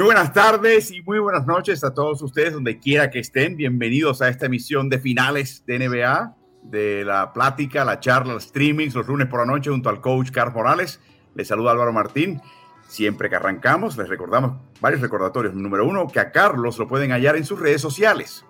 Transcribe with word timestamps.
Muy 0.00 0.06
buenas 0.06 0.32
tardes 0.32 0.90
y 0.92 1.02
muy 1.02 1.18
buenas 1.18 1.46
noches 1.46 1.84
a 1.84 1.92
todos 1.92 2.22
ustedes, 2.22 2.54
donde 2.54 2.78
quiera 2.78 3.10
que 3.10 3.18
estén. 3.18 3.54
Bienvenidos 3.54 4.22
a 4.22 4.30
esta 4.30 4.46
emisión 4.46 4.88
de 4.88 4.98
finales 4.98 5.62
de 5.66 5.78
NBA, 5.78 6.36
de 6.62 7.04
la 7.04 7.34
plática, 7.34 7.84
la 7.84 8.00
charla, 8.00 8.32
los 8.32 8.44
streamings, 8.44 8.94
los 8.94 9.06
lunes 9.06 9.28
por 9.28 9.40
la 9.40 9.44
noche 9.44 9.68
junto 9.68 9.90
al 9.90 10.00
coach 10.00 10.30
Carlos 10.30 10.54
Morales. 10.54 11.00
Les 11.34 11.48
saluda 11.48 11.72
Álvaro 11.72 11.92
Martín. 11.92 12.40
Siempre 12.88 13.28
que 13.28 13.36
arrancamos, 13.36 13.98
les 13.98 14.08
recordamos 14.08 14.54
varios 14.80 15.02
recordatorios. 15.02 15.52
Número 15.52 15.84
uno, 15.86 16.08
que 16.08 16.18
a 16.18 16.32
Carlos 16.32 16.78
lo 16.78 16.88
pueden 16.88 17.10
hallar 17.10 17.36
en 17.36 17.44
sus 17.44 17.60
redes 17.60 17.82
sociales. 17.82 18.46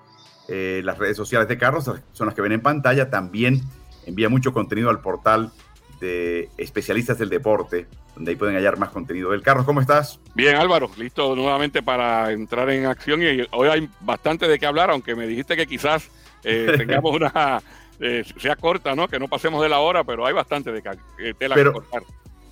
Eh, 0.46 0.82
las 0.84 0.98
redes 0.98 1.16
sociales 1.16 1.48
de 1.48 1.58
Carlos 1.58 1.90
son 2.12 2.26
las 2.26 2.34
que 2.36 2.42
ven 2.42 2.52
en 2.52 2.60
pantalla. 2.60 3.10
También 3.10 3.60
envía 4.06 4.28
mucho 4.28 4.52
contenido 4.52 4.88
al 4.88 5.00
portal 5.00 5.50
de 6.00 6.48
especialistas 6.58 7.18
del 7.18 7.28
deporte, 7.28 7.88
donde 8.14 8.32
ahí 8.32 8.36
pueden 8.36 8.54
hallar 8.54 8.78
más 8.78 8.90
contenido. 8.90 9.30
del 9.30 9.42
Carlos, 9.42 9.64
¿cómo 9.64 9.80
estás? 9.80 10.20
Bien, 10.34 10.56
Álvaro, 10.56 10.90
listo 10.96 11.34
nuevamente 11.34 11.82
para 11.82 12.32
entrar 12.32 12.70
en 12.70 12.86
acción 12.86 13.22
y 13.22 13.46
hoy 13.50 13.68
hay 13.68 13.88
bastante 14.00 14.48
de 14.48 14.58
qué 14.58 14.66
hablar, 14.66 14.90
aunque 14.90 15.14
me 15.14 15.26
dijiste 15.26 15.56
que 15.56 15.66
quizás 15.66 16.10
eh, 16.44 16.74
tengamos 16.78 17.14
una, 17.14 17.62
eh, 18.00 18.24
sea 18.38 18.56
corta, 18.56 18.94
¿no? 18.94 19.08
Que 19.08 19.18
no 19.18 19.28
pasemos 19.28 19.62
de 19.62 19.68
la 19.68 19.80
hora, 19.80 20.04
pero 20.04 20.26
hay 20.26 20.32
bastante 20.32 20.72
de 20.72 20.82
eh, 21.18 21.34
tela 21.38 21.54
que 21.54 21.72
cortar. 21.72 22.02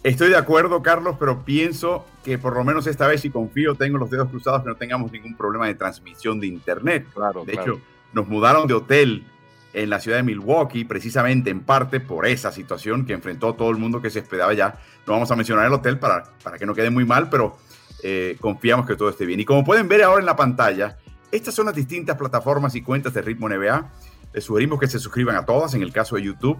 Estoy 0.04 0.28
de 0.30 0.36
acuerdo, 0.36 0.80
Carlos, 0.80 1.16
pero 1.18 1.44
pienso 1.44 2.06
que 2.24 2.38
por 2.38 2.54
lo 2.54 2.62
menos 2.62 2.86
esta 2.86 3.06
vez, 3.08 3.24
y 3.24 3.30
confío, 3.30 3.74
tengo 3.74 3.98
los 3.98 4.10
dedos 4.10 4.28
cruzados, 4.28 4.62
que 4.62 4.68
no 4.68 4.76
tengamos 4.76 5.10
ningún 5.10 5.36
problema 5.36 5.66
de 5.66 5.74
transmisión 5.74 6.38
de 6.38 6.46
Internet. 6.46 7.06
Claro, 7.12 7.44
de 7.44 7.54
hecho, 7.54 7.80
nos 8.12 8.28
mudaron 8.28 8.68
de 8.68 8.74
hotel 8.74 9.24
en 9.72 9.90
la 9.90 10.00
ciudad 10.00 10.18
de 10.18 10.22
Milwaukee, 10.22 10.84
precisamente 10.84 11.50
en 11.50 11.60
parte 11.60 12.00
por 12.00 12.26
esa 12.26 12.52
situación 12.52 13.04
que 13.04 13.12
enfrentó 13.12 13.54
todo 13.54 13.70
el 13.70 13.76
mundo 13.76 14.00
que 14.00 14.10
se 14.10 14.20
hospedaba 14.20 14.52
ya. 14.54 14.78
No 15.06 15.12
vamos 15.12 15.30
a 15.30 15.36
mencionar 15.36 15.66
el 15.66 15.72
hotel 15.72 15.98
para, 15.98 16.24
para 16.42 16.58
que 16.58 16.66
no 16.66 16.74
quede 16.74 16.90
muy 16.90 17.04
mal, 17.04 17.28
pero 17.28 17.58
eh, 18.02 18.36
confiamos 18.40 18.86
que 18.86 18.96
todo 18.96 19.08
esté 19.08 19.26
bien. 19.26 19.40
Y 19.40 19.44
como 19.44 19.64
pueden 19.64 19.88
ver 19.88 20.02
ahora 20.02 20.20
en 20.20 20.26
la 20.26 20.36
pantalla, 20.36 20.98
estas 21.30 21.54
son 21.54 21.66
las 21.66 21.74
distintas 21.74 22.16
plataformas 22.16 22.74
y 22.74 22.82
cuentas 22.82 23.12
de 23.14 23.22
Ritmo 23.22 23.48
NBA. 23.48 23.90
Les 24.32 24.44
sugerimos 24.44 24.78
que 24.80 24.86
se 24.86 24.98
suscriban 24.98 25.36
a 25.36 25.44
todas. 25.44 25.74
En 25.74 25.82
el 25.82 25.92
caso 25.92 26.16
de 26.16 26.22
YouTube, 26.22 26.58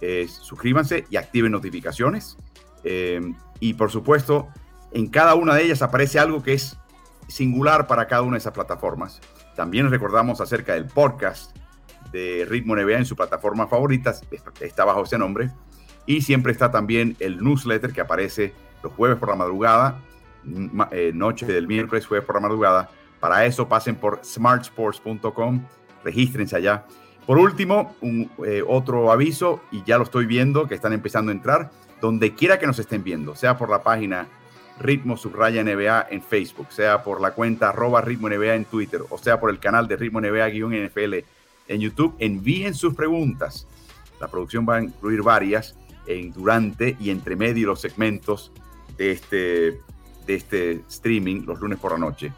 eh, 0.00 0.26
suscríbanse 0.28 1.06
y 1.10 1.16
activen 1.16 1.52
notificaciones. 1.52 2.36
Eh, 2.82 3.20
y 3.60 3.74
por 3.74 3.90
supuesto, 3.90 4.48
en 4.92 5.08
cada 5.08 5.34
una 5.34 5.54
de 5.54 5.64
ellas 5.64 5.82
aparece 5.82 6.18
algo 6.18 6.42
que 6.42 6.54
es 6.54 6.76
singular 7.28 7.86
para 7.86 8.06
cada 8.08 8.22
una 8.22 8.32
de 8.32 8.38
esas 8.38 8.52
plataformas. 8.52 9.20
También 9.54 9.90
recordamos 9.90 10.40
acerca 10.40 10.74
del 10.74 10.86
podcast 10.86 11.56
de 12.12 12.46
Ritmo 12.48 12.76
NBA 12.76 12.98
en 12.98 13.04
su 13.06 13.16
plataforma 13.16 13.66
favorita, 13.66 14.14
está 14.60 14.84
bajo 14.84 15.02
ese 15.02 15.18
nombre. 15.18 15.50
Y 16.06 16.22
siempre 16.22 16.52
está 16.52 16.70
también 16.70 17.16
el 17.20 17.42
newsletter 17.42 17.92
que 17.92 18.00
aparece 18.00 18.52
los 18.82 18.92
jueves 18.92 19.18
por 19.18 19.28
la 19.28 19.36
madrugada, 19.36 20.00
eh, 20.90 21.12
noche 21.14 21.46
del 21.46 21.66
miércoles, 21.66 22.06
jueves 22.06 22.26
por 22.26 22.36
la 22.36 22.40
madrugada. 22.40 22.90
Para 23.20 23.44
eso 23.44 23.68
pasen 23.68 23.96
por 23.96 24.20
smartsports.com, 24.24 25.62
regístrense 26.02 26.56
allá. 26.56 26.86
Por 27.26 27.38
último, 27.38 27.94
un, 28.00 28.30
eh, 28.44 28.62
otro 28.66 29.12
aviso, 29.12 29.60
y 29.70 29.84
ya 29.84 29.98
lo 29.98 30.04
estoy 30.04 30.26
viendo, 30.26 30.66
que 30.66 30.74
están 30.74 30.92
empezando 30.92 31.30
a 31.30 31.34
entrar, 31.34 31.70
donde 32.00 32.34
quiera 32.34 32.58
que 32.58 32.66
nos 32.66 32.78
estén 32.78 33.04
viendo, 33.04 33.36
sea 33.36 33.58
por 33.58 33.68
la 33.68 33.82
página 33.82 34.26
Ritmo 34.80 35.18
Subraya 35.18 35.62
NBA 35.62 36.06
en 36.10 36.22
Facebook, 36.22 36.68
sea 36.70 37.02
por 37.02 37.20
la 37.20 37.32
cuenta 37.32 37.68
arroba 37.68 38.00
Ritmo 38.00 38.30
NBA 38.30 38.54
en 38.54 38.64
Twitter, 38.64 39.02
o 39.10 39.18
sea 39.18 39.38
por 39.38 39.50
el 39.50 39.60
canal 39.60 39.86
de 39.86 39.96
Ritmo 39.96 40.20
NBA-NFL 40.20 41.26
en 41.70 41.80
YouTube, 41.80 42.14
envíen 42.18 42.74
sus 42.74 42.94
preguntas. 42.94 43.66
La 44.20 44.28
producción 44.28 44.66
va 44.68 44.76
a 44.76 44.82
incluir 44.82 45.22
varias 45.22 45.76
en, 46.06 46.32
durante 46.32 46.96
y 47.00 47.10
entre 47.10 47.36
medio 47.36 47.68
los 47.68 47.80
segmentos 47.80 48.52
de 48.98 49.12
este, 49.12 49.80
de 50.26 50.34
este 50.34 50.72
streaming 50.88 51.44
los 51.46 51.60
lunes 51.60 51.78
por 51.78 51.92
la 51.92 51.98
noche. 51.98 52.32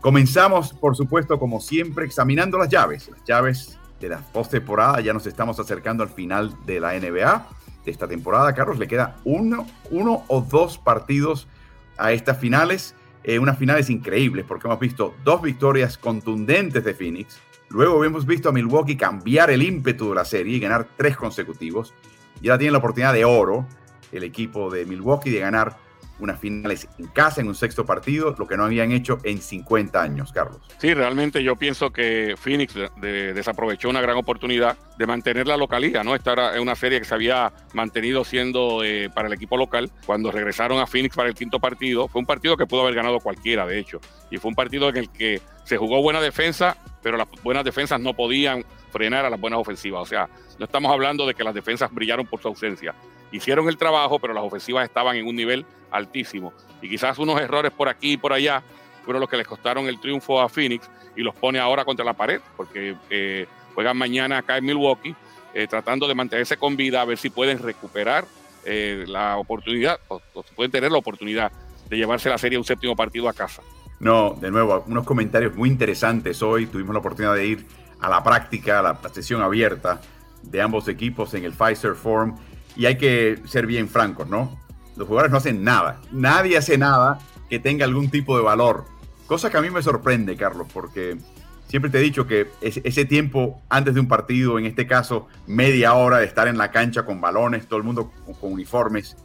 Comenzamos, 0.00 0.72
por 0.72 0.96
supuesto, 0.96 1.38
como 1.38 1.60
siempre, 1.60 2.04
examinando 2.04 2.58
las 2.58 2.68
llaves. 2.68 3.08
Las 3.08 3.22
llaves 3.24 3.78
de 4.00 4.08
la 4.08 4.18
postemporada. 4.18 5.00
Ya 5.00 5.12
nos 5.12 5.26
estamos 5.28 5.60
acercando 5.60 6.02
al 6.02 6.10
final 6.10 6.52
de 6.66 6.80
la 6.80 6.98
NBA 6.98 7.46
de 7.84 7.90
esta 7.90 8.08
temporada. 8.08 8.52
Carlos, 8.52 8.80
le 8.80 8.88
queda 8.88 9.16
uno, 9.24 9.64
uno 9.92 10.24
o 10.26 10.40
dos 10.40 10.76
partidos 10.76 11.46
a 11.96 12.10
estas 12.10 12.36
finales. 12.38 12.96
Eh, 13.22 13.38
unas 13.38 13.56
finales 13.56 13.88
increíbles 13.88 14.44
porque 14.44 14.66
hemos 14.66 14.80
visto 14.80 15.14
dos 15.22 15.40
victorias 15.40 15.96
contundentes 15.96 16.82
de 16.82 16.92
Phoenix 16.92 17.38
Luego 17.72 18.04
hemos 18.04 18.26
visto 18.26 18.50
a 18.50 18.52
Milwaukee 18.52 18.96
cambiar 18.96 19.50
el 19.50 19.62
ímpetu 19.62 20.10
de 20.10 20.14
la 20.14 20.26
serie 20.26 20.56
y 20.56 20.60
ganar 20.60 20.86
tres 20.96 21.16
consecutivos. 21.16 21.94
Y 22.42 22.48
ahora 22.48 22.58
tiene 22.58 22.72
la 22.72 22.78
oportunidad 22.78 23.14
de 23.14 23.24
oro 23.24 23.66
el 24.12 24.24
equipo 24.24 24.70
de 24.70 24.84
Milwaukee 24.84 25.30
de 25.30 25.40
ganar 25.40 25.78
unas 26.22 26.38
finales 26.38 26.88
en 26.98 27.08
casa 27.08 27.40
en 27.40 27.48
un 27.48 27.54
sexto 27.54 27.84
partido, 27.84 28.34
lo 28.38 28.46
que 28.46 28.56
no 28.56 28.64
habían 28.64 28.92
hecho 28.92 29.18
en 29.24 29.42
50 29.42 30.00
años, 30.00 30.32
Carlos. 30.32 30.60
Sí, 30.78 30.94
realmente 30.94 31.42
yo 31.42 31.56
pienso 31.56 31.92
que 31.92 32.34
Phoenix 32.38 32.74
desaprovechó 33.00 33.88
una 33.88 34.00
gran 34.00 34.16
oportunidad 34.16 34.78
de 34.96 35.06
mantener 35.06 35.46
la 35.46 35.56
localidad, 35.56 36.04
¿no? 36.04 36.14
Esta 36.14 36.32
era 36.32 36.60
una 36.60 36.76
serie 36.76 37.00
que 37.00 37.04
se 37.04 37.14
había 37.14 37.52
mantenido 37.72 38.24
siendo 38.24 38.84
eh, 38.84 39.10
para 39.12 39.28
el 39.28 39.34
equipo 39.34 39.56
local. 39.56 39.90
Cuando 40.06 40.30
regresaron 40.30 40.78
a 40.78 40.86
Phoenix 40.86 41.16
para 41.16 41.28
el 41.28 41.34
quinto 41.34 41.58
partido, 41.58 42.08
fue 42.08 42.20
un 42.20 42.26
partido 42.26 42.56
que 42.56 42.66
pudo 42.66 42.82
haber 42.82 42.94
ganado 42.94 43.18
cualquiera, 43.18 43.66
de 43.66 43.78
hecho. 43.78 44.00
Y 44.30 44.38
fue 44.38 44.50
un 44.50 44.54
partido 44.54 44.88
en 44.88 44.96
el 44.96 45.10
que 45.10 45.40
se 45.64 45.76
jugó 45.76 46.00
buena 46.02 46.20
defensa, 46.20 46.76
pero 47.02 47.16
las 47.16 47.26
buenas 47.42 47.64
defensas 47.64 48.00
no 48.00 48.14
podían 48.14 48.64
frenar 48.90 49.24
a 49.24 49.30
las 49.30 49.40
buenas 49.40 49.58
ofensivas. 49.58 50.02
O 50.02 50.06
sea, 50.06 50.28
no 50.58 50.66
estamos 50.66 50.92
hablando 50.92 51.26
de 51.26 51.34
que 51.34 51.42
las 51.42 51.54
defensas 51.54 51.92
brillaron 51.92 52.26
por 52.26 52.40
su 52.40 52.48
ausencia. 52.48 52.94
Hicieron 53.32 53.68
el 53.68 53.76
trabajo, 53.76 54.18
pero 54.18 54.34
las 54.34 54.44
ofensivas 54.44 54.84
estaban 54.84 55.16
en 55.16 55.26
un 55.26 55.34
nivel 55.34 55.64
altísimo. 55.92 56.52
Y 56.80 56.88
quizás 56.88 57.18
unos 57.18 57.40
errores 57.40 57.72
por 57.72 57.88
aquí 57.88 58.12
y 58.12 58.16
por 58.16 58.32
allá 58.32 58.62
fueron 59.04 59.20
los 59.20 59.28
que 59.28 59.36
les 59.36 59.46
costaron 59.46 59.86
el 59.86 60.00
triunfo 60.00 60.40
a 60.40 60.48
Phoenix 60.48 60.88
y 61.16 61.22
los 61.22 61.34
pone 61.34 61.58
ahora 61.58 61.84
contra 61.84 62.04
la 62.04 62.14
pared, 62.14 62.40
porque 62.56 62.96
eh, 63.10 63.46
juegan 63.74 63.96
mañana 63.96 64.38
acá 64.38 64.56
en 64.56 64.64
Milwaukee, 64.64 65.14
eh, 65.54 65.66
tratando 65.66 66.08
de 66.08 66.14
mantenerse 66.14 66.56
con 66.56 66.76
vida, 66.76 67.02
a 67.02 67.04
ver 67.04 67.18
si 67.18 67.30
pueden 67.30 67.58
recuperar 67.58 68.24
eh, 68.64 69.04
la 69.06 69.36
oportunidad, 69.36 69.98
o, 70.08 70.20
o, 70.34 70.42
pueden 70.42 70.70
tener 70.70 70.90
la 70.90 70.98
oportunidad 70.98 71.52
de 71.88 71.96
llevarse 71.96 72.30
la 72.30 72.38
serie 72.38 72.56
a 72.56 72.60
un 72.60 72.64
séptimo 72.64 72.96
partido 72.96 73.28
a 73.28 73.32
casa. 73.32 73.62
No, 74.02 74.36
de 74.40 74.50
nuevo, 74.50 74.82
unos 74.88 75.04
comentarios 75.04 75.54
muy 75.54 75.68
interesantes 75.68 76.42
hoy. 76.42 76.66
Tuvimos 76.66 76.92
la 76.92 76.98
oportunidad 76.98 77.36
de 77.36 77.46
ir 77.46 77.66
a 78.00 78.08
la 78.08 78.24
práctica, 78.24 78.80
a 78.80 78.82
la 78.82 78.98
sesión 79.12 79.42
abierta 79.42 80.00
de 80.42 80.60
ambos 80.60 80.88
equipos 80.88 81.34
en 81.34 81.44
el 81.44 81.52
Pfizer 81.52 81.94
Forum. 81.94 82.36
Y 82.74 82.86
hay 82.86 82.98
que 82.98 83.40
ser 83.46 83.66
bien 83.66 83.88
francos, 83.88 84.28
¿no? 84.28 84.58
Los 84.96 85.08
jugadores 85.08 85.32
no 85.32 85.38
hacen 85.38 85.64
nada. 85.64 86.00
Nadie 86.10 86.56
hace 86.56 86.78
nada 86.78 87.18
que 87.48 87.58
tenga 87.58 87.84
algún 87.84 88.10
tipo 88.10 88.36
de 88.36 88.42
valor. 88.42 88.84
Cosa 89.26 89.50
que 89.50 89.56
a 89.56 89.62
mí 89.62 89.70
me 89.70 89.82
sorprende, 89.82 90.36
Carlos, 90.36 90.68
porque 90.72 91.16
siempre 91.68 91.90
te 91.90 91.98
he 91.98 92.02
dicho 92.02 92.26
que 92.26 92.48
ese 92.60 93.04
tiempo 93.06 93.62
antes 93.70 93.94
de 93.94 94.00
un 94.00 94.08
partido, 94.08 94.58
en 94.58 94.66
este 94.66 94.86
caso 94.86 95.28
media 95.46 95.94
hora 95.94 96.18
de 96.18 96.26
estar 96.26 96.48
en 96.48 96.58
la 96.58 96.70
cancha 96.70 97.04
con 97.04 97.20
balones, 97.20 97.66
todo 97.66 97.78
el 97.78 97.84
mundo 97.84 98.12
con, 98.40 98.52
uniformes. 98.52 99.16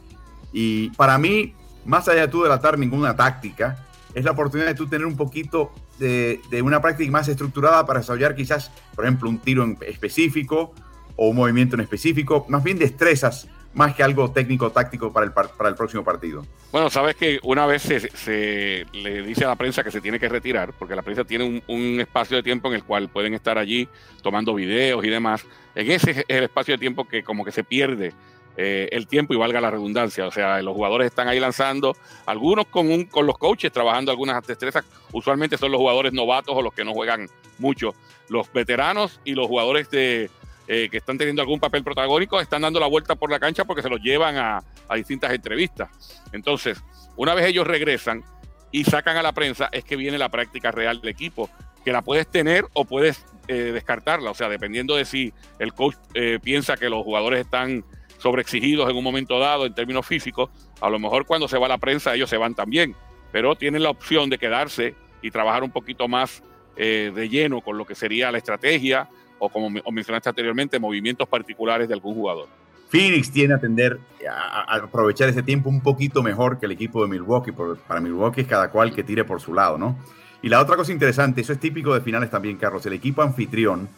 Y 0.52 0.90
para 0.90 1.18
mí, 1.18 1.54
más 1.84 2.08
allá 2.08 2.22
de 2.22 2.28
tú 2.28 2.42
delatar 2.42 2.78
ninguna 2.78 3.14
táctica, 3.14 3.84
es 4.14 4.24
la 4.24 4.30
oportunidad 4.30 4.68
de 4.68 4.74
tú 4.74 4.86
tener 4.86 5.06
un 5.06 5.16
poquito 5.16 5.72
de, 5.98 6.40
una 6.62 6.80
práctica 6.80 7.10
más 7.10 7.28
estructurada 7.28 7.84
para 7.84 8.00
desarrollar 8.00 8.34
quizás, 8.34 8.70
por 8.94 9.04
ejemplo, 9.04 9.28
un 9.28 9.38
tiro 9.38 9.64
en 9.64 9.76
específico 9.82 10.72
o 11.16 11.28
un 11.28 11.36
movimiento 11.36 11.76
en 11.76 11.80
específico, 11.82 12.46
más 12.48 12.62
bien 12.62 12.78
destrezas 12.78 13.48
más 13.74 13.94
que 13.94 14.02
algo 14.02 14.30
técnico 14.30 14.70
táctico 14.70 15.12
para 15.12 15.26
el, 15.26 15.32
para 15.32 15.68
el 15.68 15.74
próximo 15.74 16.02
partido. 16.02 16.44
Bueno, 16.72 16.90
sabes 16.90 17.16
que 17.16 17.38
una 17.42 17.66
vez 17.66 17.82
se, 17.82 18.86
le 18.92 19.22
dice 19.22 19.44
a 19.44 19.48
la 19.48 19.56
prensa 19.56 19.84
que 19.84 19.90
se 19.90 20.00
tiene 20.00 20.18
que 20.18 20.28
retirar, 20.28 20.72
porque 20.78 20.96
la 20.96 21.02
prensa 21.02 21.24
tiene 21.24 21.62
un, 21.66 22.00
espacio 22.00 22.36
de 22.36 22.42
tiempo 22.42 22.68
en 22.68 22.74
el 22.74 22.84
cual 22.84 23.08
pueden 23.08 23.34
estar 23.34 23.58
allí 23.58 23.88
tomando 24.22 24.54
videos 24.54 25.04
y 25.04 25.08
demás. 25.08 25.46
En 25.74 25.90
ese 25.90 26.10
es 26.10 26.24
el 26.28 26.44
espacio 26.44 26.74
de 26.74 26.78
tiempo 26.78 27.06
que 27.06 27.22
como 27.22 27.44
que 27.44 27.52
se 27.52 27.62
pierde 27.62 28.12
eh, 28.56 28.88
el 28.90 29.06
tiempo 29.06 29.34
y 29.34 29.36
valga 29.36 29.60
la 29.60 29.70
redundancia. 29.70 30.26
O 30.26 30.30
sea, 30.30 30.60
los 30.62 30.74
jugadores 30.74 31.06
están 31.06 31.28
ahí 31.28 31.38
lanzando, 31.38 31.96
algunos 32.26 32.66
con, 32.66 32.90
un, 32.90 33.04
con 33.04 33.26
los 33.26 33.38
coaches 33.38 33.70
trabajando 33.70 34.10
algunas 34.10 34.44
destrezas. 34.46 34.84
Usualmente 35.12 35.56
son 35.56 35.70
los 35.70 35.78
jugadores 35.78 36.12
novatos 36.12 36.56
o 36.56 36.62
los 36.62 36.72
que 36.72 36.84
no 36.84 36.92
juegan 36.92 37.28
mucho. 37.58 37.94
Los 38.28 38.52
veteranos 38.52 39.20
y 39.24 39.34
los 39.34 39.46
jugadores 39.46 39.88
de, 39.90 40.30
eh, 40.70 40.88
que 40.90 40.98
están 40.98 41.16
teniendo 41.16 41.40
algún 41.40 41.58
papel 41.58 41.82
protagónico 41.82 42.38
están 42.40 42.60
dando 42.62 42.78
la 42.78 42.86
vuelta 42.86 43.14
por 43.14 43.30
la 43.30 43.40
cancha 43.40 43.64
porque 43.64 43.82
se 43.82 43.88
los 43.88 44.00
llevan 44.00 44.36
a, 44.36 44.62
distintas 44.94 45.32
entrevistas. 45.32 45.88
Entonces, 46.32 46.78
una 47.16 47.34
vez 47.34 47.46
ellos 47.46 47.66
regresan 47.66 48.22
y 48.70 48.84
sacan 48.84 49.16
a 49.16 49.22
la 49.22 49.32
prensa, 49.32 49.68
es 49.72 49.82
que 49.84 49.96
viene 49.96 50.18
la 50.18 50.28
práctica 50.28 50.70
real 50.70 51.00
del 51.00 51.08
equipo, 51.08 51.48
que 51.84 51.90
la 51.90 52.02
puedes 52.02 52.26
tener 52.30 52.66
o 52.74 52.84
puedes 52.84 53.24
eh, 53.48 53.72
descartarla. 53.72 54.30
O 54.30 54.34
sea, 54.34 54.50
dependiendo 54.50 54.94
de 54.94 55.06
si 55.06 55.32
el 55.58 55.72
coach 55.72 55.96
piensa 56.42 56.76
que 56.76 56.90
los 56.90 57.02
jugadores 57.02 57.40
están 57.40 57.84
sobreexigidos 58.18 58.90
en 58.90 58.96
un 58.96 59.04
momento 59.04 59.38
dado 59.38 59.64
en 59.64 59.74
términos 59.74 60.06
físicos, 60.06 60.50
a 60.80 60.90
lo 60.90 60.98
mejor 60.98 61.24
cuando 61.24 61.48
se 61.48 61.58
va 61.58 61.66
la 61.66 61.78
prensa 61.78 62.14
ellos 62.14 62.28
se 62.28 62.36
van 62.36 62.54
también, 62.54 62.94
pero 63.32 63.56
tienen 63.56 63.82
la 63.82 63.90
opción 63.90 64.28
de 64.28 64.38
quedarse 64.38 64.94
y 65.22 65.30
trabajar 65.30 65.62
un 65.62 65.70
poquito 65.70 66.08
más 66.08 66.42
eh, 66.76 67.10
de 67.14 67.28
lleno 67.28 67.60
con 67.60 67.78
lo 67.78 67.86
que 67.86 67.94
sería 67.94 68.30
la 68.30 68.38
estrategia 68.38 69.08
o 69.38 69.48
como 69.48 69.70
mencionaste 69.70 70.28
anteriormente, 70.28 70.78
movimientos 70.78 71.28
particulares 71.28 71.88
de 71.88 71.94
algún 71.94 72.14
jugador. 72.14 72.48
Phoenix 72.88 73.30
tiene 73.30 73.54
a 73.54 73.56
atender 73.56 74.00
a, 74.30 74.74
aprovechar 74.76 75.28
ese 75.28 75.42
tiempo 75.42 75.68
un 75.68 75.82
poquito 75.82 76.22
mejor 76.22 76.58
que 76.58 76.66
el 76.66 76.72
equipo 76.72 77.02
de 77.02 77.08
Milwaukee, 77.08 77.52
porque 77.52 77.80
para 77.86 78.00
Milwaukee 78.00 78.42
es 78.42 78.46
cada 78.46 78.70
cual 78.70 78.94
que 78.94 79.02
tire 79.02 79.24
por 79.24 79.40
su 79.40 79.52
lado, 79.52 79.76
¿no? 79.76 79.98
Y 80.40 80.48
la 80.48 80.60
otra 80.60 80.76
cosa 80.76 80.92
interesante, 80.92 81.40
eso 81.40 81.52
es 81.52 81.60
típico 81.60 81.92
de 81.92 82.00
finales 82.00 82.30
también, 82.30 82.56
Carlos, 82.56 82.86
el 82.86 82.92
equipo 82.92 83.22
anfitrión 83.22 83.88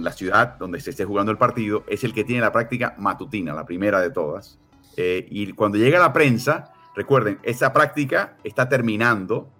la 0.00 0.12
ciudad 0.12 0.58
donde 0.58 0.80
se 0.80 0.90
esté 0.90 1.04
jugando 1.04 1.32
el 1.32 1.38
partido, 1.38 1.84
es 1.86 2.04
el 2.04 2.12
que 2.12 2.24
tiene 2.24 2.42
la 2.42 2.52
práctica 2.52 2.94
matutina, 2.98 3.54
la 3.54 3.64
primera 3.64 4.00
de 4.00 4.10
todas. 4.10 4.58
Eh, 4.96 5.26
y 5.30 5.52
cuando 5.52 5.78
llega 5.78 5.98
la 5.98 6.12
prensa, 6.12 6.72
recuerden, 6.94 7.38
esa 7.42 7.72
práctica 7.72 8.36
está 8.44 8.68
terminando 8.68 9.50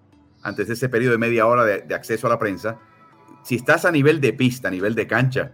antes 0.43 0.69
de 0.69 0.75
ese 0.75 0.89
periodo 0.89 1.13
de 1.13 1.19
media 1.19 1.47
hora 1.47 1.65
de, 1.65 1.95
acceso 1.95 2.27
a 2.27 2.31
la 2.31 2.39
prensa. 2.39 2.79
Si 3.47 3.55
estás 3.55 3.85
a 3.85 3.93
nivel 3.93 4.21
de 4.21 4.33
pista, 4.33 4.67
a 4.67 4.71
nivel 4.73 4.97
de 4.97 5.07
cancha, 5.07 5.53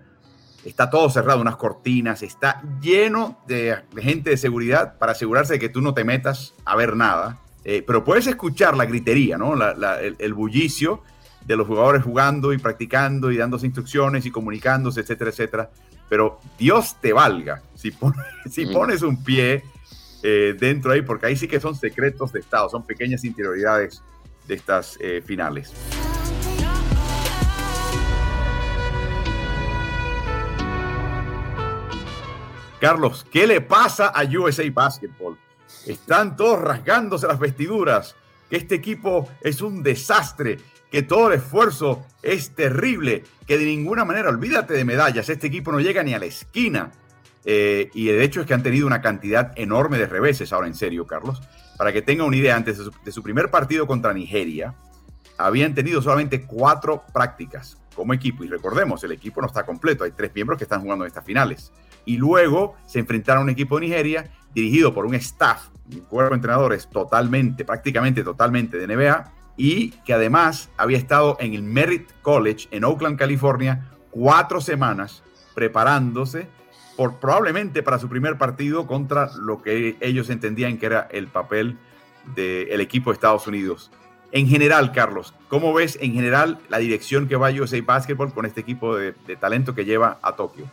está 0.64 0.88
todo 0.88 1.10
cerrado, 1.10 1.42
unas 1.42 1.56
cortinas, 1.56 2.22
está 2.22 2.62
lleno 2.80 3.38
de, 3.46 3.82
gente 3.98 4.30
de 4.30 4.38
seguridad 4.38 4.96
para 4.96 5.12
asegurarse 5.12 5.52
de 5.52 5.58
que 5.58 5.68
tú 5.68 5.82
no 5.82 5.92
te 5.92 6.02
metas 6.02 6.54
a 6.64 6.74
ver 6.74 6.96
nada. 6.96 7.40
Eh, 7.64 7.84
pero 7.86 8.02
puedes 8.02 8.26
escuchar 8.26 8.78
la 8.78 8.86
gritería, 8.86 9.36
¿no? 9.36 9.52
el, 9.54 10.16
el, 10.18 10.32
bullicio 10.32 11.02
de 11.44 11.54
los 11.54 11.66
jugadores 11.66 12.02
jugando 12.02 12.54
y 12.54 12.58
practicando 12.58 13.30
y 13.30 13.36
dándose 13.36 13.66
instrucciones 13.66 14.24
y 14.24 14.30
comunicándose, 14.30 15.00
etcétera, 15.00 15.30
etcétera. 15.30 15.70
Pero 16.08 16.40
Dios 16.58 16.96
te 16.98 17.12
valga 17.12 17.60
si, 17.74 17.92
si 18.50 18.64
pones 18.64 19.02
un 19.02 19.22
pie 19.22 19.64
eh, 20.22 20.56
dentro 20.58 20.92
ahí, 20.92 21.02
porque 21.02 21.26
ahí 21.26 21.36
sí 21.36 21.46
que 21.46 21.60
son 21.60 21.76
secretos 21.76 22.32
de 22.32 22.40
Estado, 22.40 22.70
son 22.70 22.86
pequeñas 22.86 23.22
interioridades 23.22 24.02
de 24.48 24.54
estas 24.54 24.96
eh, 24.98 25.22
finales. 25.22 25.74
Carlos, 32.82 33.24
¿qué 33.30 33.46
le 33.46 33.60
pasa 33.60 34.08
a 34.08 34.24
USA 34.24 34.64
Basketball? 34.72 35.38
Están 35.86 36.36
todos 36.36 36.60
rasgándose 36.60 37.28
las 37.28 37.38
vestiduras, 37.38 38.16
que 38.50 38.56
este 38.56 38.74
equipo 38.74 39.28
es 39.40 39.62
un 39.62 39.84
desastre, 39.84 40.58
que 40.90 41.04
todo 41.04 41.28
el 41.28 41.34
esfuerzo 41.34 42.04
es 42.24 42.56
terrible, 42.56 43.22
que 43.46 43.56
de 43.56 43.66
ninguna 43.66 44.04
manera, 44.04 44.30
olvídate 44.30 44.74
de 44.74 44.84
medallas, 44.84 45.28
este 45.28 45.46
equipo 45.46 45.70
no 45.70 45.78
llega 45.78 46.02
ni 46.02 46.12
a 46.12 46.18
la 46.18 46.24
esquina. 46.24 46.90
Eh, 47.44 47.88
y 47.94 48.08
el 48.08 48.20
hecho 48.20 48.40
es 48.40 48.48
que 48.48 48.54
han 48.54 48.64
tenido 48.64 48.88
una 48.88 49.00
cantidad 49.00 49.52
enorme 49.54 49.96
de 49.96 50.06
reveses, 50.06 50.52
ahora 50.52 50.66
en 50.66 50.74
serio, 50.74 51.06
Carlos. 51.06 51.40
Para 51.78 51.92
que 51.92 52.02
tenga 52.02 52.24
una 52.24 52.36
idea, 52.36 52.56
antes 52.56 52.78
de 53.04 53.12
su, 53.12 53.22
primer 53.22 53.48
partido 53.48 53.86
contra 53.86 54.12
Nigeria, 54.12 54.74
habían 55.38 55.72
tenido 55.72 56.02
solamente 56.02 56.46
cuatro 56.46 57.04
prácticas 57.14 57.78
como 57.94 58.12
equipo. 58.12 58.42
Y 58.42 58.48
recordemos, 58.48 59.04
el 59.04 59.12
equipo 59.12 59.40
no 59.40 59.46
está 59.46 59.64
completo, 59.64 60.02
hay 60.02 60.10
tres 60.10 60.32
miembros 60.34 60.58
que 60.58 60.64
están 60.64 60.80
jugando 60.80 61.04
en 61.04 61.10
estas 61.10 61.24
finales. 61.24 61.70
Y 62.04 62.16
luego 62.16 62.74
se 62.86 62.98
enfrentaron 62.98 63.42
a 63.42 63.44
un 63.44 63.50
equipo 63.50 63.78
de 63.78 63.86
Nigeria 63.86 64.30
dirigido 64.54 64.92
por 64.92 65.06
un 65.06 65.14
staff, 65.14 65.68
un 65.92 66.00
cuerpo 66.00 66.30
de 66.30 66.36
entrenadores 66.36 66.88
totalmente, 66.88 67.64
prácticamente 67.64 68.22
totalmente 68.22 68.78
de 68.78 68.86
NBA, 68.86 69.32
y 69.56 69.90
que 70.04 70.14
además 70.14 70.70
había 70.76 70.98
estado 70.98 71.36
en 71.40 71.54
el 71.54 71.62
Merritt 71.62 72.10
College 72.22 72.68
en 72.70 72.84
Oakland, 72.84 73.18
California, 73.18 73.88
cuatro 74.10 74.60
semanas 74.60 75.22
preparándose 75.54 76.48
por, 76.96 77.16
probablemente 77.16 77.82
para 77.82 77.98
su 77.98 78.08
primer 78.08 78.38
partido 78.38 78.86
contra 78.86 79.30
lo 79.36 79.62
que 79.62 79.96
ellos 80.00 80.30
entendían 80.30 80.78
que 80.78 80.86
era 80.86 81.08
el 81.10 81.28
papel 81.28 81.78
del 82.34 82.80
equipo 82.80 83.10
de 83.10 83.14
Estados 83.14 83.46
Unidos. 83.46 83.90
En 84.30 84.46
general, 84.48 84.92
Carlos, 84.92 85.34
¿cómo 85.48 85.74
ves 85.74 85.98
en 86.00 86.14
general 86.14 86.58
la 86.70 86.78
dirección 86.78 87.28
que 87.28 87.36
va 87.36 87.50
USA 87.50 87.80
Basketball 87.82 88.32
con 88.32 88.46
este 88.46 88.62
equipo 88.62 88.96
de, 88.96 89.14
de 89.26 89.36
talento 89.36 89.74
que 89.74 89.84
lleva 89.84 90.18
a 90.22 90.36
Tokio? 90.36 90.70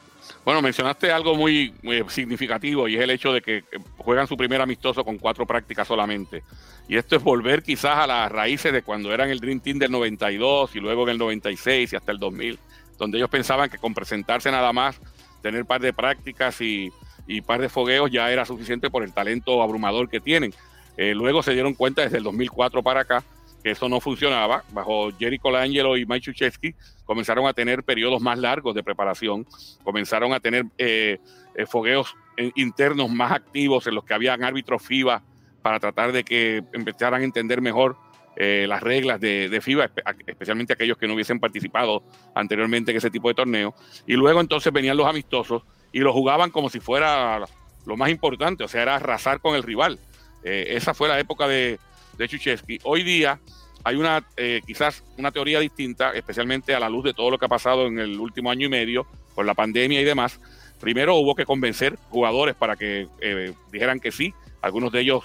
Bueno, 0.50 0.64
mencionaste 0.64 1.12
algo 1.12 1.36
muy, 1.36 1.72
significativo 2.08 2.88
y 2.88 2.96
es 2.96 3.02
el 3.04 3.12
hecho 3.12 3.32
de 3.32 3.40
que 3.40 3.64
juegan 3.98 4.26
su 4.26 4.36
primer 4.36 4.60
amistoso 4.60 5.06
con 5.06 5.20
cuatro 5.20 5.46
prácticas 5.46 5.88
solamente. 5.88 6.42
Y 6.88 6.98
esto 6.98 7.16
es 7.16 7.22
volver 7.22 7.62
quizás 7.62 8.00
a 8.00 8.08
las 8.08 8.32
raíces 8.32 8.74
de 8.74 8.82
cuando 8.82 9.14
eran 9.14 9.30
el 9.30 9.40
Dream 9.40 9.60
Team 9.60 9.78
del 9.78 9.92
92 9.92 10.76
y 10.76 10.80
luego 10.80 11.04
en 11.04 11.10
el 11.10 11.18
96 11.20 11.94
y 11.94 11.96
hasta 11.96 12.12
el 12.12 12.18
2000, 12.18 12.58
donde 12.98 13.20
ellos 13.20 13.30
pensaban 13.30 13.70
que 13.70 13.78
con 13.78 13.94
presentarse 13.94 14.50
nada 14.50 14.74
más, 14.74 15.00
tener 15.44 15.68
par 15.68 15.82
de 15.82 15.94
prácticas 15.94 16.60
y, 16.62 16.92
y 17.28 17.42
par 17.42 17.62
de 17.62 17.70
fogueos 17.70 18.10
ya 18.10 18.32
era 18.32 18.44
suficiente 18.44 18.90
por 18.90 19.04
el 19.04 19.14
talento 19.14 19.62
abrumador 19.62 20.10
que 20.10 20.20
tienen. 20.20 20.52
Eh, 20.98 21.14
luego 21.14 21.44
se 21.44 21.54
dieron 21.54 21.76
cuenta 21.76 22.02
desde 22.02 22.18
el 22.18 22.24
2004 22.24 22.82
para 22.82 23.02
acá 23.02 23.24
que 23.64 23.72
eso 23.72 23.90
no 23.90 24.00
funcionaba. 24.00 24.64
Bajo 24.72 25.12
Jerry 25.18 25.40
Colangelo 25.40 25.98
y 25.98 26.06
Mike 26.06 26.26
Chuchewski 26.26 26.74
comenzaron 27.06 27.48
a 27.48 27.54
tener 27.54 27.84
periodos 27.84 28.22
más 28.22 28.38
largos 28.38 28.76
de 28.76 28.84
preparación, 28.84 29.46
comenzaron 29.84 30.34
a 30.34 30.40
tener 30.40 30.66
eh, 30.78 31.20
eh, 31.56 31.66
fogueos 31.66 32.16
internos 32.56 33.10
más 33.10 33.34
activos 33.34 33.86
en 33.88 33.96
los 33.96 34.06
que 34.06 34.14
habían 34.14 34.44
árbitros 34.44 34.82
FIBA 34.82 35.22
para 35.62 35.80
tratar 35.80 36.14
de 36.14 36.24
que 36.24 36.64
empezaran 36.72 37.22
a 37.22 37.26
entender 37.26 37.60
mejor 37.62 37.98
eh, 38.38 38.66
las 38.66 38.82
reglas 38.82 39.20
de, 39.20 39.60
FIBA, 39.62 39.90
especialmente 40.26 40.72
aquellos 40.72 40.98
que 40.98 41.06
no 41.06 41.16
hubiesen 41.16 41.42
participado 41.42 42.02
anteriormente 42.34 42.92
en 42.92 42.98
ese 42.98 43.12
tipo 43.12 43.28
de 43.28 43.34
torneo. 43.34 43.76
Y 44.08 44.14
luego 44.14 44.40
entonces 44.40 44.72
venían 44.72 44.96
los 44.96 45.06
amistosos 45.06 45.64
y 45.92 46.00
lo 46.00 46.14
jugaban 46.14 46.50
como 46.50 46.70
si 46.70 46.80
fuera 46.80 47.42
lo 47.86 47.98
más 47.98 48.10
importante, 48.10 48.64
o 48.64 48.70
sea, 48.70 48.84
era 48.84 48.96
arrasar 48.96 49.42
con 49.42 49.56
el 49.56 49.64
rival. 49.64 50.00
esa 50.44 50.94
fue 50.94 51.10
la 51.10 51.20
época 51.20 51.46
de, 51.48 51.78
de 52.20 52.28
Chuchewski. 52.28 52.80
Hoy 52.84 53.02
día 53.02 53.40
hay 53.84 53.96
una 53.96 54.24
eh, 54.36 54.62
quizás 54.68 55.04
una 55.18 55.32
teoría 55.32 55.60
distinta, 55.60 56.12
especialmente 56.12 56.76
a 56.76 56.80
la 56.80 56.90
luz 56.90 57.06
de 57.06 57.14
todo 57.14 57.32
lo 57.32 57.40
que 57.40 57.46
ha 57.46 57.50
pasado 57.50 57.88
en 57.88 57.98
el 57.98 58.20
último 58.20 58.52
año 58.52 58.68
y 58.68 58.70
medio 58.70 59.08
con 59.34 59.48
la 59.48 59.54
pandemia 59.54 60.02
y 60.02 60.04
demás. 60.04 60.40
Primero 60.82 61.16
hubo 61.16 61.34
que 61.34 61.46
convencer 61.46 61.98
jugadores 62.10 62.56
para 62.56 62.76
que 62.76 63.08
eh, 63.22 63.54
dijeran 63.72 64.00
que 64.00 64.12
sí. 64.12 64.34
Algunos 64.62 64.92
de 64.92 65.00
ellos 65.00 65.24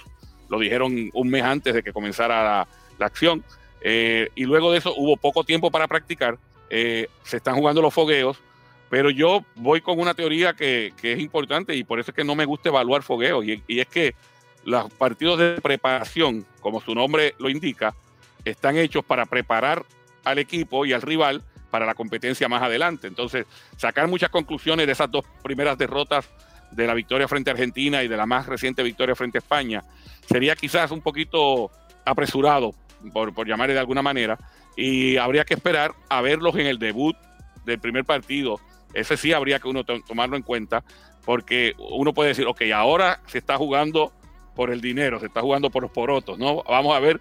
lo 0.49 0.57
dijeron 0.57 1.09
un 1.13 1.29
mes 1.29 1.43
antes 1.43 1.73
de 1.73 1.83
que 1.83 1.91
comenzara 1.91 2.65
la, 2.97 3.05
acción. 3.05 3.43
Eh, 3.81 4.29
y 4.33 4.45
luego 4.45 4.71
de 4.71 4.77
eso 4.77 4.93
hubo 4.95 5.17
poco 5.17 5.43
tiempo 5.43 5.69
para 5.69 5.87
practicar. 5.87 6.39
se 6.69 7.09
están 7.37 7.55
jugando 7.55 7.81
los 7.81 7.93
fogueos. 7.93 8.37
Pero 8.89 9.09
yo 9.09 9.43
voy 9.55 9.81
con 9.81 9.99
una 9.99 10.13
teoría 10.13 10.53
que, 10.53 10.93
es 11.01 11.19
importante 11.19 11.75
y 11.75 11.83
por 11.83 11.99
eso 11.99 12.11
es 12.11 12.15
que 12.15 12.23
no 12.23 12.35
me 12.35 12.45
gusta 12.45 12.69
evaluar 12.69 13.03
fogueos. 13.03 13.43
y 13.45 13.79
es 13.79 13.87
que 13.87 14.15
los 14.65 14.91
partidos 14.93 15.39
de 15.39 15.61
preparación, 15.61 16.45
como 16.59 16.81
su 16.81 16.93
nombre 16.93 17.35
lo 17.39 17.49
indica, 17.49 17.95
están 18.43 18.77
hechos 18.77 19.05
para 19.05 19.25
preparar 19.25 19.85
al 20.23 20.39
equipo 20.39 20.85
y 20.85 20.93
al 20.93 21.01
rival 21.01 21.43
para 21.69 21.85
la 21.85 21.93
competencia 21.93 22.49
más 22.49 22.61
adelante. 22.61 23.07
Entonces, 23.07 23.45
sacar 23.77 24.07
muchas 24.07 24.29
conclusiones 24.29 24.85
de 24.87 24.93
esas 24.93 25.09
dos 25.11 25.25
primeras 25.43 25.77
derrotas 25.77 26.29
de 26.71 26.87
la 26.87 26.93
victoria 26.93 27.27
frente 27.27 27.49
a 27.49 27.53
Argentina 27.53 28.03
y 28.03 28.07
de 28.07 28.17
la 28.17 28.25
más 28.25 28.47
reciente 28.47 28.83
victoria 28.83 29.15
frente 29.15 29.37
a 29.37 29.39
España 29.39 29.83
sería 30.27 30.55
quizás 30.55 30.91
un 30.91 31.01
poquito 31.01 31.71
apresurado, 32.03 32.73
por, 33.13 33.33
por 33.33 33.47
llamarle 33.47 33.73
de 33.73 33.79
alguna 33.79 34.01
manera, 34.01 34.37
y 34.75 35.17
habría 35.17 35.45
que 35.45 35.53
esperar 35.53 35.93
a 36.09 36.21
verlos 36.21 36.55
en 36.55 36.65
el 36.65 36.79
debut 36.79 37.15
del 37.65 37.79
primer 37.79 38.03
partido. 38.03 38.59
Ese 38.93 39.15
sí 39.17 39.31
habría 39.31 39.59
que 39.59 39.67
uno 39.67 39.83
tomarlo 39.83 40.37
en 40.37 40.43
cuenta, 40.43 40.83
porque 41.23 41.75
uno 41.77 42.13
puede 42.13 42.29
decir, 42.29 42.45
ok, 42.47 42.61
ahora 42.73 43.21
se 43.27 43.37
está 43.37 43.57
jugando 43.57 44.13
por 44.55 44.71
el 44.71 44.81
dinero, 44.81 45.19
se 45.19 45.27
está 45.27 45.41
jugando 45.41 45.69
por 45.69 45.83
los 45.83 45.91
porotos, 45.91 46.37
¿no? 46.39 46.63
Vamos 46.63 46.95
a 46.95 46.99
ver 46.99 47.19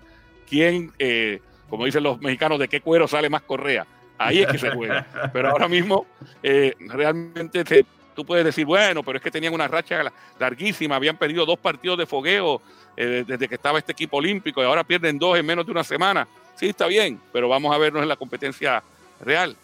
quién, 0.49 0.93
eh, 0.99 1.41
como 1.69 1.85
dicen 1.85 2.03
los 2.03 2.21
mexicanos, 2.21 2.59
de 2.59 2.69
qué 2.69 2.81
cuero 2.81 3.09
sale 3.09 3.29
más 3.29 3.43
correa. 3.43 3.87
Ahí 4.17 4.41
es 4.41 4.47
que 4.47 4.59
se 4.59 4.71
juega. 4.71 5.07
Pero 5.33 5.51
ahora 5.51 5.69
mismo, 5.69 6.07
eh, 6.43 6.75
realmente 6.79 7.85
tú 8.15 8.25
puedes 8.25 8.45
decir, 8.45 8.65
bueno, 8.65 9.03
pero 9.03 9.19
es 9.19 9.25
que 9.25 9.31
tenían 9.31 9.53
una 9.53 9.67
racha 9.67 10.01
larguísima, 10.39 10.97
habían 10.97 11.17
perdido 11.17 11.45
dos 11.45 11.59
partidos 11.59 11.99
de 11.99 12.07
fogueo 12.07 12.63
eh, 12.97 13.25
desde 13.27 13.49
que 13.49 13.57
estaba 13.57 13.79
este 13.79 13.93
equipo 13.93 14.19
olímpico 14.19 14.63
y 14.63 14.65
ahora 14.65 14.85
pierden 14.85 15.19
dos 15.19 15.37
en 15.37 15.45
menos 15.45 15.67
de 15.67 15.73
una 15.73 15.83
semana. 15.83 16.29
Sí, 16.55 16.69
está 16.69 16.87
bien, 16.87 17.21
pero 17.33 17.49
vamos 17.49 17.75
a 17.75 17.79
vernos 17.79 18.03
en 18.03 18.09
la 18.09 18.17
competencia 18.17 18.83
real. 19.21 19.57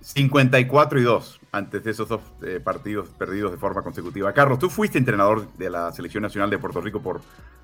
54 0.00 0.98
y 0.98 1.02
2 1.02 1.40
antes 1.54 1.84
de 1.84 1.90
esos 1.92 2.08
dos 2.08 2.20
eh, 2.42 2.60
partidos 2.62 3.08
perdidos 3.10 3.52
de 3.52 3.58
forma 3.58 3.82
consecutiva. 3.82 4.32
Carlos, 4.32 4.58
tú 4.58 4.68
fuiste 4.68 4.98
entrenador 4.98 5.48
de 5.56 5.70
la 5.70 5.92
Selección 5.92 6.22
Nacional 6.22 6.50
de 6.50 6.58
Puerto 6.58 6.80
Rico 6.80 7.00
por 7.00 7.20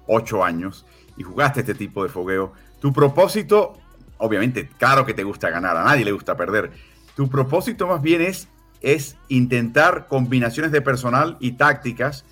ocho 0.07 0.45
años 0.45 0.87
y 1.17 1.25
jugaste 1.25 1.61
este 1.61 1.75
tipo 1.75 2.05
de 2.05 2.09
fogueo. 2.09 2.53
Tu 2.81 2.93
propósito, 2.93 3.79
obviamente, 4.19 4.69
claro 4.79 5.05
que 5.05 5.13
te 5.13 5.25
gusta 5.25 5.51
ganar, 5.51 5.77
a 5.77 5.85
nadie 5.85 6.05
le 6.05 6.13
gusta 6.13 6.37
perder. 6.37 6.71
Tu 7.17 7.29
propósito 7.29 7.89
más 7.89 8.01
bien 8.01 8.23
es, 8.23 8.49
es 8.81 9.17
intentar 9.29 10.07
combinaciones 10.07 10.71
de 10.71 10.83
personal 10.83 11.37
y 11.41 11.53
tácticas 11.53 12.25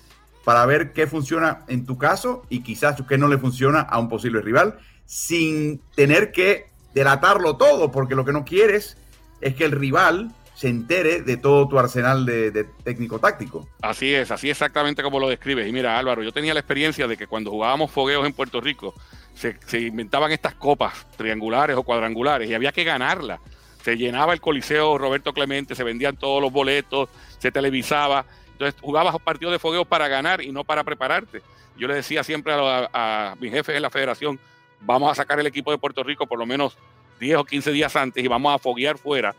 para 0.45 0.65
ver 0.65 0.93
qué 0.93 1.07
funciona 1.07 1.63
en 1.67 1.85
tu 1.85 1.97
caso 1.97 2.43
y 2.49 2.63
quizás 2.63 3.03
qué 3.07 3.17
no 3.17 3.27
le 3.27 3.37
funciona 3.37 3.81
a 3.81 3.99
un 3.99 4.07
posible 4.07 4.41
rival 4.41 4.79
sin 5.05 5.81
tener 5.95 6.31
que 6.31 6.69
delatarlo 6.93 7.57
todo, 7.57 7.91
porque 7.91 8.15
lo 8.15 8.23
que 8.23 8.31
no 8.31 8.45
quieres 8.45 8.97
es 9.41 9.55
que 9.55 9.65
el 9.65 9.71
rival 9.71 10.31
se 10.59 10.67
entere 10.67 11.21
de 11.21 11.37
todo 11.37 11.69
tu 11.69 11.79
arsenal 11.79 12.25
de, 12.25 12.65
técnico-táctico. 12.83 13.65
Así 13.81 14.13
es, 14.13 14.29
así 14.29 14.49
exactamente 14.49 15.01
como 15.01 15.17
lo 15.17 15.29
describes. 15.29 15.65
Y 15.65 15.71
mira, 15.71 15.97
Álvaro, 15.97 16.21
yo 16.21 16.33
tenía 16.33 16.53
la 16.53 16.59
experiencia 16.59 17.07
de 17.07 17.15
que 17.15 17.27
cuando 17.27 17.49
jugábamos 17.49 17.89
fogueos 17.91 18.25
en 18.25 18.33
Puerto 18.33 18.59
Rico, 18.59 18.93
se, 19.33 19.55
inventaban 19.79 20.33
estas 20.33 20.55
copas 20.55 21.07
triangulares 21.15 21.77
o 21.77 21.83
cuadrangulares 21.83 22.49
y 22.49 22.53
había 22.53 22.73
que 22.73 22.83
ganarlas. 22.83 23.39
Se 23.85 23.95
llenaba 23.95 24.33
el 24.33 24.41
Coliseo 24.41 24.97
Roberto 24.97 25.31
Clemente, 25.31 25.75
se 25.75 25.85
vendían 25.85 26.17
todos 26.17 26.41
los 26.41 26.51
boletos, 26.51 27.07
se 27.37 27.53
televisaba. 27.53 28.25
Entonces 28.51 28.81
jugabas 28.81 29.15
partidos 29.19 29.53
de 29.53 29.59
fogueos 29.59 29.87
para 29.87 30.09
ganar 30.09 30.41
y 30.41 30.51
no 30.51 30.65
para 30.65 30.83
prepararte. 30.83 31.41
Yo 31.77 31.87
le 31.87 31.93
decía 31.93 32.21
siempre 32.21 32.51
a 32.53 33.33
mis 33.39 33.53
jefes 33.53 33.77
en 33.77 33.81
la 33.81 33.89
federación, 33.89 34.37
vamos 34.81 35.09
a 35.09 35.15
sacar 35.15 35.39
el 35.39 35.47
equipo 35.47 35.71
de 35.71 35.77
Puerto 35.77 36.03
Rico 36.03 36.27
por 36.27 36.37
lo 36.37 36.45
menos 36.45 36.77
10 37.21 37.37
o 37.37 37.45
15 37.45 37.71
días 37.71 37.95
antes 37.95 38.21
y 38.21 38.27
vamos 38.27 38.53
a 38.53 38.59
foguear 38.59 38.97
fuera 38.97 39.33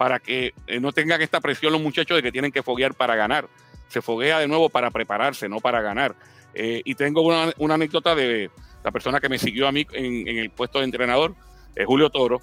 para 0.00 0.18
que 0.18 0.54
eh, 0.66 0.80
no 0.80 0.92
tengan 0.92 1.20
esta 1.20 1.42
presión 1.42 1.74
los 1.74 1.82
muchachos 1.82 2.16
de 2.16 2.22
que 2.22 2.32
tienen 2.32 2.50
que 2.50 2.62
foguear 2.62 2.94
para 2.94 3.16
ganar. 3.16 3.50
Se 3.88 4.00
foguea 4.00 4.38
de 4.38 4.48
nuevo 4.48 4.70
para 4.70 4.90
prepararse, 4.90 5.46
no 5.46 5.60
para 5.60 5.82
ganar. 5.82 6.16
Eh, 6.54 6.80
y 6.86 6.94
tengo 6.94 7.20
una, 7.20 7.52
anécdota 7.74 8.14
de 8.14 8.50
la 8.82 8.92
persona 8.92 9.20
que 9.20 9.28
me 9.28 9.38
siguió 9.38 9.68
a 9.68 9.72
mí 9.72 9.86
en, 9.92 10.26
el 10.26 10.48
puesto 10.48 10.78
de 10.78 10.86
entrenador, 10.86 11.34
eh, 11.76 11.84
Julio 11.84 12.08
Toro, 12.08 12.40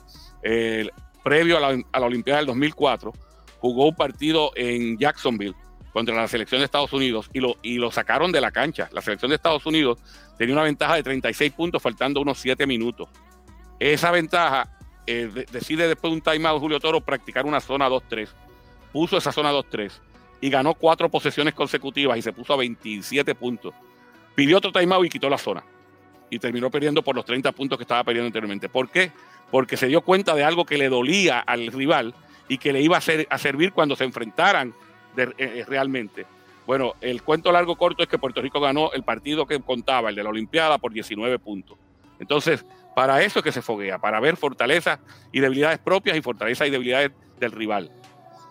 previo 1.23 1.57
a 1.57 1.59
la, 1.59 1.83
a 1.91 1.99
la 1.99 2.05
Olimpiada 2.05 2.41
del 2.41 2.45
2004, 2.45 3.11
jugó 3.57 3.87
un 3.87 3.95
partido 3.95 4.51
en 4.55 4.99
Jacksonville 4.99 5.55
contra 5.91 6.13
la 6.13 6.27
selección 6.27 6.61
de 6.61 6.65
Estados 6.65 6.93
Unidos 6.93 7.27
y 7.33 7.39
lo, 7.39 7.55
y 7.63 7.79
lo 7.79 7.89
sacaron 7.89 8.31
de 8.31 8.39
la 8.39 8.51
cancha. 8.51 8.87
La 8.91 9.01
selección 9.01 9.29
de 9.29 9.35
Estados 9.37 9.65
Unidos 9.65 9.97
tenía 10.37 10.53
una 10.53 10.63
ventaja 10.63 10.93
de 10.93 11.01
36 11.01 11.53
puntos 11.53 11.81
faltando 11.81 12.21
unos 12.21 12.37
7 12.37 12.67
minutos. 12.67 13.09
Esa 13.79 14.11
ventaja 14.11 14.76
eh, 15.07 15.45
decide 15.51 15.87
después 15.87 16.11
de 16.11 16.15
un 16.15 16.21
timeout 16.21 16.59
Julio 16.59 16.79
Toro 16.79 17.01
practicar 17.01 17.45
una 17.45 17.61
zona 17.61 17.89
2-3. 17.89 18.27
Puso 18.91 19.17
esa 19.17 19.31
zona 19.31 19.51
2-3 19.51 19.91
y 20.41 20.49
ganó 20.49 20.73
cuatro 20.73 21.09
posesiones 21.09 21.53
consecutivas 21.53 22.17
y 22.17 22.21
se 22.21 22.33
puso 22.33 22.53
a 22.53 22.57
27 22.57 23.33
puntos. 23.35 23.73
Pidió 24.35 24.57
otro 24.57 24.71
timeout 24.71 25.05
y 25.05 25.09
quitó 25.09 25.29
la 25.29 25.37
zona. 25.37 25.63
Y 26.29 26.39
terminó 26.39 26.69
perdiendo 26.69 27.01
por 27.01 27.15
los 27.15 27.25
30 27.25 27.53
puntos 27.53 27.77
que 27.77 27.85
estaba 27.85 28.03
perdiendo 28.03 28.27
anteriormente. 28.27 28.67
¿Por 28.67 28.89
qué? 28.89 29.11
Porque 29.49 29.77
se 29.77 29.87
dio 29.87 30.01
cuenta 30.01 30.35
de 30.35 30.43
algo 30.43 30.65
que 30.65 30.77
le 30.77 30.89
dolía 30.89 31.39
al 31.39 31.67
rival 31.67 32.13
y 32.49 32.57
que 32.57 32.73
le 32.73 32.81
iba 32.81 32.97
a, 32.97 33.37
servir 33.37 33.71
cuando 33.71 33.95
se 33.95 34.03
enfrentaran 34.03 34.73
eh, 35.15 35.31
eh, 35.37 35.65
realmente. 35.67 36.25
Bueno, 36.65 36.95
el 36.99 37.23
cuento 37.23 37.51
largo 37.53 37.77
corto 37.77 38.03
es 38.03 38.09
que 38.09 38.17
Puerto 38.17 38.41
Rico 38.41 38.59
ganó 38.59 38.91
el 38.91 39.03
partido 39.03 39.45
que 39.45 39.59
contaba, 39.61 40.09
el 40.09 40.15
de 40.15 40.23
la 40.23 40.29
Olimpiada, 40.29 40.77
por 40.77 40.91
19 40.91 41.39
puntos. 41.39 41.77
Entonces, 42.19 42.65
para 42.97 43.21
eso 43.21 43.37
es 43.37 43.45
que 43.45 43.51
se 43.51 43.61
foguea, 43.61 43.99
para 43.99 44.19
ver 44.19 44.37
fortalezas 44.37 44.97
y 45.31 45.39
debilidades 45.39 45.77
propias 45.77 46.17
y 46.17 46.21
fortalezas 46.23 46.67
y 46.67 46.71
debilidades 46.71 47.11
del 47.39 47.51
rival. 47.51 47.91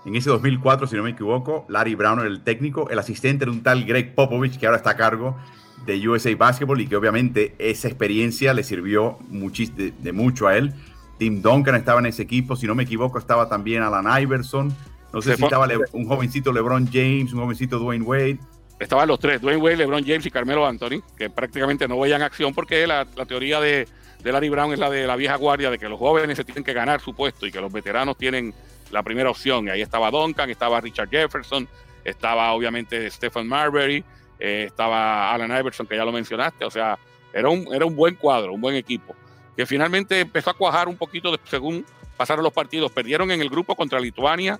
En 0.04 0.14
ese 0.14 0.30
2004, 0.30 0.86
si 0.86 0.94
no 0.94 1.02
me 1.02 1.10
equivoco, 1.10 1.66
Larry 1.68 1.96
Brown 1.96 2.20
era 2.20 2.28
el 2.28 2.42
técnico, 2.42 2.88
el 2.88 3.00
asistente 3.00 3.42
era 3.42 3.50
un 3.50 3.64
tal 3.64 3.84
Greg 3.84 4.14
Popovich, 4.14 4.56
que 4.56 4.66
ahora 4.66 4.76
está 4.76 4.90
a 4.90 4.96
cargo 4.96 5.36
de 5.84 6.08
USA 6.08 6.32
Basketball 6.36 6.80
y 6.80 6.86
que 6.86 6.94
obviamente 6.94 7.56
esa 7.58 7.88
experiencia 7.88 8.54
le 8.54 8.62
sirvió 8.62 9.18
de, 9.28 10.12
mucho 10.12 10.46
a 10.46 10.56
él. 10.56 10.72
Tim 11.18 11.42
Duncan 11.42 11.74
estaba 11.74 11.98
en 11.98 12.06
ese 12.06 12.22
equipo, 12.22 12.54
si 12.54 12.68
no 12.68 12.76
me 12.76 12.84
equivoco, 12.84 13.18
estaba 13.18 13.48
también 13.48 13.82
Alan 13.82 14.06
Iverson. 14.22 14.72
No 15.12 15.22
sé 15.22 15.36
si 15.36 15.42
estaba 15.42 15.66
un 15.90 16.06
jovencito 16.06 16.52
LeBron 16.52 16.86
James, 16.86 17.32
un 17.32 17.40
jovencito 17.40 17.80
Dwayne 17.80 18.04
Wade. 18.04 18.38
Estaban 18.78 19.08
los 19.08 19.18
tres, 19.18 19.40
Dwayne 19.40 19.60
Wade, 19.60 19.78
LeBron 19.78 20.04
James 20.04 20.24
y 20.24 20.30
Carmelo 20.30 20.64
Anthony, 20.64 21.02
que 21.18 21.30
prácticamente 21.30 21.88
no 21.88 21.98
veían 21.98 22.22
acción 22.22 22.54
porque 22.54 22.86
la 22.86 23.06
teoría 23.26 23.58
de, 23.58 23.88
de 24.26 24.32
Larry 24.32 24.48
Brown 24.48 24.72
es 24.72 24.80
la 24.80 24.90
de 24.90 25.06
la 25.06 25.14
vieja 25.14 25.36
guardia, 25.36 25.70
de 25.70 25.78
que 25.78 25.88
los 25.88 26.00
jóvenes 26.00 26.36
se 26.36 26.42
tienen 26.42 26.64
que 26.64 26.72
ganar 26.72 27.00
su 27.00 27.14
puesto 27.14 27.46
y 27.46 27.52
que 27.52 27.60
los 27.60 27.72
veteranos 27.72 28.18
tienen 28.18 28.52
la 28.90 29.04
primera 29.04 29.30
opción. 29.30 29.68
Y 29.68 29.70
ahí 29.70 29.82
estaba 29.82 30.10
Duncan, 30.10 30.50
estaba 30.50 30.80
Richard 30.80 31.08
Jefferson, 31.08 31.68
estaba 32.02 32.52
obviamente 32.52 33.08
Stephen 33.08 33.46
Marbury, 33.46 34.04
eh, 34.40 34.64
estaba 34.66 35.32
Alan 35.32 35.56
Iverson, 35.56 35.86
que 35.86 35.94
ya 35.94 36.04
lo 36.04 36.10
mencionaste. 36.10 36.64
O 36.64 36.70
sea, 36.72 36.98
era 37.32 37.48
un, 37.48 37.72
era 37.72 37.86
un 37.86 37.94
buen 37.94 38.16
cuadro, 38.16 38.52
un 38.52 38.60
buen 38.60 38.74
equipo, 38.74 39.14
que 39.56 39.64
finalmente 39.64 40.18
empezó 40.18 40.50
a 40.50 40.54
cuajar 40.54 40.88
un 40.88 40.96
poquito 40.96 41.32
según 41.44 41.86
pasaron 42.16 42.42
los 42.42 42.52
partidos. 42.52 42.90
Perdieron 42.90 43.30
en 43.30 43.40
el 43.40 43.48
grupo 43.48 43.76
contra 43.76 44.00
Lituania 44.00 44.58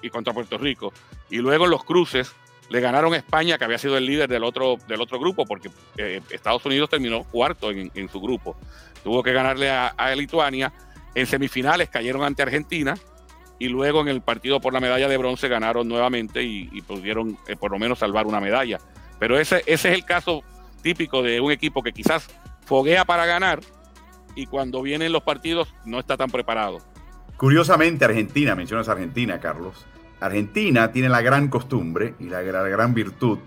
y 0.00 0.10
contra 0.10 0.32
Puerto 0.32 0.58
Rico. 0.58 0.92
Y 1.28 1.38
luego 1.38 1.64
en 1.64 1.72
los 1.72 1.82
cruces 1.82 2.36
le 2.72 2.80
ganaron 2.80 3.14
España, 3.14 3.58
que 3.58 3.64
había 3.64 3.76
sido 3.76 3.98
el 3.98 4.06
líder 4.06 4.30
del 4.30 4.44
otro, 4.44 4.76
del 4.88 5.00
otro 5.02 5.20
grupo, 5.20 5.44
porque 5.44 5.70
eh, 5.98 6.22
Estados 6.30 6.64
Unidos 6.64 6.88
terminó 6.88 7.22
cuarto 7.24 7.70
en, 7.70 8.08
su 8.08 8.18
grupo. 8.18 8.56
Tuvo 9.02 9.22
que 9.22 9.32
ganarle 9.32 9.70
a, 9.70 10.14
Lituania. 10.16 10.72
En 11.14 11.26
semifinales 11.26 11.88
cayeron 11.88 12.22
ante 12.22 12.42
Argentina 12.42 12.94
y 13.58 13.68
luego 13.68 14.00
en 14.00 14.08
el 14.08 14.22
partido 14.22 14.60
por 14.60 14.72
la 14.72 14.80
medalla 14.80 15.08
de 15.08 15.16
bronce 15.16 15.48
ganaron 15.48 15.86
nuevamente 15.88 16.42
y, 16.42 16.80
pudieron 16.82 17.38
eh, 17.46 17.56
por 17.56 17.70
lo 17.70 17.78
menos 17.78 17.98
salvar 17.98 18.26
una 18.26 18.40
medalla. 18.40 18.78
Pero 19.18 19.38
ese, 19.38 19.58
ese 19.66 19.90
es 19.90 19.94
el 19.94 20.04
caso 20.04 20.42
típico 20.82 21.22
de 21.22 21.40
un 21.40 21.52
equipo 21.52 21.82
que 21.82 21.92
quizás 21.92 22.28
foguea 22.64 23.04
para 23.04 23.26
ganar 23.26 23.60
y 24.34 24.46
cuando 24.46 24.82
vienen 24.82 25.12
los 25.12 25.22
partidos 25.22 25.74
no 25.84 25.98
está 25.98 26.16
tan 26.16 26.30
preparado. 26.30 26.78
Curiosamente, 27.36 28.04
Argentina, 28.04 28.54
mencionas 28.54 28.88
Argentina, 28.88 29.40
Carlos, 29.40 29.84
Argentina 30.20 30.92
tiene 30.92 31.08
la 31.08 31.20
gran 31.20 31.48
costumbre 31.48 32.14
y 32.20 32.28
la, 32.28 32.42
gran 32.42 32.94
virtud 32.94 33.38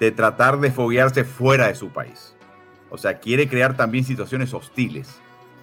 de 0.00 0.10
tratar 0.10 0.58
de 0.58 0.72
foguearse 0.72 1.24
fuera 1.24 1.68
de 1.68 1.76
su 1.76 1.90
país. 1.90 2.33
O 2.94 2.98
sea, 2.98 3.18
quiere 3.18 3.48
crear 3.48 3.76
también 3.76 4.04
situaciones 4.04 4.54
hostiles 4.54 5.16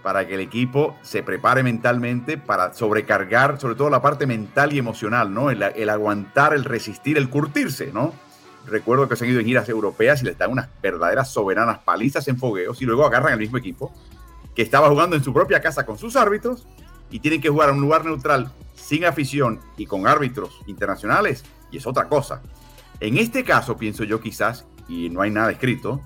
para 0.04 0.28
que 0.28 0.34
el 0.34 0.42
equipo 0.42 0.98
se 1.02 1.24
prepare 1.24 1.64
mentalmente 1.64 2.38
para 2.38 2.74
sobrecargar, 2.74 3.58
sobre 3.58 3.76
todo 3.76 3.90
la 3.90 4.02
parte 4.02 4.28
mental 4.28 4.74
y 4.74 4.80
emocional, 4.80 5.34
¿no? 5.34 5.50
El, 5.50 5.90
aguantar, 5.90 6.54
el 6.54 6.66
resistir, 6.66 7.18
el 7.18 7.30
curtirse, 7.30 7.94
¿no? 7.94 8.14
Recuerdo 8.68 9.08
que 9.08 9.16
se 9.16 9.24
han 9.24 9.32
ido 9.32 9.40
en 9.40 9.46
giras 9.46 9.70
europeas 9.70 10.22
y 10.22 10.26
les 10.26 10.38
dan 10.38 10.52
unas 10.52 10.68
verdaderas 10.82 11.32
soberanas 11.32 11.80
palizas 11.80 12.28
en 12.28 12.38
fogueos 12.38 12.82
y 12.82 12.86
luego 12.86 13.06
agarran 13.06 13.32
al 13.32 13.40
mismo 13.40 13.58
equipo 13.58 13.94
que 14.54 14.62
estaba 14.62 14.90
jugando 14.90 15.16
en 15.16 15.24
su 15.24 15.34
propia 15.34 15.62
casa 15.62 15.86
con 15.86 15.98
sus 15.98 16.18
árbitros 16.18 16.68
y 17.10 17.22
tienen 17.22 17.40
que 17.40 17.48
jugar 17.48 17.70
a 17.70 17.72
un 17.72 17.80
lugar 17.80 18.04
neutral 18.04 18.52
sin 18.76 19.06
afición 19.06 19.62
y 19.78 19.86
con 19.86 20.06
árbitros 20.06 20.60
internacionales, 20.68 21.46
y 21.72 21.78
es 21.78 21.88
otra 21.88 22.10
cosa. 22.10 22.42
En 23.00 23.18
este 23.18 23.46
caso, 23.46 23.78
pienso 23.78 24.04
yo 24.04 24.20
quizás, 24.20 24.66
y 24.90 25.10
no 25.10 25.22
hay 25.22 25.32
nada 25.32 25.50
escrito, 25.52 26.02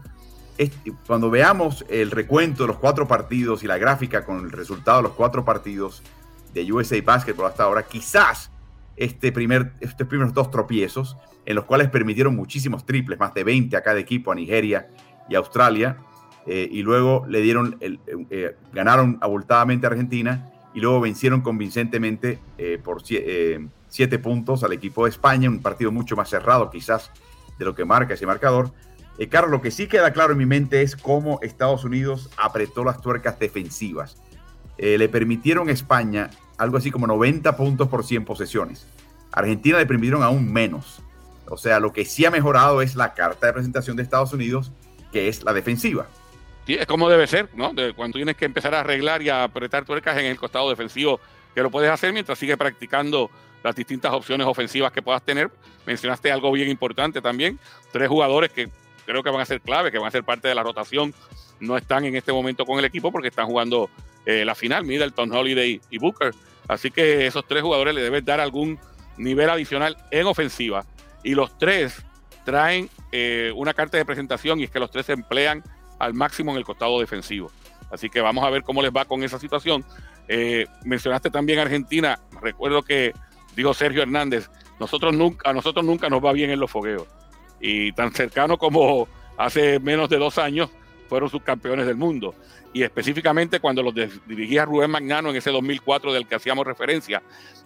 cuando 1.08 1.30
veamos 1.30 1.86
el 1.90 2.12
recuento 2.12 2.64
de 2.64 2.68
los 2.68 2.78
cuatro 2.78 3.08
partidos 3.08 3.64
y 3.64 3.68
la 3.68 3.78
gráfica 3.78 4.24
con 4.24 4.40
el 4.40 4.52
resultado 4.52 4.98
de 4.98 5.04
los 5.04 5.12
cuatro 5.14 5.44
partidos 5.44 6.02
de 6.54 6.72
USA 6.72 7.02
Basketball 7.04 7.48
hasta 7.48 7.64
ahora, 7.64 7.84
quizás 7.84 8.52
este 8.96 9.32
primer, 9.32 9.74
estos 9.82 10.08
primeros 10.08 10.34
dos 10.34 10.50
tropiezos, 10.52 11.18
en 11.46 11.56
los 11.56 11.66
cuales 11.66 11.90
permitieron 11.90 12.36
muchísimos 12.36 12.86
triples, 12.86 13.20
más 13.20 13.34
de 13.34 13.44
20 13.44 13.76
a 13.76 13.84
cada 13.84 14.00
equipo, 14.00 14.32
a 14.32 14.36
Nigeria 14.36 14.88
y 15.30 15.36
Australia, 15.36 15.98
eh, 16.48 16.68
y 16.72 16.82
luego 16.82 17.26
le 17.28 17.42
dieron, 17.42 17.78
el, 17.82 18.00
eh, 18.30 18.56
ganaron 18.72 19.18
abultadamente 19.22 19.86
a 19.86 19.90
Argentina, 19.90 20.52
y 20.76 20.82
luego 20.82 21.00
vencieron 21.00 21.42
convincentemente 21.42 22.38
eh, 22.58 22.80
por 22.84 23.02
eh, 23.10 23.66
siete 23.88 24.20
puntos 24.20 24.62
al 24.64 24.74
equipo 24.74 25.06
de 25.06 25.10
España, 25.10 25.50
un 25.50 25.62
partido 25.62 25.90
mucho 25.90 26.18
más 26.18 26.30
cerrado 26.30 26.70
quizás 26.70 27.12
de 27.58 27.64
lo 27.64 27.74
que 27.74 27.86
marca 27.86 28.14
ese 28.14 28.28
marcador. 28.28 28.72
Eh, 29.18 29.30
Carlos, 29.30 29.52
lo 29.52 29.62
que 29.62 29.72
sí 29.72 29.88
queda 29.88 30.12
claro 30.12 30.34
en 30.34 30.38
mi 30.38 30.46
mente 30.46 30.82
es 30.82 30.96
cómo 30.96 31.40
Estados 31.42 31.84
Unidos 31.84 32.30
apretó 32.38 32.84
las 32.84 33.02
tuercas 33.02 33.40
defensivas. 33.40 34.22
le 34.78 35.08
permitieron 35.08 35.70
a 35.70 35.72
España 35.72 36.30
algo 36.58 36.78
así 36.78 36.92
como 36.92 37.08
90 37.08 37.56
puntos 37.56 37.88
por 37.88 38.04
100 38.04 38.26
posesiones. 38.26 38.88
Argentina 39.32 39.78
le 39.78 39.86
permitieron 39.86 40.24
aún 40.24 40.52
menos. 40.52 41.02
O 41.48 41.58
sea, 41.58 41.80
lo 41.80 41.94
que 41.94 42.06
sí 42.06 42.26
ha 42.26 42.32
mejorado 42.32 42.82
es 42.82 42.96
la 42.96 43.14
carta 43.14 43.48
de 43.48 43.54
presentación 43.54 43.96
de 43.98 44.04
Estados 44.04 44.34
Unidos, 44.34 44.72
que 45.12 45.28
es 45.28 45.44
la 45.44 45.54
defensiva. 45.54 46.08
Sí, 46.66 46.74
es 46.76 46.88
como 46.88 47.10
debe 47.10 47.28
ser, 47.28 47.50
¿no? 47.54 47.74
De 47.74 47.94
cuando 47.94 48.18
tienes 48.18 48.36
que 48.36 48.46
empezar 48.46 48.74
a 48.74 48.80
arreglar 48.80 49.22
y 49.22 49.30
a 49.30 49.44
apretar 49.44 49.86
tuercas 49.86 50.18
en 50.18 50.26
el 50.26 50.38
costado 50.38 50.70
defensivo, 50.70 51.20
que 51.54 51.62
lo 51.62 51.70
puedes 51.70 51.92
hacer 51.92 52.12
mientras 52.12 52.40
sigues 52.40 52.58
practicando 52.58 53.30
las 53.64 53.76
distintas 53.76 54.14
opciones 54.14 54.48
ofensivas 54.48 54.92
que 54.92 55.02
puedas 55.02 55.22
tener. 55.22 55.52
Mencionaste 55.86 56.32
algo 56.32 56.52
bien 56.52 56.70
importante 56.70 57.22
también, 57.22 57.60
tres 57.92 58.10
jugadores 58.10 58.52
que 58.52 58.70
creo 59.06 59.24
que 59.24 59.30
van 59.30 59.42
a 59.42 59.46
ser 59.46 59.62
clave, 59.62 59.92
que 59.92 59.98
van 59.98 60.08
a 60.08 60.12
ser 60.12 60.24
parte 60.24 60.48
de 60.48 60.56
la 60.56 60.64
rotación, 60.64 61.14
no 61.60 61.78
están 61.78 62.06
en 62.06 62.16
este 62.16 62.34
momento 62.34 62.66
con 62.66 62.80
el 62.80 62.86
equipo 62.86 63.12
porque 63.12 63.30
están 63.30 63.46
jugando 63.46 63.90
eh, 64.26 64.44
la 64.44 64.56
final, 64.56 64.84
Middleton, 64.86 65.32
Holiday 65.32 65.80
y 65.90 65.98
Booker. 65.98 66.34
Así 66.68 66.92
que 66.92 67.28
esos 67.28 67.46
tres 67.48 67.62
jugadores 67.64 67.94
le 67.94 68.02
deben 68.02 68.26
dar 68.26 68.40
algún 68.40 68.80
nivel 69.18 69.50
adicional 69.50 69.98
en 70.12 70.26
ofensiva 70.26 70.84
y 71.24 71.36
los 71.36 71.58
tres 71.58 72.04
traen 72.44 72.90
eh, 73.12 73.52
una 73.56 73.74
carta 73.74 73.98
de 73.98 74.06
presentación 74.06 74.60
y 74.60 74.66
es 74.66 74.72
que 74.72 74.80
los 74.80 74.92
tres 74.92 75.06
se 75.06 75.14
emplean 75.14 75.64
al 76.00 76.14
máximo 76.14 76.52
en 76.52 76.58
el 76.58 76.64
costado 76.64 77.00
defensivo. 77.00 77.52
Así 77.92 78.10
que 78.10 78.22
vamos 78.22 78.44
a 78.44 78.50
ver 78.50 78.64
cómo 78.64 78.82
les 78.82 78.92
va 78.92 79.06
con 79.06 79.24
esa 79.24 79.40
situación. 79.40 79.86
Eh, 80.28 80.66
mencionaste 80.84 81.30
también 81.30 81.60
Argentina. 81.60 82.20
Recuerdo 82.42 82.84
que 82.84 83.14
dijo 83.56 83.74
Sergio 83.74 84.02
Hernández, 84.02 84.50
nosotros 84.80 85.14
nunca, 85.14 85.50
a 85.50 85.54
nosotros 85.54 85.86
nunca 85.86 86.10
nos 86.10 86.24
va 86.24 86.34
bien 86.34 86.50
en 86.50 86.60
los 86.60 86.70
fogueos. 86.70 87.08
Y 87.60 87.92
tan 87.94 88.12
cercano 88.12 88.58
como 88.58 89.08
hace 89.38 89.80
menos 89.80 90.10
de 90.10 90.18
dos 90.18 90.38
años 90.38 90.70
fueron 91.08 91.30
subcampeones 91.30 91.86
del 91.86 91.96
mundo. 91.96 92.36
Y 92.74 92.84
específicamente 92.84 93.60
cuando 93.60 93.82
los 93.82 93.94
dirigía 94.26 94.66
Rubén 94.66 94.92
Magnano 94.92 95.30
en 95.30 95.38
ese 95.38 95.52
2004 95.52 96.12
del 96.14 96.28
que 96.28 96.36
hacíamos 96.36 96.66
referencia, 96.66 97.22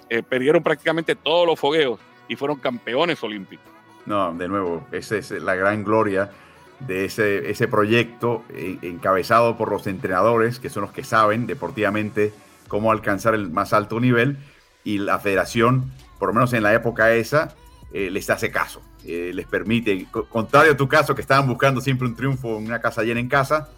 eh, 0.10 0.22
perdieron 0.24 0.64
prácticamente 0.64 1.16
todos 1.16 1.48
los 1.48 1.60
fogueos 1.60 2.00
y 2.28 2.36
fueron 2.36 2.58
campeones 2.58 3.24
olímpicos. 3.24 3.66
No, 4.06 4.34
de 4.34 4.48
nuevo, 4.48 4.88
esa 4.92 5.18
es 5.18 5.32
la 5.32 5.56
gran 5.56 5.84
gloria 5.84 6.32
de 6.80 7.06
ese, 7.06 7.50
ese 7.50 7.68
proyecto 7.68 8.44
eh, 8.50 8.78
encabezado 8.82 9.58
por 9.58 9.70
los 9.72 9.88
entrenadores, 9.88 10.60
que 10.60 10.70
son 10.70 10.84
los 10.84 10.92
que 10.92 11.04
saben 11.04 11.48
deportivamente 11.48 12.34
cómo 12.68 12.92
alcanzar 12.92 13.34
el 13.34 13.50
más 13.50 13.74
alto 13.74 14.00
nivel, 14.00 14.38
y 14.84 15.00
la 15.00 15.20
federación, 15.20 15.92
por 16.18 16.30
lo 16.30 16.34
menos 16.34 16.54
en 16.54 16.64
la 16.64 16.74
época 16.74 17.12
esa, 17.12 17.54
eh, 17.94 18.10
les 18.10 18.30
hace 18.30 18.52
caso, 18.52 18.82
eh, 19.06 19.32
les 19.34 19.48
permite, 19.48 20.08
contrario 20.30 20.74
a 20.74 20.78
tu 20.78 20.88
caso, 20.88 21.16
que 21.16 21.22
estaban 21.22 21.48
buscando 21.48 21.82
siempre 21.82 22.08
un 22.08 22.16
triunfo 22.16 22.58
una 22.58 22.80
casa 22.80 23.04
llena 23.04 23.20
en 23.20 23.30
casa, 23.30 23.70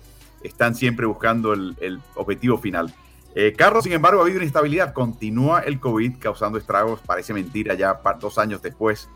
están 0.44 0.76
siempre 0.76 1.06
buscando 1.06 1.54
el, 1.54 2.02
objetivo 2.16 2.58
final. 2.58 2.94
Carlos, 3.56 3.86
sin 3.86 3.94
embargo, 3.94 4.20
ha 4.20 4.24
habido 4.24 4.40
inestabilidad, 4.40 4.92
continúa 4.92 5.62
el 5.62 5.80
COVID 5.80 6.18
causando 6.20 6.58
estragos, 6.58 7.00
parece 7.00 7.34
mentira, 7.34 7.76
ya 7.76 8.02
dos 8.20 8.38
años 8.38 8.62
después 8.62 9.08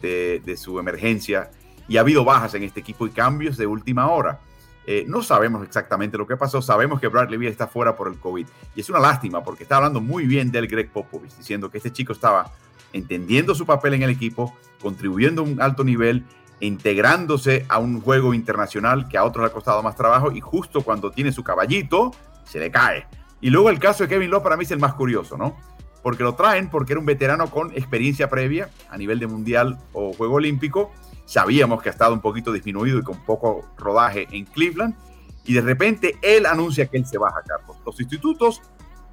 de, 0.00 0.56
su 0.56 0.78
emergencia 0.78 1.50
y 1.88 1.96
ha 1.96 2.00
habido 2.00 2.24
bajas 2.24 2.54
en 2.54 2.62
este 2.62 2.80
equipo 2.80 3.06
y 3.06 3.10
cambios 3.10 3.56
de 3.56 3.66
última 3.66 4.08
hora. 4.10 4.40
Eh, 4.86 5.04
no 5.08 5.22
sabemos 5.22 5.64
exactamente 5.64 6.18
lo 6.18 6.26
que 6.26 6.36
pasó, 6.36 6.60
sabemos 6.60 7.00
que 7.00 7.08
Bradley 7.08 7.38
Beal 7.38 7.52
está 7.52 7.66
fuera 7.66 7.96
por 7.96 8.06
el 8.06 8.18
COVID 8.18 8.46
y 8.76 8.80
es 8.80 8.90
una 8.90 8.98
lástima 8.98 9.42
porque 9.42 9.62
está 9.62 9.76
hablando 9.76 10.00
muy 10.00 10.26
bien 10.26 10.50
del 10.50 10.66
Greg 10.66 10.90
Popovich, 10.90 11.34
diciendo 11.38 11.70
que 11.70 11.78
este 11.78 11.90
chico 11.90 12.12
estaba 12.12 12.52
entendiendo 12.94 13.54
su 13.54 13.66
papel 13.66 13.92
en 13.92 14.02
el 14.04 14.10
equipo, 14.10 14.56
contribuyendo 14.80 15.42
a 15.42 15.44
un 15.44 15.60
alto 15.60 15.84
nivel, 15.84 16.24
integrándose 16.60 17.66
a 17.68 17.78
un 17.78 18.00
juego 18.00 18.32
internacional 18.32 19.06
que 19.08 19.18
a 19.18 19.24
otros 19.24 19.42
le 19.42 19.50
ha 19.50 19.52
costado 19.52 19.82
más 19.82 19.96
trabajo 19.96 20.32
y 20.32 20.40
justo 20.40 20.80
cuando 20.80 21.10
tiene 21.10 21.30
su 21.30 21.44
caballito, 21.44 22.12
se 22.44 22.58
le 22.58 22.70
cae. 22.70 23.06
Y 23.42 23.50
luego 23.50 23.68
el 23.68 23.78
caso 23.78 24.04
de 24.04 24.08
Kevin 24.08 24.30
Love 24.30 24.42
para 24.42 24.56
mí 24.56 24.64
es 24.64 24.70
el 24.70 24.78
más 24.78 24.94
curioso, 24.94 25.36
¿no? 25.36 25.56
Porque 26.02 26.22
lo 26.22 26.34
traen 26.34 26.70
porque 26.70 26.94
era 26.94 27.00
un 27.00 27.06
veterano 27.06 27.50
con 27.50 27.70
experiencia 27.72 28.30
previa 28.30 28.70
a 28.88 28.96
nivel 28.96 29.18
de 29.18 29.26
mundial 29.26 29.78
o 29.92 30.14
juego 30.14 30.36
olímpico 30.36 30.90
Sabíamos 31.26 31.82
que 31.82 31.88
ha 31.88 31.92
estado 31.92 32.12
un 32.12 32.20
poquito 32.20 32.52
disminuido 32.52 32.98
y 32.98 33.02
con 33.02 33.24
poco 33.24 33.64
rodaje 33.78 34.28
en 34.30 34.44
Cleveland. 34.44 34.94
Y 35.44 35.54
de 35.54 35.60
repente 35.60 36.16
él 36.22 36.46
anuncia 36.46 36.86
que 36.86 36.96
él 36.96 37.06
se 37.06 37.18
baja, 37.18 37.42
Carlos. 37.46 37.76
Los 37.84 38.00
institutos 38.00 38.62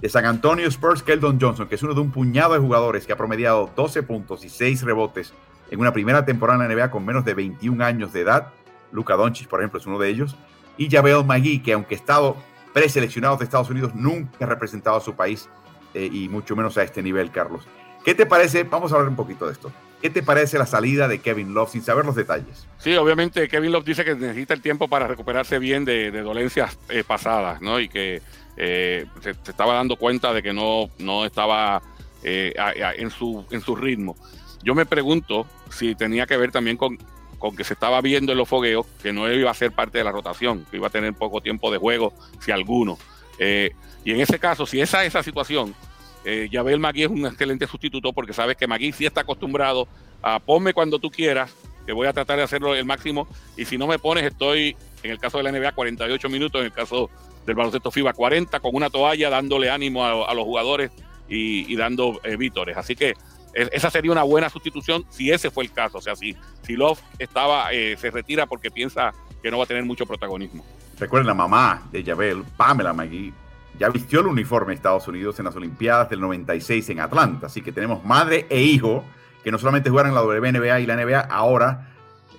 de 0.02 0.10
San 0.10 0.26
Antonio 0.26 0.68
Spurs, 0.68 1.04
Keldon 1.04 1.40
Johnson, 1.40 1.68
que 1.68 1.76
es 1.76 1.84
uno 1.84 1.94
de 1.94 2.02
un 2.02 2.12
puñado 2.12 2.54
de 2.54 2.60
jugadores 2.60 3.06
que 3.06 3.14
ha 3.14 3.18
promediado 3.18 3.70
12 3.76 4.04
puntos 4.04 4.44
y 4.44 4.50
6 4.50 4.82
rebotes 4.82 5.34
en 5.70 5.80
una 5.80 5.94
primera 5.94 6.26
temporada 6.26 6.64
en 6.64 6.70
la 6.70 6.76
NBA 6.76 6.92
con 6.92 7.06
menos 7.06 7.24
de 7.24 7.36
21 7.36 7.84
años 7.84 8.12
de 8.12 8.22
edad. 8.22 8.48
Luca 8.92 9.16
Doncic, 9.16 9.48
por 9.48 9.60
ejemplo, 9.60 9.80
es 9.80 9.86
uno 9.86 10.00
de 10.00 10.10
ellos. 10.10 10.36
Y 10.78 10.90
Javel 10.90 11.24
McGee, 11.24 11.62
que 11.62 11.74
aunque 11.74 11.96
ha 11.96 11.98
estado 11.98 12.36
preseleccionado 12.74 13.38
de 13.38 13.44
Estados 13.44 13.70
Unidos, 13.70 13.94
nunca 13.94 14.46
ha 14.46 14.48
representado 14.48 14.98
a 14.98 15.02
su 15.02 15.14
país 15.14 15.48
eh, 15.94 16.10
y 16.12 16.28
mucho 16.30 16.56
menos 16.56 16.78
a 16.78 16.84
este 16.84 17.04
nivel, 17.04 17.30
Carlos. 17.32 17.68
¿Qué 18.04 18.16
te 18.16 18.26
parece? 18.26 18.64
Vamos 18.64 18.92
a 18.92 18.96
hablar 18.96 19.10
un 19.10 19.16
poquito 19.16 19.46
de 19.46 19.54
esto. 19.54 19.72
¿Qué 20.02 20.10
te 20.10 20.24
parece 20.24 20.58
la 20.58 20.66
salida 20.66 21.08
de 21.08 21.20
Kevin 21.20 21.54
Love 21.54 21.72
sin 21.72 21.84
saber 21.84 22.06
los 22.06 22.16
detalles? 22.16 22.68
Sí, 22.80 22.96
obviamente 22.96 23.48
Kevin 23.48 23.72
Love 23.72 23.86
dice 23.86 24.04
que 24.04 24.16
necesita 24.16 24.56
el 24.56 24.62
tiempo 24.62 24.88
para 24.88 25.08
recuperarse 25.08 25.60
bien 25.60 25.86
de, 25.86 26.10
dolencias 26.12 26.80
eh, 26.90 27.04
pasadas, 27.06 27.62
¿no? 27.62 27.80
Y 27.80 27.88
que 27.88 28.24
eh, 28.58 29.06
se, 29.22 29.32
estaba 29.32 29.76
dando 29.76 29.96
cuenta 29.96 30.34
de 30.34 30.44
que 30.44 30.54
no, 30.54 30.90
no 31.00 31.26
estaba 31.26 31.82
eh, 32.24 32.54
en, 32.98 33.10
su, 33.10 33.46
en 33.52 33.62
su 33.62 33.76
ritmo. 33.76 34.16
Yo 34.64 34.76
me 34.76 34.86
pregunto 34.86 35.48
si 35.70 35.96
tenía 35.96 36.26
que 36.26 36.38
ver 36.38 36.52
también 36.52 36.78
con, 36.78 36.98
con 37.40 37.56
que 37.56 37.64
se 37.64 37.74
estaba 37.74 38.02
viendo 38.02 38.32
en 38.32 38.38
los 38.38 38.48
fogueos 38.48 38.86
que 39.02 39.14
no 39.14 39.32
iba 39.32 39.50
a 39.50 39.56
ser 39.56 39.72
parte 39.72 39.98
de 39.98 40.04
la 40.04 40.12
rotación, 40.12 40.66
que 40.70 40.78
iba 40.78 40.88
a 40.88 40.92
tener 40.92 41.14
poco 41.14 41.42
tiempo 41.42 41.72
de 41.72 41.78
juego, 41.78 42.14
si 42.40 42.52
alguno. 42.52 42.98
y 43.40 44.12
en 44.12 44.22
ese 44.22 44.38
caso, 44.38 44.66
si 44.66 44.82
esa 44.82 45.02
es 45.02 45.08
esa 45.10 45.24
situación, 45.24 45.74
eh, 46.24 46.48
Yabel 46.52 46.80
Magui 46.80 47.04
es 47.04 47.10
un 47.10 47.26
excelente 47.26 47.66
sustituto 47.66 48.14
porque 48.14 48.34
sabes 48.34 48.56
que 48.56 48.68
Magui 48.68 48.92
sí 48.92 49.06
está 49.06 49.22
acostumbrado 49.22 49.88
a 50.22 50.40
ponme 50.40 50.74
cuando 50.74 51.00
tú 51.00 51.10
quieras, 51.10 51.52
que 51.86 51.94
voy 51.94 52.08
a 52.08 52.14
tratar 52.14 52.38
de 52.38 52.44
hacerlo 52.44 52.76
el 52.76 52.86
máximo, 52.86 53.28
y 53.58 53.66
si 53.66 53.78
no 53.78 53.88
me 53.88 53.98
pones, 53.98 54.24
estoy, 54.24 54.76
en 55.02 55.12
el 55.12 55.18
caso 55.18 55.40
de 55.40 55.44
la 55.44 55.52
NBA, 55.52 55.72
48 55.72 56.30
minutos, 56.30 56.60
en 56.60 56.66
el 56.66 56.74
caso 56.74 57.10
del 57.46 57.56
baloncesto 57.56 57.92
FIBA, 57.92 58.14
40, 58.14 58.60
con 58.60 58.76
una 58.76 58.90
toalla, 58.90 59.30
dándole 59.30 59.70
ánimo 59.70 60.06
a, 60.06 60.34
los 60.34 60.44
jugadores 60.46 60.92
y, 61.28 61.76
dando 61.76 62.20
eh, 62.24 62.36
vítores. 62.38 62.78
Así 62.78 62.96
que 62.96 63.14
esa 63.54 63.90
sería 63.90 64.12
una 64.12 64.24
buena 64.24 64.50
sustitución 64.50 65.06
si 65.10 65.32
ese 65.32 65.52
fue 65.52 65.64
el 65.64 65.72
caso. 65.72 65.98
O 65.98 66.02
sea, 66.02 66.16
si, 66.16 66.36
si 66.62 66.76
Love 66.76 67.00
estaba, 67.20 67.72
eh, 67.74 67.98
se 67.98 68.12
retira 68.12 68.46
porque 68.46 68.72
piensa 68.72 69.14
que 69.42 69.52
no 69.52 69.58
va 69.58 69.66
a 69.66 69.68
tener 69.68 69.84
mucho 69.84 70.06
protagonismo. 70.06 70.64
Recuerden, 71.00 71.28
la 71.28 71.34
mamá 71.34 71.84
de 71.92 72.04
Yabel, 72.04 72.44
Pamela 72.56 72.94
Magui, 72.94 73.34
ya 73.80 73.90
vistió 73.90 74.20
el 74.20 74.28
uniforme 74.28 74.68
de 74.68 74.76
Estados 74.76 75.08
Unidos 75.08 75.40
en 75.40 75.46
las 75.46 75.56
Olimpiadas 75.56 76.10
del 76.10 76.20
96 76.22 76.90
en 76.90 77.00
Atlanta. 77.00 77.48
Así 77.48 77.62
que 77.62 77.72
tenemos 77.72 78.06
madre 78.06 78.46
e 78.50 78.62
hijo 78.62 79.04
que 79.44 79.52
no 79.52 79.58
solamente 79.58 79.90
juegan 79.90 80.12
en 80.12 80.16
la 80.16 80.22
WNBA 80.22 80.80
y 80.82 80.86
la 80.86 80.96
NBA, 80.96 81.22
ahora 81.22 81.91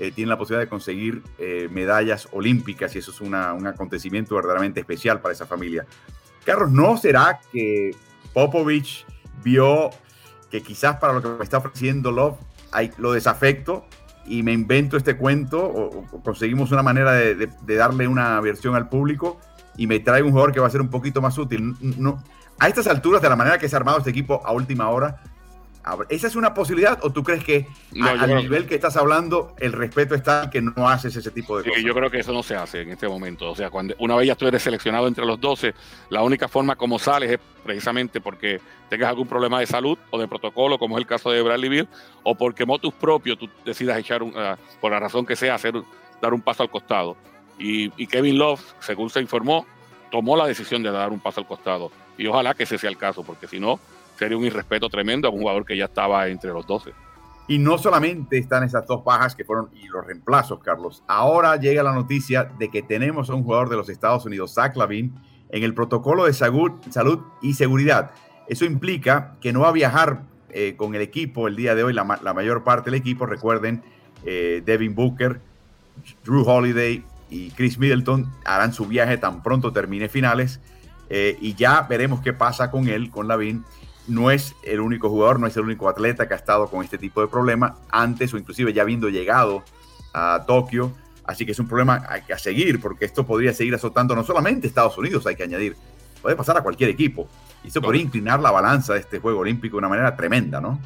eh, 0.03 0.13
tienen 0.13 0.31
la 0.31 0.39
posibilidad 0.39 0.65
de 0.65 0.69
conseguir 0.69 1.23
eh, 1.39 1.69
medallas 1.71 2.29
olímpicas 2.33 2.95
y 2.95 2.99
eso 2.99 3.11
es 3.11 3.21
un 3.21 3.35
acontecimiento 3.35 4.35
verdaderamente 4.35 4.81
especial 4.81 5.21
para 5.21 5.33
esa 5.33 5.47
familia. 5.47 5.87
Carlos, 6.45 6.71
¿no 6.71 6.97
será 6.97 7.41
que 7.53 7.93
Popovich 8.33 9.07
vio 9.43 9.91
que 10.51 10.63
quizás 10.63 10.97
para 10.97 11.13
lo 11.13 11.23
que 11.23 11.29
me 11.29 11.45
está 11.45 11.59
ofreciendo 11.59 12.11
Love 12.11 12.37
lo 12.99 13.13
desafecto 13.13 13.87
y 14.27 14.43
me 14.43 14.53
invento 14.53 14.97
este 14.97 15.17
cuento 15.17 15.65
o, 15.65 16.05
conseguimos 16.23 16.73
una 16.73 16.83
manera 16.83 17.13
de 17.13 17.77
darle 17.77 18.09
una 18.09 18.41
versión 18.41 18.75
al 18.75 18.89
público? 18.89 19.39
y 19.77 19.87
me 19.87 20.01
trae 20.01 20.23
un 20.23 20.31
jugador 20.31 20.53
que 20.53 20.61
va 20.61 20.67
a 20.67 20.71
ser 20.71 20.81
un 20.81 20.91
poquito 20.91 21.21
más 21.21 21.39
útil. 21.39 21.75
A 22.59 22.69
estas 22.69 22.87
alturas, 22.87 23.23
de 23.23 23.29
la 23.29 23.37
manera 23.37 23.59
que 23.59 23.69
se 23.69 23.77
ha 23.77 23.79
armado 23.79 23.99
este 23.99 24.11
equipo 24.11 24.41
a 24.45 24.53
última 24.53 24.89
hora, 24.89 25.23
¿esa 26.09 26.27
es 26.27 26.37
una 26.37 26.55
posibilidad 26.55 26.99
o 27.03 27.11
tú 27.11 27.23
crees 27.23 27.43
que 27.45 27.67
al 28.01 28.37
nivel 28.37 28.67
que 28.67 28.75
estás 28.75 28.97
hablando 28.97 29.55
el 29.59 29.73
respeto 29.73 30.15
está 30.15 30.51
que 30.51 30.63
no 30.63 30.89
haces 30.89 31.17
ese 31.17 31.31
tipo 31.31 31.59
de 31.59 31.69
cosas? 31.69 31.83
Yo 31.83 31.95
creo 31.95 32.11
que 32.11 32.21
eso 32.21 32.33
no 32.33 32.43
se 32.43 32.55
hace 32.55 32.83
en 32.83 32.91
este 32.91 33.09
momento. 33.09 33.51
O 33.51 33.57
sea, 33.57 33.71
cuando 33.71 33.95
una 33.99 34.17
vez 34.17 34.29
ya 34.29 34.35
tú 34.35 34.47
eres 34.47 34.63
seleccionado 34.63 35.09
entre 35.09 35.27
los 35.27 35.41
12, 35.41 35.75
la 36.11 36.23
única 36.23 36.49
forma 36.49 36.77
como 36.77 36.99
sales 36.99 37.33
es 37.33 37.39
precisamente 37.65 38.21
porque 38.21 38.61
tengas 38.89 39.09
algún 39.09 39.27
problema 39.27 39.61
de 39.61 39.67
salud 39.67 39.99
o 40.11 40.19
de 40.19 40.29
protocolo, 40.29 40.79
como 40.79 40.97
es 40.97 41.03
el 41.03 41.07
caso 41.07 41.31
de 41.31 41.43
Bradley 41.43 41.69
Bill, 41.69 41.89
o 42.23 42.35
porque 42.35 42.67
motus 42.67 42.95
propio 42.95 43.37
tú 43.37 43.49
decidas 43.65 43.99
echar, 43.99 44.23
un, 44.23 44.33
ah, 44.37 44.57
por 44.81 44.93
la 44.93 45.01
razón 45.01 45.27
que 45.27 45.37
sea, 45.37 45.55
hacer, 45.55 45.75
dar 46.21 46.35
un 46.35 46.41
paso 46.41 46.63
al 46.63 46.71
costado. 46.71 47.17
Y, 47.59 48.07
Kevin 48.07 48.39
Love, 48.39 48.61
según 48.81 49.11
se 49.11 49.21
informó, 49.21 49.67
tomó 50.11 50.37
la 50.37 50.47
decisión 50.47 50.83
de 50.83 50.91
dar 50.91 51.11
un 51.11 51.21
paso 51.21 51.41
al 51.41 51.47
costado. 51.47 51.93
Y 52.19 52.27
ojalá 52.27 52.55
que 52.55 52.65
ese 52.65 52.79
sea 52.79 52.91
el 52.91 52.97
caso, 52.97 53.23
porque 53.23 53.47
si 53.47 53.61
no, 53.61 53.79
sería 54.23 54.39
un 54.39 54.45
irrespeto 54.45 54.89
tremendo 54.89 55.29
a 55.29 55.31
un 55.31 55.41
jugador 55.41 55.65
que 55.65 55.77
ya 55.77 55.87
estaba 55.87 56.29
entre 56.29 56.51
los 56.51 56.67
12. 56.67 56.93
Y 57.49 57.59
no 57.59 57.77
solamente 57.77 58.39
están 58.39 58.63
esas 58.63 58.87
dos 58.87 59.05
bajas 59.05 59.35
que 59.35 59.45
fueron 59.45 59.69
y 59.75 59.89
los 59.89 60.07
reemplazos, 60.07 60.61
Carlos. 60.61 61.03
Ahora 61.09 61.57
llega 61.57 61.83
la 61.83 61.93
noticia 61.93 62.45
de 62.59 62.71
que 62.71 62.83
tenemos 62.83 63.31
a 63.31 63.35
un 63.35 63.43
jugador 63.43 63.69
de 63.69 63.77
los 63.77 63.89
Estados 63.89 64.25
Unidos, 64.25 64.55
Zach 64.55 64.77
Lavin, 64.77 65.13
en 65.51 65.63
el 65.65 65.75
protocolo 65.75 66.25
de 66.25 66.33
salud, 66.33 66.71
y 67.43 67.55
seguridad. 67.55 68.13
Eso 68.49 68.65
implica 68.65 69.35
que 69.41 69.53
no 69.53 69.61
va 69.61 69.69
a 69.69 69.73
viajar 69.73 70.23
eh, 70.51 70.77
con 70.77 70.95
el 70.95 71.03
equipo 71.03 71.49
el 71.49 71.57
día 71.57 71.75
de 71.75 71.83
hoy, 71.83 71.93
la, 71.93 72.05
mayor 72.05 72.63
parte 72.63 72.91
del 72.91 73.01
equipo. 73.01 73.27
Recuerden, 73.27 73.83
eh, 74.25 74.63
Devin 74.65 74.95
Booker, 74.95 75.41
Drew 76.25 76.49
Holiday, 76.49 77.05
y 77.29 77.51
Chris 77.51 77.79
Middleton 77.79 78.31
harán 78.45 78.73
su 78.73 78.87
viaje 78.87 79.17
tan 79.17 79.43
pronto 79.43 79.73
termine 79.73 80.11
finales 80.11 80.61
eh, 81.09 81.37
y 81.41 81.55
ya 81.55 81.83
veremos 81.83 82.21
qué 82.21 82.33
pasa 82.33 82.71
con 82.71 82.89
él, 82.89 83.11
con 83.11 83.27
Lavin. 83.27 83.65
No 84.09 84.31
es 84.31 84.55
el 84.63 84.81
único 84.81 85.09
jugador, 85.09 85.39
no 85.39 85.47
es 85.47 85.57
el 85.57 85.63
único 85.63 85.89
atleta 85.89 86.27
que 86.27 86.35
ha 86.35 86.37
estado 86.37 86.69
con 86.69 86.83
este 86.85 86.99
tipo 86.99 87.21
de 87.21 87.29
problema 87.29 87.77
antes 87.91 88.35
o 88.35 88.39
inclusive 88.39 88.73
ya 88.73 88.83
habiendo 88.83 89.09
llegado 89.09 89.63
a 90.13 90.45
Tokio. 90.47 90.93
Así 91.25 91.47
que 91.47 91.53
es 91.53 91.59
un 91.59 91.69
problema 91.69 92.05
hay 92.09 92.23
que 92.23 92.37
seguir 92.39 92.81
porque 92.81 93.05
esto 93.05 93.25
podría 93.25 93.53
seguir 93.53 93.75
azotando 93.75 94.17
no 94.17 94.25
solamente 94.25 94.67
Estados 94.67 94.99
Unidos, 94.99 95.27
hay 95.27 95.37
que 95.37 95.45
añadir, 95.45 95.77
puede 96.21 96.35
pasar 96.35 96.57
a 96.57 96.63
cualquier 96.63 96.91
equipo. 96.91 97.29
Y 97.65 97.69
eso 97.69 97.81
podría 97.81 98.03
inclinar 98.03 98.41
la 98.41 98.51
balanza 98.51 98.95
de 98.95 99.01
este 99.01 99.21
juego 99.21 99.41
olímpico 99.41 99.77
de 99.77 99.79
una 99.79 99.89
manera 99.89 100.17
tremenda, 100.17 100.61
¿no? 100.61 100.81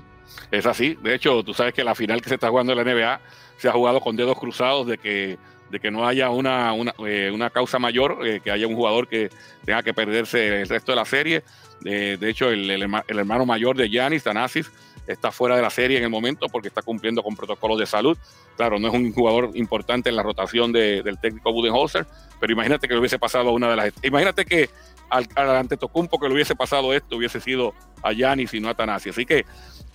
Es 0.50 0.66
así. 0.66 0.96
De 1.02 1.14
hecho, 1.14 1.42
tú 1.42 1.54
sabes 1.54 1.72
que 1.72 1.82
la 1.82 1.94
final 1.94 2.20
que 2.20 2.28
se 2.28 2.34
está 2.34 2.50
jugando 2.50 2.72
en 2.72 2.78
la 2.78 2.84
NBA 2.84 3.20
se 3.56 3.68
ha 3.68 3.72
jugado 3.72 4.00
con 4.00 4.16
dedos 4.16 4.38
cruzados 4.38 4.86
de 4.86 4.98
que 4.98 5.38
de 5.70 5.80
que 5.80 5.90
no 5.90 6.06
haya 6.06 6.30
una, 6.30 6.72
una, 6.72 6.94
eh, 7.06 7.50
causa 7.52 7.78
mayor, 7.78 8.26
eh, 8.26 8.40
que 8.42 8.50
haya 8.50 8.66
un 8.66 8.74
jugador 8.74 9.08
que 9.08 9.30
tenga 9.64 9.82
que 9.82 9.94
perderse 9.94 10.62
el 10.62 10.68
resto 10.68 10.92
de 10.92 10.96
la 10.96 11.04
serie. 11.04 11.42
de 11.80 12.18
hecho, 12.22 12.50
el, 12.50 12.70
hermano 13.08 13.46
mayor 13.46 13.76
de 13.76 13.88
Giannis, 13.88 14.24
Tanasis, 14.24 14.70
está 15.06 15.30
fuera 15.30 15.56
de 15.56 15.62
la 15.62 15.70
serie 15.70 15.98
en 15.98 16.04
el 16.04 16.10
momento 16.10 16.48
porque 16.48 16.68
está 16.68 16.82
cumpliendo 16.82 17.22
con 17.22 17.36
protocolos 17.36 17.78
de 17.78 17.86
salud. 17.86 18.16
Claro, 18.56 18.78
no 18.78 18.88
es 18.88 18.94
un 18.94 19.12
jugador 19.12 19.50
importante 19.54 20.08
en 20.08 20.16
la 20.16 20.22
rotación 20.22 20.72
del 20.72 21.18
técnico 21.20 21.52
Budenholzer, 21.52 22.06
pero 22.40 22.52
imagínate 22.52 22.88
que 22.88 22.94
le 22.94 23.00
hubiese 23.00 23.18
pasado 23.18 23.50
a 23.50 23.52
una 23.52 23.70
de 23.70 23.76
las. 23.76 23.92
Imagínate 24.02 24.44
que 24.44 24.68
al, 25.10 25.28
al 25.34 25.56
Antetokounmpo 25.56 26.18
que 26.18 26.28
le 26.28 26.34
hubiese 26.34 26.56
pasado 26.56 26.92
esto 26.92 27.16
hubiese 27.16 27.40
sido 27.40 27.74
a 28.02 28.12
Yanis 28.12 28.54
y 28.54 28.60
no 28.60 28.68
a 28.68 28.74
Tanasi. 28.74 29.10
Así 29.10 29.24
que 29.26 29.44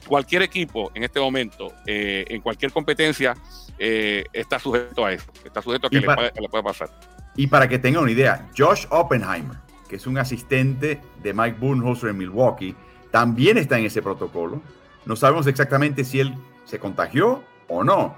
cualquier 0.08 0.42
equipo 0.42 0.92
en 0.94 1.04
este 1.04 1.20
momento, 1.20 1.74
eh, 1.86 2.26
en 2.28 2.42
cualquier 2.42 2.72
competencia, 2.72 3.36
eh, 3.78 4.26
está 4.34 4.60
sujeto 4.60 5.06
a 5.06 5.14
eso, 5.14 5.32
está 5.44 5.62
sujeto 5.62 5.88
a 5.88 5.90
que, 5.90 6.00
le, 6.00 6.06
puede, 6.50 6.64
pasar. 6.64 6.90
Y 7.36 7.48
para 7.48 7.68
que 7.68 7.80
tengan 7.80 8.04
una 8.04 8.12
idea, 8.12 8.50
Josh 8.58 8.86
Oppenheimer, 8.90 9.58
que 9.88 9.96
es 9.96 10.08
un 10.08 10.18
asistente 10.18 11.02
de 11.22 11.34
Mike 11.34 11.58
Budenholzer 11.60 12.10
en 12.10 12.18
Milwaukee, 12.18 12.76
también 13.12 13.58
está 13.58 13.78
en 13.78 13.86
ese 13.86 14.02
protocolo. 14.02 14.62
No 15.06 15.16
sabemos 15.16 15.48
exactamente 15.48 16.04
si 16.04 16.20
él 16.20 16.36
se 16.66 16.80
contagió 16.80 17.44
o 17.68 17.84
no. 17.84 18.16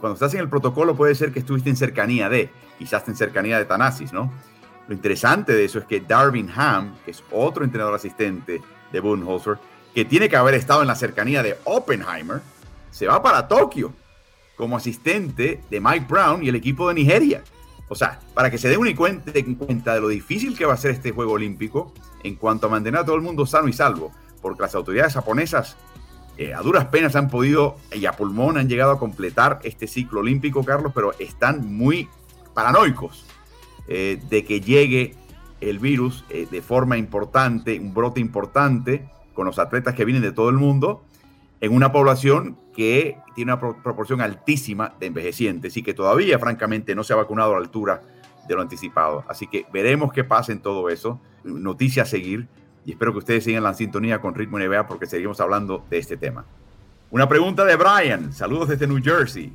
cuando 0.00 0.14
estás 0.14 0.34
en 0.34 0.40
el 0.40 0.48
protocolo 0.48 0.96
puede 0.96 1.14
ser 1.14 1.32
que 1.32 1.40
estuviste 1.40 1.70
en 1.70 1.76
cercanía 1.76 2.28
de, 2.28 2.50
quizás 2.78 3.08
en 3.08 3.16
cercanía 3.16 3.58
de 3.58 3.64
Tanasis, 3.64 4.12
¿no? 4.12 4.32
Lo 4.88 4.94
interesante 4.94 5.52
de 5.52 5.64
eso 5.64 5.78
es 5.78 5.84
que 5.84 6.00
Darvin 6.00 6.50
Ham, 6.54 6.94
que 7.04 7.10
es 7.10 7.22
otro 7.30 7.64
entrenador 7.64 7.94
asistente 7.94 8.60
de 8.90 9.00
Budenholzer, 9.00 9.58
que 9.94 10.04
tiene 10.04 10.28
que 10.28 10.36
haber 10.36 10.54
estado 10.54 10.82
en 10.82 10.88
la 10.88 10.94
cercanía 10.94 11.42
de 11.42 11.58
Oppenheimer, 11.64 12.40
se 12.90 13.06
va 13.06 13.22
para 13.22 13.48
Tokio 13.48 13.92
como 14.56 14.76
asistente 14.76 15.60
de 15.70 15.80
Mike 15.80 16.06
Brown 16.08 16.42
y 16.42 16.48
el 16.48 16.56
equipo 16.56 16.88
de 16.88 16.94
Nigeria. 16.94 17.42
O 17.88 17.94
sea, 17.94 18.20
para 18.34 18.50
que 18.50 18.58
se 18.58 18.68
den 18.68 18.80
una 18.80 18.94
cuenta, 18.94 19.32
de 19.94 20.00
lo 20.00 20.08
difícil 20.08 20.56
que 20.56 20.66
va 20.66 20.74
a 20.74 20.76
ser 20.76 20.90
este 20.90 21.12
Juego 21.12 21.32
Olímpico 21.32 21.92
en 22.22 22.34
cuanto 22.34 22.66
a 22.66 22.70
mantener 22.70 23.00
a 23.00 23.04
todo 23.04 23.16
el 23.16 23.22
mundo 23.22 23.46
sano 23.46 23.68
y 23.68 23.72
salvo, 23.72 24.12
porque 24.42 24.62
las 24.62 24.74
autoridades 24.74 25.14
japonesas 25.14 25.76
eh, 26.36 26.54
a 26.54 26.60
duras 26.60 26.86
penas 26.86 27.16
han 27.16 27.30
podido 27.30 27.76
y 27.92 28.04
a 28.06 28.12
pulmón 28.12 28.58
han 28.58 28.68
llegado 28.68 28.92
a 28.92 28.98
completar 28.98 29.60
este 29.62 29.86
ciclo 29.86 30.20
olímpico, 30.20 30.64
Carlos, 30.64 30.92
pero 30.94 31.12
están 31.18 31.74
muy 31.74 32.08
paranoicos 32.54 33.24
eh, 33.88 34.20
de 34.28 34.44
que 34.44 34.60
llegue 34.60 35.14
el 35.60 35.78
virus 35.78 36.24
eh, 36.28 36.46
de 36.50 36.62
forma 36.62 36.98
importante, 36.98 37.80
un 37.80 37.94
brote 37.94 38.20
importante, 38.20 39.08
con 39.38 39.46
los 39.46 39.60
atletas 39.60 39.94
que 39.94 40.04
vienen 40.04 40.20
de 40.20 40.32
todo 40.32 40.48
el 40.48 40.56
mundo, 40.56 41.04
en 41.60 41.72
una 41.72 41.92
población 41.92 42.58
que 42.74 43.18
tiene 43.36 43.52
una 43.52 43.60
proporción 43.60 44.20
altísima 44.20 44.94
de 44.98 45.06
envejecientes 45.06 45.76
y 45.76 45.84
que 45.84 45.94
todavía, 45.94 46.40
francamente, 46.40 46.96
no 46.96 47.04
se 47.04 47.12
ha 47.12 47.16
vacunado 47.16 47.52
a 47.52 47.60
la 47.60 47.64
altura 47.64 48.02
de 48.48 48.54
lo 48.56 48.62
anticipado. 48.62 49.24
Así 49.28 49.46
que 49.46 49.64
veremos 49.72 50.12
qué 50.12 50.24
pasa 50.24 50.50
en 50.50 50.58
todo 50.58 50.88
eso. 50.88 51.20
Noticia 51.44 52.02
a 52.02 52.06
seguir 52.06 52.48
y 52.84 52.90
espero 52.90 53.12
que 53.12 53.18
ustedes 53.18 53.44
sigan 53.44 53.62
la 53.62 53.74
sintonía 53.74 54.20
con 54.20 54.34
Ritmo 54.34 54.58
NBA 54.58 54.88
porque 54.88 55.06
seguimos 55.06 55.40
hablando 55.40 55.86
de 55.88 55.98
este 55.98 56.16
tema. 56.16 56.44
Una 57.12 57.28
pregunta 57.28 57.64
de 57.64 57.76
Brian. 57.76 58.32
Saludos 58.32 58.70
desde 58.70 58.88
New 58.88 59.00
Jersey. 59.00 59.52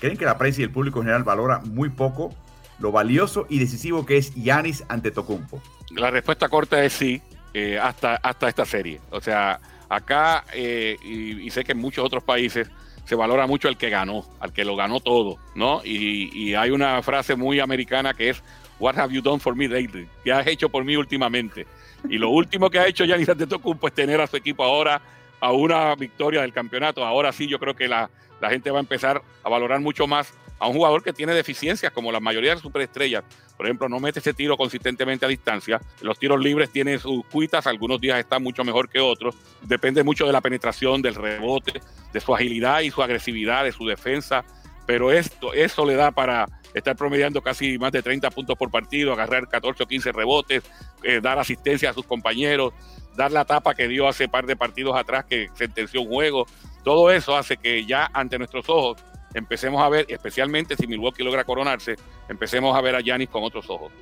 ¿Creen 0.00 0.16
que 0.16 0.24
la 0.24 0.38
prensa 0.38 0.62
y 0.62 0.64
el 0.64 0.70
público 0.70 1.00
en 1.00 1.02
general 1.02 1.24
valora 1.24 1.58
muy 1.58 1.90
poco 1.90 2.30
lo 2.78 2.92
valioso 2.92 3.44
y 3.50 3.58
decisivo 3.58 4.06
que 4.06 4.16
es 4.16 4.34
Yanis 4.34 4.84
ante 4.88 5.10
Tocumpo? 5.10 5.60
La 5.90 6.10
respuesta 6.10 6.48
corta 6.48 6.82
es 6.82 6.94
sí, 6.94 7.20
eh, 7.54 7.78
hasta, 7.78 8.16
hasta 8.16 8.48
esta 8.48 8.64
serie. 8.64 9.00
O 9.10 9.20
sea, 9.20 9.60
acá, 9.88 10.44
eh, 10.54 10.96
y, 11.02 11.50
sé 11.50 11.64
que 11.64 11.72
en 11.72 11.78
muchos 11.78 12.04
otros 12.04 12.24
países, 12.24 12.70
se 13.04 13.14
valora 13.14 13.46
mucho 13.46 13.68
el 13.68 13.76
que 13.76 13.90
ganó, 13.90 14.24
al 14.40 14.52
que 14.52 14.64
lo 14.64 14.76
ganó 14.76 15.00
todo, 15.00 15.38
¿no? 15.54 15.82
Y, 15.84 16.54
hay 16.54 16.70
una 16.70 17.02
frase 17.02 17.34
muy 17.34 17.60
americana 17.60 18.14
que 18.14 18.30
es, 18.30 18.42
What 18.78 18.98
have 18.98 19.14
you 19.14 19.20
done 19.20 19.38
for 19.38 19.54
me 19.54 19.68
lately? 19.68 20.08
¿Qué 20.24 20.32
has 20.32 20.46
hecho 20.46 20.68
por 20.68 20.84
mí 20.84 20.96
últimamente? 20.96 21.66
Y 22.08 22.18
lo 22.18 22.30
último 22.30 22.68
que 22.68 22.80
ha 22.80 22.86
hecho 22.88 23.04
Giannis 23.04 23.28
Antetokounmpo 23.28 23.86
es 23.86 23.94
tener 23.94 24.20
a 24.20 24.26
su 24.26 24.36
equipo 24.36 24.64
ahora 24.64 25.00
a 25.40 25.52
una 25.52 25.94
victoria 25.94 26.40
del 26.40 26.52
campeonato. 26.52 27.04
Ahora 27.04 27.30
sí 27.30 27.46
yo 27.46 27.60
creo 27.60 27.76
que 27.76 27.86
la, 27.86 28.10
la 28.40 28.50
gente 28.50 28.72
va 28.72 28.78
a 28.78 28.80
empezar 28.80 29.22
a 29.44 29.48
valorar 29.48 29.78
mucho 29.80 30.08
más 30.08 30.34
a 30.62 30.68
un 30.68 30.74
jugador 30.74 31.02
que 31.02 31.12
tiene 31.12 31.34
deficiencias, 31.34 31.92
como 31.92 32.12
la 32.12 32.20
mayoría 32.20 32.50
de 32.50 32.54
las 32.54 32.62
superestrellas. 32.62 33.24
Por 33.56 33.66
ejemplo, 33.66 33.88
no 33.88 33.98
mete 33.98 34.20
ese 34.20 34.32
tiro 34.32 34.56
consistentemente 34.56 35.26
a 35.26 35.28
distancia. 35.28 35.80
Los 36.00 36.20
tiros 36.20 36.40
libres 36.40 36.70
tienen 36.70 37.00
sus 37.00 37.26
cuitas, 37.26 37.66
algunos 37.66 38.00
días 38.00 38.20
están 38.20 38.44
mucho 38.44 38.62
mejor 38.62 38.88
que 38.88 39.00
otros. 39.00 39.34
Depende 39.62 40.04
mucho 40.04 40.24
de 40.24 40.32
la 40.32 40.40
penetración, 40.40 41.02
del 41.02 41.16
rebote, 41.16 41.80
de 42.12 42.20
su 42.20 42.32
agilidad 42.32 42.80
y 42.82 42.92
su 42.92 43.02
agresividad, 43.02 43.64
de 43.64 43.72
su 43.72 43.88
defensa. 43.88 44.44
Pero 44.86 45.10
esto, 45.10 45.52
eso 45.52 45.84
le 45.84 45.96
da 45.96 46.12
para 46.12 46.46
estar 46.74 46.94
promediando 46.94 47.42
casi 47.42 47.76
más 47.76 47.90
de 47.90 48.00
30 48.00 48.30
puntos 48.30 48.56
por 48.56 48.70
partido, 48.70 49.12
agarrar 49.12 49.48
14 49.48 49.82
o 49.82 49.86
15 49.86 50.12
rebotes, 50.12 50.62
eh, 51.02 51.18
dar 51.20 51.40
asistencia 51.40 51.90
a 51.90 51.92
sus 51.92 52.06
compañeros, 52.06 52.72
dar 53.16 53.32
la 53.32 53.44
tapa 53.44 53.74
que 53.74 53.88
dio 53.88 54.06
hace 54.06 54.28
par 54.28 54.46
de 54.46 54.54
partidos 54.54 54.96
atrás 54.96 55.24
que 55.24 55.50
sentenció 55.54 56.02
un 56.02 56.08
juego. 56.08 56.46
Todo 56.84 57.10
eso 57.10 57.36
hace 57.36 57.56
que 57.56 57.84
ya 57.84 58.08
ante 58.14 58.38
nuestros 58.38 58.68
ojos 58.68 59.02
empecemos 59.34 59.82
a 59.82 59.88
ver, 59.88 60.06
especialmente 60.08 60.76
si 60.76 60.86
Milwaukee 60.86 61.22
logra 61.22 61.44
coronarse, 61.44 61.96
empecemos 62.28 62.76
a 62.76 62.80
ver 62.80 62.96
a 62.96 63.00
Yanis 63.00 63.28
con 63.28 63.42
otros 63.42 63.68
ojos. 63.70 63.92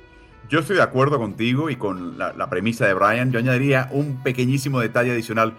Yo 0.49 0.59
estoy 0.59 0.75
de 0.75 0.81
acuerdo 0.81 1.17
contigo 1.17 1.69
y 1.69 1.77
con 1.77 2.17
la, 2.17 2.49
premisa 2.49 2.85
de 2.85 2.93
Brian. 2.93 3.31
Yo 3.31 3.39
añadiría 3.39 3.87
un 3.91 4.21
pequeñísimo 4.21 4.81
detalle 4.81 5.11
adicional. 5.11 5.53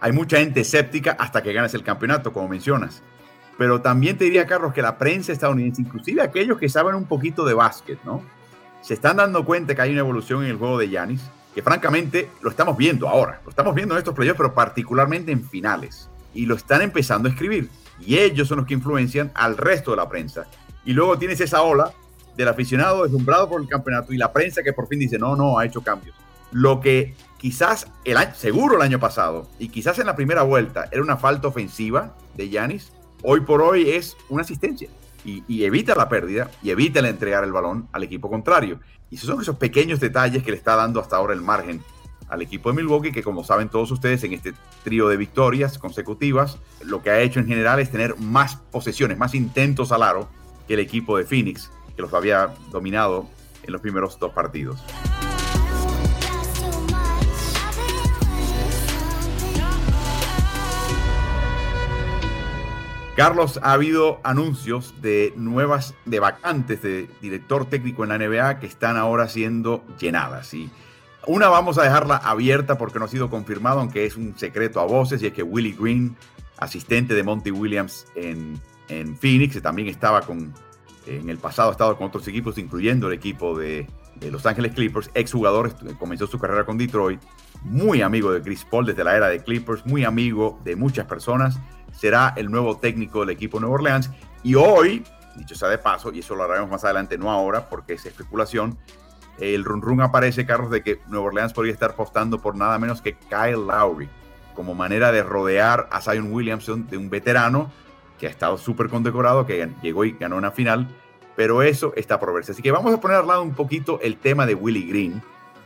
Hay 0.00 0.12
mucha 0.12 0.38
gente 0.38 0.60
escéptica 0.60 1.16
hasta 1.18 1.42
que 1.42 1.52
ganes 1.52 1.74
el 1.74 1.82
campeonato, 1.82 2.32
como 2.32 2.48
mencionas. 2.48 3.02
Pero 3.58 3.82
también 3.82 4.16
te 4.16 4.24
diría, 4.24 4.46
Carlos, 4.46 4.72
que 4.72 4.80
la 4.80 4.96
prensa 4.96 5.32
estadounidense, 5.32 5.82
inclusive 5.82 6.22
aquellos 6.22 6.56
que 6.56 6.70
saben 6.70 6.94
un 6.94 7.04
poquito 7.04 7.44
de 7.44 7.52
básquet, 7.52 8.02
¿no? 8.04 8.22
Se 8.80 8.94
están 8.94 9.18
dando 9.18 9.44
cuenta 9.44 9.74
que 9.74 9.82
hay 9.82 9.90
una 9.90 10.00
evolución 10.00 10.42
en 10.44 10.50
el 10.50 10.56
juego 10.56 10.78
de 10.78 10.88
Yanis, 10.88 11.20
que 11.54 11.60
francamente 11.60 12.30
lo 12.40 12.48
estamos 12.48 12.78
viendo 12.78 13.08
ahora. 13.08 13.42
Lo 13.44 13.50
estamos 13.50 13.74
viendo 13.74 13.94
en 13.94 13.98
estos 13.98 14.14
playoffs, 14.14 14.38
pero 14.38 14.54
particularmente 14.54 15.32
en 15.32 15.44
finales. 15.44 16.08
Y 16.32 16.46
lo 16.46 16.54
están 16.54 16.80
empezando 16.80 17.28
a 17.28 17.32
escribir 17.32 17.68
y 18.04 18.18
ellos 18.18 18.48
son 18.48 18.58
los 18.58 18.66
que 18.66 18.74
influencian 18.74 19.30
al 19.34 19.56
resto 19.56 19.90
de 19.90 19.98
la 19.98 20.08
prensa. 20.08 20.46
Y 20.84 20.92
luego 20.92 21.18
tienes 21.18 21.40
esa 21.40 21.62
ola 21.62 21.92
del 22.36 22.48
aficionado 22.48 23.02
deslumbrado 23.02 23.48
por 23.48 23.60
el 23.60 23.68
campeonato 23.68 24.12
y 24.12 24.16
la 24.16 24.32
prensa 24.32 24.62
que 24.62 24.72
por 24.72 24.88
fin 24.88 24.98
dice, 24.98 25.18
no, 25.18 25.36
no, 25.36 25.58
ha 25.58 25.66
hecho 25.66 25.82
cambios. 25.82 26.16
Lo 26.52 26.80
que 26.80 27.14
quizás, 27.38 27.86
el 28.04 28.16
año, 28.16 28.32
seguro 28.34 28.76
el 28.76 28.82
año 28.82 28.98
pasado, 28.98 29.46
y 29.58 29.68
quizás 29.68 29.98
en 29.98 30.06
la 30.06 30.16
primera 30.16 30.42
vuelta 30.42 30.88
era 30.90 31.02
una 31.02 31.16
falta 31.16 31.48
ofensiva 31.48 32.14
de 32.36 32.48
Yanis, 32.48 32.92
hoy 33.22 33.40
por 33.40 33.62
hoy 33.62 33.90
es 33.90 34.16
una 34.28 34.42
asistencia. 34.42 34.88
Y, 35.22 35.44
y, 35.46 35.64
evita 35.64 35.94
la 35.94 36.08
pérdida 36.08 36.50
y 36.62 36.70
evita 36.70 37.00
el 37.00 37.04
entregar 37.04 37.44
el 37.44 37.52
balón 37.52 37.88
al 37.92 38.02
equipo 38.02 38.30
contrario. 38.30 38.80
Y 39.10 39.16
esos 39.16 39.28
son 39.28 39.42
esos 39.42 39.56
pequeños 39.56 40.00
detalles 40.00 40.42
que 40.42 40.50
le 40.50 40.56
está 40.56 40.76
dando 40.76 40.98
hasta 40.98 41.16
ahora 41.16 41.34
el 41.34 41.42
margen 41.42 41.82
al 42.30 42.42
equipo 42.42 42.70
de 42.70 42.76
Milwaukee, 42.76 43.12
que 43.12 43.22
como 43.22 43.44
saben 43.44 43.68
todos 43.68 43.90
ustedes, 43.90 44.22
en 44.24 44.32
este 44.32 44.54
trío 44.84 45.08
de 45.08 45.16
victorias 45.16 45.78
consecutivas, 45.78 46.58
lo 46.84 47.02
que 47.02 47.10
ha 47.10 47.20
hecho 47.20 47.40
en 47.40 47.46
general 47.46 47.80
es 47.80 47.90
tener 47.90 48.16
más 48.18 48.56
posesiones, 48.56 49.18
más 49.18 49.34
intentos 49.34 49.92
al 49.92 50.02
aro 50.02 50.28
que 50.66 50.74
el 50.74 50.80
equipo 50.80 51.18
de 51.18 51.24
Phoenix, 51.24 51.70
que 51.96 52.02
los 52.02 52.14
había 52.14 52.54
dominado 52.70 53.28
en 53.62 53.72
los 53.72 53.80
primeros 53.80 54.18
dos 54.18 54.32
partidos. 54.32 54.80
Carlos, 63.16 63.60
ha 63.62 63.72
habido 63.72 64.18
anuncios 64.22 64.94
de 65.02 65.34
nuevas, 65.36 65.94
de 66.06 66.20
vacantes 66.20 66.80
de 66.80 67.06
director 67.20 67.66
técnico 67.66 68.02
en 68.02 68.08
la 68.08 68.18
NBA 68.18 68.60
que 68.60 68.66
están 68.66 68.96
ahora 68.96 69.28
siendo 69.28 69.84
llenadas. 70.00 70.54
Y 70.54 70.70
una 71.26 71.48
vamos 71.48 71.78
a 71.78 71.82
dejarla 71.82 72.16
abierta 72.16 72.78
porque 72.78 72.98
no 72.98 73.04
ha 73.04 73.08
sido 73.08 73.30
confirmado, 73.30 73.80
aunque 73.80 74.06
es 74.06 74.16
un 74.16 74.36
secreto 74.38 74.80
a 74.80 74.84
voces, 74.84 75.22
y 75.22 75.26
es 75.26 75.32
que 75.32 75.42
Willie 75.42 75.76
Green, 75.78 76.16
asistente 76.58 77.14
de 77.14 77.22
Monty 77.22 77.50
Williams 77.50 78.06
en, 78.14 78.60
en 78.88 79.16
Phoenix, 79.16 79.60
también 79.62 79.88
estaba 79.88 80.22
con, 80.22 80.54
en 81.06 81.28
el 81.28 81.38
pasado 81.38 81.68
ha 81.68 81.72
estado 81.72 81.96
con 81.96 82.08
otros 82.08 82.26
equipos, 82.28 82.58
incluyendo 82.58 83.08
el 83.08 83.14
equipo 83.14 83.58
de, 83.58 83.86
de 84.16 84.30
Los 84.30 84.46
Ángeles 84.46 84.72
Clippers, 84.72 85.10
exjugador, 85.14 85.74
comenzó 85.98 86.26
su 86.26 86.38
carrera 86.38 86.64
con 86.64 86.78
Detroit, 86.78 87.20
muy 87.62 88.02
amigo 88.02 88.32
de 88.32 88.40
Chris 88.40 88.64
Paul 88.64 88.86
desde 88.86 89.04
la 89.04 89.16
era 89.16 89.28
de 89.28 89.42
Clippers, 89.42 89.84
muy 89.86 90.04
amigo 90.04 90.58
de 90.64 90.76
muchas 90.76 91.06
personas, 91.06 91.58
será 91.92 92.32
el 92.36 92.50
nuevo 92.50 92.78
técnico 92.78 93.20
del 93.20 93.30
equipo 93.30 93.60
Nueva 93.60 93.74
Orleans, 93.74 94.10
y 94.42 94.54
hoy, 94.54 95.04
dicho 95.36 95.54
sea 95.54 95.68
de 95.68 95.78
paso, 95.78 96.12
y 96.12 96.20
eso 96.20 96.34
lo 96.34 96.44
haremos 96.44 96.70
más 96.70 96.84
adelante, 96.84 97.18
no 97.18 97.30
ahora, 97.30 97.68
porque 97.68 97.94
es 97.94 98.06
especulación, 98.06 98.78
el 99.40 99.64
run 99.64 99.82
run 99.82 100.00
aparece, 100.00 100.46
Carlos, 100.46 100.70
de 100.70 100.82
que 100.82 101.00
Nueva 101.08 101.26
Orleans 101.26 101.52
podría 101.52 101.72
estar 101.72 101.90
apostando 101.90 102.40
por 102.40 102.56
nada 102.56 102.78
menos 102.78 103.00
que 103.00 103.14
Kyle 103.14 103.66
Lowry 103.66 104.08
como 104.54 104.74
manera 104.74 105.10
de 105.12 105.22
rodear 105.22 105.88
a 105.90 106.00
Zion 106.00 106.32
Williamson 106.32 106.86
de 106.88 106.96
un 106.96 107.08
veterano 107.08 107.72
que 108.18 108.26
ha 108.26 108.30
estado 108.30 108.58
súper 108.58 108.88
condecorado, 108.88 109.46
que 109.46 109.70
llegó 109.82 110.04
y 110.04 110.12
ganó 110.12 110.36
una 110.36 110.50
final, 110.50 110.86
pero 111.34 111.62
eso 111.62 111.94
está 111.96 112.20
por 112.20 112.34
verse. 112.34 112.52
Así 112.52 112.60
que 112.60 112.70
vamos 112.70 112.92
a 112.92 113.00
poner 113.00 113.16
al 113.16 113.26
lado 113.26 113.42
un 113.42 113.54
poquito 113.54 113.98
el 114.02 114.18
tema 114.18 114.44
de 114.44 114.54
Willie 114.54 114.86
Green, 114.86 115.22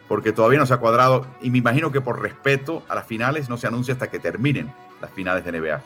porque 0.07 0.33
todavía 0.33 0.61
no 0.61 0.67
se 0.67 0.75
ha 0.75 0.77
cuadrado 0.77 1.27
y 1.41 1.51
me 1.51 1.59
imagino 1.59 1.91
que 1.91 2.01
por 2.01 2.23
respeto 2.23 2.85
a 2.89 2.95
las 2.95 3.07
finales 3.07 3.49
no 3.49 3.57
se 3.57 3.67
anuncia 3.67 3.95
hasta 3.95 4.09
que 4.09 4.21
terminen 4.21 4.73
las 5.01 5.11
finales 5.11 5.45
de 5.45 5.59
NBA. 5.59 5.83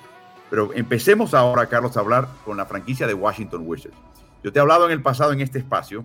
Pero 0.51 0.74
empecemos 0.74 1.33
ahora, 1.33 1.66
Carlos, 1.66 1.96
a 1.96 2.01
hablar 2.01 2.29
con 2.44 2.59
la 2.59 2.66
franquicia 2.66 3.07
de 3.07 3.14
Washington 3.14 3.62
Wizards. 3.64 3.96
Yo 4.42 4.53
te 4.53 4.59
he 4.59 4.62
hablado 4.62 4.87
en 4.87 4.92
el 4.92 5.03
pasado 5.03 5.33
en 5.33 5.40
este 5.40 5.59
espacio 5.59 6.05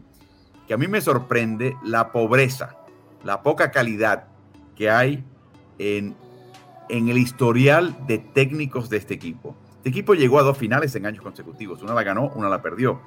que 0.67 0.73
a 0.73 0.78
mí 0.78 0.88
me 0.88 1.02
sorprende 1.02 1.76
la 1.84 2.12
pobreza, 2.12 2.78
la 3.23 3.41
poca 3.41 3.71
calidad 3.71 4.28
que 4.76 4.89
hay 4.89 5.23
en 5.78 6.15
en 6.89 7.10
el 7.10 7.17
historial 7.17 7.95
de 8.08 8.19
técnicos 8.19 8.89
de 8.89 8.97
este 8.97 9.13
equipo. 9.13 9.56
Este 9.78 9.89
equipo 9.89 10.13
llegó 10.13 10.39
a 10.39 10.43
dos 10.43 10.58
finales 10.58 10.95
en 10.95 11.06
años 11.06 11.23
consecutivos. 11.23 11.82
Una 11.82 11.93
la 11.93 12.04
ganó, 12.04 12.32
una 12.36 12.49
la 12.49 12.62
perdió. 12.62 13.02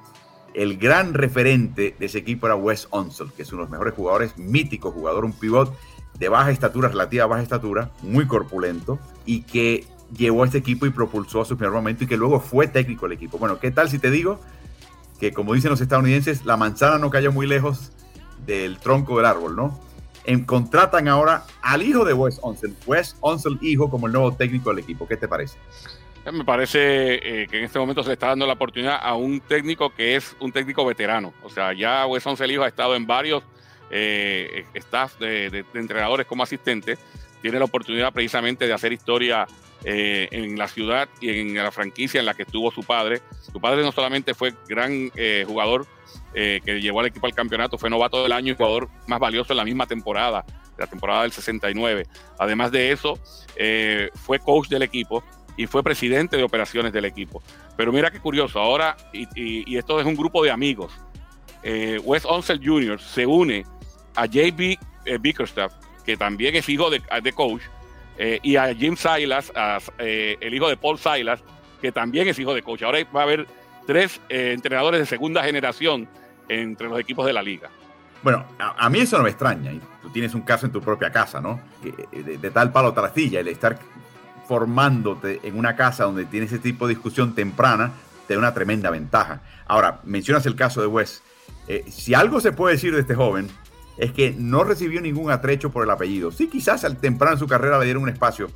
El 0.53 0.77
gran 0.77 1.13
referente 1.13 1.95
de 1.97 2.05
ese 2.05 2.19
equipo 2.19 2.47
era 2.47 2.55
Wes 2.55 2.87
Unseld, 2.91 3.31
que 3.33 3.43
es 3.43 3.51
uno 3.51 3.61
de 3.61 3.65
los 3.65 3.71
mejores 3.71 3.93
jugadores, 3.93 4.37
mítico 4.37 4.91
jugador, 4.91 5.25
un 5.25 5.33
pivot 5.33 5.73
de 6.17 6.29
baja 6.29 6.51
estatura, 6.51 6.89
relativa 6.89 7.25
baja 7.27 7.43
estatura, 7.43 7.91
muy 8.01 8.25
corpulento, 8.25 8.99
y 9.25 9.41
que 9.43 9.85
llevó 10.15 10.43
a 10.43 10.45
este 10.47 10.57
equipo 10.57 10.85
y 10.85 10.89
propulsó 10.89 11.41
a 11.41 11.45
su 11.45 11.57
primer 11.57 11.73
momento 11.73 12.03
y 12.03 12.07
que 12.07 12.17
luego 12.17 12.39
fue 12.39 12.67
técnico 12.67 13.05
del 13.05 13.17
equipo. 13.17 13.37
Bueno, 13.37 13.59
¿qué 13.59 13.71
tal 13.71 13.89
si 13.89 13.99
te 13.99 14.09
digo 14.09 14.39
que, 15.19 15.33
como 15.33 15.53
dicen 15.53 15.71
los 15.71 15.81
estadounidenses, 15.81 16.45
la 16.45 16.57
manzana 16.57 16.97
no 16.97 17.09
cayó 17.09 17.31
muy 17.31 17.47
lejos 17.47 17.91
del 18.45 18.77
tronco 18.79 19.17
del 19.17 19.25
árbol, 19.25 19.55
¿no? 19.55 19.79
En, 20.23 20.43
contratan 20.43 21.07
ahora 21.07 21.45
al 21.61 21.83
hijo 21.83 22.03
de 22.03 22.13
Wes 22.13 22.39
Onsel, 22.41 22.75
Wes 22.85 23.15
Onsel 23.21 23.57
hijo 23.61 23.89
como 23.89 24.07
el 24.07 24.13
nuevo 24.13 24.33
técnico 24.33 24.69
del 24.69 24.79
equipo. 24.79 25.07
¿Qué 25.07 25.15
te 25.17 25.27
parece? 25.27 25.57
Eh, 26.25 26.31
me 26.31 26.43
parece 26.43 27.15
eh, 27.43 27.47
que 27.47 27.59
en 27.59 27.63
este 27.63 27.79
momento 27.79 28.03
se 28.03 28.13
está 28.13 28.27
dando 28.27 28.45
la 28.45 28.53
oportunidad 28.53 28.99
a 29.01 29.15
un 29.15 29.39
técnico 29.39 29.93
que 29.93 30.15
es 30.15 30.35
un 30.39 30.51
técnico 30.51 30.85
veterano. 30.85 31.33
O 31.43 31.49
sea, 31.49 31.73
ya 31.73 32.05
Wes 32.05 32.25
Onsel 32.25 32.51
hijo 32.51 32.63
ha 32.63 32.67
estado 32.67 32.95
en 32.95 33.07
varios 33.07 33.43
eh, 33.89 34.65
staff 34.73 35.17
de, 35.19 35.65
entrenadores 35.73 36.27
como 36.27 36.43
asistente. 36.43 36.97
Tiene 37.41 37.59
la 37.59 37.65
oportunidad 37.65 38.11
precisamente 38.11 38.67
de 38.67 38.73
hacer 38.73 38.91
historia 38.91 39.47
en 39.83 40.57
la 40.57 40.67
ciudad 40.67 41.07
y 41.21 41.39
en 41.39 41.55
la 41.55 41.71
franquicia 41.71 42.19
en 42.19 42.25
la 42.25 42.33
que 42.33 42.43
estuvo 42.43 42.71
su 42.71 42.83
padre. 42.83 43.21
Su 43.51 43.61
padre 43.61 43.83
no 43.83 43.91
solamente 43.91 44.33
fue 44.33 44.53
gran 44.67 45.11
jugador 45.45 45.87
eh, 46.33 46.61
que 46.63 46.79
llevó 46.79 46.99
al 46.99 47.07
equipo 47.07 47.25
al 47.25 47.33
campeonato, 47.33 47.77
fue 47.77 47.89
novato 47.89 48.21
del 48.21 48.31
año 48.31 48.53
y 48.53 48.55
jugador 48.55 48.89
más 49.07 49.19
valioso 49.19 49.53
en 49.53 49.57
la 49.57 49.63
misma 49.63 49.87
temporada, 49.87 50.45
la 50.77 50.85
temporada 50.85 51.23
del 51.23 51.31
69. 51.31 52.05
Además 52.37 52.71
de 52.71 52.91
eso, 52.91 53.17
eh, 53.55 54.09
fue 54.13 54.37
coach 54.37 54.67
del 54.67 54.83
equipo 54.83 55.23
y 55.55 55.65
fue 55.65 55.81
presidente 55.81 56.37
de 56.37 56.43
operaciones 56.43 56.93
del 56.93 57.05
equipo. 57.05 57.41
Pero 57.75 57.91
mira 57.91 58.11
qué 58.11 58.19
curioso, 58.19 58.59
ahora, 58.59 58.95
y, 59.13 59.75
esto 59.75 59.99
es 59.99 60.05
un 60.05 60.15
grupo 60.15 60.43
de 60.43 60.51
amigos, 60.51 60.93
eh, 61.63 61.99
Wes 62.03 62.23
Onsel 62.25 62.61
Jr. 62.63 62.99
se 62.99 63.25
une 63.25 63.65
a 64.15 64.25
JB 64.25 64.77
Bickerstaff, 65.19 65.73
que 66.05 66.17
también 66.17 66.55
es 66.55 66.69
hijo 66.69 66.89
de, 66.89 67.01
coach, 67.33 67.63
y 68.17 68.55
a 68.55 68.73
Jim 68.73 68.95
Silas, 68.95 69.51
el 69.99 70.53
hijo 70.53 70.69
de 70.69 70.77
Paul 70.77 70.97
Silas, 70.97 71.43
que 71.81 71.91
también 71.91 72.27
es 72.27 72.39
hijo 72.39 72.53
de 72.53 72.63
coach. 72.63 72.83
Ahora 72.83 72.99
va 73.15 73.21
a 73.21 73.23
haber 73.23 73.47
tres 73.85 74.19
entrenadores 74.29 74.99
de 74.99 75.05
segunda 75.05 75.43
generación 75.43 76.07
entre 76.49 76.87
los 76.87 76.99
equipos 76.99 77.25
de 77.25 77.33
la 77.33 77.41
liga. 77.41 77.69
Bueno, 78.23 78.45
a, 78.57 78.89
mí 78.89 78.99
eso 78.99 79.17
no 79.17 79.23
me 79.23 79.29
extraña. 79.29 79.71
Tú 80.01 80.09
tienes 80.09 80.33
un 80.33 80.41
caso 80.41 80.65
en 80.65 80.71
tu 80.71 80.81
propia 80.81 81.11
casa, 81.11 81.39
¿no? 81.39 81.59
Eh, 81.83 82.37
de, 82.41 82.51
tal 82.51 82.71
palo 82.71 82.93
tal 82.93 83.05
astilla, 83.05 83.39
el 83.39 83.47
estar 83.47 83.77
formándote 84.47 85.39
en 85.43 85.57
una 85.57 85.75
casa 85.75 86.05
donde 86.05 86.25
tienes 86.25 86.51
ese 86.51 86.61
tipo 86.61 86.87
de 86.87 86.95
discusión 86.95 87.35
temprana 87.35 87.91
te 88.27 88.33
da 88.33 88.39
una 88.39 88.53
tremenda 88.53 88.89
ventaja. 88.89 89.41
Ahora, 89.67 90.01
mencionas 90.03 90.45
el 90.45 90.55
caso 90.55 90.81
de 90.81 90.87
Wes. 90.87 91.21
Eh, 91.67 91.85
si 91.89 92.13
algo 92.13 92.39
se 92.41 92.51
puede 92.51 92.75
decir 92.75 92.93
de 92.93 93.01
este 93.01 93.15
joven 93.15 93.49
es 93.97 94.11
que 94.11 94.35
no 94.37 94.63
recibió 94.63 95.01
ningún 95.01 95.31
atrecho 95.31 95.71
por 95.71 95.83
el 95.83 95.89
apellido. 95.89 96.31
Sí, 96.31 96.47
quizás 96.47 96.83
al 96.83 96.97
temprano 96.97 97.33
en 97.33 97.39
su 97.39 97.47
carrera 97.47 97.79
le 97.79 97.85
dieron 97.85 98.03
un 98.03 98.09
espacio, 98.09 98.49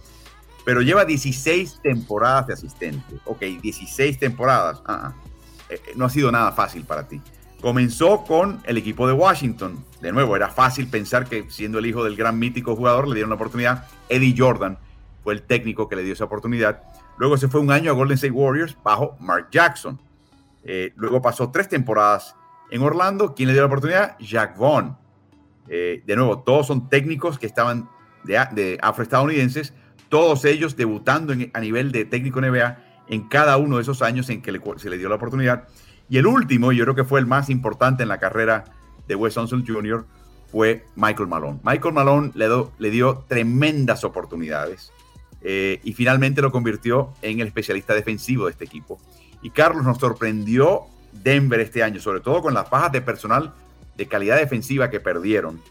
pero 0.66 0.82
lleva 0.82 1.06
16 1.06 1.80
temporadas 1.82 2.48
de 2.48 2.54
asistente. 2.54 3.16
Ok, 3.26 3.42
16 3.62 4.20
temporadas. 4.20 4.82
Ah. 4.86 5.14
Eh, 5.70 5.80
no 5.96 6.06
ha 6.06 6.10
sido 6.10 6.32
nada 6.32 6.52
fácil 6.52 6.84
para 6.84 7.08
ti. 7.08 7.22
Comenzó 7.62 8.24
con 8.24 8.62
el 8.66 8.78
equipo 8.78 9.08
de 9.08 9.14
Washington. 9.14 9.84
De 10.02 10.12
nuevo, 10.12 10.36
era 10.36 10.50
fácil 10.50 10.88
pensar 10.88 11.28
que 11.28 11.50
siendo 11.50 11.80
el 11.80 11.86
hijo 11.86 12.04
del 12.04 12.16
gran 12.16 12.38
mítico 12.38 12.76
jugador 12.76 13.08
le 13.08 13.16
dieron 13.16 13.30
la 13.30 13.36
oportunidad. 13.36 13.88
Eddie 14.10 14.36
Jordan 14.38 14.78
fue 15.24 15.34
el 15.34 15.44
técnico 15.44 15.88
que 15.88 15.96
le 15.96 16.04
dio 16.04 16.14
esa 16.14 16.26
oportunidad. 16.26 16.82
Luego 17.18 17.38
se 17.38 17.48
fue 17.48 17.62
un 17.62 17.72
año 17.72 17.92
a 17.92 17.94
Golden 17.94 18.16
State 18.16 18.32
Warriors 18.32 18.76
bajo 18.84 19.16
Mark 19.20 19.50
Jackson. 19.52 20.00
Eh, 20.64 20.92
luego 20.96 21.22
pasó 21.22 21.52
tres 21.52 21.70
temporadas 21.70 22.36
en 22.72 22.82
Orlando. 22.82 23.36
¿Quién 23.36 23.48
le 23.48 23.54
dio 23.54 23.62
la 23.62 23.68
oportunidad? 23.68 24.18
Jack 24.20 24.58
Vaughn. 24.58 24.98
Eh, 25.68 26.04
de 26.06 26.16
nuevo, 26.16 26.40
todos 26.40 26.68
son 26.68 26.90
técnicos 26.90 27.40
que 27.40 27.46
estaban 27.46 27.90
de, 28.24 28.80
afroestadounidenses, 28.82 29.74
todos 30.10 30.46
ellos 30.46 30.76
debutando 30.76 31.34
a 31.54 31.60
nivel 31.60 31.92
de 31.92 32.06
técnico 32.06 32.42
NBA 32.42 32.78
en 33.08 33.28
cada 33.28 33.58
uno 33.58 33.78
de 33.78 33.84
esos 33.84 34.02
años 34.02 34.30
en 34.30 34.42
que 34.42 34.60
se 34.78 34.90
le 34.90 34.98
dio 34.98 35.10
la 35.10 35.16
oportunidad. 35.16 35.68
Y 36.10 36.18
el 36.18 36.28
último, 36.28 36.72
yo 36.72 36.84
creo 36.84 36.96
que 36.96 37.04
fue 37.04 37.20
el 37.20 37.26
más 37.26 37.50
importante 37.50 38.04
en 38.04 38.10
la 38.10 38.20
carrera 38.20 38.66
de 39.08 39.16
Wes 39.16 39.38
Unseld 39.38 39.66
Jr., 39.66 40.06
fue 40.52 40.86
Michael 40.98 41.30
Malone. 41.30 41.60
Michael 41.64 41.94
Malone 41.94 42.32
le, 42.36 42.48
le 42.78 42.90
dio 42.90 43.24
tremendas 43.30 44.04
oportunidades 44.04 44.92
eh, 45.42 45.80
y 45.84 45.94
finalmente 45.94 46.42
lo 46.42 46.52
convirtió 46.52 47.14
en 47.22 47.40
el 47.40 47.48
especialista 47.48 47.94
defensivo 47.94 48.46
de 48.46 48.52
este 48.52 48.66
equipo. 48.66 49.00
Y 49.42 49.50
Carlos 49.50 49.84
nos 49.86 49.98
sorprendió 49.98 50.84
Denver 51.12 51.60
este 51.62 51.84
año, 51.84 52.00
sobre 52.00 52.20
todo 52.20 52.42
con 52.42 52.54
las 52.54 52.70
bajas 52.70 52.92
de 52.92 53.02
personal 53.02 53.54
de 54.02 54.08
calidad 54.08 54.38
defensiva 54.38 54.90
que 54.90 55.00
perdieron. 55.00 55.62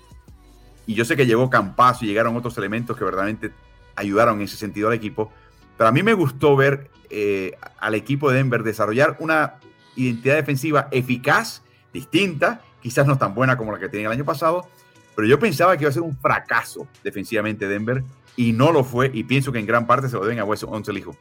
Y 0.86 0.94
yo 0.94 1.04
sé 1.04 1.16
que 1.16 1.26
llegó 1.26 1.50
Campazo 1.50 2.04
y 2.04 2.08
llegaron 2.08 2.36
otros 2.36 2.56
elementos 2.58 2.96
que 2.96 3.02
verdaderamente 3.02 3.50
ayudaron 3.96 4.36
en 4.36 4.42
ese 4.42 4.56
sentido 4.56 4.86
al 4.86 4.94
equipo. 4.94 5.32
Pero 5.76 5.88
a 5.88 5.92
mí 5.92 6.04
me 6.04 6.14
gustó 6.14 6.54
ver 6.54 6.90
eh, 7.10 7.56
al 7.80 7.96
equipo 7.96 8.30
de 8.30 8.36
Denver 8.36 8.62
desarrollar 8.62 9.16
una 9.18 9.56
identidad 9.96 10.36
defensiva 10.36 10.86
eficaz, 10.92 11.62
distinta, 11.92 12.60
quizás 12.80 13.04
no 13.04 13.18
tan 13.18 13.34
buena 13.34 13.56
como 13.56 13.72
la 13.72 13.80
que 13.80 13.88
tenía 13.88 14.06
el 14.06 14.12
año 14.12 14.24
pasado, 14.24 14.68
pero 15.16 15.26
yo 15.26 15.40
pensaba 15.40 15.76
que 15.76 15.82
iba 15.82 15.90
a 15.90 15.92
ser 15.92 16.02
un 16.02 16.16
fracaso 16.16 16.86
defensivamente 17.02 17.66
Denver 17.66 18.04
y 18.36 18.52
no 18.52 18.70
lo 18.70 18.84
fue 18.84 19.10
y 19.12 19.24
pienso 19.24 19.50
que 19.50 19.58
en 19.58 19.66
gran 19.66 19.88
parte 19.88 20.08
se 20.08 20.14
lo 20.14 20.22
deben 20.22 20.38
a 20.38 20.44
Wes 20.44 20.64
el 20.86 20.98
hijo. 20.98 21.16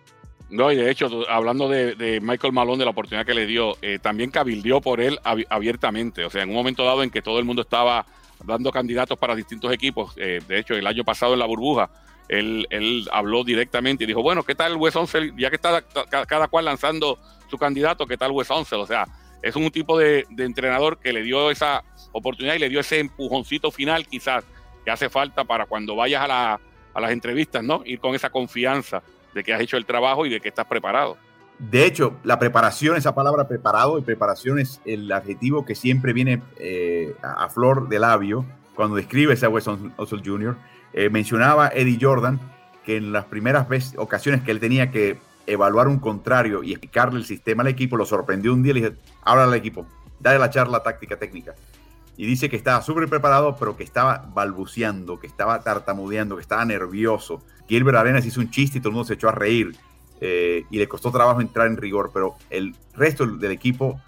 No, 0.50 0.72
y 0.72 0.76
de 0.76 0.90
hecho, 0.90 1.26
hablando 1.30 1.70
de, 1.70 2.20
Michael 2.22 2.54
Malone, 2.54 2.80
de 2.80 2.86
la 2.86 2.92
oportunidad 2.92 3.26
que 3.26 3.34
le 3.34 3.46
dio, 3.46 3.78
eh, 3.82 4.00
también 4.00 4.32
cabildió 4.32 4.82
por 4.82 5.00
él 5.00 5.20
abiertamente. 5.24 6.26
O 6.26 6.30
sea, 6.30 6.44
en 6.44 6.50
un 6.50 6.56
momento 6.56 6.84
dado 6.84 7.04
en 7.04 7.12
que 7.12 7.22
todo 7.22 7.40
el 7.40 7.46
mundo 7.46 7.62
estaba 7.62 8.06
dando 8.44 8.72
candidatos 8.72 9.18
para 9.18 9.36
distintos 9.36 9.72
equipos, 9.72 10.14
eh, 10.18 10.42
de 10.48 10.60
hecho, 10.60 10.74
el 10.74 10.88
año 10.88 11.04
pasado 11.04 11.34
en 11.34 11.40
la 11.40 11.46
burbuja, 11.46 11.90
él, 12.30 12.68
él, 12.70 13.08
habló 13.12 13.44
directamente 13.44 14.04
y 14.04 14.08
dijo, 14.08 14.22
bueno, 14.22 14.44
¿qué 14.44 14.56
tal 14.56 14.76
Wes 14.78 14.96
Once? 14.96 15.34
Ya 15.38 15.50
que 15.50 15.56
está 15.56 15.84
cada 16.28 16.48
cual 16.48 16.66
lanzando 16.66 17.20
su 17.50 17.58
candidato, 17.58 18.06
¿qué 18.06 18.18
tal 18.18 18.32
Wes 18.32 18.50
Unseld? 18.50 18.84
O 18.84 18.88
sea, 18.88 19.06
es 19.42 19.56
un 19.56 19.70
tipo 19.72 19.98
de, 19.98 20.26
entrenador 20.38 21.00
que 21.00 21.14
le 21.14 21.24
dio 21.24 21.52
esa 21.52 21.84
oportunidad 22.12 22.56
y 22.56 22.60
le 22.60 22.70
dio 22.70 22.80
ese 22.80 23.00
empujoncito 23.00 23.72
final 23.72 24.06
quizás 24.06 24.44
que 24.84 24.92
hace 24.92 25.10
falta 25.10 25.44
para 25.44 25.66
cuando 25.66 25.96
vayas 25.96 26.26
a, 26.30 26.60
las 27.00 27.12
entrevistas, 27.12 27.64
¿no? 27.64 27.82
Ir 27.86 28.00
con 28.00 28.14
esa 28.14 28.30
confianza 28.30 29.02
de 29.34 29.44
que 29.44 29.54
has 29.54 29.62
hecho 29.62 29.78
el 29.78 29.86
trabajo 29.86 30.26
y 30.26 30.30
de 30.30 30.40
que 30.40 30.50
estás 30.50 30.66
preparado. 30.66 31.18
De 31.60 31.86
hecho, 31.86 32.18
la 32.24 32.40
preparación, 32.40 32.96
esa 32.96 33.14
palabra 33.14 33.48
preparado 33.48 34.00
y 34.00 34.02
preparación 34.02 34.60
es 34.60 34.82
el 34.86 35.12
adjetivo 35.12 35.66
que 35.66 35.76
siempre 35.76 36.14
viene 36.14 36.42
eh, 36.58 37.16
a 37.22 37.50
flor 37.50 37.90
de 37.90 38.00
labio 38.00 38.46
cuando 38.76 38.96
describes 38.96 39.44
a 39.44 39.50
Wes 39.50 39.68
Unseld 39.68 40.26
Jr. 40.26 40.56
Eh, 40.94 41.10
mencionaba 41.10 41.68
Eddie 41.68 41.98
Jordan 42.00 42.40
que 42.86 42.96
en 42.96 43.12
las 43.12 43.26
primeras 43.26 43.68
veces, 43.68 43.94
ocasiones 43.98 44.42
que 44.42 44.52
él 44.52 44.62
tenía 44.62 44.90
que 44.90 45.20
evaluar 45.48 45.90
un 45.90 46.00
contrario 46.00 46.64
y 46.64 46.72
explicarle 46.72 47.20
el 47.20 47.26
sistema 47.26 47.62
al 47.62 47.68
equipo, 47.68 47.98
lo 47.98 48.06
sorprendió 48.06 48.54
un 48.54 48.64
día 48.64 48.72
y 48.72 48.74
le 48.76 48.82
dije, 48.82 48.96
habla 49.24 49.44
al 49.44 49.54
equipo, 49.54 49.86
dale 50.20 50.40
la 50.40 50.50
charla 50.50 50.82
táctica 50.82 51.18
técnica. 51.18 51.56
Y 52.16 52.26
dice 52.26 52.50
que 52.50 52.56
estaba 52.56 52.82
súper 52.82 53.08
preparado, 53.08 53.56
pero 53.58 53.78
que 53.78 53.84
estaba 53.84 54.30
balbuceando, 54.34 55.20
que 55.20 55.28
estaba 55.28 55.62
tartamudeando, 55.62 56.36
que 56.36 56.42
estaba 56.42 56.66
nervioso. 56.66 57.42
Gilbert 57.70 58.00
Arenas 58.00 58.26
hizo 58.26 58.42
un 58.42 58.50
chiste 58.50 58.80
y 58.80 58.82
todo 58.82 58.90
el 58.90 58.96
mundo 58.96 59.08
se 59.08 59.14
echó 59.14 59.30
a 59.30 59.32
reír. 59.32 59.78
Eh, 60.22 60.66
y 60.70 60.78
le 60.78 60.90
costó 60.90 61.12
trabajo 61.12 61.40
entrar 61.40 61.68
en 61.68 61.78
rigor, 61.78 62.12
pero 62.14 62.36
el 62.50 62.76
resto 62.94 63.26
del 63.26 63.52
equipo, 63.52 64.02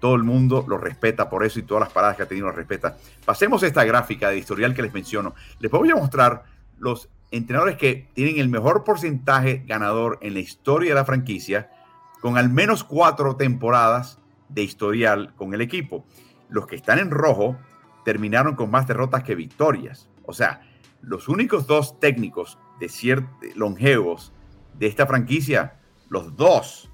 todo 0.00 0.14
el 0.14 0.22
mundo 0.22 0.64
lo 0.66 0.78
respeta 0.78 1.28
por 1.28 1.44
eso 1.44 1.58
y 1.58 1.62
todas 1.62 1.82
las 1.82 1.92
paradas 1.92 2.16
que 2.16 2.22
ha 2.22 2.26
tenido 2.26 2.46
lo 2.46 2.52
respeta. 2.52 2.96
Pasemos 3.26 3.62
a 3.62 3.66
esta 3.66 3.84
gráfica 3.84 4.30
de 4.30 4.38
historial 4.38 4.74
que 4.74 4.80
les 4.80 4.94
menciono. 4.94 5.34
Les 5.58 5.70
voy 5.70 5.90
a 5.90 5.96
mostrar 5.96 6.44
los 6.78 7.10
entrenadores 7.30 7.76
que 7.76 8.08
tienen 8.14 8.38
el 8.38 8.48
mejor 8.48 8.84
porcentaje 8.84 9.62
ganador 9.66 10.18
en 10.22 10.32
la 10.32 10.40
historia 10.40 10.90
de 10.90 10.94
la 10.94 11.04
franquicia, 11.04 11.70
con 12.22 12.38
al 12.38 12.48
menos 12.48 12.82
cuatro 12.82 13.36
temporadas 13.36 14.18
de 14.48 14.62
historial 14.62 15.34
con 15.34 15.52
el 15.52 15.60
equipo. 15.60 16.06
Los 16.48 16.66
que 16.66 16.76
están 16.76 16.98
en 16.98 17.10
rojo 17.10 17.58
terminaron 18.06 18.54
con 18.54 18.70
más 18.70 18.86
derrotas 18.86 19.22
que 19.22 19.34
victorias. 19.34 20.08
O 20.24 20.32
sea, 20.32 20.62
los 21.02 21.28
únicos 21.28 21.66
dos 21.66 22.00
técnicos 22.00 22.58
de 22.78 22.88
ciertos 22.88 23.28
longevos 23.56 24.32
de 24.78 24.86
esta 24.86 25.06
franquicia, 25.06 25.74
los 26.08 26.36
dos, 26.36 26.88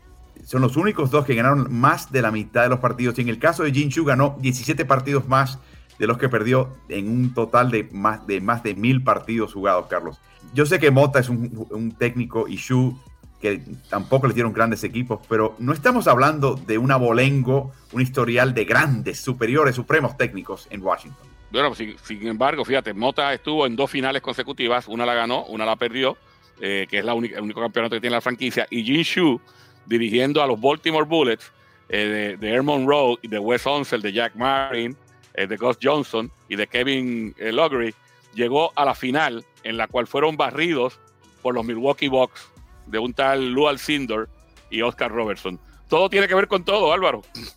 son 0.44 0.62
los 0.62 0.76
únicos 0.76 1.10
dos 1.10 1.24
que 1.24 1.34
ganaron 1.34 1.72
más 1.72 2.10
de 2.12 2.22
la 2.22 2.30
mitad 2.30 2.62
de 2.62 2.68
los 2.68 2.80
partidos. 2.80 3.18
Y 3.18 3.22
en 3.22 3.28
el 3.28 3.38
caso 3.38 3.62
de 3.62 3.72
Jin 3.72 3.90
Chu 3.90 4.04
ganó 4.04 4.36
17 4.40 4.84
partidos 4.84 5.28
más 5.28 5.58
de 5.98 6.06
los 6.06 6.18
que 6.18 6.28
perdió 6.28 6.76
en 6.88 7.08
un 7.08 7.34
total 7.34 7.70
de 7.70 7.88
más 7.92 8.26
de, 8.26 8.40
más 8.40 8.62
de 8.62 8.74
mil 8.74 9.02
partidos 9.02 9.52
jugados, 9.52 9.86
Carlos. 9.86 10.20
Yo 10.52 10.66
sé 10.66 10.78
que 10.78 10.90
Mota 10.90 11.20
es 11.20 11.28
un, 11.28 11.94
técnico 11.98 12.46
y 12.48 12.56
Shu 12.56 12.98
que 13.40 13.62
tampoco 13.90 14.26
le 14.26 14.34
dieron 14.34 14.52
grandes 14.52 14.84
equipos, 14.84 15.20
pero 15.28 15.54
no 15.58 15.72
estamos 15.74 16.08
hablando 16.08 16.54
de 16.54 16.78
un 16.78 16.90
abolengo, 16.90 17.72
un 17.92 18.00
historial 18.00 18.54
de 18.54 18.64
grandes, 18.64 19.20
superiores, 19.20 19.76
supremos 19.76 20.16
técnicos 20.16 20.66
en 20.70 20.82
Washington. 20.82 21.33
Bueno, 21.54 21.74
sin, 21.74 21.96
sin 21.98 22.26
embargo, 22.26 22.64
fíjate, 22.64 22.92
Mota 22.92 23.32
estuvo 23.32 23.64
en 23.64 23.76
dos 23.76 23.88
finales 23.88 24.20
consecutivas, 24.20 24.88
una 24.88 25.06
la 25.06 25.14
ganó, 25.14 25.44
una 25.44 25.64
la 25.64 25.76
perdió, 25.76 26.18
que 26.58 26.88
es 26.90 27.04
la 27.04 27.14
única, 27.14 27.36
el 27.36 27.44
único 27.44 27.60
campeonato 27.60 27.94
que 27.94 28.00
tiene 28.00 28.16
la 28.16 28.20
franquicia, 28.20 28.66
y 28.70 28.82
Jin 28.82 29.02
Shu 29.02 29.40
dirigiendo 29.86 30.42
a 30.42 30.48
los 30.48 30.60
Baltimore 30.60 31.06
Bullets 31.06 31.52
de, 31.88 32.36
de 32.36 32.50
Airmont 32.50 32.88
Road 32.88 33.18
y 33.22 33.28
de 33.28 33.38
Wes 33.38 33.64
Onsel, 33.66 34.02
de 34.02 34.12
Jack 34.12 34.34
Marin, 34.34 34.96
de 35.36 35.56
Gus 35.56 35.78
Johnson 35.80 36.28
y 36.48 36.56
de 36.56 36.66
Kevin 36.66 37.34
Loggery, 37.38 37.94
llegó 38.34 38.72
a 38.74 38.84
la 38.84 38.96
final 38.96 39.44
en 39.62 39.76
la 39.76 39.86
cual 39.86 40.08
fueron 40.08 40.36
barridos 40.36 40.98
por 41.40 41.54
los 41.54 41.64
Milwaukee 41.64 42.08
Bucks 42.08 42.48
de 42.86 42.98
un 42.98 43.14
tal 43.14 43.52
Lou 43.52 43.68
Alcindor 43.68 44.28
y 44.70 44.82
Oscar 44.82 45.12
Robertson. 45.12 45.60
Todo 45.88 46.08
tiene 46.08 46.26
que 46.26 46.34
ver 46.34 46.48
con 46.48 46.64
todo, 46.64 46.92
Álvaro. 46.92 47.22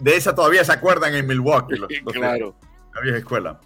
de 0.00 0.16
esa 0.16 0.34
todavía 0.34 0.64
se 0.64 0.72
acuerdan 0.72 1.14
en 1.14 1.26
Milwaukee. 1.26 1.76
claro. 2.12 2.56
La 2.94 3.00
vieja 3.02 3.18
escuela. 3.18 3.60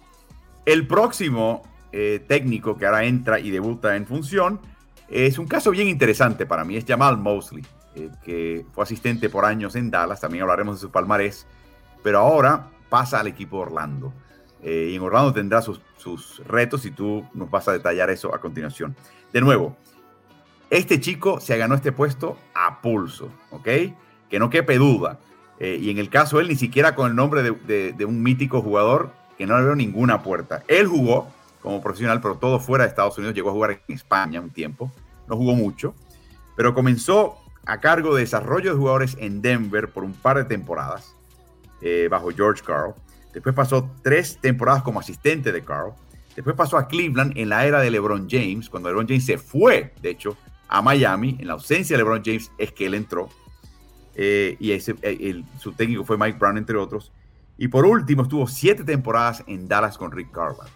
El 0.65 0.87
próximo 0.87 1.63
eh, 1.93 2.23
técnico 2.27 2.77
que 2.77 2.85
ahora 2.85 3.05
entra 3.05 3.39
y 3.39 3.49
debuta 3.49 3.95
en 3.95 4.05
función 4.05 4.59
es 5.07 5.37
un 5.37 5.47
caso 5.47 5.71
bien 5.71 5.87
interesante 5.87 6.45
para 6.45 6.63
mí. 6.63 6.75
Es 6.75 6.85
Jamal 6.85 7.17
Mosley, 7.17 7.65
eh, 7.95 8.09
que 8.23 8.65
fue 8.73 8.83
asistente 8.83 9.29
por 9.29 9.45
años 9.45 9.75
en 9.75 9.89
Dallas. 9.89 10.21
También 10.21 10.43
hablaremos 10.43 10.75
de 10.75 10.81
su 10.81 10.91
palmarés. 10.91 11.47
Pero 12.03 12.19
ahora 12.19 12.67
pasa 12.89 13.19
al 13.19 13.27
equipo 13.27 13.57
Orlando. 13.57 14.13
Eh, 14.61 14.89
y 14.91 14.95
en 14.95 15.01
Orlando 15.01 15.33
tendrá 15.33 15.61
sus, 15.61 15.81
sus 15.97 16.45
retos 16.45 16.85
y 16.85 16.91
tú 16.91 17.25
nos 17.33 17.49
vas 17.49 17.67
a 17.67 17.71
detallar 17.71 18.09
eso 18.09 18.33
a 18.33 18.39
continuación. 18.39 18.95
De 19.33 19.41
nuevo, 19.41 19.75
este 20.71 21.01
chico 21.01 21.41
se 21.41 21.57
ganó 21.57 21.75
este 21.75 21.91
puesto 21.91 22.37
a 22.55 22.81
pulso, 22.81 23.29
¿ok? 23.51 23.67
Que 24.29 24.39
no 24.39 24.49
quepe 24.49 24.77
duda. 24.77 25.19
Eh, 25.59 25.77
y 25.79 25.89
en 25.89 25.97
el 25.97 26.09
caso 26.09 26.39
él, 26.39 26.47
ni 26.47 26.55
siquiera 26.55 26.95
con 26.95 27.09
el 27.09 27.15
nombre 27.15 27.43
de, 27.43 28.05
un 28.05 28.23
mítico 28.23 28.61
jugador 28.61 29.11
que 29.37 29.45
no 29.45 29.59
le 29.59 29.65
veo 29.65 29.75
ninguna 29.75 30.23
puerta. 30.23 30.63
Él 30.69 30.87
jugó 30.87 31.27
como 31.61 31.81
profesional, 31.81 32.21
pero 32.21 32.35
todo 32.37 32.57
fuera 32.57 32.85
de 32.85 32.89
Estados 32.89 33.17
Unidos. 33.17 33.35
Llegó 33.35 33.49
a 33.49 33.53
jugar 33.53 33.81
en 33.85 33.95
España 33.95 34.39
un 34.39 34.49
tiempo. 34.49 34.89
No 35.27 35.35
jugó 35.35 35.53
mucho, 35.55 35.93
pero 36.55 36.73
comenzó 36.73 37.37
a 37.65 37.81
cargo 37.81 38.15
de 38.15 38.21
desarrollo 38.21 38.71
de 38.71 38.77
jugadores 38.77 39.17
en 39.19 39.41
Denver 39.41 39.89
por 39.89 40.05
un 40.05 40.13
par 40.13 40.37
de 40.37 40.45
temporadas 40.45 41.15
eh, 41.81 42.07
bajo 42.09 42.29
George 42.31 42.63
Carl. 42.65 42.93
Después 43.33 43.53
pasó 43.53 43.91
tres 44.01 44.37
temporadas 44.39 44.83
como 44.83 45.01
asistente 45.01 45.51
de 45.51 45.63
Carl. 45.65 45.91
Después 46.33 46.55
pasó 46.55 46.77
a 46.77 46.87
Cleveland 46.87 47.37
en 47.37 47.49
la 47.49 47.65
era 47.65 47.81
de 47.81 47.91
LeBron 47.91 48.29
James, 48.29 48.69
cuando 48.69 48.87
LeBron 48.87 49.05
James 49.05 49.25
se 49.25 49.37
fue, 49.37 49.93
de 50.01 50.11
hecho, 50.11 50.37
a 50.71 50.81
Miami. 50.81 51.37
En 51.39 51.47
la 51.47 51.53
ausencia 51.53 51.95
de 51.95 52.03
LeBron 52.03 52.23
James 52.25 52.51
es 52.57 52.71
que 52.71 52.87
él 52.87 52.95
entró. 52.95 53.29
Eh, 54.15 54.57
y 54.59 54.71
eh, 54.71 55.43
su 55.59 55.73
técnico 55.73 56.03
fue 56.03 56.17
Mike 56.17 56.39
Brown, 56.39 56.57
entre 56.57 56.77
otros. 56.77 57.11
Y 57.57 57.67
por 57.67 57.85
último, 57.85 58.23
estuvo 58.23 58.47
siete 58.47 58.83
temporadas 58.83 59.43
en 59.45 59.67
Dallas 59.67 59.97
con 59.97 60.11
Rick 60.11 60.31
Carlisle. 60.31 60.71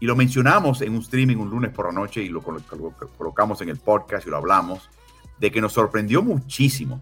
Y 0.00 0.06
lo 0.06 0.16
mencionamos 0.16 0.82
en 0.82 0.92
un 0.92 1.00
streaming 1.00 1.36
un 1.36 1.48
lunes 1.48 1.70
por 1.70 1.86
la 1.86 1.92
noche 1.92 2.22
y 2.22 2.28
lo, 2.28 2.42
colocamos 2.42 3.62
en 3.62 3.70
el 3.70 3.78
podcast 3.78 4.26
y 4.26 4.30
lo 4.30 4.36
hablamos, 4.36 4.90
de 5.38 5.50
que 5.50 5.60
nos 5.60 5.72
sorprendió 5.72 6.22
muchísimo 6.22 7.00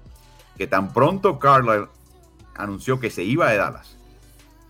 que 0.56 0.68
tan 0.68 0.92
pronto 0.92 1.38
Carlisle 1.40 1.88
anunció 2.54 3.00
que 3.00 3.10
se 3.10 3.24
iba 3.24 3.50
de 3.50 3.56
Dallas, 3.56 3.96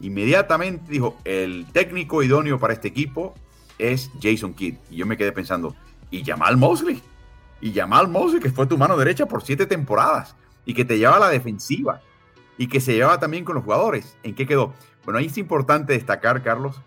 inmediatamente 0.00 0.90
dijo, 0.90 1.18
el 1.24 1.66
técnico 1.72 2.22
idóneo 2.22 2.58
para 2.58 2.72
este 2.72 2.88
equipo 2.88 3.34
es 3.78 4.10
Jason 4.22 4.54
Kidd. 4.54 4.76
Y 4.90 4.96
yo 4.96 5.06
me 5.06 5.18
quedé 5.18 5.32
pensando, 5.32 5.74
¿y 6.10 6.24
Jamal 6.24 6.56
Mosley? 6.56 7.02
Y 7.64 7.72
Jamal 7.72 8.08
Mosley, 8.08 8.42
que 8.42 8.50
fue 8.50 8.66
tu 8.66 8.76
mano 8.76 8.94
derecha 8.94 9.24
por 9.24 9.42
siete 9.42 9.64
temporadas 9.64 10.36
y 10.66 10.74
que 10.74 10.84
te 10.84 10.98
lleva 10.98 11.16
a 11.16 11.18
la 11.18 11.30
defensiva 11.30 12.02
y 12.58 12.66
que 12.66 12.78
se 12.78 12.92
llevaba 12.92 13.18
también 13.18 13.42
con 13.42 13.54
los 13.54 13.64
jugadores. 13.64 14.18
¿En 14.22 14.34
qué 14.34 14.46
quedó? 14.46 14.74
Bueno, 15.02 15.18
ahí 15.18 15.26
es 15.26 15.38
importante 15.38 15.94
destacar, 15.94 16.42
Carlos, 16.42 16.82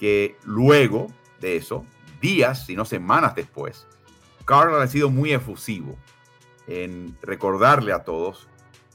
que 0.00 0.36
luego 0.42 1.06
de 1.40 1.54
eso, 1.54 1.86
días, 2.20 2.66
si 2.66 2.74
no 2.74 2.84
semanas 2.84 3.36
después, 3.36 3.86
Carlos 4.44 4.82
ha 4.82 4.88
sido 4.88 5.08
muy 5.08 5.34
efusivo 5.34 5.96
en 6.66 7.16
recordarle 7.22 7.92
a 7.92 8.02
todos 8.02 8.48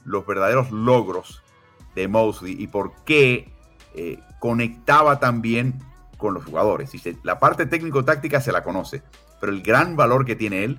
los 0.04 0.26
verdaderos 0.26 0.70
logros 0.70 1.42
de 1.94 2.06
Mosley 2.06 2.54
y 2.58 2.66
por 2.66 2.92
qué 3.06 3.50
eh, 3.94 4.20
conectaba 4.40 5.18
también 5.18 5.82
con 6.18 6.34
los 6.34 6.44
jugadores. 6.44 6.92
la 7.22 7.38
parte 7.38 7.64
técnico-táctica 7.64 8.42
se 8.42 8.52
la 8.52 8.62
conoce, 8.62 9.02
pero 9.40 9.52
el 9.52 9.62
gran 9.62 9.96
valor 9.96 10.26
que 10.26 10.36
tiene 10.36 10.64
él 10.64 10.78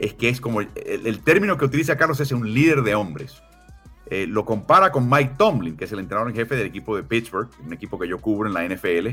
es 0.00 0.14
que 0.14 0.28
es 0.28 0.40
como 0.40 0.60
el, 0.60 1.20
término 1.20 1.58
que 1.58 1.66
utiliza 1.66 1.96
Carlos 1.96 2.20
es 2.20 2.32
un 2.32 2.52
líder 2.52 2.82
de 2.82 2.94
hombres. 2.94 3.42
Eh, 4.06 4.26
lo 4.26 4.44
compara 4.44 4.90
con 4.90 5.08
Mike 5.08 5.34
Tomlin, 5.36 5.76
que 5.76 5.84
es 5.84 5.92
el 5.92 6.00
entrenador 6.00 6.30
en 6.30 6.36
jefe 6.36 6.56
del 6.56 6.66
equipo 6.66 6.96
de 6.96 7.04
Pittsburgh, 7.04 7.48
un 7.64 7.72
equipo 7.72 7.98
que 7.98 8.08
yo 8.08 8.18
cubro 8.18 8.48
en 8.48 8.54
la 8.54 8.64
NFL, 8.64 9.10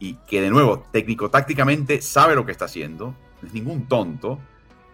y 0.00 0.14
que 0.26 0.42
de 0.42 0.50
nuevo, 0.50 0.84
técnico-tácticamente 0.92 2.02
sabe 2.02 2.34
lo 2.34 2.44
que 2.44 2.52
está 2.52 2.66
haciendo, 2.66 3.14
no 3.40 3.48
es 3.48 3.54
ningún 3.54 3.86
tonto, 3.86 4.38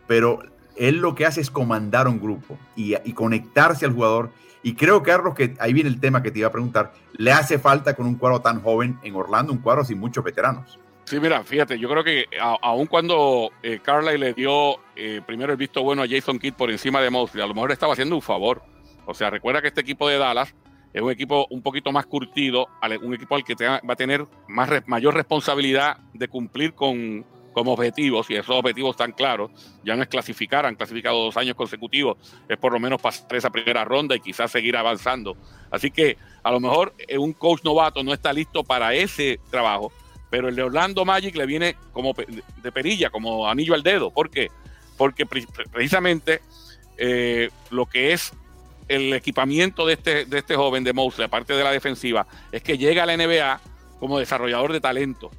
pero 0.06 0.40
él 0.76 0.98
lo 0.98 1.14
que 1.14 1.26
hace 1.26 1.40
es 1.40 1.50
comandar 1.50 2.06
un 2.06 2.20
grupo 2.20 2.58
y, 2.76 2.94
y 3.04 3.12
conectarse 3.12 3.86
al 3.86 3.92
jugador 3.92 4.30
y 4.62 4.74
creo, 4.74 5.02
Carlos, 5.02 5.34
que 5.34 5.54
ahí 5.58 5.74
viene 5.74 5.90
el 5.90 6.00
tema 6.00 6.22
que 6.22 6.30
te 6.30 6.38
iba 6.38 6.48
a 6.48 6.52
preguntar. 6.52 6.94
¿Le 7.12 7.32
hace 7.32 7.58
falta 7.58 7.94
con 7.94 8.06
un 8.06 8.14
cuadro 8.14 8.40
tan 8.40 8.62
joven 8.62 8.98
en 9.02 9.14
Orlando, 9.14 9.52
un 9.52 9.58
cuadro 9.58 9.84
sin 9.84 9.98
muchos 9.98 10.24
veteranos? 10.24 10.80
Sí, 11.04 11.20
mira, 11.20 11.44
fíjate, 11.44 11.78
yo 11.78 11.88
creo 11.88 12.02
que 12.02 12.26
aun 12.40 12.86
cuando 12.86 13.50
eh, 13.62 13.78
Carly 13.82 14.16
le 14.16 14.32
dio 14.32 14.76
eh, 14.96 15.20
primero 15.26 15.52
el 15.52 15.58
visto 15.58 15.82
bueno 15.82 16.02
a 16.02 16.08
Jason 16.08 16.38
Kidd 16.38 16.54
por 16.54 16.70
encima 16.70 17.02
de 17.02 17.10
Mosley, 17.10 17.44
a 17.44 17.46
lo 17.46 17.54
mejor 17.54 17.68
le 17.68 17.74
estaba 17.74 17.92
haciendo 17.92 18.16
un 18.16 18.22
favor. 18.22 18.62
O 19.04 19.12
sea, 19.12 19.28
recuerda 19.28 19.60
que 19.60 19.68
este 19.68 19.82
equipo 19.82 20.08
de 20.08 20.16
Dallas 20.16 20.54
es 20.94 21.02
un 21.02 21.10
equipo 21.10 21.46
un 21.50 21.60
poquito 21.60 21.92
más 21.92 22.06
curtido, 22.06 22.68
un 23.02 23.12
equipo 23.12 23.34
al 23.34 23.44
que 23.44 23.54
va 23.54 23.80
a 23.86 23.96
tener 23.96 24.26
más, 24.48 24.70
mayor 24.86 25.12
responsabilidad 25.12 25.98
de 26.14 26.28
cumplir 26.28 26.72
con, 26.72 27.26
como 27.52 27.72
objetivos, 27.72 28.30
y 28.30 28.34
esos 28.34 28.56
objetivos 28.56 28.92
están 28.92 29.12
claros, 29.12 29.50
ya 29.82 29.96
no 29.96 30.02
es 30.02 30.08
clasificar, 30.08 30.64
han 30.64 30.74
clasificado 30.74 31.22
dos 31.22 31.36
años 31.36 31.54
consecutivos, 31.54 32.16
es 32.48 32.56
por 32.58 32.72
lo 32.72 32.80
menos 32.80 33.02
pasar 33.02 33.34
esa 33.34 33.50
primera 33.50 33.84
ronda 33.84 34.14
y 34.14 34.20
quizás 34.20 34.50
seguir 34.50 34.76
avanzando. 34.76 35.36
Así 35.70 35.90
que 35.90 36.16
a 36.42 36.50
lo 36.50 36.60
mejor 36.60 36.94
eh, 36.98 37.18
un 37.18 37.32
coach 37.32 37.62
novato 37.64 38.02
no 38.02 38.12
está 38.12 38.32
listo 38.32 38.62
para 38.62 38.94
ese 38.94 39.40
trabajo, 39.50 39.92
pero 40.34 40.48
el 40.48 40.56
de 40.56 40.64
Orlando 40.64 41.04
Magic 41.04 41.36
le 41.36 41.46
viene 41.46 41.76
como 41.92 42.12
de 42.12 42.72
perilla, 42.72 43.08
como 43.08 43.48
anillo 43.48 43.72
al 43.72 43.84
dedo. 43.84 44.10
¿Por 44.10 44.30
qué? 44.30 44.50
Porque 44.96 45.26
precisamente 45.26 46.40
eh, 46.98 47.50
lo 47.70 47.86
que 47.86 48.12
es 48.12 48.32
el 48.88 49.14
equipamiento 49.14 49.86
de 49.86 49.92
este, 49.92 50.24
de 50.24 50.38
este 50.38 50.56
joven 50.56 50.82
de 50.82 50.92
Mosley, 50.92 51.26
aparte 51.26 51.52
de 51.52 51.62
la 51.62 51.70
defensiva, 51.70 52.26
es 52.50 52.64
que 52.64 52.76
llega 52.76 53.04
a 53.04 53.06
la 53.06 53.16
NBA 53.16 53.60
como 54.00 54.18
desarrollador 54.18 54.72
de 54.72 54.80
talento. 54.80 55.30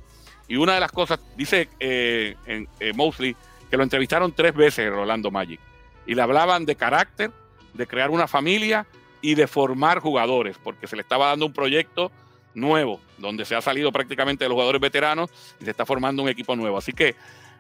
Y 0.48 0.56
una 0.56 0.76
de 0.76 0.80
las 0.80 0.94
cosas, 0.94 1.20
dice 1.36 1.68
eh, 1.82 2.38
eh, 2.48 2.94
Mosley, 2.94 3.36
que 3.70 3.76
lo 3.76 3.84
entrevistaron 3.84 4.32
tres 4.32 4.56
veces 4.56 4.88
en 4.88 4.94
Orlando 4.94 5.30
Magic. 5.30 5.60
Y 6.08 6.16
le 6.16 6.22
hablaban 6.22 6.66
de 6.66 6.78
carácter, 6.78 7.32
de 7.74 7.86
crear 7.86 8.12
una 8.12 8.30
familia 8.30 8.86
y 9.20 9.36
de 9.36 9.46
formar 9.48 10.00
jugadores, 10.00 10.58
porque 10.58 10.88
se 10.88 10.96
le 10.96 11.02
estaba 11.02 11.28
dando 11.28 11.48
un 11.48 11.52
proyecto 11.52 12.14
nuevo, 12.56 13.00
donde 13.18 13.46
se 13.46 13.56
ha 13.56 13.62
salido 13.62 13.92
prácticamente 13.92 14.46
de 14.46 14.50
los 14.50 14.56
jugadores 14.56 14.82
veteranos 14.82 15.30
y 15.60 15.66
se 15.66 15.72
está 15.72 15.86
formando 15.86 16.24
un 16.24 16.30
equipo 16.30 16.56
nuevo. 16.56 16.78
Así 16.78 16.92
que 16.92 17.16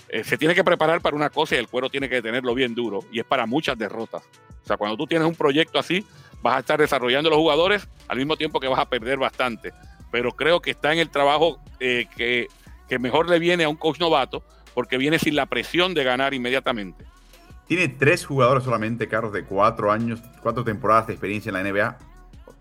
eh, 0.10 0.24
se 0.24 0.38
tiene 0.38 0.56
que 0.56 0.64
preparar 0.64 1.02
para 1.02 1.16
una 1.16 1.30
cosa 1.30 1.56
y 1.56 1.60
el 1.60 1.68
cuero 1.68 1.90
tiene 1.90 2.10
que 2.10 2.22
tenerlo 2.22 2.54
bien 2.54 2.74
duro, 2.74 3.02
y 3.12 3.20
es 3.20 3.26
para 3.26 3.46
muchas 3.46 3.78
derrotas. 3.78 4.24
O 4.64 4.68
sea, 4.68 4.78
cuando 4.78 4.98
tú 4.98 5.06
tienes 5.06 5.28
un 5.28 5.36
proyecto 5.36 5.78
así, 5.78 6.06
vas 6.42 6.58
a 6.58 6.60
estar 6.60 6.80
desarrollando 6.80 7.30
los 7.30 7.38
jugadores 7.38 7.88
al 8.08 8.18
mismo 8.18 8.36
tiempo 8.36 8.60
que 8.60 8.68
vas 8.68 8.80
a 8.80 8.90
perder 8.90 9.20
bastante. 9.20 9.74
Pero 10.12 10.32
creo 10.32 10.62
que 10.62 10.72
está 10.72 10.94
en 10.94 11.00
el 11.00 11.10
trabajo 11.10 11.60
que 11.80 12.48
que 12.88 13.00
mejor 13.00 13.30
le 13.30 13.40
viene 13.40 13.64
a 13.64 13.70
un 13.70 13.76
coach 13.76 14.00
novato 14.00 14.44
porque 14.74 14.98
viene 14.98 15.20
sin 15.20 15.36
la 15.36 15.46
presión 15.46 15.94
de 15.94 16.04
ganar 16.04 16.34
inmediatamente. 16.34 17.06
Tiene 17.68 17.88
tres 17.88 18.26
jugadores 18.26 18.64
solamente, 18.64 19.08
Carlos, 19.08 19.34
de 19.34 19.44
cuatro 19.44 19.92
años, 19.92 20.22
cuatro 20.42 20.64
temporadas 20.64 21.08
de 21.08 21.14
experiencia 21.14 21.50
en 21.50 21.56
la 21.56 21.64
NBA 21.64 21.98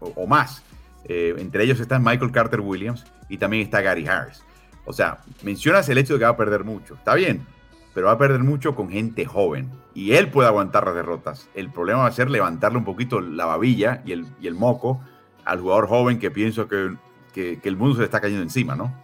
o, 0.01 0.26
más. 0.26 0.62
Eh, 1.05 1.34
entre 1.38 1.64
ellos 1.64 1.80
están 1.80 2.02
Michael 2.02 2.32
Carter 2.32 2.61
Williams 2.61 3.05
y 3.28 3.38
también 3.38 3.62
está 3.62 3.80
Gary 3.80 4.07
Harris. 4.07 4.42
O 4.84 4.92
sea, 4.92 5.18
mencionas 5.42 5.88
el 5.88 5.98
hecho 5.98 6.14
de 6.14 6.20
que 6.20 6.24
va 6.24 6.30
a 6.32 6.36
perder 6.36 6.64
mucho. 6.64 6.94
Está 6.94 7.14
bien, 7.14 7.46
pero 7.94 8.07
va 8.07 8.12
a 8.12 8.18
perder 8.18 8.40
mucho 8.40 8.74
con 8.74 8.90
gente 8.90 9.24
joven. 9.24 9.70
Y 9.94 10.12
él 10.12 10.28
puede 10.28 10.48
aguantar 10.48 10.84
las 10.84 10.94
derrotas. 10.94 11.48
El 11.55 11.70
problema 11.70 12.00
va 12.00 12.07
a 12.09 12.12
ser 12.12 12.30
levantarle 12.30 12.78
un 12.78 12.84
poquito 12.84 13.20
la 13.20 13.46
babilla 13.46 14.02
y 14.05 14.12
el, 14.12 14.26
y 14.40 14.46
el 14.46 14.55
moco 14.55 15.00
al 15.44 15.61
jugador 15.61 15.88
joven 15.88 16.18
que 16.18 16.30
pienso 16.30 16.68
que, 16.68 16.94
que, 17.32 17.61
el 17.62 17.76
mundo 17.76 17.96
se 17.96 18.00
le 18.00 18.07
está 18.07 18.20
cayendo 18.20 18.42
encima, 18.42 18.74
¿no? 18.74 18.94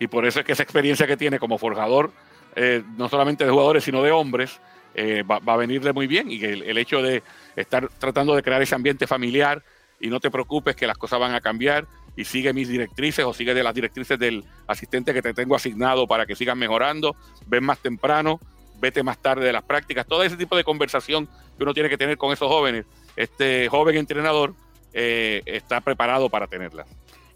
y 0.00 0.08
por 0.08 0.24
eso 0.26 0.40
es 0.40 0.46
que 0.46 0.52
esa 0.52 0.62
experiencia 0.62 1.06
que 1.06 1.16
tiene 1.16 1.38
como 1.38 1.58
forjador, 1.58 2.10
eh, 2.56 2.82
no 2.96 3.08
solamente 3.08 3.44
de 3.44 3.50
jugadores, 3.50 3.84
sino 3.84 4.02
de 4.02 4.10
hombres, 4.10 4.58
eh, 4.94 5.22
va, 5.22 5.40
a 5.44 5.56
venirle 5.56 5.92
muy 5.92 6.06
bien. 6.06 6.30
Y 6.30 6.42
el, 6.42 6.62
el, 6.62 6.78
hecho 6.78 7.02
de 7.02 7.22
estar 7.54 7.86
tratando 7.98 8.34
de 8.34 8.42
crear 8.42 8.62
ese 8.62 8.74
ambiente 8.74 9.06
familiar 9.06 9.62
y 10.00 10.08
no 10.08 10.20
te 10.20 10.30
preocupes 10.30 10.74
que 10.74 10.86
las 10.86 10.98
cosas 10.98 11.20
van 11.20 11.34
a 11.34 11.40
cambiar 11.40 11.86
y 12.16 12.24
sigue 12.24 12.52
mis 12.52 12.68
directrices 12.68 13.24
o 13.24 13.32
sigue 13.32 13.54
de 13.54 13.62
las 13.62 13.74
directrices 13.74 14.18
del 14.18 14.44
asistente 14.66 15.14
que 15.14 15.22
te 15.22 15.34
tengo 15.34 15.54
asignado 15.54 16.06
para 16.06 16.26
que 16.26 16.34
sigan 16.34 16.58
mejorando, 16.58 17.14
ven 17.46 17.64
más 17.64 17.78
temprano, 17.78 18.40
vete 18.80 19.02
más 19.02 19.18
tarde 19.18 19.44
de 19.44 19.52
las 19.52 19.62
prácticas, 19.62 20.06
todo 20.06 20.22
ese 20.22 20.36
tipo 20.36 20.56
de 20.56 20.64
conversación 20.64 21.28
que 21.56 21.62
uno 21.62 21.74
tiene 21.74 21.88
que 21.88 21.98
tener 21.98 22.16
con 22.16 22.32
esos 22.32 22.48
jóvenes, 22.48 22.86
este 23.16 23.68
joven 23.68 23.96
entrenador 23.96 24.54
eh, 24.92 25.42
está 25.44 25.80
preparado 25.80 26.28
para 26.28 26.46
tenerla 26.46 26.86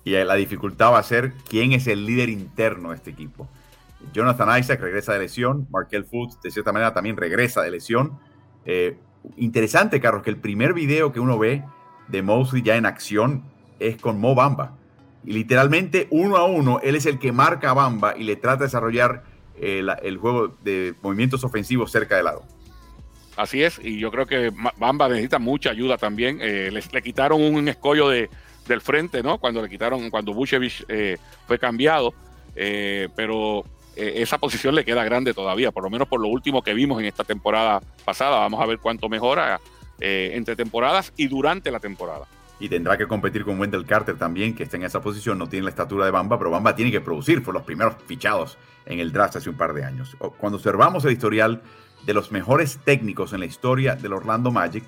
y 0.05 0.13
la 0.13 0.35
dificultad 0.35 0.93
va 0.93 0.99
a 0.99 1.03
ser 1.03 1.33
quién 1.49 1.73
es 1.73 1.87
el 1.87 2.05
líder 2.05 2.29
interno 2.29 2.91
de 2.91 2.97
este 2.97 3.11
equipo. 3.11 3.49
Jonathan 4.13 4.61
Isaac 4.61 4.81
regresa 4.81 5.15
de 5.15 5.21
lesión. 5.21 5.67
Markel 5.71 6.05
Fultz, 6.05 6.41
de 6.43 6.51
cierta 6.51 6.73
manera, 6.73 6.93
también 6.93 7.17
regresa 7.17 7.63
de 7.63 7.71
lesión. 7.71 8.19
Eh, 8.67 8.99
interesante, 9.39 10.01
Carlos, 10.01 10.23
que 10.23 10.29
el 10.29 10.37
primer 10.37 10.75
video 10.75 11.11
que 11.11 11.21
uno 11.21 11.39
ve 11.39 11.65
de 12.09 12.23
Mosley 12.23 12.63
ya 12.63 12.77
en 12.77 12.87
acción 12.87 13.45
es 13.79 13.97
con 13.97 14.21
Mo 14.21 14.35
Bamba. 14.35 14.77
Y 15.25 15.33
literalmente, 15.33 16.07
uno 16.11 16.37
a 16.37 16.45
uno, 16.45 16.81
él 16.83 16.97
es 16.97 17.07
el 17.07 17.19
que 17.19 17.33
marca 17.33 17.71
a 17.71 17.75
Bamba 17.75 18.15
y 18.17 18.25
le 18.25 18.37
trata 18.37 18.59
de 18.59 18.65
desarrollar 18.65 19.25
eh, 19.57 19.85
el 20.03 20.19
juego 20.19 20.49
de 20.63 20.95
movimientos 21.03 21.45
ofensivos 21.45 21.91
cerca 21.91 22.17
del 22.17 22.27
lado. 22.27 22.45
Así 23.37 23.63
es, 23.63 23.81
y 23.83 23.99
yo 23.99 24.11
creo 24.11 24.27
que 24.27 24.53
Bamba 24.77 25.09
necesita 25.09 25.39
mucha 25.39 25.71
ayuda 25.71 25.99
también. 25.99 26.39
Eh, 26.41 26.71
le, 26.71 27.03
quitaron 27.03 27.43
un 27.43 27.67
escollo 27.69 28.09
de, 28.09 28.31
del 28.69 28.81
frente, 28.81 29.23
¿no? 29.23 29.39
Cuando 29.39 29.61
le 29.61 29.69
quitaron, 29.69 30.09
cuando 30.11 30.33
Bushevich 30.33 30.85
eh, 30.89 31.19
fue 31.47 31.59
cambiado, 31.59 32.15
eh, 32.55 33.09
pero 33.17 33.65
esa 33.97 34.39
posición 34.39 34.75
le 34.75 34.85
queda 34.85 35.05
grande 35.05 35.35
todavía, 35.35 35.71
por 35.71 35.85
lo 35.85 35.91
menos 35.91 36.09
por 36.09 36.21
lo 36.21 36.27
último 36.27 36.63
que 36.63 36.75
vimos 36.75 36.99
en 36.99 37.07
esta 37.07 37.23
temporada 37.23 37.81
pasada. 38.05 38.39
Vamos 38.41 38.61
a 38.61 38.67
ver 38.67 38.79
cuánto 38.79 39.09
mejora 39.09 39.61
entre 40.01 40.57
temporadas 40.57 41.13
y 41.17 41.29
durante 41.29 41.71
la 41.71 41.81
temporada. 41.81 42.27
Y 42.61 42.69
tendrá 42.69 42.97
que 42.97 43.07
competir 43.07 43.45
con 43.45 43.59
Wendell 43.59 43.85
Carter 43.85 44.17
también, 44.17 44.55
que 44.55 44.63
está 44.63 44.77
en 44.77 44.85
esa 44.85 45.01
posición, 45.01 45.39
no 45.39 45.49
tiene 45.49 45.65
la 45.65 45.71
estatura 45.71 46.05
de 46.05 46.11
Bamba, 46.11 46.39
pero 46.39 46.51
Bamba 46.51 46.75
tiene 46.75 46.93
que 46.93 47.01
producir, 47.01 47.43
fue 47.43 47.53
los 47.53 47.65
primeros 47.65 47.97
fichados 48.07 48.59
en 48.87 49.01
el 49.01 49.13
draft 49.13 49.37
hace 49.37 49.51
un 49.51 49.57
par 49.57 49.73
de 49.75 49.85
años. 49.85 50.17
Cuando 50.39 50.59
observamos 50.59 51.05
el 51.05 51.13
historial 51.13 51.63
de 52.07 52.15
los 52.15 52.31
mejores 52.33 52.79
técnicos 52.85 53.33
en 53.33 53.41
la 53.41 53.47
historia 53.47 53.97
del 53.97 54.13
Orlando 54.13 54.51
Magic, 54.51 54.85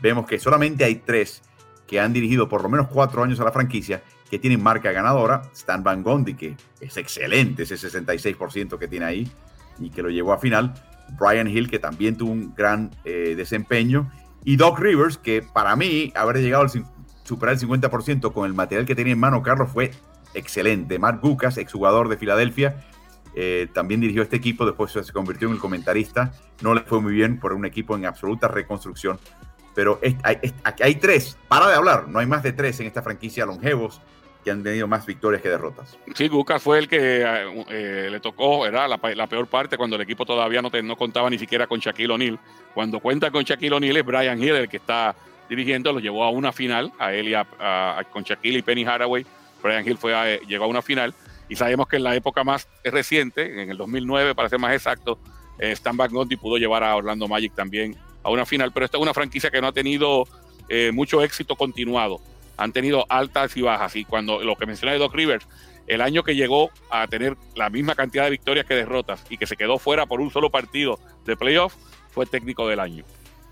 vemos 0.00 0.26
que 0.26 0.38
solamente 0.38 0.84
hay 0.84 0.96
tres 0.96 1.42
que 1.86 2.00
han 2.00 2.12
dirigido 2.12 2.48
por 2.48 2.62
lo 2.62 2.68
menos 2.68 2.88
cuatro 2.88 3.22
años 3.22 3.38
a 3.40 3.44
la 3.44 3.52
franquicia 3.52 4.02
que 4.30 4.38
tienen 4.38 4.62
marca 4.62 4.90
ganadora. 4.92 5.42
Stan 5.52 5.82
Van 5.82 6.02
Gundy, 6.02 6.34
que 6.34 6.56
es 6.80 6.96
excelente 6.96 7.64
ese 7.64 7.76
66% 7.76 8.78
que 8.78 8.88
tiene 8.88 9.06
ahí 9.06 9.30
y 9.78 9.90
que 9.90 10.02
lo 10.02 10.08
llevó 10.08 10.32
a 10.32 10.38
final. 10.38 10.74
Brian 11.18 11.46
Hill, 11.46 11.70
que 11.70 11.78
también 11.78 12.16
tuvo 12.16 12.32
un 12.32 12.54
gran 12.54 12.90
eh, 13.04 13.34
desempeño. 13.36 14.10
Y 14.44 14.56
Doc 14.56 14.78
Rivers, 14.78 15.16
que 15.18 15.42
para 15.42 15.74
mí 15.74 16.12
haber 16.14 16.36
llegado 16.36 16.64
a 16.64 16.68
superar 17.24 17.54
el 17.54 17.60
50% 17.60 18.32
con 18.32 18.46
el 18.46 18.54
material 18.54 18.86
que 18.86 18.94
tenía 18.94 19.14
en 19.14 19.18
mano 19.18 19.42
Carlos 19.42 19.70
fue 19.72 19.90
excelente. 20.34 20.98
Mark 20.98 21.20
Bucas, 21.20 21.56
exjugador 21.56 22.08
de 22.08 22.18
Filadelfia, 22.18 22.84
eh, 23.34 23.68
también 23.72 24.00
dirigió 24.00 24.22
este 24.22 24.36
equipo, 24.36 24.66
después 24.66 24.92
se 24.92 25.12
convirtió 25.12 25.48
en 25.48 25.54
el 25.54 25.60
comentarista. 25.60 26.32
No 26.62 26.74
le 26.74 26.82
fue 26.82 27.00
muy 27.00 27.14
bien 27.14 27.40
por 27.40 27.52
un 27.52 27.64
equipo 27.64 27.96
en 27.96 28.06
absoluta 28.06 28.48
reconstrucción. 28.48 29.18
Pero 29.74 29.98
hay, 30.02 30.16
hay, 30.80 30.94
tres, 30.96 31.36
para 31.48 31.66
de 31.66 31.74
hablar, 31.74 32.06
no 32.06 32.20
hay 32.20 32.26
más 32.26 32.44
de 32.44 32.52
tres 32.52 32.78
en 32.78 32.86
esta 32.86 33.02
franquicia 33.02 33.44
longevos 33.44 34.00
que 34.44 34.50
han 34.50 34.62
tenido 34.62 34.86
más 34.86 35.06
victorias 35.06 35.42
que 35.42 35.48
derrotas. 35.48 35.98
Sí, 36.14 36.28
Lucas 36.28 36.62
fue 36.62 36.78
el 36.78 36.88
que 36.88 37.22
eh, 37.22 37.64
eh, 37.70 38.08
le 38.10 38.20
tocó, 38.20 38.66
era 38.66 38.86
la, 38.86 38.98
peor 38.98 39.46
parte 39.46 39.76
cuando 39.76 39.96
el 39.96 40.02
equipo 40.02 40.26
todavía 40.26 40.60
no, 40.60 40.70
no 40.82 40.96
contaba 40.96 41.30
ni 41.30 41.38
siquiera 41.38 41.66
con 41.66 41.80
Shaquille 41.80 42.12
O'Neal. 42.12 42.38
Cuando 42.74 43.00
cuenta 43.00 43.30
con 43.30 43.42
Shaquille 43.42 43.74
O'Neal 43.74 43.96
es 43.96 44.04
Brian 44.04 44.42
Hill 44.42 44.54
el 44.54 44.68
que 44.68 44.76
está 44.76 45.16
dirigiendo, 45.48 45.92
lo 45.92 46.00
llevó 46.00 46.24
a 46.24 46.30
una 46.30 46.52
final, 46.52 46.92
a 46.98 47.12
él 47.12 47.28
y 47.28 47.34
a, 47.34 48.06
con 48.12 48.22
Shaquille 48.22 48.58
y 48.58 48.62
Penny 48.62 48.84
Haraway. 48.84 49.24
Brian 49.62 49.86
Hill 49.86 49.96
fue 49.96 50.40
llegó 50.46 50.64
a 50.64 50.68
una 50.68 50.82
final 50.82 51.14
y 51.48 51.56
sabemos 51.56 51.88
que 51.88 51.96
en 51.96 52.04
la 52.04 52.14
época 52.14 52.44
más 52.44 52.68
reciente, 52.84 53.62
en 53.62 53.70
el 53.70 53.76
2009 53.76 54.34
para 54.34 54.48
ser 54.48 54.58
más 54.58 54.72
exacto, 54.72 55.18
eh, 55.58 55.72
Stan 55.72 55.96
Van 55.96 56.10
Gundy 56.10 56.36
pudo 56.36 56.58
llevar 56.58 56.84
a 56.84 56.96
Orlando 56.96 57.28
Magic 57.28 57.54
también 57.54 57.96
a 58.22 58.30
una 58.30 58.46
final, 58.46 58.72
pero 58.72 58.84
esta 58.86 58.96
es 58.96 59.02
una 59.02 59.14
franquicia 59.14 59.50
que 59.50 59.60
no 59.60 59.68
ha 59.68 59.72
tenido 59.72 60.24
eh, 60.68 60.90
mucho 60.92 61.22
éxito 61.22 61.56
continuado. 61.56 62.20
Han 62.56 62.72
tenido 62.72 63.06
altas 63.08 63.56
y 63.56 63.62
bajas. 63.62 63.96
Y 63.96 64.04
cuando 64.04 64.42
lo 64.42 64.56
que 64.56 64.66
mencioné 64.66 64.92
de 64.92 64.98
Doc 64.98 65.14
Rivers, 65.14 65.46
el 65.86 66.00
año 66.00 66.22
que 66.22 66.34
llegó 66.34 66.70
a 66.90 67.06
tener 67.06 67.36
la 67.54 67.70
misma 67.70 67.94
cantidad 67.94 68.24
de 68.24 68.30
victorias 68.30 68.66
que 68.66 68.74
derrotas 68.74 69.24
y 69.28 69.36
que 69.36 69.46
se 69.46 69.56
quedó 69.56 69.78
fuera 69.78 70.06
por 70.06 70.20
un 70.20 70.30
solo 70.30 70.50
partido 70.50 70.98
de 71.24 71.36
playoff, 71.36 71.74
fue 72.10 72.26
técnico 72.26 72.66
del 72.68 72.80
año. 72.80 73.04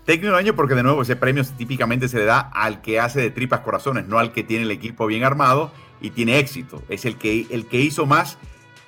Técnico 0.05 0.27
del 0.27 0.45
año 0.45 0.55
porque 0.55 0.75
de 0.75 0.83
nuevo 0.83 1.01
ese 1.01 1.15
premio 1.15 1.43
típicamente 1.57 2.07
se 2.07 2.17
le 2.17 2.25
da 2.25 2.39
al 2.39 2.81
que 2.81 2.99
hace 2.99 3.21
de 3.21 3.29
tripas 3.29 3.61
corazones, 3.61 4.07
no 4.07 4.19
al 4.19 4.31
que 4.31 4.43
tiene 4.43 4.63
el 4.63 4.71
equipo 4.71 5.05
bien 5.05 5.23
armado 5.23 5.71
y 6.01 6.09
tiene 6.09 6.39
éxito. 6.39 6.81
Es 6.89 7.05
el 7.05 7.17
que, 7.17 7.47
el 7.49 7.67
que 7.67 7.79
hizo 7.79 8.05
más 8.05 8.37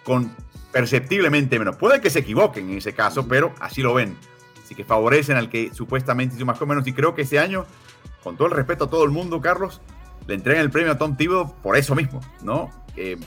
con 0.04 0.36
perceptiblemente 0.72 1.58
menos. 1.58 1.78
Puede 1.78 2.02
que 2.02 2.10
se 2.10 2.20
equivoquen 2.20 2.70
en 2.70 2.78
ese 2.78 2.94
caso, 2.94 3.28
pero 3.28 3.54
así 3.62 3.82
lo 3.82 3.94
ven. 3.94 4.18
Así 4.62 4.76
que 4.76 4.84
favorecen 4.84 5.38
al 5.38 5.50
que 5.50 5.74
supuestamente 5.74 6.36
hizo 6.36 6.46
más 6.46 6.62
o 6.62 6.66
menos. 6.66 6.86
Y 6.86 6.92
creo 6.92 7.16
que 7.16 7.22
ese 7.22 7.40
año, 7.40 7.66
con 8.22 8.36
todo 8.36 8.50
el 8.50 8.54
respeto 8.54 8.86
a 8.86 8.90
todo 8.90 9.06
el 9.06 9.12
mundo, 9.12 9.40
Carlos, 9.40 9.80
le 10.28 10.34
entregan 10.34 10.64
el 10.64 10.72
premio 10.72 10.92
a 10.92 10.98
Tom 10.98 11.16
Thibodeau 11.16 11.56
por 11.62 11.78
eso 11.78 11.96
mismo, 11.96 12.22
¿no? 12.42 12.72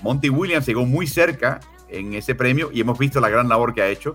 Monty 0.02 0.30
Williams 0.30 0.66
llegó 0.66 0.86
muy 0.86 1.06
cerca 1.06 1.60
en 1.88 2.14
ese 2.14 2.34
premio 2.34 2.70
y 2.72 2.80
hemos 2.80 2.98
visto 2.98 3.20
la 3.20 3.28
gran 3.28 3.48
labor 3.48 3.74
que 3.74 3.82
ha 3.82 3.88
hecho 3.88 4.14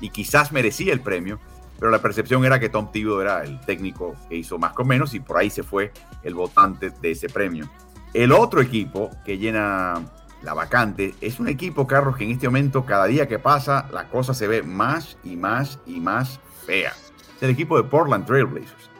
y 0.00 0.10
quizás 0.10 0.52
merecía 0.52 0.92
el 0.92 1.00
premio, 1.00 1.38
pero 1.78 1.90
la 1.90 2.00
percepción 2.00 2.44
era 2.44 2.60
que 2.60 2.68
Tom 2.68 2.90
Thibodeau 2.92 3.20
era 3.20 3.44
el 3.44 3.60
técnico 3.60 4.14
que 4.28 4.36
hizo 4.36 4.58
más 4.58 4.72
con 4.72 4.86
menos 4.86 5.14
y 5.14 5.20
por 5.20 5.38
ahí 5.38 5.50
se 5.50 5.62
fue 5.62 5.92
el 6.22 6.34
votante 6.34 6.90
de 6.90 7.10
ese 7.10 7.28
premio. 7.28 7.68
El 8.14 8.32
otro 8.32 8.60
equipo 8.60 9.10
que 9.24 9.38
llena 9.38 10.00
la 10.42 10.54
vacante 10.54 11.14
es 11.20 11.40
un 11.40 11.48
equipo, 11.48 11.86
Carlos, 11.86 12.16
que 12.16 12.24
en 12.24 12.32
este 12.32 12.46
momento, 12.48 12.84
cada 12.84 13.06
día 13.06 13.26
que 13.26 13.38
pasa, 13.38 13.88
la 13.92 14.08
cosa 14.08 14.34
se 14.34 14.46
ve 14.46 14.62
más 14.62 15.16
y 15.24 15.36
más 15.36 15.78
y 15.86 16.00
más 16.00 16.40
fea. 16.66 16.92
Es 17.36 17.42
el 17.42 17.50
equipo 17.50 17.76
de 17.76 17.88
Portland 17.88 18.26
Trailblazers, 18.26 18.90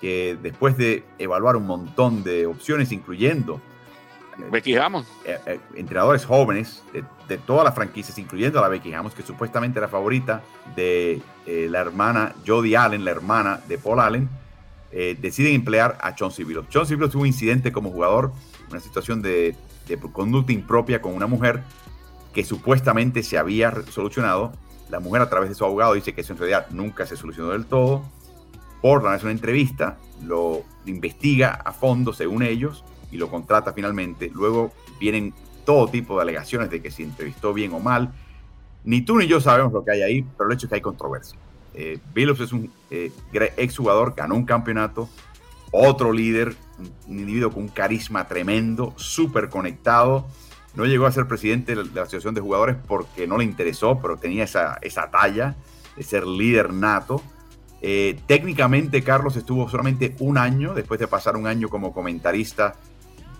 que 0.00 0.36
después 0.40 0.76
de 0.76 1.04
evaluar 1.18 1.56
un 1.56 1.66
montón 1.66 2.22
de 2.24 2.46
opciones, 2.46 2.92
incluyendo 2.92 3.60
eh, 4.38 4.48
Becky 4.50 4.76
Hammond. 4.76 5.06
Eh, 5.24 5.38
eh, 5.46 5.60
entrenadores 5.76 6.24
jóvenes 6.24 6.82
de, 7.28 7.38
todas 7.38 7.64
las 7.64 7.74
franquicias, 7.74 8.18
incluyendo 8.18 8.58
a 8.58 8.62
la 8.62 8.68
Becky 8.68 8.92
Hammond, 8.92 9.14
que 9.14 9.22
supuestamente 9.22 9.78
era 9.78 9.88
favorita 9.88 10.42
de 10.74 11.22
la 11.46 11.80
hermana 11.80 12.34
Jodie 12.46 12.76
Allen, 12.76 13.04
la 13.04 13.12
hermana 13.12 13.60
de 13.68 13.78
Paul 13.78 14.00
Allen, 14.00 14.28
deciden 14.90 15.54
emplear 15.54 15.96
a 16.00 16.14
Chauncey 16.14 16.44
Billups. 16.44 16.68
Chauncey 16.68 16.96
Billups 16.96 17.12
tuvo 17.12 17.22
un 17.22 17.28
incidente 17.28 17.70
como 17.70 17.90
jugador 17.90 18.32
una 18.70 18.80
situación 18.80 19.22
de, 19.22 19.56
conducta 20.12 20.52
impropia 20.52 21.02
con 21.02 21.14
una 21.14 21.26
mujer 21.26 21.62
que 22.32 22.44
supuestamente 22.44 23.22
se 23.22 23.38
había 23.38 23.72
solucionado. 23.90 24.52
La 24.88 25.00
mujer 25.00 25.22
a 25.22 25.30
través 25.30 25.48
de 25.48 25.54
su 25.54 25.64
abogado 25.64 25.94
dice 25.94 26.14
que 26.14 26.20
eso 26.20 26.32
en 26.32 26.38
realidad 26.38 26.66
nunca 26.70 27.06
se 27.06 27.16
solucionó 27.16 27.50
del 27.50 27.66
todo. 27.66 28.04
Portland 28.80 29.16
hace 29.16 29.26
una 29.26 29.32
entrevista, 29.32 29.98
lo 30.24 30.62
investiga 30.86 31.54
a 31.54 31.72
fondo 31.72 32.12
según 32.12 32.42
ellos 32.42 32.84
y 33.10 33.16
lo 33.16 33.28
contrata 33.30 33.72
finalmente. 33.72 34.30
Luego 34.32 34.72
vienen 34.98 35.34
todo 35.64 35.88
tipo 35.88 36.16
de 36.16 36.22
alegaciones 36.22 36.70
de 36.70 36.80
que 36.80 36.90
se 36.90 37.02
entrevistó 37.02 37.52
bien 37.52 37.72
o 37.72 37.80
mal. 37.80 38.12
Ni 38.84 39.02
tú 39.02 39.18
ni 39.18 39.26
yo 39.26 39.40
sabemos 39.40 39.72
lo 39.72 39.84
que 39.84 39.92
hay 39.92 40.02
ahí, 40.02 40.26
pero 40.36 40.48
el 40.48 40.54
hecho 40.54 40.66
es 40.66 40.70
que 40.70 40.76
hay 40.76 40.80
controversia. 40.80 41.38
Eh, 41.74 41.98
es 42.14 42.52
un 42.52 42.72
eh, 42.90 43.12
exjugador, 43.56 44.14
ganó 44.16 44.34
un 44.34 44.44
campeonato, 44.44 45.08
otro 45.70 46.12
líder, 46.12 46.56
un 47.06 47.18
individuo 47.18 47.50
con 47.50 47.64
un 47.64 47.68
carisma 47.68 48.26
tremendo, 48.26 48.94
súper 48.96 49.48
conectado. 49.48 50.26
No 50.74 50.84
llegó 50.84 51.06
a 51.06 51.12
ser 51.12 51.26
presidente 51.26 51.74
de 51.74 51.84
la 51.84 52.02
Asociación 52.02 52.34
de 52.34 52.40
Jugadores 52.40 52.76
porque 52.86 53.26
no 53.26 53.38
le 53.38 53.44
interesó, 53.44 53.98
pero 54.00 54.16
tenía 54.16 54.44
esa, 54.44 54.78
esa 54.82 55.10
talla 55.10 55.56
de 55.96 56.02
ser 56.02 56.26
líder 56.26 56.72
nato. 56.72 57.22
Eh, 57.82 58.18
técnicamente, 58.26 59.02
Carlos 59.02 59.36
estuvo 59.36 59.68
solamente 59.68 60.14
un 60.18 60.38
año, 60.38 60.74
después 60.74 61.00
de 61.00 61.08
pasar 61.08 61.36
un 61.36 61.46
año 61.46 61.68
como 61.68 61.92
comentarista, 61.92 62.74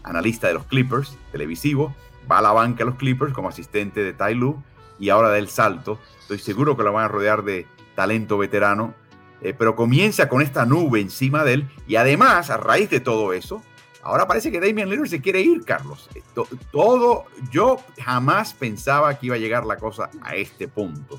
analista 0.03 0.49
de 0.49 0.55
los 0.55 0.65
Clippers, 0.65 1.17
televisivo. 1.33 1.95
Va 2.31 2.39
a 2.39 2.43
la 2.43 2.53
banca 2.53 2.85
a 2.85 2.87
los 2.87 2.97
Clippers 2.97 3.33
como 3.33 3.49
asistente 3.49 4.03
de 4.03 4.13
Ty 4.13 4.35
Lue 4.35 4.57
y 4.99 5.11
ahora 5.11 5.29
da 5.31 5.39
el 5.39 5.49
salto. 5.49 5.99
Estoy 6.21 6.39
seguro 6.39 6.77
que 6.77 6.85
lo 6.85 6.93
van 6.93 7.05
a 7.05 7.09
rodear 7.09 7.43
de 7.43 7.67
talento 7.95 8.39
veterano 8.39 8.95
eh, 9.43 9.55
pero 9.57 9.75
comienza 9.75 10.29
con 10.29 10.43
esta 10.43 10.67
nube 10.67 11.01
encima 11.01 11.45
de 11.45 11.55
él 11.55 11.69
y 11.87 11.97
además, 11.97 12.51
a 12.51 12.59
raíz 12.59 12.91
de 12.91 13.01
todo 13.01 13.33
eso, 13.33 13.63
ahora 14.03 14.27
parece 14.27 14.53
que 14.53 14.61
Damian 14.61 14.91
Lillard 14.91 15.09
se 15.09 15.21
quiere 15.21 15.41
ir, 15.41 15.65
Carlos. 15.65 16.11
Eh, 16.15 16.23
todo, 16.71 17.25
yo 17.51 17.79
jamás 18.03 18.53
pensaba 18.53 19.19
que 19.19 19.27
iba 19.27 19.37
a 19.37 19.39
llegar 19.39 19.65
la 19.65 19.77
cosa 19.77 20.11
a 20.23 20.35
este 20.35 20.69
punto. 20.69 21.19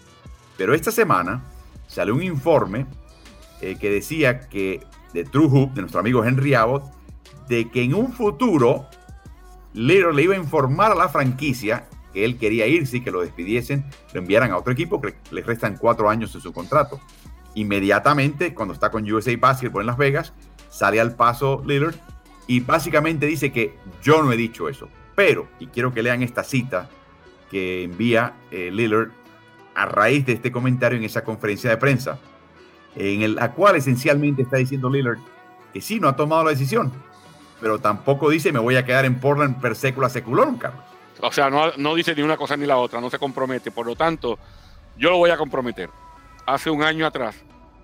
Pero 0.56 0.76
esta 0.76 0.92
semana 0.92 1.42
salió 1.88 2.14
un 2.14 2.22
informe 2.22 2.86
eh, 3.62 3.78
que 3.80 3.90
decía 3.90 4.42
que 4.42 4.86
de 5.14 5.24
True 5.24 5.48
Hoop, 5.48 5.74
de 5.74 5.82
nuestro 5.82 6.00
amigo 6.00 6.24
Henry 6.24 6.54
Abbott, 6.54 6.84
de 7.48 7.70
que 7.70 7.84
en 7.84 7.94
un 7.94 8.14
futuro 8.14 8.88
Lillard 9.74 10.14
le 10.14 10.24
iba 10.24 10.36
a 10.36 10.38
informar 10.38 10.92
a 10.92 10.96
la 10.96 11.10
franquicia 11.10 11.88
que 12.14 12.26
él 12.26 12.38
quería 12.38 12.68
irse 12.68 12.98
y 12.98 13.02
que 13.02 13.12
lo 13.12 13.22
despidiesen, 13.22 13.86
lo 14.14 14.20
enviaran 14.20 14.52
a 14.52 14.58
otro 14.58 14.74
equipo 14.74 15.02
que 15.02 15.16
le 15.32 15.42
restan 15.42 15.78
cuatro 15.78 16.10
años 16.10 16.34
de 16.34 16.42
su 16.42 16.52
contrato 16.52 17.00
inmediatamente 17.56 18.54
cuando 18.54 18.74
está 18.74 18.92
con 18.92 19.10
USA 19.10 19.36
Basketball 19.38 19.82
en 19.82 19.88
Las 19.88 19.98
Vegas, 19.98 20.34
sale 20.70 21.00
al 21.00 21.16
paso 21.16 21.62
Lillard 21.66 21.96
y 22.48 22.62
básicamente 22.62 23.26
dice 23.26 23.52
que 23.52 23.76
yo 24.02 24.24
no 24.24 24.32
he 24.32 24.38
dicho 24.38 24.70
eso. 24.70 24.90
Pero, 25.16 25.48
y 25.60 25.68
quiero 25.68 25.94
que 25.94 26.04
lean 26.04 26.24
esta 26.24 26.44
cita 26.44 26.90
que 27.50 27.84
envía 27.84 28.34
eh, 28.52 28.72
Lillard 28.72 29.12
a 29.76 29.86
raíz 29.86 30.26
de 30.26 30.34
este 30.34 30.52
comentario 30.52 30.98
en 30.98 31.04
esa 31.04 31.24
conferencia 31.24 31.70
de 31.70 31.78
prensa, 31.78 32.20
en 32.96 33.36
la 33.36 33.52
cual 33.52 33.76
esencialmente 33.76 34.42
está 34.42 34.58
diciendo 34.58 34.90
Lillard 34.90 35.20
que 35.74 35.82
sí, 35.82 36.00
no 36.00 36.10
ha 36.10 36.16
tomado 36.16 36.44
la 36.44 36.52
decisión, 36.52 36.92
pero 37.60 37.80
tampoco 37.80 38.30
dice 38.30 38.52
me 38.52 38.60
voy 38.60 38.76
a 38.76 38.86
quedar 38.86 39.06
en 39.06 39.20
Portland 39.20 39.62
per 39.62 39.76
secula 39.76 40.10
seculorum, 40.10 40.58
Carlos. 40.58 40.84
O 41.22 41.32
sea, 41.32 41.50
no, 41.50 41.72
no 41.78 41.96
dice 41.96 42.16
ni 42.16 42.22
una 42.24 42.36
cosa 42.36 42.58
ni 42.58 42.66
la 42.66 42.78
otra, 42.78 43.00
no 43.00 43.10
se 43.10 43.20
compromete. 43.20 43.72
Por 43.72 43.86
lo 43.86 43.96
tanto, 43.96 44.40
yo 44.98 45.12
lo 45.12 45.18
voy 45.18 45.30
a 45.30 45.38
comprometer. 45.38 45.90
Hace 46.46 46.70
un 46.70 46.84
año 46.84 47.06
atrás, 47.06 47.36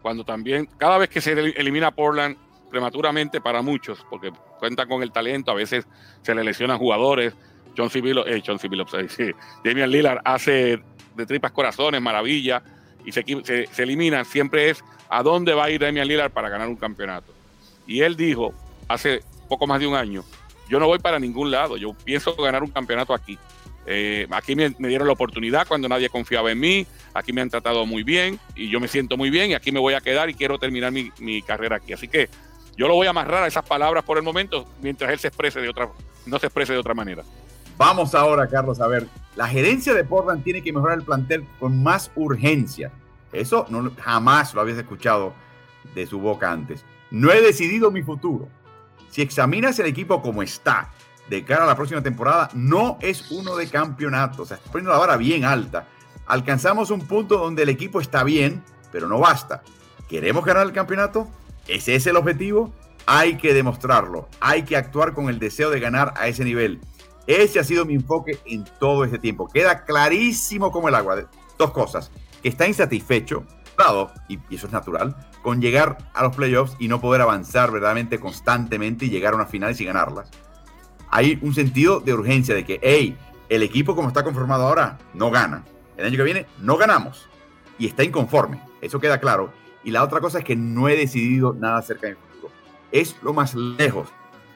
cuando 0.01 0.23
también, 0.23 0.67
cada 0.77 0.97
vez 0.97 1.09
que 1.09 1.21
se 1.21 1.33
elimina 1.33 1.91
Portland 1.91 2.35
prematuramente 2.71 3.39
para 3.39 3.61
muchos, 3.61 4.05
porque 4.09 4.31
cuentan 4.59 4.87
con 4.87 5.03
el 5.03 5.11
talento, 5.11 5.51
a 5.51 5.53
veces 5.53 5.85
se 6.21 6.33
le 6.33 6.43
lesionan 6.43 6.77
jugadores. 6.77 7.33
John 7.77 7.91
Civil, 7.91 8.23
eh, 8.25 8.41
John 8.45 8.57
Civil, 8.57 8.83
sí, 9.09 9.31
Damian 9.63 9.91
Lillard 9.91 10.19
hace 10.25 10.81
de 11.15 11.25
tripas 11.25 11.51
corazones, 11.51 12.01
maravilla, 12.01 12.63
y 13.05 13.11
se, 13.11 13.23
se, 13.43 13.67
se 13.67 13.83
eliminan. 13.83 14.25
Siempre 14.25 14.71
es 14.71 14.83
a 15.09 15.23
dónde 15.23 15.53
va 15.53 15.65
a 15.65 15.69
ir 15.69 15.81
Damian 15.81 16.07
Lillard 16.07 16.31
para 16.31 16.49
ganar 16.49 16.67
un 16.67 16.75
campeonato. 16.75 17.33
Y 17.85 18.01
él 18.01 18.15
dijo 18.15 18.53
hace 18.87 19.21
poco 19.47 19.67
más 19.67 19.79
de 19.79 19.87
un 19.87 19.95
año, 19.95 20.23
yo 20.69 20.79
no 20.79 20.87
voy 20.87 20.99
para 20.99 21.19
ningún 21.19 21.51
lado, 21.51 21.77
yo 21.77 21.93
pienso 21.93 22.35
ganar 22.35 22.63
un 22.63 22.69
campeonato 22.69 23.13
aquí. 23.13 23.37
Eh, 23.89 24.27
aquí 24.31 24.53
me, 24.53 24.69
dieron 24.69 25.07
la 25.07 25.13
oportunidad 25.13 25.65
cuando 25.65 25.87
nadie 25.87 26.09
confiaba 26.09 26.51
en 26.51 26.59
mí, 26.59 26.85
aquí 27.13 27.31
me 27.31 27.39
han 27.39 27.49
tratado 27.49 27.85
muy 27.85 28.03
bien 28.03 28.37
y 28.53 28.69
yo 28.69 28.81
me 28.81 28.89
siento 28.89 29.15
muy 29.15 29.29
bien 29.29 29.51
y 29.51 29.53
aquí 29.53 29.71
me 29.71 29.79
voy 29.79 29.93
a 29.93 30.01
quedar 30.01 30.29
y 30.29 30.33
quiero 30.33 30.59
terminar 30.59 30.91
mi, 30.91 31.41
carrera 31.41 31.77
aquí. 31.77 31.93
Así 31.93 32.09
que 32.09 32.29
yo 32.75 32.89
lo 32.89 32.95
voy 32.95 33.07
a 33.07 33.11
amarrar 33.11 33.43
a 33.43 33.47
esas 33.47 33.63
palabras 33.65 34.03
por 34.03 34.17
el 34.17 34.23
momento 34.23 34.67
mientras 34.81 35.09
él 35.11 35.19
se 35.19 35.29
exprese 35.29 35.61
de 35.61 35.69
otra, 35.69 35.89
no 36.25 36.37
se 36.37 36.47
exprese 36.47 36.73
de 36.73 36.79
otra 36.79 36.93
manera. 36.93 37.23
Vamos 37.77 38.13
ahora, 38.13 38.47
Carlos, 38.47 38.81
a 38.81 38.87
ver, 38.87 39.07
la 39.37 39.47
gerencia 39.47 39.93
de 39.93 40.03
Portland 40.03 40.43
tiene 40.43 40.61
que 40.61 40.73
mejorar 40.73 40.97
el 40.97 41.05
plantel 41.05 41.45
con 41.57 41.81
más 41.81 42.11
urgencia. 42.15 42.91
Eso 43.37 43.67
jamás 43.99 44.53
lo 44.53 44.61
habías 44.61 44.77
escuchado 44.77 45.33
de 45.93 46.05
su 46.05 46.19
boca 46.19 46.51
antes. 46.51 46.83
No 47.11 47.31
he 47.31 47.41
decidido 47.41 47.91
mi 47.91 48.03
futuro. 48.03 48.47
Si 49.09 49.21
examinas 49.21 49.79
el 49.79 49.85
equipo 49.85 50.21
como 50.21 50.43
está 50.43 50.91
de 51.29 51.43
cara 51.45 51.63
a 51.63 51.67
la 51.67 51.75
próxima 51.75 52.01
temporada, 52.01 52.49
no 52.53 52.97
es 53.01 53.31
uno 53.31 53.55
de 53.55 53.67
campeonato. 53.67 54.43
O 54.43 54.45
sea, 54.45 54.57
está 54.57 54.71
poniendo 54.71 54.91
la 54.91 54.99
vara 54.99 55.17
bien 55.17 55.45
alta. 55.45 55.87
Alcanzamos 56.25 56.89
un 56.89 57.01
punto 57.01 57.37
donde 57.37 57.63
el 57.63 57.69
equipo 57.69 58.01
está 58.01 58.23
bien, 58.23 58.63
pero 58.91 59.07
no 59.07 59.19
basta. 59.19 59.61
¿Queremos 60.09 60.43
ganar 60.43 60.65
el 60.65 60.73
campeonato? 60.73 61.27
¿Ese 61.67 61.95
es 61.95 62.07
el 62.07 62.17
objetivo? 62.17 62.73
Hay 63.05 63.37
que 63.37 63.53
demostrarlo. 63.53 64.27
Hay 64.39 64.63
que 64.63 64.75
actuar 64.75 65.13
con 65.13 65.29
el 65.29 65.39
deseo 65.39 65.69
de 65.69 65.79
ganar 65.79 66.13
a 66.17 66.27
ese 66.27 66.43
nivel. 66.43 66.81
Ese 67.27 67.59
ha 67.59 67.63
sido 67.63 67.85
mi 67.85 67.95
enfoque 67.95 68.39
en 68.45 68.65
todo 68.79 69.03
este 69.03 69.19
tiempo. 69.19 69.47
Queda 69.47 69.85
clarísimo 69.85 70.71
como 70.71 70.89
el 70.89 70.95
agua. 70.95 71.29
Dos 71.57 71.71
cosas. 71.71 72.11
Que 72.41 72.49
está 72.49 72.67
insatisfecho, 72.67 73.45
dado, 73.77 74.11
y 74.27 74.39
eso 74.53 74.67
es 74.67 74.73
natural, 74.73 75.15
con 75.41 75.61
llegar 75.61 75.97
a 76.13 76.23
los 76.23 76.35
playoffs 76.35 76.75
y 76.79 76.87
no 76.87 76.99
poder 76.99 77.21
avanzar 77.21 77.71
verdaderamente 77.71 78.19
constantemente 78.19 79.05
y 79.05 79.09
llegar 79.09 79.33
a 79.33 79.37
unas 79.37 79.49
finales 79.49 79.79
y 79.81 79.85
ganarlas. 79.85 80.29
Hay 81.09 81.39
un 81.41 81.53
sentido 81.53 81.99
de 81.99 82.13
urgencia 82.13 82.53
de 82.53 82.65
que, 82.65 82.79
hey, 82.81 83.17
el 83.49 83.63
equipo 83.63 83.95
como 83.95 84.09
está 84.09 84.23
conformado 84.23 84.67
ahora 84.67 84.97
no 85.13 85.31
gana. 85.31 85.63
El 85.95 86.05
año 86.05 86.17
que 86.17 86.23
viene 86.23 86.45
no 86.59 86.77
ganamos. 86.77 87.27
Y 87.79 87.87
está 87.87 88.03
inconforme. 88.03 88.61
Eso 88.81 88.99
queda 88.99 89.19
claro. 89.19 89.51
Y 89.83 89.91
la 89.91 90.03
otra 90.03 90.19
cosa 90.19 90.39
es 90.39 90.43
que 90.43 90.55
no 90.55 90.89
he 90.89 90.97
decidido 90.97 91.53
nada 91.53 91.77
acerca 91.77 92.07
de 92.07 92.15
mi 92.15 92.19
futuro. 92.33 92.53
Es 92.91 93.15
lo 93.21 93.33
más 93.33 93.55
lejos 93.55 94.09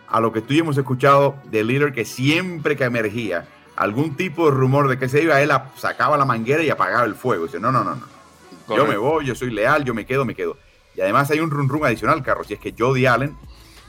a 0.07 0.19
lo 0.19 0.33
que 0.33 0.41
tú 0.41 0.53
y 0.53 0.59
hemos 0.59 0.77
escuchado 0.77 1.35
de 1.45 1.63
líder 1.63 1.93
que 1.93 2.03
siempre 2.03 2.75
que 2.75 2.83
emergía 2.83 3.47
algún 3.81 4.15
tipo 4.15 4.45
de 4.45 4.51
rumor 4.55 4.87
de 4.87 4.99
que 4.99 5.09
se 5.09 5.23
iba, 5.23 5.41
él 5.41 5.49
sacaba 5.75 6.15
la 6.15 6.23
manguera 6.23 6.61
y 6.61 6.69
apagaba 6.69 7.03
el 7.03 7.15
fuego. 7.15 7.47
Dice, 7.47 7.59
no, 7.59 7.71
no, 7.71 7.83
no, 7.83 7.95
no. 7.95 8.75
Yo 8.75 8.85
me 8.85 8.95
voy, 8.95 9.25
yo 9.25 9.33
soy 9.33 9.49
leal, 9.49 9.83
yo 9.83 9.95
me 9.95 10.05
quedo, 10.05 10.23
me 10.23 10.35
quedo. 10.35 10.55
Y 10.95 11.01
además 11.01 11.31
hay 11.31 11.39
un 11.39 11.49
run 11.49 11.67
run 11.67 11.83
adicional, 11.83 12.21
Carlos, 12.21 12.45
y 12.51 12.53
es 12.53 12.59
que 12.59 12.75
Jody 12.77 13.07
Allen, 13.07 13.35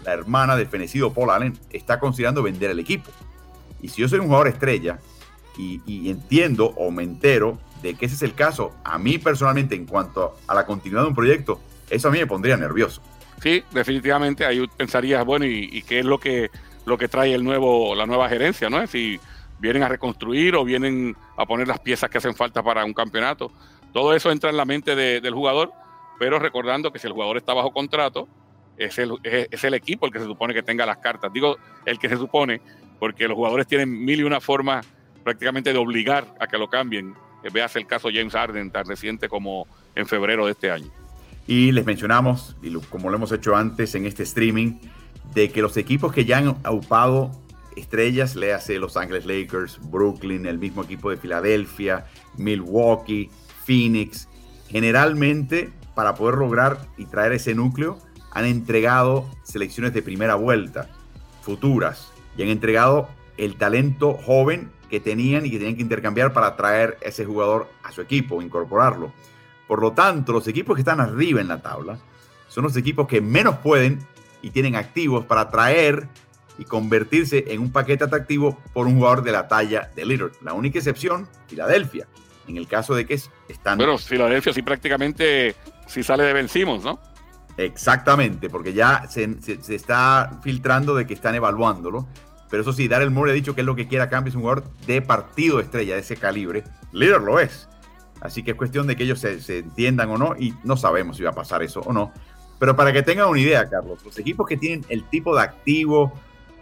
la 0.03 0.14
hermana 0.14 0.57
del 0.57 0.66
fenecido 0.66 1.12
Paul 1.12 1.28
Allen, 1.28 1.59
está 1.68 1.99
considerando 1.99 2.43
vender 2.43 2.70
el 2.70 2.78
equipo. 2.78 3.11
Y 3.82 3.88
si 3.88 4.01
yo 4.01 4.09
soy 4.09 4.20
un 4.20 4.28
jugador 4.28 4.49
estrella 4.49 4.99
y, 5.59 6.09
entiendo 6.09 6.72
o 6.74 6.90
me 6.90 7.03
entero 7.03 7.59
de 7.82 7.93
que 7.93 8.07
ese 8.07 8.14
es 8.14 8.22
el 8.22 8.32
caso, 8.32 8.72
a 8.84 8.97
mí 8.97 9.18
personalmente 9.18 9.74
en 9.74 9.84
cuanto 9.84 10.38
a 10.47 10.55
la 10.55 10.64
continuidad 10.64 11.03
de 11.03 11.09
un 11.09 11.14
proyecto, 11.14 11.61
eso 11.90 12.09
a 12.09 12.11
mí 12.11 12.18
me 12.18 12.26
pondría 12.26 12.57
nervioso. 12.57 13.03
Sí, 13.43 13.62
definitivamente 13.72 14.47
ahí 14.47 14.66
pensarías, 14.74 15.22
bueno, 15.26 15.45
¿y, 15.45 15.82
qué 15.82 15.99
es 15.99 16.07
lo 16.07 16.18
que, 16.18 16.51
lo 16.86 16.97
que 16.97 17.09
trae 17.09 17.34
el 17.34 17.45
nuevo, 17.45 17.95
la 17.95 18.07
nueva 18.07 18.30
gerencia? 18.30 18.70
¿no? 18.70 18.86
Si 18.86 19.20
vienen 19.63 19.83
a 19.83 19.89
reconstruir 19.89 20.57
o 20.57 20.65
vienen 20.65 21.17
a 21.39 21.47
poner 21.47 21.69
las 21.69 21.81
piezas 21.81 22.11
que 22.11 22.19
hacen 22.19 22.35
falta 22.35 22.63
para 22.63 22.85
un 22.85 22.93
campeonato. 22.93 23.51
Todo 23.95 24.15
eso 24.15 24.31
entra 24.31 24.51
en 24.51 24.59
la 24.59 24.67
mente 24.67 24.95
del 24.95 25.33
jugador 25.33 25.73
pero 26.23 26.39
recordando 26.39 26.93
que 26.93 27.01
si 27.01 27.09
el 27.09 27.13
jugador 27.15 27.37
está 27.37 27.53
bajo 27.53 27.73
contrato, 27.73 28.29
es 28.77 28.97
el, 28.97 29.15
es, 29.25 29.65
el 29.65 29.75
equipo 29.75 30.07
el 30.07 30.13
que 30.13 30.21
se 30.21 30.25
supone 30.25 30.55
que 30.55 30.63
tenga 30.63 30.87
las 30.87 30.99
cartas. 30.99 31.33
Digo, 31.33 31.57
el 31.85 31.99
que 31.99 32.09
se 32.09 32.17
supone, 32.17 32.61
porque 33.01 33.27
los 33.27 33.35
jugadores 33.35 33.67
tienen 33.67 34.05
mil 34.05 34.21
y 34.21 34.23
una 34.23 34.41
formas 34.41 34.87
prácticamente 35.25 35.73
de 35.73 35.81
obligar 35.81 36.33
a 36.39 36.47
que 36.47 36.59
lo 36.59 36.69
cambien. 36.71 37.15
Veas 37.53 37.75
el 37.75 37.89
caso 37.89 38.09
James 38.13 38.35
Harden, 38.35 38.71
tan 38.71 38.87
reciente 38.87 39.29
como 39.29 39.67
en 39.97 40.07
febrero 40.07 40.47
de 40.47 40.53
este 40.53 40.71
año. 40.71 40.87
Y 41.49 41.73
les 41.73 41.85
mencionamos, 41.85 42.55
y 42.63 42.73
como 42.83 43.11
lo 43.11 43.17
hemos 43.17 43.33
hecho 43.33 43.57
antes 43.57 43.93
en 43.97 44.07
este 44.07 44.23
streaming, 44.23 44.79
de 45.35 45.51
que 45.51 45.61
los 45.61 45.77
equipos 45.77 46.13
que 46.13 46.25
ya 46.25 46.39
han 46.39 46.57
aupado 46.63 47.33
estrellas, 47.77 48.35
léase 48.37 48.79
Los 48.79 48.97
Ángeles 48.97 49.27
Lakers, 49.27 49.79
Brooklyn, 49.91 50.47
el 50.47 50.59
mismo 50.59 50.83
equipo 50.85 51.11
de 51.11 51.16
Filadelfia, 51.16 52.07
Milwaukee, 52.37 53.31
Phoenix, 53.64 54.29
generalmente 54.68 55.73
para 55.95 56.14
poder 56.14 56.37
lograr 56.37 56.87
y 56.97 57.07
traer 57.07 57.33
ese 57.33 57.55
núcleo, 57.55 57.99
han 58.33 58.47
entregado 58.47 59.29
selecciones 59.43 59.93
de 59.93 60.03
primera 60.03 60.35
vuelta, 60.35 60.89
futuras, 61.43 62.12
y 62.37 62.43
han 62.43 62.49
entregado 62.49 63.09
el 63.37 63.57
talento 63.57 64.14
joven 64.14 64.70
que 64.89 65.01
tenían 65.01 65.47
y 65.47 65.51
que 65.51 65.59
tenían 65.59 65.77
que 65.77 65.83
intercambiar 65.83 66.33
para 66.33 66.57
traer 66.57 66.99
ese 67.03 67.25
jugador 67.25 67.68
a 67.83 67.93
su 67.93 68.01
equipo, 68.01 68.43
incorporarlo. 68.43 69.12
Por 69.66 69.81
lo 69.81 69.93
tanto, 69.93 70.33
los 70.33 70.47
equipos 70.49 70.77
que 70.77 70.83
están 70.83 71.01
arriba 71.01 71.41
en 71.41 71.49
la 71.49 71.62
tabla 71.62 71.99
son 72.49 72.64
los 72.64 72.77
equipos 72.77 73.07
que 73.07 73.20
menos 73.20 73.59
pueden 73.59 74.01
y 74.43 74.51
tienen 74.51 74.77
activos 74.77 75.25
para 75.25 75.49
traer 75.49 76.09
y 76.59 76.64
convertirse 76.64 77.44
en 77.48 77.61
un 77.61 77.72
paquete 77.72 78.05
atractivo 78.05 78.59
por 78.72 78.86
un 78.86 78.96
jugador 78.96 79.22
de 79.22 79.32
la 79.32 79.48
talla 79.48 79.90
de 79.94 80.05
Lillard. 80.05 80.32
La 80.42 80.53
única 80.53 80.78
excepción, 80.78 81.28
Filadelfia, 81.46 82.07
en 82.48 82.57
el 82.57 82.66
caso 82.66 82.94
de 82.94 83.07
que 83.07 83.14
están... 83.48 83.78
Bueno, 83.78 83.98
Filadelfia 83.98 84.53
sí 84.53 84.62
prácticamente 84.62 85.55
si 85.86 86.03
sale 86.03 86.24
de 86.24 86.32
Ben 86.32 86.48
Simmons, 86.48 86.84
¿no? 86.84 86.98
Exactamente, 87.57 88.48
porque 88.48 88.72
ya 88.72 89.07
se, 89.09 89.36
está 89.68 90.40
filtrando 90.42 90.94
de 90.94 91.07
que 91.07 91.14
están 91.14 91.34
evaluándolo. 91.34 92.07
Pero 92.50 92.62
eso 92.62 92.72
sí, 92.72 92.88
Darrell 92.88 93.11
Moore 93.11 93.30
ha 93.30 93.34
dicho 93.34 93.55
que 93.55 93.62
es 93.62 93.66
lo 93.66 93.76
que 93.76 93.88
quiera 93.88 94.11
cambio, 94.11 94.30
es 94.30 94.34
un 94.34 94.42
jugador 94.42 94.64
de 94.86 95.00
partido 95.00 95.61
estrella 95.61 95.94
de 95.94 96.00
ese 96.00 96.16
calibre. 96.16 96.64
Líder 96.92 97.22
lo 97.22 97.40
es. 97.40 97.68
Así 98.20 98.42
que 98.42 98.53
es 98.53 98.57
cuestión 98.57 98.86
de 98.86 98.94
que 98.94 99.05
ellos 99.05 99.18
se, 99.18 99.40
se, 99.40 99.59
entiendan 99.59 100.11
o 100.11 100.18
no, 100.18 100.34
y 100.38 100.55
no 100.62 100.76
sabemos 100.76 101.16
si 101.16 101.22
va 101.22 101.30
a 101.30 101.34
pasar 101.34 101.62
eso 101.62 101.80
o 101.80 101.92
no. 101.92 102.12
Pero 102.59 102.76
para 102.76 102.92
que 102.92 103.03
tengan 103.03 103.28
una 103.28 103.40
idea, 103.40 103.68
Carlos, 103.68 104.05
los 104.05 104.18
equipos 104.18 104.46
que 104.46 104.57
tienen 104.57 104.84
el 104.88 105.05
tipo 105.05 105.34
de 105.34 105.42
activo, 105.42 106.12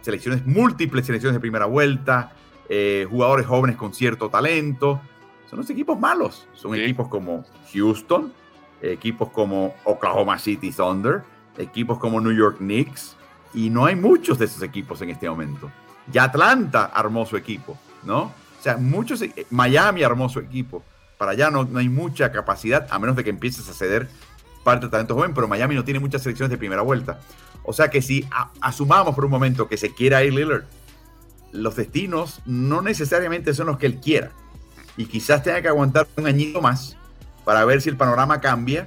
selecciones 0.01 0.45
múltiples, 0.45 1.05
selecciones 1.05 1.35
de 1.35 1.39
primera 1.39 1.65
vuelta, 1.65 2.33
eh, 2.69 3.07
jugadores 3.09 3.45
jóvenes 3.45 3.77
con 3.77 3.93
cierto 3.93 4.29
talento, 4.29 5.01
son 5.49 5.59
los 5.59 5.69
equipos 5.69 5.99
malos. 5.99 6.47
Son 6.53 6.73
equipos 6.75 7.09
como 7.09 7.43
Houston, 7.73 8.31
equipos 8.81 9.29
como 9.29 9.75
Oklahoma 9.83 10.39
City 10.39 10.71
Thunder, 10.71 11.23
equipos 11.57 11.99
como 11.99 12.21
New 12.21 12.31
York 12.31 12.57
Knicks, 12.57 13.17
y 13.53 13.69
no 13.69 13.85
hay 13.85 13.95
muchos 13.95 14.39
de 14.39 14.45
esos 14.45 14.63
equipos 14.63 15.01
en 15.01 15.09
este 15.09 15.29
momento. 15.29 15.69
Ya 16.11 16.23
Atlanta 16.23 16.85
armó 16.85 17.25
su 17.25 17.35
equipo, 17.35 17.77
¿no? 18.03 18.23
O 18.23 18.63
sea, 18.63 18.77
muchos, 18.77 19.21
e, 19.21 19.45
Miami 19.49 20.03
armó 20.03 20.29
su 20.29 20.39
equipo. 20.39 20.83
Para 21.17 21.31
allá 21.31 21.51
no, 21.51 21.65
no 21.65 21.79
hay 21.79 21.89
mucha 21.89 22.31
capacidad, 22.31 22.87
a 22.89 22.97
menos 22.97 23.15
de 23.15 23.23
que 23.23 23.29
empieces 23.29 23.67
a 23.69 23.73
ceder 23.73 24.07
parte 24.63 24.85
de 24.85 24.91
talento 24.91 25.15
joven, 25.15 25.33
pero 25.33 25.47
Miami 25.47 25.75
no 25.75 25.83
tiene 25.83 25.99
muchas 25.99 26.23
selecciones 26.23 26.49
de 26.49 26.57
primera 26.57 26.81
vuelta. 26.81 27.19
O 27.63 27.73
sea 27.73 27.89
que 27.89 28.01
si 28.01 28.27
asumamos 28.59 29.15
por 29.15 29.25
un 29.25 29.31
momento 29.31 29.67
que 29.67 29.77
se 29.77 29.93
quiera 29.93 30.23
ir 30.23 30.33
Lillard, 30.33 30.63
los 31.51 31.75
destinos 31.75 32.41
no 32.45 32.81
necesariamente 32.81 33.53
son 33.53 33.67
los 33.67 33.77
que 33.77 33.85
él 33.85 33.99
quiera. 33.99 34.31
Y 34.97 35.05
quizás 35.05 35.43
tenga 35.43 35.61
que 35.61 35.67
aguantar 35.67 36.07
un 36.17 36.27
añito 36.27 36.61
más 36.61 36.97
para 37.45 37.65
ver 37.65 37.81
si 37.81 37.89
el 37.89 37.97
panorama 37.97 38.41
cambia 38.41 38.85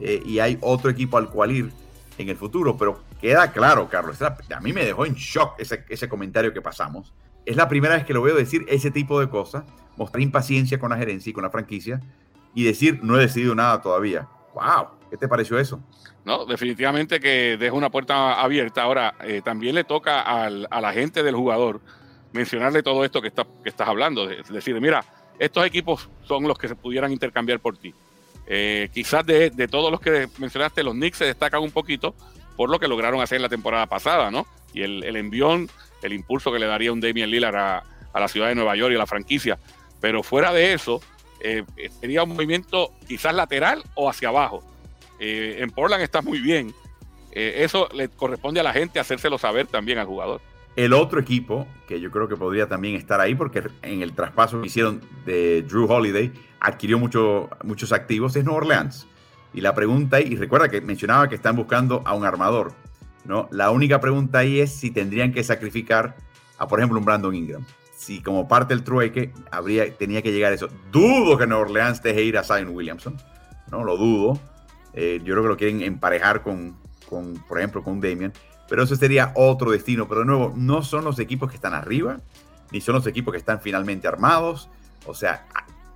eh, 0.00 0.22
y 0.24 0.38
hay 0.38 0.58
otro 0.60 0.90
equipo 0.90 1.16
al 1.16 1.30
cual 1.30 1.52
ir 1.52 1.72
en 2.18 2.28
el 2.28 2.36
futuro. 2.36 2.76
Pero 2.76 3.00
queda 3.20 3.52
claro, 3.52 3.88
Carlos, 3.88 4.20
a 4.22 4.60
mí 4.60 4.72
me 4.72 4.84
dejó 4.84 5.06
en 5.06 5.14
shock 5.14 5.54
ese, 5.58 5.84
ese 5.88 6.08
comentario 6.08 6.52
que 6.52 6.60
pasamos. 6.60 7.12
Es 7.46 7.56
la 7.56 7.68
primera 7.68 7.94
vez 7.94 8.04
que 8.04 8.14
lo 8.14 8.22
veo 8.22 8.34
decir 8.34 8.66
ese 8.68 8.90
tipo 8.90 9.20
de 9.20 9.28
cosas, 9.28 9.64
mostrar 9.96 10.20
impaciencia 10.22 10.78
con 10.78 10.90
la 10.90 10.96
gerencia 10.96 11.30
y 11.30 11.32
con 11.32 11.44
la 11.44 11.50
franquicia 11.50 12.00
y 12.54 12.64
decir 12.64 13.00
no 13.02 13.16
he 13.16 13.20
decidido 13.20 13.54
nada 13.54 13.80
todavía. 13.80 14.28
¡Wow! 14.54 14.88
¿Qué 15.10 15.16
te 15.16 15.28
pareció 15.28 15.58
eso? 15.58 15.80
No, 16.28 16.44
definitivamente 16.44 17.20
que 17.20 17.56
deja 17.56 17.72
una 17.72 17.88
puerta 17.88 18.38
abierta. 18.38 18.82
Ahora, 18.82 19.14
eh, 19.24 19.40
también 19.42 19.74
le 19.74 19.84
toca 19.84 20.20
al, 20.20 20.68
a 20.70 20.78
la 20.82 20.92
gente 20.92 21.22
del 21.22 21.34
jugador 21.34 21.80
mencionarle 22.32 22.82
todo 22.82 23.02
esto 23.02 23.22
que, 23.22 23.28
está, 23.28 23.46
que 23.62 23.70
estás 23.70 23.88
hablando. 23.88 24.28
Es 24.28 24.46
decir, 24.50 24.78
mira, 24.78 25.02
estos 25.38 25.64
equipos 25.64 26.10
son 26.24 26.46
los 26.46 26.58
que 26.58 26.68
se 26.68 26.76
pudieran 26.76 27.12
intercambiar 27.12 27.60
por 27.60 27.78
ti. 27.78 27.94
Eh, 28.46 28.90
quizás 28.92 29.24
de, 29.24 29.68
todos 29.70 29.90
los 29.90 30.02
que 30.02 30.28
mencionaste, 30.36 30.82
los 30.82 30.92
Knicks 30.92 31.16
se 31.16 31.24
destacan 31.24 31.62
un 31.62 31.70
poquito 31.70 32.14
por 32.58 32.68
lo 32.68 32.78
que 32.78 32.88
lograron 32.88 33.22
hacer 33.22 33.40
la 33.40 33.48
temporada 33.48 33.86
pasada, 33.86 34.30
¿no? 34.30 34.46
Y 34.74 34.82
el, 34.82 35.04
el 35.04 35.16
envión, 35.16 35.70
el 36.02 36.12
impulso 36.12 36.52
que 36.52 36.58
le 36.58 36.66
daría 36.66 36.92
un 36.92 37.00
Damian 37.00 37.30
Lillard 37.30 37.56
a, 37.56 37.84
a 38.12 38.20
la 38.20 38.28
ciudad 38.28 38.48
de 38.48 38.54
Nueva 38.54 38.76
York 38.76 38.92
y 38.92 38.96
a 38.96 38.98
la 38.98 39.06
franquicia. 39.06 39.58
Pero 39.98 40.22
fuera 40.22 40.52
de 40.52 40.74
eso, 40.74 41.00
eh, 41.40 41.64
sería 42.02 42.24
un 42.24 42.34
movimiento 42.34 42.92
quizás 43.06 43.34
lateral 43.34 43.82
o 43.94 44.10
hacia 44.10 44.28
abajo. 44.28 44.62
Eh, 45.18 45.56
en 45.60 45.70
Portland 45.70 46.02
está 46.02 46.22
muy 46.22 46.40
bien. 46.40 46.74
eso 47.32 47.88
le 47.94 48.08
corresponde 48.08 48.60
a 48.60 48.62
la 48.62 48.72
gente 48.72 48.98
hacérselo 48.98 49.38
saber 49.38 49.66
también 49.66 49.98
al 49.98 50.06
jugador. 50.06 50.40
El 50.78 50.92
otro 50.92 51.18
equipo 51.20 51.66
que 51.88 52.00
yo 52.00 52.10
creo 52.10 52.28
que 52.28 52.36
podría 52.36 52.68
también 52.68 52.94
estar 52.94 53.20
ahí, 53.20 53.34
porque 53.34 53.64
en 53.82 54.02
el 54.02 54.12
traspaso 54.12 54.60
que 54.60 54.68
hicieron 54.68 55.00
de 55.24 55.62
Drew 55.62 55.90
Holiday 55.90 56.32
adquirió 56.60 56.98
mucho, 56.98 57.48
muchos 57.64 57.92
activos, 57.92 58.36
es 58.36 58.44
Nueva 58.44 58.58
Orleans. 58.58 59.06
Y 59.54 59.60
la 59.60 59.74
pregunta, 59.74 60.20
y 60.20 60.36
recuerda 60.36 60.68
que 60.68 60.80
mencionaba 60.80 61.28
que 61.28 61.34
están 61.34 61.56
buscando 61.56 62.02
a 62.04 62.14
un 62.14 62.24
armador, 62.24 62.74
¿no? 63.24 63.48
La 63.50 63.70
única 63.70 64.00
pregunta 64.00 64.38
ahí 64.38 64.60
es 64.60 64.72
si 64.72 64.90
tendrían 64.90 65.32
que 65.32 65.42
sacrificar 65.42 66.16
a, 66.58 66.68
por 66.68 66.78
ejemplo, 66.78 66.98
un 66.98 67.04
Brandon 67.04 67.34
Ingram. 67.34 67.64
Si 67.96 68.22
como 68.22 68.46
parte 68.46 68.74
del 68.74 68.84
trueque 68.84 69.32
habría, 69.50 69.92
tenía 69.96 70.22
que 70.22 70.30
llegar 70.30 70.52
eso. 70.52 70.68
Dudo 70.92 71.36
que 71.36 71.46
Nueva 71.46 71.64
Orleans 71.64 72.02
deje 72.02 72.22
ir 72.22 72.38
a 72.38 72.44
Zion 72.44 72.68
Williamson, 72.68 73.16
¿no? 73.72 73.82
Lo 73.82 73.96
dudo. 73.96 74.38
Eh, 75.00 75.20
yo 75.22 75.34
creo 75.34 75.42
que 75.44 75.48
lo 75.48 75.56
quieren 75.56 75.82
emparejar 75.82 76.42
con, 76.42 76.76
con, 77.08 77.34
por 77.46 77.58
ejemplo, 77.58 77.84
con 77.84 78.00
Damian 78.00 78.32
pero 78.68 78.82
eso 78.82 78.94
sería 78.96 79.32
otro 79.34 79.70
destino. 79.70 80.06
Pero 80.08 80.20
de 80.20 80.26
nuevo, 80.26 80.52
no 80.56 80.82
son 80.82 81.04
los 81.04 81.18
equipos 81.18 81.48
que 81.48 81.56
están 81.56 81.74
arriba, 81.74 82.20
ni 82.70 82.80
son 82.80 82.94
los 82.94 83.06
equipos 83.06 83.32
que 83.32 83.38
están 83.38 83.60
finalmente 83.60 84.06
armados. 84.06 84.68
O 85.06 85.14
sea, 85.14 85.46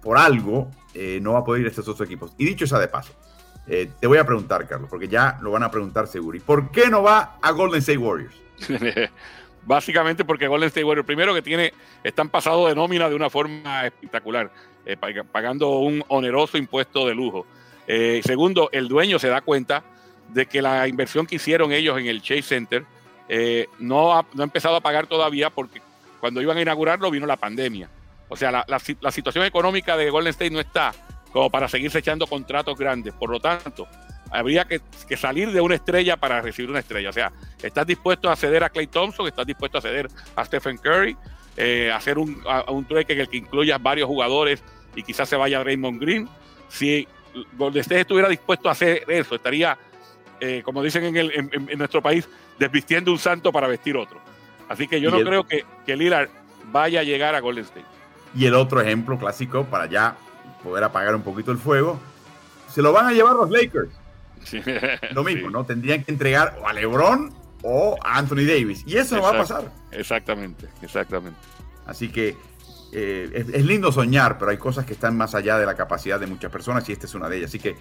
por 0.02 0.16
algo 0.16 0.70
eh, 0.94 1.18
no 1.20 1.34
va 1.34 1.40
a 1.40 1.44
poder 1.44 1.62
ir 1.62 1.68
estos 1.68 1.86
otros 1.86 2.06
equipos. 2.06 2.32
Y 2.38 2.46
dicho 2.46 2.66
sea 2.66 2.78
de 2.78 2.88
paso, 2.88 3.12
eh, 3.66 3.90
te 4.00 4.06
voy 4.06 4.18
a 4.18 4.24
preguntar, 4.24 4.66
Carlos, 4.66 4.88
porque 4.88 5.06
ya 5.06 5.38
lo 5.42 5.50
van 5.50 5.62
a 5.62 5.70
preguntar 5.70 6.06
seguro. 6.06 6.36
¿Y 6.36 6.40
por 6.40 6.70
qué 6.70 6.88
no 6.88 7.02
va 7.02 7.36
a 7.42 7.50
Golden 7.52 7.80
State 7.80 7.98
Warriors? 7.98 8.34
Básicamente 9.64 10.24
porque 10.24 10.48
Golden 10.48 10.68
State 10.68 10.84
Warriors, 10.84 11.06
primero 11.06 11.34
que 11.34 11.42
tiene, 11.42 11.72
están 12.02 12.30
pasados 12.30 12.68
de 12.68 12.74
nómina 12.74 13.08
de 13.08 13.14
una 13.14 13.30
forma 13.30 13.86
espectacular, 13.86 14.50
pagando 15.30 15.78
un 15.78 16.02
oneroso 16.08 16.58
impuesto 16.58 17.06
de 17.06 17.14
lujo. 17.14 17.46
Segundo, 18.24 18.68
el 18.72 18.88
dueño 18.88 19.18
se 19.18 19.28
da 19.28 19.40
cuenta 19.40 19.84
de 20.28 20.46
que 20.46 20.62
la 20.62 20.88
inversión 20.88 21.26
que 21.26 21.36
hicieron 21.36 21.72
ellos 21.72 21.98
en 21.98 22.06
el 22.06 22.22
Chase 22.22 22.42
Center 22.42 22.84
eh, 23.28 23.66
no, 23.78 24.14
ha, 24.14 24.26
no, 24.34 24.42
ha, 24.42 24.44
empezado 24.44 24.76
a 24.76 24.80
pagar 24.80 25.06
todavía 25.06 25.50
porque 25.50 25.80
cuando 26.20 26.40
iban 26.40 26.58
a 26.58 26.62
inaugurarlo 26.62 27.10
vino 27.10 27.26
la 27.26 27.36
pandemia. 27.36 27.88
O 28.28 28.36
sea, 28.36 28.50
la, 28.50 28.64
la, 28.66 29.10
situación 29.10 29.44
económica 29.44 29.96
de 29.96 30.08
Golden 30.10 30.30
State 30.30 30.50
no 30.50 30.60
está 30.60 30.92
como 31.32 31.50
para 31.50 31.68
seguirse 31.68 31.98
echando 31.98 32.26
contratos 32.26 32.78
grandes. 32.78 33.12
Por 33.14 33.30
lo 33.30 33.40
tanto, 33.40 33.86
habría 34.30 34.64
que, 34.64 34.80
que, 35.06 35.16
salir 35.16 35.52
de 35.52 35.60
una 35.60 35.74
estrella 35.74 36.16
para 36.16 36.40
recibir 36.40 36.70
una 36.70 36.78
estrella. 36.78 37.10
O 37.10 37.12
sea, 37.12 37.32
estás 37.62 37.86
dispuesto 37.86 38.30
a 38.30 38.36
ceder 38.36 38.64
a 38.64 38.70
Clay 38.70 38.86
Thompson, 38.86 39.26
estás 39.26 39.46
dispuesto 39.46 39.78
a 39.78 39.82
ceder 39.82 40.08
a 40.34 40.44
Stephen 40.44 40.78
Curry, 40.78 41.16
eh, 41.56 41.92
hacer 41.92 42.18
un, 42.18 42.42
a, 42.46 42.70
un 42.70 42.86
trueque 42.86 43.12
en 43.12 43.20
el 43.20 43.28
que 43.28 43.36
incluyas 43.36 43.82
varios 43.82 44.08
jugadores 44.08 44.62
y 44.96 45.02
quizás 45.02 45.28
se 45.28 45.36
vaya 45.36 45.62
Raymond 45.62 46.00
Green. 46.00 46.28
Si 46.68 47.06
Golden 47.56 47.80
State 47.80 48.02
estuviera 48.02 48.28
dispuesto 48.28 48.68
a 48.68 48.72
hacer 48.72 49.04
eso, 49.08 49.34
estaría 49.34 49.78
eh, 50.44 50.60
como 50.64 50.82
dicen 50.82 51.04
en, 51.04 51.16
el, 51.16 51.50
en, 51.52 51.78
nuestro 51.78 52.02
país, 52.02 52.28
desvistiendo 52.58 53.12
un 53.12 53.18
santo 53.18 53.52
para 53.52 53.68
vestir 53.68 53.96
otro. 53.96 54.20
Así 54.68 54.88
que 54.88 55.00
yo 55.00 55.08
no 55.12 55.20
creo 55.20 55.46
que, 55.46 55.64
que 55.86 55.96
Lillard 55.96 56.28
vaya 56.72 56.98
a 56.98 57.02
llegar 57.04 57.36
a 57.36 57.40
Golden 57.40 57.62
State. 57.62 57.86
Y 58.34 58.46
el 58.46 58.54
otro 58.54 58.80
ejemplo 58.80 59.16
clásico 59.16 59.64
para 59.64 59.86
ya 59.86 60.16
poder 60.64 60.82
apagar 60.82 61.14
un 61.14 61.22
poquito 61.22 61.52
el 61.52 61.58
fuego, 61.58 62.00
se 62.68 62.82
lo 62.82 62.92
van 62.92 63.06
a 63.06 63.12
llevar 63.12 63.36
los 63.36 63.50
Lakers. 63.50 63.90
Lo 65.12 65.22
mismo, 65.24 65.48
¿no? 65.48 65.64
Tendrían 65.64 66.02
que 66.02 66.10
entregar 66.10 66.58
o 66.60 66.66
a 66.66 66.72
LeBron 66.72 67.32
o 67.62 67.96
a 68.02 68.18
Anthony 68.18 68.44
Davis. 68.44 68.82
Y 68.84 68.96
eso 68.96 69.14
no 69.14 69.22
va 69.22 69.30
a 69.30 69.38
pasar. 69.38 69.70
Exactamente, 69.92 70.66
exactamente. 70.82 71.38
Así 71.86 72.08
que 72.08 72.36
eh, 72.92 73.46
es, 73.52 73.64
lindo 73.64 73.90
soñar, 73.90 74.38
pero 74.38 74.50
hay 74.50 74.58
cosas 74.58 74.84
que 74.84 74.92
están 74.92 75.16
más 75.16 75.34
allá 75.34 75.58
de 75.58 75.64
la 75.64 75.74
capacidad 75.74 76.20
de 76.20 76.26
muchas 76.26 76.52
personas 76.52 76.86
y 76.88 76.92
esta 76.92 77.06
es 77.06 77.14
una 77.14 77.28
de 77.28 77.38
ellas. 77.38 77.50
Así 77.50 77.58
que 77.58 77.76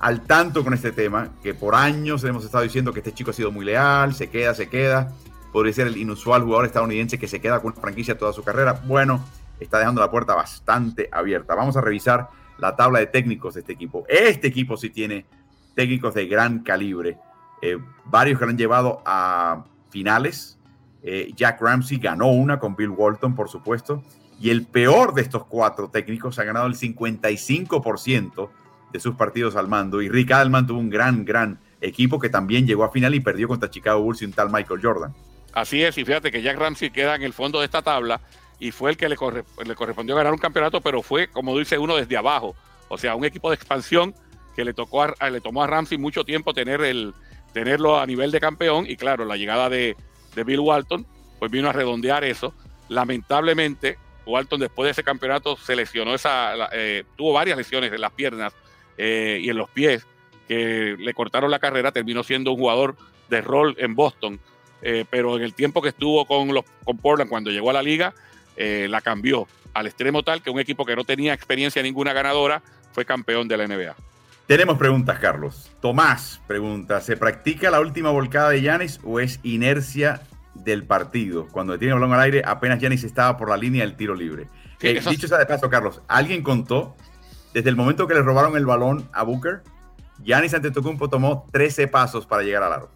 al 0.00 0.22
tanto 0.22 0.64
con 0.64 0.74
este 0.74 0.92
tema, 0.92 1.30
que 1.42 1.54
por 1.54 1.74
años 1.74 2.24
hemos 2.24 2.44
estado 2.44 2.64
diciendo 2.64 2.92
que 2.92 3.00
este 3.00 3.12
chico 3.12 3.30
ha 3.30 3.34
sido 3.34 3.50
muy 3.50 3.64
leal, 3.64 4.14
se 4.14 4.30
queda, 4.30 4.54
se 4.54 4.68
queda. 4.68 5.12
Podría 5.52 5.72
ser 5.72 5.86
el 5.86 5.96
inusual 5.96 6.42
jugador 6.42 6.66
estadounidense 6.66 7.18
que 7.18 7.28
se 7.28 7.40
queda 7.40 7.60
con 7.60 7.72
una 7.72 7.80
franquicia 7.80 8.18
toda 8.18 8.32
su 8.32 8.42
carrera. 8.42 8.72
Bueno, 8.84 9.24
está 9.60 9.78
dejando 9.78 10.00
la 10.00 10.10
puerta 10.10 10.34
bastante 10.34 11.08
abierta. 11.10 11.54
Vamos 11.54 11.76
a 11.76 11.80
revisar 11.80 12.28
la 12.58 12.76
tabla 12.76 12.98
de 12.98 13.06
técnicos 13.06 13.54
de 13.54 13.60
este 13.60 13.72
equipo. 13.72 14.04
Este 14.08 14.48
equipo 14.48 14.76
sí 14.76 14.90
tiene 14.90 15.24
técnicos 15.74 16.14
de 16.14 16.26
gran 16.26 16.60
calibre. 16.60 17.16
Eh, 17.62 17.78
varios 18.04 18.38
que 18.38 18.44
lo 18.44 18.50
han 18.50 18.58
llevado 18.58 19.02
a 19.06 19.64
finales. 19.90 20.58
Eh, 21.02 21.32
Jack 21.36 21.60
Ramsey 21.60 21.98
ganó 21.98 22.28
una 22.28 22.58
con 22.58 22.76
Bill 22.76 22.90
Walton, 22.90 23.34
por 23.34 23.48
supuesto. 23.48 24.02
Y 24.40 24.50
el 24.50 24.64
peor 24.64 25.14
de 25.14 25.22
estos 25.22 25.44
cuatro 25.46 25.88
técnicos 25.90 26.38
ha 26.38 26.44
ganado 26.44 26.66
el 26.66 26.74
55% 26.74 28.48
de 28.92 29.00
sus 29.00 29.14
partidos 29.16 29.56
al 29.56 29.68
mando. 29.68 30.00
Y 30.00 30.08
Rick 30.08 30.32
Adelman 30.32 30.66
tuvo 30.66 30.78
un 30.78 30.90
gran, 30.90 31.24
gran 31.24 31.58
equipo 31.80 32.18
que 32.18 32.28
también 32.28 32.66
llegó 32.66 32.84
a 32.84 32.90
final 32.90 33.14
y 33.14 33.20
perdió 33.20 33.48
contra 33.48 33.70
Chicago 33.70 34.00
Bulls 34.00 34.22
y 34.22 34.24
un 34.26 34.32
tal 34.32 34.50
Michael 34.50 34.80
Jordan. 34.82 35.14
Así 35.52 35.82
es, 35.82 35.96
y 35.98 36.04
fíjate 36.04 36.30
que 36.30 36.42
Jack 36.42 36.58
Ramsey 36.58 36.90
queda 36.90 37.16
en 37.16 37.22
el 37.22 37.32
fondo 37.32 37.58
de 37.58 37.64
esta 37.64 37.82
tabla 37.82 38.20
y 38.60 38.70
fue 38.70 38.90
el 38.90 38.96
que 38.96 39.08
le, 39.08 39.16
le 39.64 39.74
correspondió 39.74 40.14
ganar 40.14 40.32
un 40.32 40.38
campeonato, 40.38 40.80
pero 40.80 41.02
fue, 41.02 41.28
como 41.28 41.56
dice 41.58 41.78
uno, 41.78 41.96
desde 41.96 42.16
abajo. 42.16 42.54
O 42.88 42.98
sea, 42.98 43.14
un 43.14 43.24
equipo 43.24 43.50
de 43.50 43.56
expansión 43.56 44.14
que 44.54 44.64
le, 44.64 44.74
tocó 44.74 45.06
le 45.06 45.40
tomó 45.40 45.62
a 45.62 45.66
Ramsey 45.66 45.98
mucho 45.98 46.24
tiempo 46.24 46.54
tener 46.54 46.80
el, 46.80 47.14
tenerlo 47.52 47.98
a 47.98 48.06
nivel 48.06 48.30
de 48.30 48.40
campeón 48.40 48.86
y 48.88 48.96
claro, 48.96 49.24
la 49.24 49.36
llegada 49.36 49.68
de, 49.68 49.96
de 50.34 50.44
Bill 50.44 50.60
Walton 50.60 51.06
pues 51.38 51.50
vino 51.50 51.68
a 51.68 51.72
redondear 51.72 52.24
eso. 52.24 52.54
Lamentablemente, 52.88 53.98
Walton 54.28 54.60
después 54.60 54.86
de 54.86 54.90
ese 54.92 55.02
campeonato 55.02 55.56
se 55.56 55.74
lesionó 55.74 56.14
esa, 56.14 56.68
eh, 56.72 57.04
tuvo 57.16 57.32
varias 57.32 57.56
lesiones 57.56 57.92
en 57.92 58.00
las 58.00 58.12
piernas 58.12 58.52
eh, 58.96 59.40
y 59.42 59.48
en 59.48 59.56
los 59.56 59.70
pies 59.70 60.06
que 60.46 60.96
le 60.98 61.14
cortaron 61.14 61.50
la 61.50 61.58
carrera, 61.58 61.92
terminó 61.92 62.22
siendo 62.22 62.52
un 62.52 62.58
jugador 62.58 62.96
de 63.28 63.40
rol 63.40 63.74
en 63.78 63.94
Boston, 63.94 64.40
eh, 64.82 65.04
pero 65.10 65.36
en 65.36 65.42
el 65.42 65.54
tiempo 65.54 65.82
que 65.82 65.90
estuvo 65.90 66.24
con, 66.26 66.54
los, 66.54 66.64
con 66.84 66.98
Portland 66.98 67.28
cuando 67.28 67.50
llegó 67.50 67.70
a 67.70 67.74
la 67.74 67.82
liga, 67.82 68.14
la 68.56 69.00
cambió 69.00 69.46
al 69.72 69.86
extremo 69.86 70.24
tal 70.24 70.42
que 70.42 70.50
un 70.50 70.58
equipo 70.58 70.84
que 70.84 70.96
no 70.96 71.04
tenía 71.04 71.32
experiencia 71.32 71.80
ninguna 71.80 72.12
ganadora 72.12 72.60
fue 72.90 73.04
campeón 73.04 73.46
de 73.46 73.56
la 73.56 73.68
NBA. 73.68 73.94
Tenemos 74.48 74.78
preguntas, 74.78 75.20
Carlos. 75.20 75.70
Tomás 75.80 76.40
pregunta, 76.48 77.00
¿se 77.00 77.16
practica 77.16 77.70
la 77.70 77.78
última 77.78 78.10
volcada 78.10 78.50
de 78.50 78.62
Yanis 78.62 78.98
o 79.04 79.20
es 79.20 79.38
inercia 79.44 80.22
del 80.64 80.84
partido? 80.84 81.48
Cuando 81.48 81.78
tiene 81.78 81.94
el 81.94 82.00
balón 82.00 82.14
al 82.14 82.20
aire, 82.22 82.42
apenas 82.44 82.78
Yanis 82.78 83.04
estaba 83.04 83.36
por 83.36 83.48
la 83.48 83.56
línea 83.56 83.84
del 83.84 83.96
tiro 83.96 84.14
libre. 84.14 84.48
dicho 84.80 85.28
sea 85.28 85.38
de 85.38 85.46
paso, 85.46 85.68
Carlos, 85.68 86.02
alguien 86.08 86.42
contó 86.42 86.96
desde 87.52 87.70
el 87.70 87.76
momento 87.76 88.06
que 88.06 88.14
le 88.14 88.22
robaron 88.22 88.56
el 88.56 88.66
balón 88.66 89.08
a 89.12 89.22
Booker, 89.22 89.62
Giannis 90.22 90.54
Antetokounmpo 90.54 91.08
tomó 91.08 91.46
13 91.52 91.88
pasos 91.88 92.26
para 92.26 92.42
llegar 92.42 92.62
al 92.62 92.72
aro. 92.72 92.90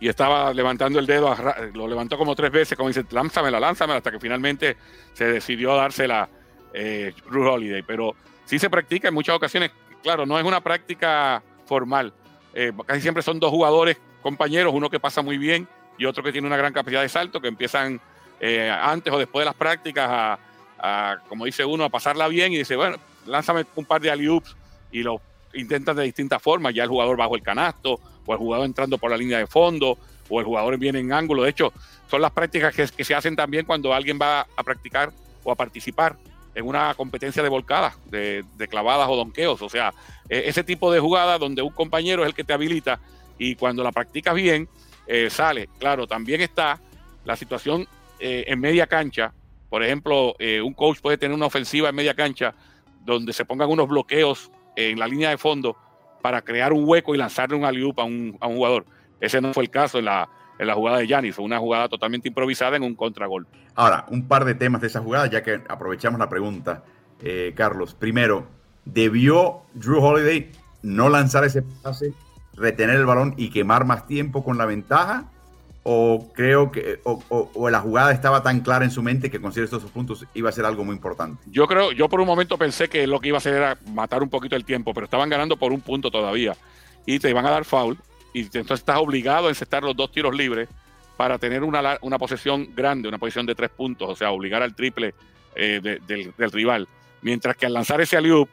Y 0.00 0.08
estaba 0.08 0.52
levantando 0.54 0.98
el 0.98 1.06
dedo, 1.06 1.34
lo 1.74 1.88
levantó 1.88 2.16
como 2.16 2.34
tres 2.36 2.52
veces, 2.52 2.76
como 2.76 2.88
dice, 2.88 3.04
lánzamela, 3.10 3.58
lánzamela, 3.58 3.98
hasta 3.98 4.12
que 4.12 4.20
finalmente 4.20 4.76
se 5.12 5.24
decidió 5.24 5.74
dársela 5.74 6.28
eh, 6.72 7.12
Drew 7.28 7.48
Holiday. 7.48 7.82
Pero 7.82 8.14
sí 8.44 8.60
se 8.60 8.70
practica 8.70 9.08
en 9.08 9.14
muchas 9.14 9.34
ocasiones. 9.34 9.72
Claro, 10.02 10.24
no 10.24 10.38
es 10.38 10.44
una 10.44 10.60
práctica 10.60 11.42
formal. 11.66 12.12
Eh, 12.54 12.72
casi 12.86 13.00
siempre 13.00 13.24
son 13.24 13.40
dos 13.40 13.50
jugadores 13.50 14.00
compañeros, 14.22 14.72
uno 14.72 14.88
que 14.88 15.00
pasa 15.00 15.20
muy 15.20 15.36
bien 15.36 15.68
y 15.98 16.04
otro 16.06 16.22
que 16.22 16.32
tiene 16.32 16.46
una 16.46 16.56
gran 16.56 16.72
capacidad 16.72 17.02
de 17.02 17.08
salto, 17.08 17.40
que 17.40 17.48
empiezan 17.48 18.00
eh, 18.40 18.70
antes 18.70 19.12
o 19.12 19.18
después 19.18 19.42
de 19.42 19.46
las 19.46 19.54
prácticas 19.54 20.38
a, 20.80 21.18
como 21.28 21.44
dice 21.44 21.64
uno, 21.64 21.84
a 21.84 21.88
pasarla 21.88 22.28
bien 22.28 22.52
y 22.52 22.58
dice, 22.58 22.76
bueno, 22.76 22.96
lánzame 23.26 23.66
un 23.74 23.84
par 23.84 24.00
de 24.00 24.10
alley 24.10 24.40
y 24.92 25.02
lo 25.02 25.20
intentas 25.54 25.96
de 25.96 26.04
distintas 26.04 26.40
formas, 26.40 26.72
ya 26.72 26.84
el 26.84 26.88
jugador 26.88 27.16
bajo 27.16 27.34
el 27.34 27.42
canasto, 27.42 27.98
o 28.24 28.32
el 28.32 28.38
jugador 28.38 28.66
entrando 28.66 28.96
por 28.98 29.10
la 29.10 29.16
línea 29.16 29.38
de 29.38 29.46
fondo, 29.46 29.98
o 30.28 30.40
el 30.40 30.46
jugador 30.46 30.76
viene 30.78 31.00
en 31.00 31.12
ángulo. 31.12 31.42
De 31.42 31.50
hecho, 31.50 31.72
son 32.10 32.22
las 32.22 32.30
prácticas 32.30 32.74
que, 32.74 33.04
se 33.04 33.14
hacen 33.14 33.34
también 33.34 33.66
cuando 33.66 33.92
alguien 33.92 34.18
va 34.20 34.46
a 34.56 34.62
practicar 34.62 35.12
o 35.42 35.50
a 35.50 35.54
participar 35.54 36.16
en 36.54 36.66
una 36.66 36.94
competencia 36.94 37.42
de 37.42 37.48
volcadas, 37.48 37.96
de, 38.10 38.44
clavadas 38.68 39.08
o 39.08 39.16
donqueos. 39.16 39.62
O 39.62 39.68
sea, 39.68 39.92
e, 40.28 40.44
ese 40.46 40.64
tipo 40.64 40.92
de 40.92 41.00
jugada 41.00 41.38
donde 41.38 41.62
un 41.62 41.72
compañero 41.72 42.22
es 42.22 42.28
el 42.28 42.34
que 42.34 42.44
te 42.44 42.52
habilita 42.52 43.00
y 43.38 43.54
cuando 43.54 43.82
la 43.82 43.92
practicas 43.92 44.34
bien, 44.34 44.68
eh, 45.08 45.30
sale. 45.30 45.70
Claro, 45.78 46.06
también 46.06 46.42
está 46.42 46.78
la 47.24 47.34
situación 47.34 47.88
eh, 48.20 48.44
en 48.46 48.60
media 48.60 48.86
cancha. 48.86 49.32
Por 49.70 49.82
ejemplo, 49.82 50.36
eh, 50.38 50.60
un 50.60 50.74
coach 50.74 51.00
puede 51.00 51.16
tener 51.16 51.34
una 51.34 51.46
ofensiva 51.46 51.88
en 51.88 51.94
media 51.94 52.14
cancha 52.14 52.54
donde 53.04 53.32
se 53.32 53.46
pongan 53.46 53.70
unos 53.70 53.88
bloqueos 53.88 54.50
en 54.76 54.98
la 54.98 55.06
línea 55.06 55.30
de 55.30 55.38
fondo 55.38 55.76
para 56.20 56.42
crear 56.42 56.74
un 56.74 56.86
hueco 56.86 57.14
y 57.14 57.18
lanzarle 57.18 57.56
un 57.56 57.64
alley 57.64 57.90
a 57.96 58.04
un, 58.04 58.38
jugador. 58.38 58.84
Ese 59.18 59.40
no 59.40 59.54
fue 59.54 59.64
el 59.64 59.70
caso 59.70 59.98
en 59.98 60.04
la, 60.04 60.28
en 60.58 60.66
la 60.66 60.74
jugada 60.74 60.98
de 60.98 61.06
Yanis, 61.06 61.34
fue 61.34 61.44
una 61.44 61.58
jugada 61.58 61.88
totalmente 61.88 62.28
improvisada 62.28 62.76
en 62.76 62.82
un 62.82 62.94
contragol. 62.94 63.46
Ahora, 63.74 64.04
un 64.10 64.28
par 64.28 64.44
de 64.44 64.54
temas 64.54 64.82
de 64.82 64.88
esa 64.88 65.00
jugada, 65.00 65.26
ya 65.26 65.42
que 65.42 65.62
aprovechamos 65.68 66.20
la 66.20 66.28
pregunta, 66.28 66.84
Carlos. 67.54 67.94
Primero, 67.94 68.46
¿debió 68.84 69.62
Drew 69.74 70.04
Holiday 70.04 70.52
no 70.82 71.08
lanzar 71.08 71.44
ese 71.44 71.62
pase, 71.62 72.12
retener 72.58 72.96
el 72.96 73.06
balón 73.06 73.34
y 73.36 73.50
quemar 73.50 73.84
más 73.84 74.06
tiempo 74.06 74.44
con 74.44 74.58
la 74.58 74.66
ventaja? 74.66 75.26
o 75.90 76.30
creo 76.34 76.70
que 76.70 77.00
o, 77.04 77.70
la 77.70 77.80
jugada 77.80 78.12
estaba 78.12 78.42
tan 78.42 78.60
clara 78.60 78.84
en 78.84 78.90
su 78.90 79.02
mente 79.02 79.30
que 79.30 79.40
conseguir 79.40 79.64
estos 79.64 79.82
puntos 79.84 80.26
iba 80.34 80.50
a 80.50 80.52
ser 80.52 80.66
algo 80.66 80.84
muy 80.84 80.94
importante. 80.94 81.42
Yo 81.46 81.66
creo, 81.66 81.92
yo 81.92 82.10
por 82.10 82.20
un 82.20 82.26
momento 82.26 82.58
pensé 82.58 82.90
que 82.90 83.06
lo 83.06 83.20
que 83.20 83.28
iba 83.28 83.36
a 83.36 83.38
hacer 83.38 83.54
era 83.54 83.78
matar 83.92 84.22
un 84.22 84.28
poquito 84.28 84.54
el 84.54 84.66
tiempo, 84.66 84.92
pero 84.92 85.04
estaban 85.04 85.30
ganando 85.30 85.56
por 85.56 85.72
un 85.72 85.80
punto 85.80 86.10
todavía 86.10 86.54
y 87.06 87.18
te 87.18 87.30
iban 87.30 87.46
a 87.46 87.50
dar 87.50 87.64
foul 87.64 87.96
y 88.34 88.40
entonces 88.42 88.80
estás 88.80 88.98
obligado 88.98 89.46
a 89.46 89.48
encestar 89.48 89.82
los 89.82 89.96
dos 89.96 90.12
tiros 90.12 90.34
libres 90.34 90.68
para 91.16 91.38
tener 91.38 91.64
una, 91.64 91.96
una 92.02 92.18
posesión 92.18 92.68
grande, 92.76 93.08
una 93.08 93.16
posición 93.16 93.46
de 93.46 93.54
tres 93.54 93.70
puntos, 93.70 94.10
o 94.10 94.14
sea, 94.14 94.30
obligar 94.30 94.62
al 94.62 94.74
triple 94.74 95.14
eh, 95.56 95.80
del, 96.06 96.52
rival. 96.52 96.86
Mientras 97.22 97.56
que 97.56 97.64
al 97.64 97.72
lanzar 97.72 98.02
ese 98.02 98.18
alley 98.18 98.46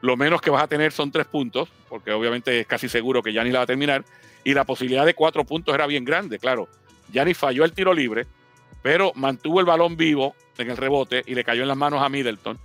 lo 0.00 0.16
menos 0.16 0.40
que 0.40 0.50
vas 0.50 0.62
a 0.62 0.68
tener 0.68 0.92
son 0.92 1.10
tres 1.10 1.26
puntos, 1.26 1.68
porque 1.88 2.12
obviamente 2.12 2.60
es 2.60 2.66
casi 2.66 2.88
seguro 2.88 3.22
que 3.22 3.32
Giannis 3.32 3.52
la 3.52 3.60
va 3.60 3.64
a 3.64 3.66
terminar, 3.66 4.04
y 4.44 4.54
la 4.54 4.64
posibilidad 4.64 5.04
de 5.04 5.14
cuatro 5.14 5.44
puntos 5.44 5.74
era 5.74 5.86
bien 5.86 6.04
grande, 6.04 6.38
claro. 6.38 6.68
Giannis 7.12 7.36
falló 7.36 7.64
el 7.64 7.72
tiro 7.72 7.92
libre, 7.92 8.26
pero 8.82 9.12
mantuvo 9.14 9.60
el 9.60 9.66
balón 9.66 9.96
vivo 9.96 10.34
en 10.56 10.70
el 10.70 10.76
rebote 10.76 11.22
y 11.26 11.34
le 11.34 11.44
cayó 11.44 11.62
en 11.62 11.68
las 11.68 11.76
manos 11.76 12.02
a 12.02 12.08
Middleton. 12.08 12.58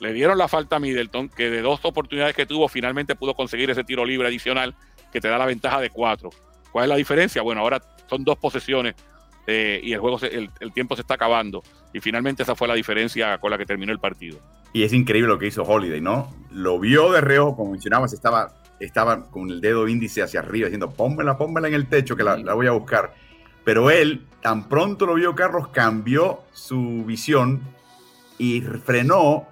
Le 0.00 0.12
dieron 0.12 0.36
la 0.36 0.48
falta 0.48 0.76
a 0.76 0.78
Middleton, 0.80 1.28
que 1.30 1.48
de 1.48 1.62
dos 1.62 1.80
oportunidades 1.84 2.36
que 2.36 2.44
tuvo, 2.44 2.68
finalmente 2.68 3.14
pudo 3.14 3.34
conseguir 3.34 3.70
ese 3.70 3.84
tiro 3.84 4.04
libre 4.04 4.28
adicional 4.28 4.74
que 5.12 5.20
te 5.20 5.28
da 5.28 5.38
la 5.38 5.46
ventaja 5.46 5.80
de 5.80 5.88
cuatro. 5.90 6.30
¿Cuál 6.70 6.84
es 6.84 6.88
la 6.90 6.96
diferencia? 6.96 7.40
Bueno, 7.40 7.62
ahora 7.62 7.80
son 8.08 8.24
dos 8.24 8.36
posesiones 8.36 8.94
eh, 9.46 9.80
y 9.82 9.92
el 9.92 10.00
juego, 10.00 10.18
el, 10.22 10.72
tiempo 10.72 10.96
se 10.96 11.02
está 11.02 11.14
acabando. 11.14 11.62
Y 11.92 12.00
finalmente 12.00 12.42
esa 12.42 12.54
fue 12.54 12.68
la 12.68 12.74
diferencia 12.74 13.38
con 13.38 13.50
la 13.50 13.58
que 13.58 13.66
terminó 13.66 13.92
el 13.92 13.98
partido. 13.98 14.38
Y 14.72 14.82
es 14.82 14.92
increíble 14.92 15.28
lo 15.28 15.38
que 15.38 15.46
hizo 15.46 15.62
Holiday, 15.62 16.00
¿no? 16.00 16.34
Lo 16.50 16.78
vio 16.78 17.12
de 17.12 17.20
reojo, 17.20 17.56
como 17.56 17.72
mencionabas, 17.72 18.12
estaba, 18.12 18.52
estaba 18.80 19.30
con 19.30 19.50
el 19.50 19.60
dedo 19.60 19.88
índice 19.88 20.22
hacia 20.22 20.40
arriba 20.40 20.66
diciendo, 20.66 20.90
pónmela, 20.90 21.38
pónmela 21.38 21.68
en 21.68 21.74
el 21.74 21.86
techo 21.86 22.16
que 22.16 22.24
la, 22.24 22.36
la 22.36 22.54
voy 22.54 22.66
a 22.66 22.72
buscar. 22.72 23.14
Pero 23.64 23.90
él, 23.90 24.26
tan 24.42 24.68
pronto 24.68 25.06
lo 25.06 25.14
vio 25.14 25.34
Carlos, 25.34 25.68
cambió 25.68 26.40
su 26.52 27.04
visión 27.04 27.62
y 28.38 28.60
frenó 28.60 29.48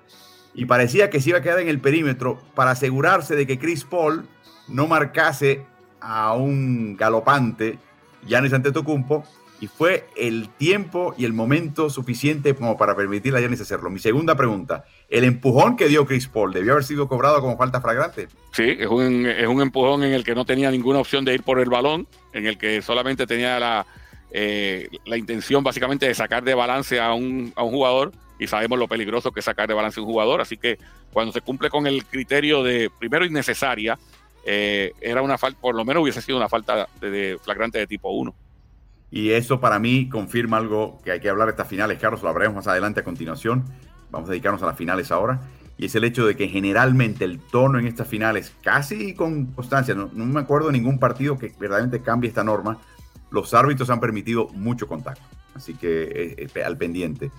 y 0.55 0.67
parecía 0.67 1.11
que 1.11 1.21
se 1.21 1.31
iba 1.31 1.39
a 1.39 1.43
quedar 1.43 1.61
en 1.61 1.69
el 1.69 1.81
perímetro 1.81 2.39
para 2.55 2.73
asegurarse 2.73 3.35
de 3.35 3.47
que 3.47 3.59
Chris 3.59 3.85
Paul 3.85 4.27
no 4.69 4.87
marcase 4.87 5.67
a 6.01 6.35
un 6.35 6.97
galopante 6.97 7.79
Giannis 8.27 8.53
Antetokounmpo 8.53 9.25
y 9.61 9.67
fue 9.67 10.07
el 10.17 10.49
tiempo 10.49 11.15
y 11.17 11.25
el 11.25 11.33
momento 11.33 11.91
suficiente 11.91 12.55
como 12.55 12.77
para 12.77 12.97
permitirle 12.97 13.39
a 13.39 13.41
Giannis 13.41 13.61
hacerlo. 13.61 13.91
Mi 13.91 13.99
segunda 13.99 14.37
pregunta, 14.37 14.85
¿el 15.09 15.25
empujón 15.25 15.77
que 15.77 15.89
dio 15.89 16.07
Chris 16.07 16.29
Paul 16.29 16.53
debió 16.53 16.73
haber 16.73 16.85
sido 16.85 17.09
cobrado 17.09 17.41
como 17.41 17.57
falta 17.57 17.81
flagrante? 17.81 18.29
Sí, 18.53 18.77
es 18.79 18.87
un, 18.87 19.27
es 19.27 19.47
un 19.47 19.61
empujón 19.61 20.03
en 20.05 20.13
el 20.13 20.25
que 20.25 20.35
no 20.35 20.45
tenía 20.45 20.71
ninguna 20.71 20.99
opción 20.99 21.25
de 21.25 21.35
ir 21.35 21.43
por 21.43 21.61
el 21.61 21.71
balón, 21.71 22.09
en 22.33 22.47
el 22.47 22.59
que 22.59 22.83
solamente 22.83 23.27
tenía 23.27 23.59
la, 23.59 23.87
eh, 24.31 24.89
la 25.07 25.17
intención 25.17 25.63
básicamente 25.63 26.07
de 26.07 26.15
sacar 26.15 26.43
de 26.43 26.55
balance 26.55 27.01
a 27.01 27.15
un, 27.15 27.53
a 27.57 27.63
un 27.63 27.71
jugador 27.71 28.13
y 28.39 28.47
sabemos 28.47 28.79
lo 28.79 28.89
peligroso 28.89 29.33
que 29.33 29.41
es 29.41 29.47
sacar 29.47 29.69
de 29.69 29.75
balance 29.75 30.01
a 30.01 30.03
un 30.03 30.09
jugador, 30.09 30.41
así 30.41 30.57
que 30.57 30.79
cuando 31.13 31.33
se 31.33 31.41
cumple 31.41 31.71
con 31.71 31.87
el 31.87 32.05
criterio 32.05 32.63
de 32.63 32.91
primero 32.99 33.25
innecesaria, 33.25 33.99
eh, 34.45 34.93
era 35.01 35.23
una 35.23 35.39
falta, 35.39 35.61
por 35.61 35.75
lo 35.75 35.85
menos 35.85 36.03
hubiese 36.03 36.21
sido 36.21 36.37
una 36.37 36.49
falta 36.49 36.89
de, 37.01 37.39
flagrante 37.43 37.79
de 37.79 37.87
tipo 37.87 38.11
1. 38.11 38.35
Y 39.15 39.31
eso 39.31 39.61
para 39.61 39.79
mí 39.79 40.09
confirma 40.09 40.57
algo 40.57 40.99
que 41.05 41.13
hay 41.13 41.21
que 41.21 41.29
hablar 41.29 41.47
de 41.47 41.53
estas 41.53 41.69
finales, 41.69 42.01
Carlos, 42.01 42.21
lo 42.25 42.31
hablaremos 42.31 42.57
más 42.57 42.67
adelante 42.67 42.99
a 42.99 43.05
continuación. 43.05 43.65
Vamos 44.11 44.29
a 44.29 44.33
dedicarnos 44.33 44.61
a 44.65 44.67
las 44.67 44.77
finales 44.77 45.13
ahora. 45.13 45.41
Y 45.79 45.87
es 45.87 45.95
el 45.95 46.03
hecho 46.03 46.27
de 46.27 46.35
que 46.35 46.49
generalmente 46.49 47.25
el 47.25 47.39
tono 47.39 47.79
en 47.79 47.87
estas 47.87 48.09
finales, 48.09 48.53
casi 48.61 49.15
con 49.15 49.53
constancia, 49.53 49.95
no, 49.95 50.09
me 50.13 50.41
acuerdo 50.41 50.67
de 50.67 50.73
ningún 50.73 50.99
partido 50.99 51.39
que 51.39 51.53
verdaderamente 51.61 52.03
cambie 52.03 52.27
esta 52.27 52.43
norma, 52.43 52.79
los 53.31 53.55
árbitros 53.55 53.89
han 53.89 54.01
permitido 54.01 54.49
mucho 54.49 54.89
contacto. 54.89 55.23
Así 55.55 55.75
que 55.75 56.35
eh, 56.37 56.49
eh, 56.53 56.65
al 56.65 56.77
pendiente. 56.77 57.31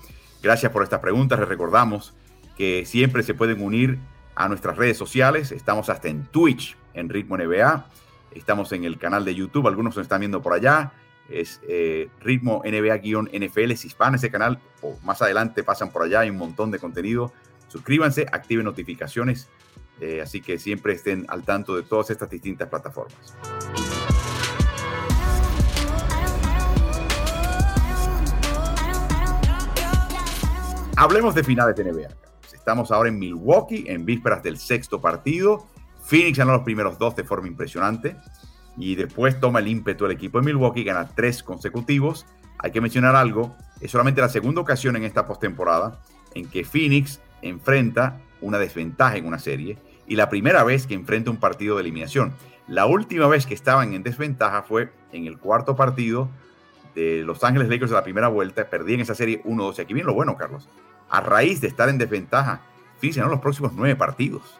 Gracias 0.41 0.71
por 0.71 0.81
estas 0.81 1.01
preguntas. 1.01 1.37
Les 1.41 1.49
recordamos 1.49 2.13
que 2.57 2.85
siempre 2.85 3.21
se 3.21 3.33
pueden 3.33 3.61
unir 3.61 3.99
a 4.33 4.47
nuestras 4.47 4.77
redes 4.77 4.95
sociales. 4.95 5.51
Estamos 5.51 5.89
hasta 5.89 6.07
en 6.07 6.23
Twitch 6.27 6.77
en 6.93 7.09
Ritmo 7.09 7.35
NBA. 7.35 7.85
Estamos 8.31 8.71
en 8.71 8.85
el 8.85 8.97
canal 8.97 9.25
de 9.25 9.35
YouTube, 9.35 9.67
algunos 9.67 9.97
nos 9.97 10.03
están 10.03 10.21
viendo 10.21 10.41
por 10.41 10.53
allá. 10.53 10.93
Es 11.29 11.59
eh, 11.67 12.09
Ritmo 12.19 12.61
NBA-NFL, 12.63 13.71
es 13.71 13.85
hispana 13.85 14.17
ese 14.17 14.29
canal, 14.29 14.59
o 14.81 14.97
más 15.03 15.21
adelante 15.21 15.63
pasan 15.63 15.91
por 15.91 16.03
allá, 16.03 16.21
hay 16.21 16.29
un 16.29 16.37
montón 16.37 16.71
de 16.71 16.79
contenido. 16.79 17.31
Suscríbanse, 17.67 18.27
activen 18.31 18.65
notificaciones, 18.65 19.49
eh, 19.99 20.21
así 20.21 20.41
que 20.41 20.59
siempre 20.59 20.93
estén 20.93 21.25
al 21.29 21.43
tanto 21.43 21.75
de 21.75 21.83
todas 21.83 22.09
estas 22.11 22.29
distintas 22.29 22.69
plataformas. 22.69 23.35
Hablemos 30.97 31.35
de 31.35 31.43
finales 31.43 31.75
de 31.75 31.91
NBA. 31.91 32.07
Estamos 32.53 32.91
ahora 32.91 33.09
en 33.09 33.19
Milwaukee, 33.19 33.85
en 33.87 34.05
vísperas 34.05 34.41
del 34.41 34.57
sexto 34.57 35.01
partido. 35.01 35.67
Phoenix 36.03 36.37
ganó 36.37 36.53
los 36.53 36.63
primeros 36.63 36.97
dos 36.97 37.15
de 37.15 37.23
forma 37.23 37.47
impresionante 37.47 38.15
y 38.77 38.95
después 38.95 39.39
toma 39.39 39.59
el 39.59 39.67
ímpetu 39.67 40.05
el 40.05 40.11
equipo 40.11 40.39
de 40.39 40.45
Milwaukee, 40.45 40.83
gana 40.83 41.07
tres 41.13 41.43
consecutivos. 41.43 42.25
Hay 42.57 42.71
que 42.71 42.81
mencionar 42.81 43.15
algo, 43.15 43.55
es 43.81 43.91
solamente 43.91 44.21
la 44.21 44.29
segunda 44.29 44.61
ocasión 44.61 44.95
en 44.95 45.03
esta 45.03 45.27
postemporada 45.27 45.99
en 46.33 46.49
que 46.49 46.63
Phoenix 46.63 47.21
enfrenta 47.41 48.19
una 48.41 48.59
desventaja 48.59 49.17
en 49.17 49.25
una 49.25 49.39
serie 49.39 49.77
y 50.07 50.15
la 50.15 50.29
primera 50.29 50.63
vez 50.63 50.87
que 50.87 50.93
enfrenta 50.93 51.31
un 51.31 51.37
partido 51.37 51.75
de 51.75 51.81
eliminación. 51.81 52.33
La 52.67 52.85
última 52.85 53.27
vez 53.27 53.45
que 53.45 53.53
estaban 53.53 53.93
en 53.93 54.03
desventaja 54.03 54.63
fue 54.63 54.91
en 55.11 55.27
el 55.27 55.37
cuarto 55.37 55.75
partido 55.75 56.29
de 56.95 57.23
Los 57.23 57.43
Ángeles 57.43 57.69
Lakers 57.69 57.91
de 57.91 57.95
la 57.95 58.03
primera 58.03 58.27
vuelta, 58.27 58.69
perdían 58.69 59.01
esa 59.01 59.15
serie 59.15 59.43
1-2. 59.43 59.77
Y 59.77 59.81
aquí 59.81 59.93
viene 59.93 60.07
lo 60.07 60.13
bueno, 60.13 60.35
Carlos. 60.37 60.67
A 61.09 61.21
raíz 61.21 61.61
de 61.61 61.67
estar 61.67 61.89
en 61.89 61.97
desventaja, 61.97 62.61
Phoenix 62.99 63.17
ganó 63.17 63.29
los 63.29 63.41
próximos 63.41 63.73
nueve 63.73 63.95
partidos. 63.95 64.59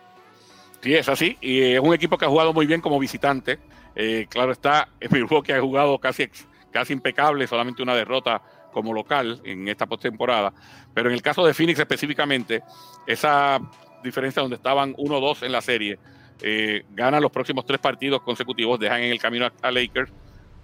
Sí, 0.82 0.94
es 0.94 1.10
así. 1.10 1.38
Y 1.42 1.62
es 1.62 1.80
un 1.80 1.94
equipo 1.94 2.18
que 2.18 2.26
ha 2.26 2.30
jugado 2.30 2.54
muy 2.54 2.68
bien 2.68 2.82
como 2.82 3.00
visitante. 3.00 3.60
Eh, 3.96 4.28
claro 4.30 4.52
está, 4.52 4.90
Milwaukee 5.12 5.54
ha 5.54 5.62
jugado 5.62 5.98
casi, 6.00 6.28
casi 6.72 6.94
impecable, 6.94 7.48
solamente 7.48 7.82
una 7.82 7.96
derrota 7.96 8.42
como 8.72 8.94
local 8.94 9.40
en 9.46 9.68
esta 9.70 9.86
postemporada. 9.86 10.54
Pero 10.94 11.10
en 11.10 11.16
el 11.16 11.22
caso 11.22 11.46
de 11.46 11.54
Phoenix 11.54 11.80
específicamente, 11.80 12.62
esa 13.08 13.60
diferencia 14.04 14.42
donde 14.42 14.58
estaban 14.58 14.94
1-2 14.96 15.44
en 15.44 15.52
la 15.52 15.62
serie, 15.62 15.98
eh, 16.42 16.84
ganan 16.92 17.22
los 17.22 17.32
próximos 17.32 17.66
tres 17.66 17.80
partidos 17.80 18.22
consecutivos, 18.22 18.78
dejan 18.80 19.02
en 19.02 19.12
el 19.12 19.20
camino 19.20 19.48
a, 19.62 19.72
Lakers. 19.72 20.12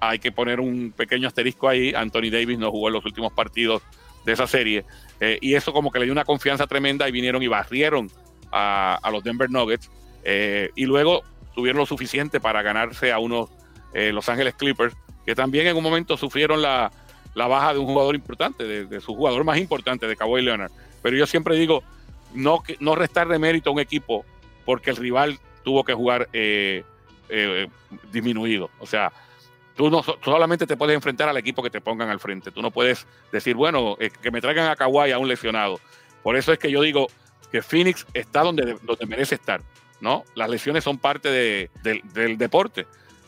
Hay 0.01 0.19
que 0.19 0.31
poner 0.31 0.59
un 0.59 0.91
pequeño 0.91 1.27
asterisco 1.27 1.69
ahí. 1.69 1.93
Anthony 1.95 2.29
Davis 2.29 2.59
no 2.59 2.69
jugó 2.69 2.89
en 2.89 2.95
los 2.95 3.05
últimos 3.05 3.31
partidos 3.31 3.81
de 4.25 4.33
esa 4.33 4.45
serie. 4.45 4.83
Eh, 5.21 5.37
y 5.39 5.53
eso 5.53 5.71
como 5.71 5.89
que 5.89 5.99
le 5.99 6.05
dio 6.05 6.11
una 6.11 6.25
confianza 6.25 6.67
tremenda 6.67 7.07
y 7.07 7.11
vinieron 7.11 7.41
y 7.41 7.47
barrieron 7.47 8.09
a, 8.51 8.99
los 9.11 9.23
Denver 9.23 9.49
Nuggets 9.49 9.89
y 10.75 10.85
luego 10.85 11.23
tuvieron 11.53 11.79
lo 11.79 11.85
suficiente 11.85 12.39
para 12.39 12.61
ganarse 12.61 13.11
a 13.11 13.19
unos 13.19 13.49
eh, 13.93 14.11
Los 14.11 14.29
Ángeles 14.29 14.55
Clippers, 14.55 14.95
que 15.25 15.35
también 15.35 15.67
en 15.67 15.77
un 15.77 15.83
momento 15.83 16.17
sufrieron 16.17 16.61
la, 16.61 16.91
baja 17.35 17.73
de 17.73 17.79
un 17.79 17.85
jugador 17.85 18.15
importante, 18.15 18.63
de, 18.63 19.01
su 19.01 19.15
jugador 19.15 19.43
más 19.43 19.57
importante, 19.57 20.07
de 20.07 20.15
Kawhi 20.15 20.41
Leonard. 20.41 20.71
Pero 21.01 21.17
yo 21.17 21.25
siempre 21.25 21.55
digo, 21.55 21.83
no, 22.33 22.63
no 22.79 22.95
restar 22.95 23.27
de 23.27 23.39
mérito 23.39 23.69
a 23.69 23.73
un 23.73 23.79
equipo 23.79 24.25
porque 24.65 24.91
el 24.91 24.97
rival 24.97 25.39
tuvo 25.63 25.83
que 25.83 25.93
jugar 25.93 26.29
eh, 26.33 26.83
disminuido. 28.11 28.69
O 28.79 28.85
sea, 28.85 29.11
tú 29.75 29.89
no 29.89 30.03
solamente 30.23 30.67
te 30.67 30.77
puedes 30.77 30.95
enfrentar 30.95 31.29
al 31.29 31.37
equipo 31.37 31.63
que 31.63 31.69
te 31.69 31.81
pongan 31.81 32.09
al 32.09 32.19
frente. 32.19 32.51
Tú 32.51 32.61
no 32.61 32.71
puedes 32.71 33.07
decir, 33.31 33.55
bueno, 33.55 33.97
que 34.21 34.31
me 34.31 34.41
traigan 34.41 34.69
a 34.69 34.75
Kawhi 34.75 35.11
a 35.11 35.19
un 35.19 35.27
lesionado. 35.27 35.79
Por 36.23 36.35
eso 36.35 36.53
es 36.53 36.59
que 36.59 36.71
yo 36.71 36.81
digo 36.81 37.07
que 37.51 37.61
Phoenix 37.61 38.05
está 38.13 38.41
donde, 38.41 38.77
donde 38.83 39.05
merece 39.05 39.35
estar. 39.35 39.61
¿No? 40.01 40.23
Las 40.35 40.49
lesiones 40.49 40.83
son 40.83 40.97
parte 40.97 41.29
del 41.83 42.37
deporte. 42.37 42.87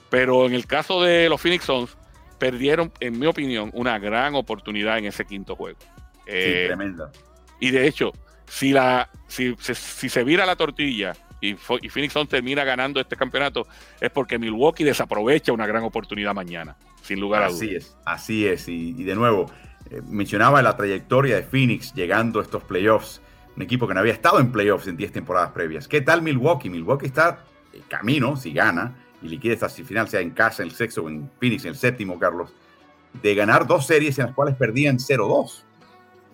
Pero 0.09 0.45
en 0.45 0.53
el 0.53 0.67
caso 0.67 1.01
de 1.01 1.27
los 1.29 1.41
Phoenix 1.41 1.65
Suns, 1.65 1.97
perdieron, 2.37 2.91
en 2.99 3.17
mi 3.17 3.25
opinión, 3.25 3.71
una 3.73 3.97
gran 3.97 4.35
oportunidad 4.35 4.97
en 4.97 5.05
ese 5.05 5.25
quinto 5.25 5.55
juego. 5.55 5.79
Eh, 6.25 6.65
tremenda. 6.67 7.11
Y 7.59 7.71
de 7.71 7.87
hecho, 7.87 8.11
si, 8.45 8.71
la, 8.71 9.09
si, 9.27 9.55
se 9.55 10.23
vira 10.23 10.45
la 10.45 10.55
tortilla 10.55 11.13
y, 11.41 11.55
Phoenix 11.55 12.13
Suns 12.13 12.29
termina 12.29 12.63
ganando 12.63 12.99
este 12.99 13.15
campeonato, 13.15 13.67
es 13.99 14.09
porque 14.09 14.37
Milwaukee 14.37 14.83
desaprovecha 14.83 15.51
una 15.51 15.65
gran 15.65 15.83
oportunidad 15.83 16.33
mañana, 16.33 16.75
sin 17.01 17.19
lugar 17.19 17.43
a 17.43 17.47
dudas. 17.47 17.61
Así 17.61 17.75
es, 17.75 17.97
así 18.05 18.45
es. 18.45 18.67
Y, 18.67 19.03
de 19.03 19.15
nuevo, 19.15 19.51
eh, 19.89 20.01
mencionaba 20.07 20.61
la 20.61 20.77
trayectoria 20.77 21.37
de 21.37 21.43
Phoenix 21.43 21.93
llegando 21.93 22.39
a 22.39 22.43
estos 22.43 22.63
playoffs 22.63 23.21
un 23.55 23.61
equipo 23.61 23.87
que 23.87 23.93
no 23.93 23.99
había 23.99 24.13
estado 24.13 24.39
en 24.39 24.51
playoffs 24.51 24.87
en 24.87 24.97
10 24.97 25.11
temporadas 25.11 25.51
previas. 25.51 25.87
¿Qué 25.87 26.01
tal 26.01 26.21
Milwaukee? 26.21 26.69
Milwaukee 26.69 27.05
está 27.05 27.45
en 27.71 27.81
camino, 27.83 28.35
si 28.35 28.53
gana, 28.53 28.95
y 29.21 29.27
liquida 29.27 29.53
esta 29.53 29.69
final, 29.69 30.07
sea 30.09 30.21
en 30.21 30.31
casa, 30.31 30.63
en 30.63 30.69
el 30.69 30.75
sexto, 30.75 31.03
o 31.03 31.09
en 31.09 31.29
Phoenix, 31.39 31.63
en 31.65 31.69
el 31.69 31.75
séptimo, 31.75 32.19
Carlos, 32.19 32.53
de 33.21 33.35
ganar 33.35 33.67
dos 33.67 33.85
series 33.85 34.17
en 34.19 34.25
las 34.25 34.35
cuales 34.35 34.55
perdían 34.55 34.97
0-2. 34.97 35.63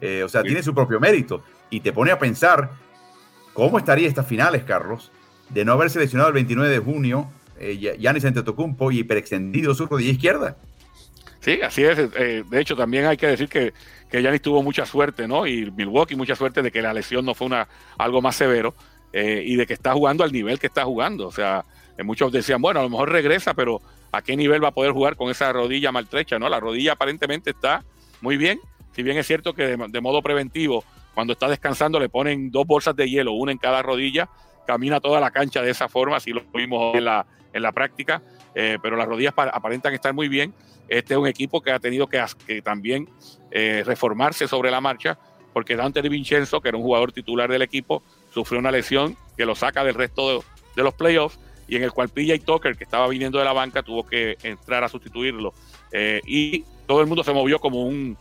Eh, 0.01 0.24
o 0.24 0.30
sea, 0.30 0.43
tiene 0.43 0.63
su 0.63 0.74
propio 0.74 0.99
mérito. 0.99 1.43
Y 1.70 1.82
te 1.82 1.91
pone 1.91 2.11
a 2.11 2.17
pensar 2.17 2.72
cómo 3.53 3.78
estaría 3.78 4.07
estas 4.07 4.26
finales, 4.26 4.63
Carlos, 4.63 5.11
de 5.49 5.65
no 5.65 5.74
haber 5.74 5.89
seleccionado 5.89 6.30
el 6.30 6.34
29 6.34 6.72
de 6.72 6.80
junio 6.80 7.30
eh, 7.59 7.97
Giannis 7.99 8.24
Antetokounmpo 8.24 8.91
y 8.91 8.99
hiperextendido 8.99 9.76
su 9.76 9.86
rodilla 9.86 10.11
izquierda. 10.11 10.57
Sí, 11.42 11.60
así 11.62 11.84
es. 11.84 11.98
Eh, 11.98 12.44
de 12.48 12.62
hecho, 12.62 12.76
también 12.76 13.06
hay 13.06 13.18
que 13.18 13.28
decir 13.28 13.48
que, 13.48 13.74
que 14.10 14.22
Giannis 14.22 14.42
tuvo 14.42 14.62
mucha 14.62 14.86
suerte, 14.86 15.28
¿no? 15.28 15.48
Y 15.48 15.72
Milwaukee 15.72 16.16
mucha 16.16 16.36
suerte 16.36 16.62
de 16.62 16.72
que 16.72 16.82
la 16.82 16.94
lesión 16.94 17.26
no 17.26 17.34
fue 17.34 17.48
una, 17.48 17.68
algo 17.98 18.22
más 18.22 18.36
severo 18.36 18.76
eh, 19.14 19.44
y 19.46 19.56
de 19.56 19.66
que 19.66 19.74
está 19.74 19.94
jugando 19.94 20.24
al 20.24 20.32
nivel 20.32 20.60
que 20.60 20.68
está 20.68 20.84
jugando. 20.84 21.28
O 21.28 21.32
sea, 21.32 21.64
eh, 21.98 22.04
muchos 22.04 22.32
decían, 22.32 22.62
bueno, 22.62 22.82
a 22.82 22.84
lo 22.84 22.90
mejor 22.90 23.10
regresa, 23.10 23.54
pero 23.54 23.82
¿a 24.12 24.22
qué 24.22 24.36
nivel 24.36 24.64
va 24.64 24.70
a 24.70 24.74
poder 24.74 24.92
jugar 24.92 25.16
con 25.16 25.30
esa 25.30 25.52
rodilla 25.54 25.92
maltrecha, 25.92 26.38
¿no? 26.40 26.50
La 26.50 26.60
rodilla 26.60 26.94
aparentemente 26.94 27.52
está 27.52 27.86
muy 28.22 28.36
bien. 28.36 28.60
Si 28.92 29.02
bien 29.02 29.18
es 29.18 29.26
cierto 29.26 29.54
que 29.54 29.78
de, 29.78 30.02
modo 30.02 30.22
preventivo, 30.22 30.84
cuando 31.14 31.34
está 31.34 31.48
descansando, 31.48 32.00
le 32.00 32.10
ponen 32.10 32.52
dos 32.52 32.68
bolsas 32.68 32.96
de 32.96 33.10
hielo, 33.10 33.32
una 33.32 33.54
en 33.54 33.58
cada 33.58 33.82
rodilla, 33.82 34.30
camina 34.68 35.00
toda 35.00 35.22
la 35.22 35.32
cancha 35.32 35.62
de 35.62 35.72
esa 35.72 35.88
forma, 35.88 36.18
así 36.18 36.32
lo 36.32 36.42
vimos 36.54 36.96
en 36.96 37.06
la, 37.06 37.26
en 37.54 37.62
la 37.62 37.72
práctica, 37.72 38.22
pero 38.54 38.98
las 38.98 39.08
rodillas 39.08 39.34
aparentan 39.38 39.94
estar 39.94 40.14
muy 40.14 40.28
bien 40.28 40.54
este 40.90 41.14
es 41.14 41.20
un 41.20 41.28
equipo 41.28 41.62
que 41.62 41.72
ha 41.72 41.80
tenido 41.80 42.08
que, 42.08 42.62
también 42.64 43.08
eh, 43.52 43.84
reformarse 43.86 44.48
sobre 44.48 44.72
la 44.72 44.82
marcha, 44.82 45.20
porque 45.54 45.76
Dante 45.76 46.02
Di 46.02 46.10
Vincenzo, 46.10 46.62
que 46.62 46.70
era 46.70 46.78
un 46.78 46.84
jugador 46.84 47.12
titular 47.12 47.50
del 47.50 47.62
equipo, 47.62 48.04
sufrió 48.34 48.60
una 48.60 48.72
lesión 48.72 49.16
que 49.38 49.46
lo 49.46 49.56
saca 49.56 49.84
del 49.84 49.96
resto 49.96 50.44
de, 50.76 50.84
los 50.84 50.94
playoffs 50.94 51.40
y 51.68 51.76
en 51.76 51.84
el 51.84 51.92
cual 51.92 52.10
PJ 52.10 52.40
Tucker, 52.40 52.76
que 52.76 52.86
estaba 52.86 53.08
viniendo 53.08 53.38
de 53.38 53.46
la 53.46 53.54
banca, 53.54 53.84
tuvo 53.84 54.06
que 54.06 54.38
entrar 54.44 54.84
a 54.84 54.90
sustituirlo. 54.90 55.54
Eh, 55.92 56.22
y 56.26 56.64
todo 56.88 57.02
el 57.02 57.08
mundo 57.08 57.24
se 57.24 57.34
movió 57.34 57.60
como 57.60 57.84
un, 57.84 58.18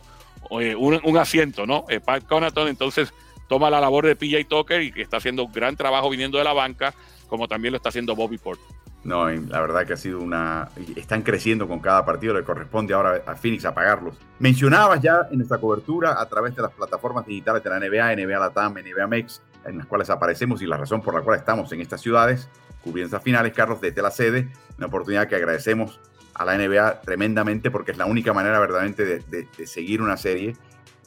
eh, 0.59 0.75
un, 0.75 1.17
asiento, 1.17 1.65
¿no? 1.65 1.85
Pat 2.05 2.25
Conaton 2.25 2.67
entonces 2.67 3.13
toma 3.47 3.69
la 3.69 3.81
labor 3.81 4.05
de 4.05 4.15
PJ 4.15 4.43
Tucker 4.47 4.81
y 4.81 4.91
que 4.91 5.01
está 5.01 5.17
haciendo 5.17 5.45
un 5.45 5.51
gran 5.51 5.75
trabajo 5.75 6.09
viniendo 6.09 6.37
de 6.37 6.43
la 6.43 6.53
banca, 6.53 6.93
como 7.27 7.47
también 7.47 7.71
lo 7.71 7.77
está 7.77 7.89
haciendo 7.89 8.15
Bobby 8.15 8.37
Porter. 8.37 8.65
No, 9.03 9.29
la 9.29 9.61
verdad 9.61 9.85
que 9.85 9.93
ha 9.93 9.97
sido 9.97 10.19
una... 10.19 10.69
Están 10.95 11.21
creciendo 11.21 11.67
con 11.67 11.79
cada 11.79 12.03
partido, 12.05 12.33
le 12.33 12.43
corresponde 12.43 12.93
ahora 12.93 13.21
a 13.25 13.35
Phoenix 13.35 13.63
apagarlos. 13.65 14.17
Mencionabas 14.39 15.01
ya 15.01 15.27
en 15.31 15.37
nuestra 15.37 15.57
cobertura 15.57 16.19
a 16.19 16.25
través 16.27 16.55
de 16.55 16.61
las 16.61 16.71
plataformas 16.71 17.25
digitales 17.25 17.63
de 17.63 17.69
la 17.69 17.79
NBA, 17.79 18.15
NBA 18.15 18.39
Latam, 18.39 18.73
NBA 18.73 19.07
Mex, 19.07 19.41
en 19.65 19.77
las 19.77 19.87
cuales 19.87 20.09
aparecemos 20.09 20.61
y 20.61 20.65
la 20.65 20.77
razón 20.77 21.01
por 21.01 21.13
la 21.15 21.21
cual 21.21 21.39
estamos 21.39 21.71
en 21.71 21.79
estas 21.79 22.01
ciudades, 22.01 22.49
cubriendo 22.83 23.19
finales, 23.21 23.53
Carlos, 23.53 23.79
desde 23.79 24.01
la 24.01 24.11
sede, 24.11 24.51
una 24.77 24.87
oportunidad 24.87 25.27
que 25.27 25.35
agradecemos 25.35 25.99
a 26.33 26.45
la 26.45 26.57
NBA 26.57 27.01
tremendamente 27.01 27.71
porque 27.71 27.91
es 27.91 27.97
la 27.97 28.05
única 28.05 28.33
manera 28.33 28.59
verdaderamente 28.59 29.19
de, 29.19 29.47
seguir 29.65 30.01
una 30.01 30.17
serie 30.17 30.55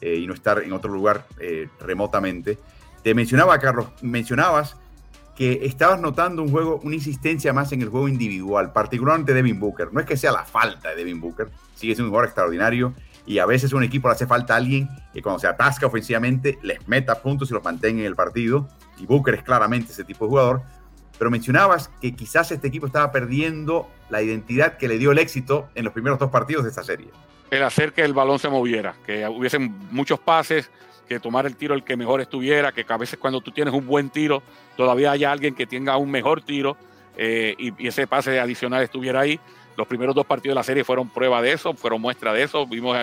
eh, 0.01 0.15
y 0.15 0.27
no 0.27 0.33
estar 0.33 0.63
en 0.63 0.73
otro 0.73 0.91
lugar 0.91 1.25
eh, 1.39 1.69
remotamente. 1.79 2.57
Te 3.03 3.13
mencionaba, 3.13 3.57
Carlos, 3.59 3.87
mencionabas 4.01 4.77
que 5.35 5.65
estabas 5.65 5.99
notando 5.99 6.43
un 6.43 6.51
juego, 6.51 6.79
una 6.83 6.95
insistencia 6.95 7.53
más 7.53 7.71
en 7.71 7.81
el 7.81 7.89
juego 7.89 8.07
individual, 8.07 8.71
particularmente 8.71 9.33
Devin 9.33 9.59
Booker. 9.59 9.91
No 9.91 9.99
es 9.99 10.05
que 10.05 10.17
sea 10.17 10.31
la 10.31 10.43
falta 10.43 10.89
de 10.89 10.95
Devin 10.95 11.19
Booker, 11.19 11.49
sigue 11.75 11.95
siendo 11.95 12.05
un 12.05 12.09
jugador 12.11 12.27
extraordinario 12.27 12.93
y 13.25 13.39
a 13.39 13.45
veces 13.45 13.73
un 13.73 13.83
equipo 13.83 14.09
le 14.09 14.15
hace 14.15 14.27
falta 14.27 14.55
alguien 14.55 14.89
que 15.13 15.21
cuando 15.21 15.39
se 15.39 15.47
atasca 15.47 15.87
ofensivamente 15.87 16.59
les 16.61 16.87
meta 16.87 17.21
puntos 17.21 17.49
y 17.49 17.53
los 17.53 17.63
mantenga 17.63 18.01
en 18.01 18.07
el 18.07 18.15
partido. 18.15 18.67
Y 18.99 19.05
Booker 19.05 19.35
es 19.35 19.43
claramente 19.43 19.91
ese 19.91 20.03
tipo 20.03 20.25
de 20.25 20.29
jugador. 20.29 20.61
Pero 21.17 21.31
mencionabas 21.31 21.89
que 22.01 22.13
quizás 22.15 22.51
este 22.51 22.67
equipo 22.67 22.87
estaba 22.87 23.11
perdiendo 23.11 23.87
la 24.09 24.21
identidad 24.21 24.77
que 24.77 24.87
le 24.87 24.97
dio 24.97 25.11
el 25.11 25.19
éxito 25.19 25.69
en 25.75 25.85
los 25.85 25.93
primeros 25.93 26.19
dos 26.19 26.31
partidos 26.31 26.63
de 26.63 26.69
esta 26.71 26.83
serie. 26.83 27.07
El 27.49 27.63
hacer 27.63 27.93
que 27.93 28.01
el 28.01 28.13
balón 28.13 28.39
se 28.39 28.49
moviera, 28.49 28.95
que 29.05 29.27
hubiesen 29.27 29.73
muchos 29.91 30.19
pases, 30.19 30.71
que 31.07 31.19
tomar 31.19 31.45
el 31.45 31.55
tiro 31.55 31.75
el 31.75 31.83
que 31.83 31.95
mejor 31.95 32.21
estuviera, 32.21 32.71
que 32.71 32.85
a 32.87 32.97
veces 32.97 33.19
cuando 33.19 33.41
tú 33.41 33.51
tienes 33.51 33.73
un 33.73 33.85
buen 33.85 34.09
tiro, 34.09 34.43
todavía 34.77 35.11
haya 35.11 35.31
alguien 35.31 35.55
que 35.55 35.65
tenga 35.65 35.97
un 35.97 36.09
mejor 36.09 36.41
tiro 36.41 36.77
eh, 37.17 37.55
y, 37.57 37.87
ese 37.87 38.07
pase 38.07 38.39
adicional 38.39 38.83
estuviera 38.83 39.21
ahí. 39.21 39.39
Los 39.77 39.87
primeros 39.87 40.15
dos 40.15 40.25
partidos 40.25 40.53
de 40.53 40.59
la 40.59 40.63
serie 40.63 40.83
fueron 40.83 41.09
prueba 41.09 41.41
de 41.41 41.53
eso, 41.53 41.73
fueron 41.73 42.01
muestra 42.01 42.33
de 42.33 42.43
eso. 42.43 42.65
Vimos 42.67 42.97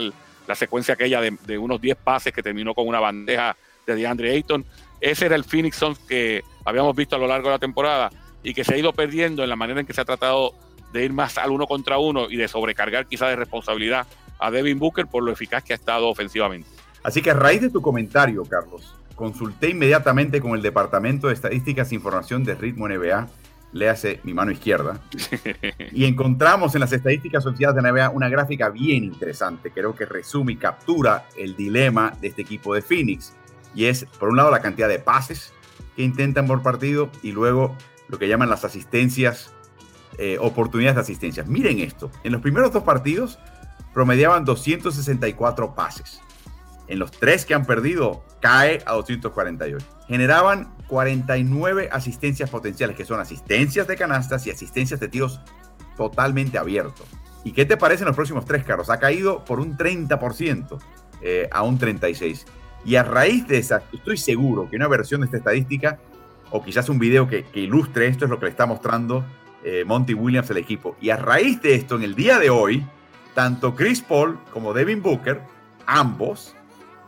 la 0.46 0.54
secuencia 0.54 0.94
aquella 0.94 1.20
de, 1.20 1.58
unos 1.58 1.80
10 1.80 1.96
pases 1.98 2.32
que 2.32 2.42
terminó 2.42 2.74
con 2.74 2.86
una 2.86 3.00
bandeja 3.00 3.56
de 3.86 3.94
DeAndre 3.94 4.32
Ayton. 4.32 4.64
Ese 5.00 5.26
era 5.26 5.36
el 5.36 5.44
Phoenix 5.44 5.76
Suns 5.76 5.98
que 5.98 6.42
habíamos 6.64 6.94
visto 6.94 7.16
a 7.16 7.18
lo 7.18 7.26
largo 7.26 7.48
de 7.48 7.54
la 7.54 7.58
temporada 7.58 8.10
y 8.42 8.54
que 8.54 8.64
se 8.64 8.74
ha 8.74 8.78
ido 8.78 8.92
perdiendo 8.92 9.42
en 9.42 9.48
la 9.48 9.56
manera 9.56 9.80
en 9.80 9.86
que 9.86 9.92
se 9.92 10.00
ha 10.00 10.04
tratado 10.04 10.54
de 10.92 11.04
ir 11.04 11.12
más 11.12 11.38
al 11.38 11.50
uno 11.50 11.66
contra 11.66 11.98
uno 11.98 12.30
y 12.30 12.36
de 12.36 12.48
sobrecargar 12.48 13.06
quizás 13.06 13.30
de 13.30 13.36
responsabilidad 13.36 14.06
a 14.38 14.50
Devin 14.50 14.78
Booker 14.78 15.06
por 15.06 15.22
lo 15.22 15.32
eficaz 15.32 15.62
que 15.62 15.72
ha 15.72 15.76
estado 15.76 16.08
ofensivamente. 16.08 16.68
Así 17.02 17.22
que 17.22 17.30
a 17.30 17.34
raíz 17.34 17.62
de 17.62 17.70
tu 17.70 17.80
comentario, 17.80 18.44
Carlos, 18.44 18.94
consulté 19.14 19.70
inmediatamente 19.70 20.40
con 20.40 20.52
el 20.52 20.62
Departamento 20.62 21.28
de 21.28 21.34
Estadísticas 21.34 21.92
e 21.92 21.94
Información 21.94 22.44
de 22.44 22.54
Ritmo 22.54 22.88
NBA, 22.88 23.28
le 23.72 23.88
hace 23.88 24.20
mi 24.24 24.34
mano 24.34 24.50
izquierda, 24.50 25.00
y 25.92 26.04
encontramos 26.04 26.74
en 26.74 26.80
las 26.80 26.92
estadísticas 26.92 27.46
oficiales 27.46 27.76
de 27.76 27.90
NBA 27.90 28.10
una 28.10 28.28
gráfica 28.28 28.68
bien 28.68 29.04
interesante, 29.04 29.70
creo 29.70 29.94
que 29.94 30.06
resume 30.06 30.52
y 30.52 30.56
captura 30.56 31.26
el 31.36 31.54
dilema 31.54 32.12
de 32.20 32.28
este 32.28 32.42
equipo 32.42 32.74
de 32.74 32.82
Phoenix, 32.82 33.32
y 33.74 33.84
es, 33.84 34.04
por 34.18 34.30
un 34.30 34.36
lado, 34.36 34.50
la 34.50 34.60
cantidad 34.60 34.88
de 34.88 34.98
pases 34.98 35.52
que 35.94 36.02
intentan 36.02 36.46
por 36.46 36.62
partido, 36.62 37.10
y 37.22 37.32
luego 37.32 37.76
lo 38.08 38.18
que 38.18 38.26
llaman 38.26 38.50
las 38.50 38.64
asistencias, 38.64 39.52
eh, 40.18 40.36
oportunidades 40.40 40.96
de 40.96 41.02
asistencia. 41.02 41.44
Miren 41.46 41.78
esto, 41.78 42.10
en 42.24 42.32
los 42.32 42.42
primeros 42.42 42.72
dos 42.72 42.82
partidos 42.82 43.38
promediaban 43.94 44.44
264 44.44 45.74
pases 45.74 46.20
en 46.90 46.98
los 46.98 47.12
tres 47.12 47.46
que 47.46 47.54
han 47.54 47.64
perdido, 47.64 48.24
cae 48.40 48.82
a 48.84 48.94
248. 48.94 49.86
Generaban 50.08 50.74
49 50.88 51.88
asistencias 51.92 52.50
potenciales, 52.50 52.96
que 52.96 53.04
son 53.04 53.20
asistencias 53.20 53.86
de 53.86 53.96
canastas 53.96 54.44
y 54.46 54.50
asistencias 54.50 54.98
de 54.98 55.08
tiros 55.08 55.40
totalmente 55.96 56.58
abiertos. 56.58 57.06
¿Y 57.44 57.52
qué 57.52 57.64
te 57.64 57.76
parece 57.76 58.02
en 58.02 58.08
los 58.08 58.16
próximos 58.16 58.44
tres 58.44 58.64
carros? 58.64 58.90
Ha 58.90 58.98
caído 58.98 59.44
por 59.44 59.60
un 59.60 59.78
30% 59.78 60.78
eh, 61.22 61.48
a 61.52 61.62
un 61.62 61.78
36%. 61.78 62.44
Y 62.84 62.96
a 62.96 63.04
raíz 63.04 63.46
de 63.46 63.58
esa, 63.58 63.82
estoy 63.92 64.16
seguro 64.16 64.68
que 64.68 64.76
una 64.76 64.88
versión 64.88 65.20
de 65.20 65.26
esta 65.26 65.36
estadística, 65.36 66.00
o 66.50 66.64
quizás 66.64 66.88
un 66.88 66.98
video 66.98 67.28
que, 67.28 67.44
ilustre 67.54 68.08
esto, 68.08 68.24
es 68.24 68.30
lo 68.30 68.40
que 68.40 68.46
le 68.46 68.50
está 68.50 68.66
mostrando 68.66 69.24
eh, 69.62 69.84
Monty 69.86 70.14
Williams 70.14 70.50
al 70.50 70.56
equipo. 70.56 70.96
Y 71.00 71.10
a 71.10 71.16
raíz 71.16 71.62
de 71.62 71.74
esto, 71.76 71.94
en 71.94 72.02
el 72.02 72.16
día 72.16 72.40
de 72.40 72.50
hoy, 72.50 72.84
tanto 73.34 73.76
Chris 73.76 74.00
Paul 74.00 74.40
como 74.52 74.72
Devin 74.72 75.02
Booker, 75.02 75.40
ambos, 75.86 76.56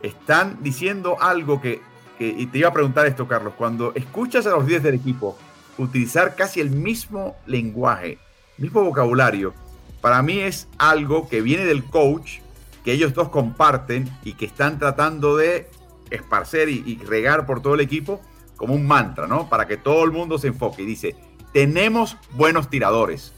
están 0.03 0.61
diciendo 0.61 1.17
algo 1.19 1.59
que, 1.59 1.81
y 2.19 2.45
te 2.45 2.59
iba 2.59 2.69
a 2.69 2.73
preguntar 2.73 3.07
esto, 3.07 3.27
Carlos, 3.27 3.53
cuando 3.57 3.91
escuchas 3.95 4.45
a 4.45 4.51
los 4.51 4.67
10 4.67 4.83
del 4.83 4.95
equipo 4.95 5.37
utilizar 5.77 6.35
casi 6.35 6.61
el 6.61 6.69
mismo 6.69 7.35
lenguaje, 7.47 8.19
mismo 8.59 8.83
vocabulario, 8.83 9.53
para 10.01 10.21
mí 10.21 10.39
es 10.39 10.67
algo 10.77 11.27
que 11.27 11.41
viene 11.41 11.65
del 11.65 11.83
coach, 11.85 12.39
que 12.83 12.91
ellos 12.91 13.13
dos 13.13 13.29
comparten 13.29 14.07
y 14.23 14.33
que 14.33 14.45
están 14.45 14.77
tratando 14.77 15.37
de 15.37 15.69
esparcer 16.11 16.69
y, 16.69 16.83
y 16.85 16.97
regar 16.97 17.45
por 17.45 17.61
todo 17.61 17.73
el 17.73 17.79
equipo 17.79 18.21
como 18.57 18.75
un 18.75 18.85
mantra, 18.85 19.25
¿no? 19.25 19.49
Para 19.49 19.67
que 19.67 19.77
todo 19.77 20.03
el 20.03 20.11
mundo 20.11 20.37
se 20.37 20.47
enfoque 20.47 20.83
y 20.83 20.85
dice, 20.85 21.15
tenemos 21.53 22.17
buenos 22.33 22.69
tiradores, 22.69 23.33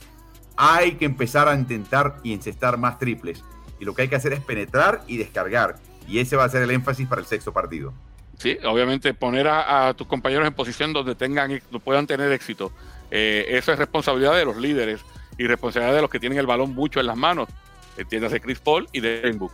hay 0.58 0.94
que 0.94 1.06
empezar 1.06 1.48
a 1.48 1.56
intentar 1.56 2.18
y 2.24 2.34
encestar 2.34 2.78
más 2.78 2.98
triples. 3.00 3.44
Y 3.80 3.86
lo 3.86 3.94
que 3.94 4.04
hay 4.04 4.08
que 4.08 4.16
hacer 4.16 4.34
es 4.34 4.40
penetrar 4.40 5.04
y 5.08 5.18
descargar. 5.18 5.76
Y 6.08 6.20
ese 6.20 6.36
va 6.36 6.44
a 6.46 6.50
ser 6.50 6.62
el 6.64 6.72
énfasis 6.72 7.08
para 7.08 7.22
el 7.22 7.28
sexto 7.28 7.52
partido. 7.52 7.94
Sí, 8.38 8.58
obviamente 8.66 9.14
poner 9.14 9.48
a, 9.48 9.94
tus 9.94 10.08
compañeros 10.08 10.46
en 10.46 10.54
posición 10.54 10.94
donde 10.94 11.16
tengan 11.16 11.62
puedan 11.84 12.06
tener 12.06 12.32
éxito. 12.32 12.72
Eh, 13.12 13.46
eso 13.50 13.72
es 13.72 13.80
responsabilidad 13.80 14.36
de 14.36 14.46
los 14.46 14.58
líderes 14.58 15.02
y 15.38 15.48
responsabilidad 15.48 15.96
de 15.96 16.02
los 16.02 16.10
que 16.10 16.20
tienen 16.20 16.38
el 16.38 16.46
balón 16.46 16.74
mucho 16.74 17.00
en 17.00 17.08
las 17.08 17.18
manos. 17.18 17.48
Entiéndase 17.98 18.42
Chris 18.42 18.60
Paul 18.60 18.88
y 18.92 19.00
Devin 19.00 19.40
Book. 19.40 19.52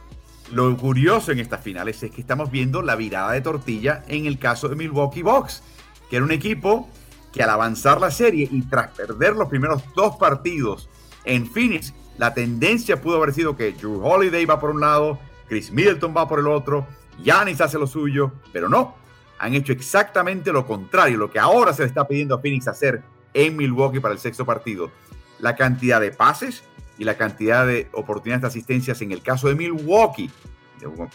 Lo 0.52 0.76
curioso 0.76 1.32
en 1.32 1.40
estas 1.40 1.62
finales 1.62 2.02
es 2.04 2.12
que 2.12 2.22
estamos 2.22 2.52
viendo 2.52 2.82
la 2.82 2.96
virada 2.96 3.32
de 3.32 3.42
tortilla 3.42 4.04
en 4.08 4.26
el 4.26 4.38
caso 4.38 4.68
de 4.68 4.76
Milwaukee 4.76 5.22
Bucks, 5.22 5.64
que 6.10 6.18
era 6.18 6.26
un 6.26 6.32
equipo 6.32 6.90
que 7.32 7.44
al 7.44 7.50
avanzar 7.50 8.02
la 8.02 8.12
serie 8.12 8.50
y 8.52 8.64
tras 8.64 8.90
perder 8.90 9.36
los 9.36 9.48
primeros 9.48 9.82
dos 9.96 10.18
partidos 10.18 10.90
en 11.24 11.50
Phoenix, 11.50 11.94
la 12.18 12.34
tendencia 12.34 13.02
pudo 13.02 13.18
haber 13.18 13.34
sido 13.34 13.56
que 13.56 13.72
Drew 13.72 14.06
Holiday 14.06 14.46
va 14.46 14.60
por 14.60 14.72
un 14.72 14.82
lado, 14.82 15.20
Chris 15.52 15.70
Middleton 15.70 16.14
va 16.16 16.30
por 16.30 16.40
el 16.40 16.48
otro, 16.48 16.88
Giannis 17.22 17.60
hace 17.60 17.78
lo 17.78 17.86
suyo, 17.86 18.32
pero 18.54 18.70
no, 18.70 18.96
han 19.38 19.54
hecho 19.54 19.74
exactamente 19.74 20.54
lo 20.54 20.66
contrario, 20.66 21.18
lo 21.18 21.30
que 21.30 21.40
ahora 21.40 21.74
se 21.74 21.82
le 21.82 21.90
está 21.90 22.08
pidiendo 22.08 22.36
a 22.36 22.40
Phoenix 22.40 22.70
hacer 22.70 23.04
en 23.34 23.58
Milwaukee 23.58 24.00
para 24.00 24.14
el 24.14 24.20
sexto 24.22 24.46
partido. 24.46 24.92
La 25.40 25.58
cantidad 25.58 26.00
de 26.00 26.12
pases 26.12 26.64
y 26.98 27.04
la 27.04 27.18
cantidad 27.18 27.68
de 27.68 27.90
oportunidades 27.92 28.44
de 28.44 28.48
asistencias 28.48 29.02
en 29.02 29.12
el 29.12 29.22
caso 29.22 29.50
de 29.50 29.56
Milwaukee, 29.56 30.32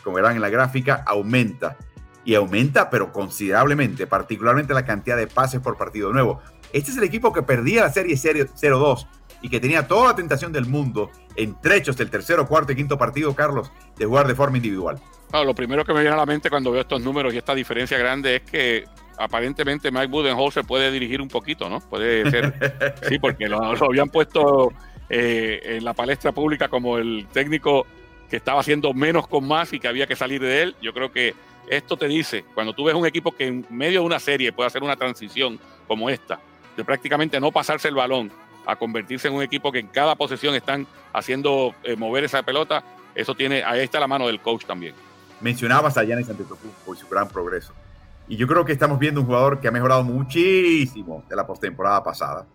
como 0.05 0.17
verán 0.17 0.37
en 0.37 0.43
la 0.43 0.51
gráfica, 0.51 1.03
aumenta. 1.07 1.79
Y 2.23 2.35
aumenta, 2.35 2.91
pero 2.91 3.15
considerablemente, 3.15 4.07
particularmente 4.07 4.75
la 4.75 4.85
cantidad 4.85 5.17
de 5.17 5.29
pases 5.29 5.61
por 5.61 5.79
partido 5.79 6.13
nuevo. 6.13 6.43
Este 6.75 6.91
es 6.91 6.99
el 6.99 7.05
equipo 7.05 7.33
que 7.33 7.43
perdía 7.43 7.85
la 7.85 7.91
serie 7.91 8.17
0-2 8.17 9.07
y 9.43 9.49
que 9.49 9.61
tenía 9.61 9.87
toda 9.87 10.09
la 10.09 10.17
tentación 10.17 10.53
del 10.53 10.67
mundo 10.67 11.11
en 11.37 11.61
trechos 11.61 11.97
del 11.97 12.11
tercero, 12.11 12.47
cuarto 12.47 12.73
y 12.73 12.77
quinto 12.77 12.99
partido, 12.99 13.35
Carlos, 13.35 13.71
de 13.97 14.07
jugar 14.07 14.27
de 14.27 14.35
forma 14.35 14.57
individual. 14.57 15.01
lo 15.33 15.55
primero 15.55 15.85
que 15.85 15.93
me 15.93 16.01
viene 16.01 16.15
a 16.15 16.19
la 16.19 16.27
mente 16.27 16.51
cuando 16.51 16.71
veo 16.71 16.81
estos 16.81 17.01
números 17.01 17.35
y 17.35 17.39
esta 17.39 17.55
diferencia 17.55 17.99
grande 17.99 18.37
es 18.37 18.43
que 18.43 18.85
aparentemente 19.19 19.91
Mike 19.91 20.09
Budenholzer 20.09 20.65
puede 20.65 20.91
dirigir 20.91 21.21
un 21.21 21.29
poquito, 21.29 21.69
¿no? 21.69 21.81
Puede 21.81 22.31
ser, 22.31 22.95
sí, 23.09 23.19
porque 23.19 23.49
lo, 23.49 23.63
habían 23.63 24.09
puesto 24.09 24.73
eh, 25.09 25.61
en 25.65 25.85
la 25.85 25.95
palestra 25.95 26.33
pública 26.33 26.69
como 26.69 26.99
el 26.99 27.27
técnico 27.33 27.87
que 28.29 28.37
estaba 28.37 28.61
haciendo 28.61 28.93
menos 28.93 29.29
con 29.29 29.47
más 29.47 29.73
y 29.73 29.79
que 29.79 29.89
había 29.89 30.07
que 30.07 30.17
salir 30.17 30.41
de 30.43 30.63
él. 30.63 30.77
Yo 30.83 30.93
creo 30.93 31.13
que 31.13 31.35
esto 31.69 31.97
te 31.97 32.09
dice, 32.09 32.45
cuando 32.55 32.73
tú 32.73 32.85
ves 32.85 32.95
un 32.95 33.07
equipo 33.07 33.33
que 33.33 33.47
en 33.47 33.67
medio 33.71 34.01
de 34.01 34.07
una 34.07 34.21
serie 34.21 34.53
puede 34.53 34.69
hacer 34.69 34.83
una 34.83 34.97
transición 34.97 35.59
como 35.87 36.11
esta, 36.11 36.41
de 36.77 36.85
prácticamente 36.85 37.41
no 37.41 37.53
pasarse 37.53 37.89
el 37.89 37.95
balón 37.95 38.31
a 38.67 38.77
convertirse 38.77 39.29
en 39.29 39.35
un 39.35 39.43
equipo 39.43 39.73
que 39.73 39.79
en 39.79 39.89
cada 39.89 40.15
posesión 40.17 40.55
están 40.55 40.87
haciendo 41.13 41.75
eh, 41.83 41.97
mover 41.97 42.25
esa 42.25 42.43
pelota, 42.43 42.85
eso 43.15 43.35
tiene, 43.35 43.63
ahí 43.65 43.81
está 43.81 44.01
la 44.01 44.07
mano 44.07 44.27
del 44.27 44.41
coach 44.41 44.65
también. 44.67 44.95
Mencionabas 45.41 45.97
a 45.97 46.05
Giannis 46.05 46.29
Antetokounmpo 46.29 46.95
y 46.95 46.97
su 46.97 47.09
gran 47.09 47.29
progreso. 47.29 47.73
Y 48.29 48.37
yo 48.37 48.47
creo 48.47 48.65
que 48.65 48.73
estamos 48.73 48.99
viendo 48.99 49.21
un 49.21 49.27
jugador 49.27 49.61
que 49.61 49.69
ha 49.69 49.71
mejorado 49.71 50.03
muchísimo 50.03 51.25
de 51.29 51.37
la 51.37 51.47
postemporada 51.47 52.03
pasada. 52.03 52.47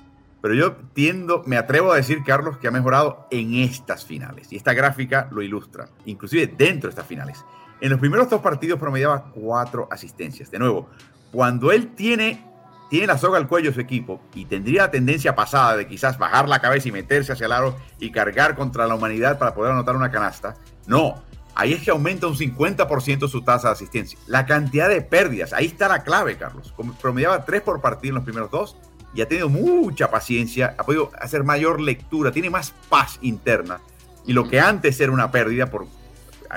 Pero 0.41 0.53
yo 0.55 0.75
tiendo, 0.93 1.43
me 1.45 1.57
atrevo 1.57 1.91
a 1.91 1.95
decir, 1.95 2.23
Carlos, 2.25 2.57
que 2.57 2.67
ha 2.67 2.71
mejorado 2.71 3.27
en 3.29 3.55
estas 3.55 4.03
finales. 4.03 4.51
Y 4.51 4.57
esta 4.57 4.73
gráfica 4.73 5.27
lo 5.31 5.41
ilustra, 5.41 5.87
inclusive 6.05 6.47
dentro 6.47 6.89
de 6.89 6.91
estas 6.91 7.05
finales. 7.05 7.45
En 7.79 7.89
los 7.89 7.99
primeros 7.99 8.29
dos 8.29 8.41
partidos 8.41 8.79
promediaba 8.79 9.31
cuatro 9.33 9.87
asistencias. 9.91 10.49
De 10.51 10.59
nuevo, 10.59 10.89
cuando 11.31 11.71
él 11.71 11.93
tiene, 11.95 12.43
tiene 12.91 13.07
la 13.07 13.17
soga 13.17 13.37
al 13.37 13.47
cuello 13.47 13.71
su 13.71 13.79
equipo 13.79 14.19
y 14.35 14.43
tendría 14.43 14.81
la 14.81 14.91
tendencia 14.91 15.33
pasada 15.33 15.77
de 15.77 15.87
quizás 15.87 16.17
bajar 16.17 16.49
la 16.49 16.59
cabeza 16.59 16.89
y 16.89 16.91
meterse 16.91 17.31
hacia 17.31 17.45
el 17.45 17.53
aro 17.53 17.77
y 17.99 18.11
cargar 18.11 18.53
contra 18.53 18.85
la 18.85 18.95
humanidad 18.95 19.39
para 19.39 19.55
poder 19.55 19.71
anotar 19.71 19.95
una 19.95 20.11
canasta, 20.11 20.57
no. 20.87 21.23
Ahí 21.55 21.71
es 21.71 21.83
que 21.83 21.91
aumenta 21.91 22.27
un 22.27 22.35
50% 22.35 23.29
su 23.29 23.43
tasa 23.43 23.69
de 23.69 23.73
asistencia. 23.75 24.19
La 24.27 24.45
cantidad 24.45 24.89
de 24.89 25.01
pérdidas, 25.01 25.53
ahí 25.53 25.67
está 25.67 25.87
la 25.87 26.03
clave, 26.03 26.35
Carlos. 26.35 26.73
Promediaba 27.01 27.45
tres 27.45 27.61
por 27.61 27.79
partido 27.79 28.11
en 28.11 28.15
los 28.15 28.23
primeros 28.25 28.51
dos 28.51 28.75
y 29.13 29.21
ha 29.21 29.27
tenido 29.27 29.47
mucha 29.47 30.11
paciencia, 30.11 30.75
ha 30.77 30.83
podido 30.83 31.11
hacer 31.17 31.45
mayor 31.45 31.79
lectura, 31.79 32.33
tiene 32.33 32.49
más 32.49 32.73
paz 32.89 33.19
interna. 33.21 33.79
Y 34.25 34.33
lo 34.33 34.49
que 34.49 34.59
antes 34.59 34.99
era 34.99 35.13
una 35.13 35.31
pérdida 35.31 35.67
por 35.67 35.87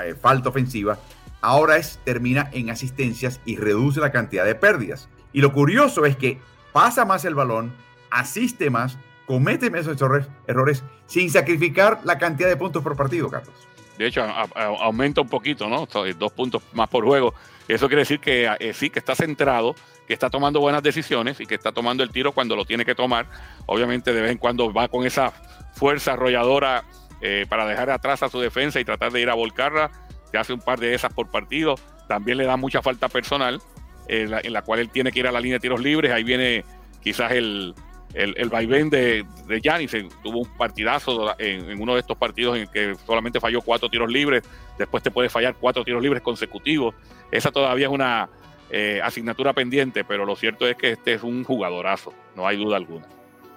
eh, 0.03 0.15
falta 0.21 0.49
ofensiva, 0.49 0.99
ahora 1.39 1.77
es, 1.77 1.97
termina 2.03 2.49
en 2.51 2.71
asistencias 2.71 3.39
y 3.45 3.55
reduce 3.55 4.01
la 4.01 4.11
cantidad 4.11 4.43
de 4.43 4.55
pérdidas. 4.55 5.07
Y 5.35 5.41
lo 5.41 5.51
curioso 5.51 6.05
es 6.05 6.15
que 6.15 6.39
pasa 6.71 7.03
más 7.03 7.25
el 7.25 7.35
balón, 7.35 7.73
asiste 8.09 8.69
más, 8.69 8.97
comete 9.25 9.69
menos 9.69 9.85
errores, 10.01 10.29
errores 10.47 10.81
sin 11.07 11.29
sacrificar 11.29 11.99
la 12.05 12.17
cantidad 12.17 12.47
de 12.47 12.55
puntos 12.55 12.81
por 12.81 12.95
partido, 12.95 13.29
Carlos. 13.29 13.53
De 13.97 14.07
hecho, 14.07 14.23
aumenta 14.23 15.19
un 15.19 15.27
poquito, 15.27 15.67
¿no? 15.67 15.89
Dos 16.17 16.31
puntos 16.31 16.63
más 16.71 16.87
por 16.87 17.03
juego. 17.03 17.33
Eso 17.67 17.87
quiere 17.87 18.03
decir 18.03 18.21
que 18.21 18.49
eh, 18.59 18.73
sí, 18.73 18.89
que 18.89 18.99
está 18.99 19.13
centrado, 19.13 19.75
que 20.07 20.13
está 20.13 20.29
tomando 20.29 20.61
buenas 20.61 20.81
decisiones 20.81 21.37
y 21.41 21.45
que 21.45 21.55
está 21.55 21.73
tomando 21.73 22.01
el 22.01 22.11
tiro 22.11 22.31
cuando 22.31 22.55
lo 22.55 22.63
tiene 22.63 22.85
que 22.85 22.95
tomar. 22.95 23.25
Obviamente, 23.65 24.13
de 24.13 24.21
vez 24.21 24.31
en 24.31 24.37
cuando 24.37 24.71
va 24.71 24.87
con 24.87 25.05
esa 25.05 25.31
fuerza 25.73 26.13
arrolladora 26.13 26.85
eh, 27.19 27.45
para 27.49 27.65
dejar 27.65 27.89
atrás 27.89 28.23
a 28.23 28.29
su 28.29 28.39
defensa 28.39 28.79
y 28.79 28.85
tratar 28.85 29.11
de 29.11 29.19
ir 29.19 29.29
a 29.29 29.33
volcarla 29.33 29.91
hace 30.37 30.53
un 30.53 30.59
par 30.59 30.79
de 30.79 30.93
esas 30.93 31.13
por 31.13 31.29
partido. 31.29 31.75
También 32.07 32.37
le 32.37 32.45
da 32.45 32.57
mucha 32.57 32.81
falta 32.81 33.09
personal, 33.09 33.61
en 34.07 34.53
la, 34.53 34.61
cual 34.61 34.79
él 34.79 34.89
tiene 34.89 35.11
que 35.11 35.19
ir 35.19 35.27
a 35.27 35.31
la 35.31 35.39
línea 35.39 35.57
de 35.57 35.61
tiros 35.61 35.81
libres. 35.81 36.11
Ahí 36.11 36.23
viene 36.23 36.63
quizás 37.01 37.31
el, 37.31 37.73
el, 38.13 38.49
vaivén 38.49 38.89
de, 38.89 39.25
Giannis. 39.61 39.91
Tuvo 40.23 40.39
un 40.39 40.57
partidazo 40.57 41.35
en, 41.39 41.81
uno 41.81 41.93
de 41.93 41.99
estos 41.99 42.17
partidos 42.17 42.55
en 42.55 42.63
el 42.63 42.69
que 42.69 42.95
solamente 43.05 43.39
falló 43.39 43.61
cuatro 43.61 43.89
tiros 43.89 44.11
libres. 44.11 44.43
Después 44.77 45.03
te 45.03 45.11
puede 45.11 45.29
fallar 45.29 45.55
cuatro 45.59 45.83
tiros 45.83 46.01
libres 46.01 46.21
consecutivos. 46.21 46.95
Esa 47.31 47.51
todavía 47.51 47.87
es 47.87 47.91
una 47.91 48.29
eh, 48.69 48.99
asignatura 49.03 49.53
pendiente, 49.53 50.03
pero 50.03 50.25
lo 50.25 50.35
cierto 50.35 50.67
es 50.67 50.75
que 50.75 50.91
este 50.91 51.13
es 51.13 51.23
un 51.23 51.43
jugadorazo, 51.43 52.13
no 52.35 52.47
hay 52.47 52.57
duda 52.57 52.77
alguna. 52.77 53.05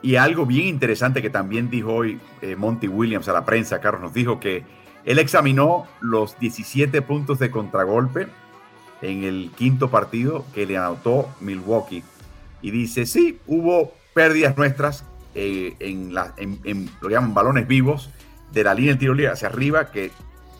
Y 0.01 0.16
algo 0.16 0.46
bien 0.46 0.66
interesante 0.66 1.22
que 1.22 1.30
también 1.30 1.70
dijo 1.70 1.92
hoy 1.92 2.20
eh, 2.40 2.55
Monty 2.55 2.88
Williams 2.88 3.28
a 3.28 3.32
la 3.32 3.44
prensa, 3.44 3.80
Carlos, 3.80 4.03
nos 4.03 4.14
dijo 4.14 4.38
que 4.38 4.64
él 5.05 5.18
examinó 5.18 5.86
los 6.01 6.38
17 6.38 7.03
puntos 7.03 7.38
de 7.38 7.51
contragolpe 7.51 8.28
en 9.03 9.24
el 9.24 9.51
quinto 9.57 9.90
partido 9.90 10.44
que 10.55 10.66
le 10.66 10.76
anotó 10.76 11.28
Milwaukee 11.40 12.03
y 12.62 12.70
dice, 12.70 13.07
sí, 13.07 13.38
hubo 13.46 13.92
pérdidas 14.14 14.57
nuestras 14.57 15.05
eh, 15.34 15.76
en, 15.78 16.14
la, 16.14 16.34
en, 16.36 16.90
llaman 17.09 17.34
balones 17.34 17.68
vivos 17.68 18.11
de 18.53 18.64
la 18.64 18.74
línea 18.74 18.92
del 18.92 18.99
tiro 18.99 19.14
libre 19.14 19.32
hacia 19.32 19.49
arriba 19.49 19.90
que 19.90 20.11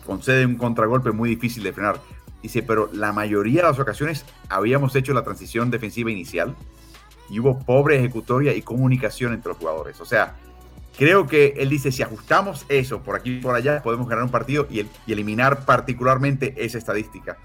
concede 0.05 0.45
un 0.45 0.55
contragolpe 0.55 1.11
muy 1.11 1.29
difícil 1.29 1.63
de 1.63 1.73
frenar. 1.73 1.99
Dice, 2.41 2.63
pero 2.63 2.89
la 2.93 3.11
mayoría 3.11 3.63
de 3.63 3.67
las 3.67 3.79
ocasiones 3.79 4.25
habíamos 4.47 4.95
hecho 4.95 5.13
la 5.13 5.23
transición 5.23 5.71
defensiva 5.71 6.09
inicial 6.09 6.55
y 7.29 7.39
hubo 7.39 7.59
pobre 7.59 7.97
ejecutoria 7.97 8.53
y 8.53 8.61
comunicación 8.61 9.33
entre 9.33 9.49
los 9.49 9.57
jugadores. 9.57 9.99
O 9.99 10.05
sea, 10.05 10.35
Creo 10.99 11.27
que 11.27 11.53
él 11.55 11.69
dice, 11.69 11.93
si 11.93 12.03
ajustamos 12.03 12.65
eso 12.67 13.01
por 13.01 13.15
aquí 13.15 13.37
y 13.37 13.39
por 13.39 13.55
allá, 13.55 13.81
podemos 13.81 14.09
ganar 14.09 14.25
un 14.25 14.31
partido 14.31 14.67
y, 14.69 14.85
eliminar 15.09 15.63
particularmente 15.63 16.53
esa 16.57 16.77
estadística. 16.77 17.37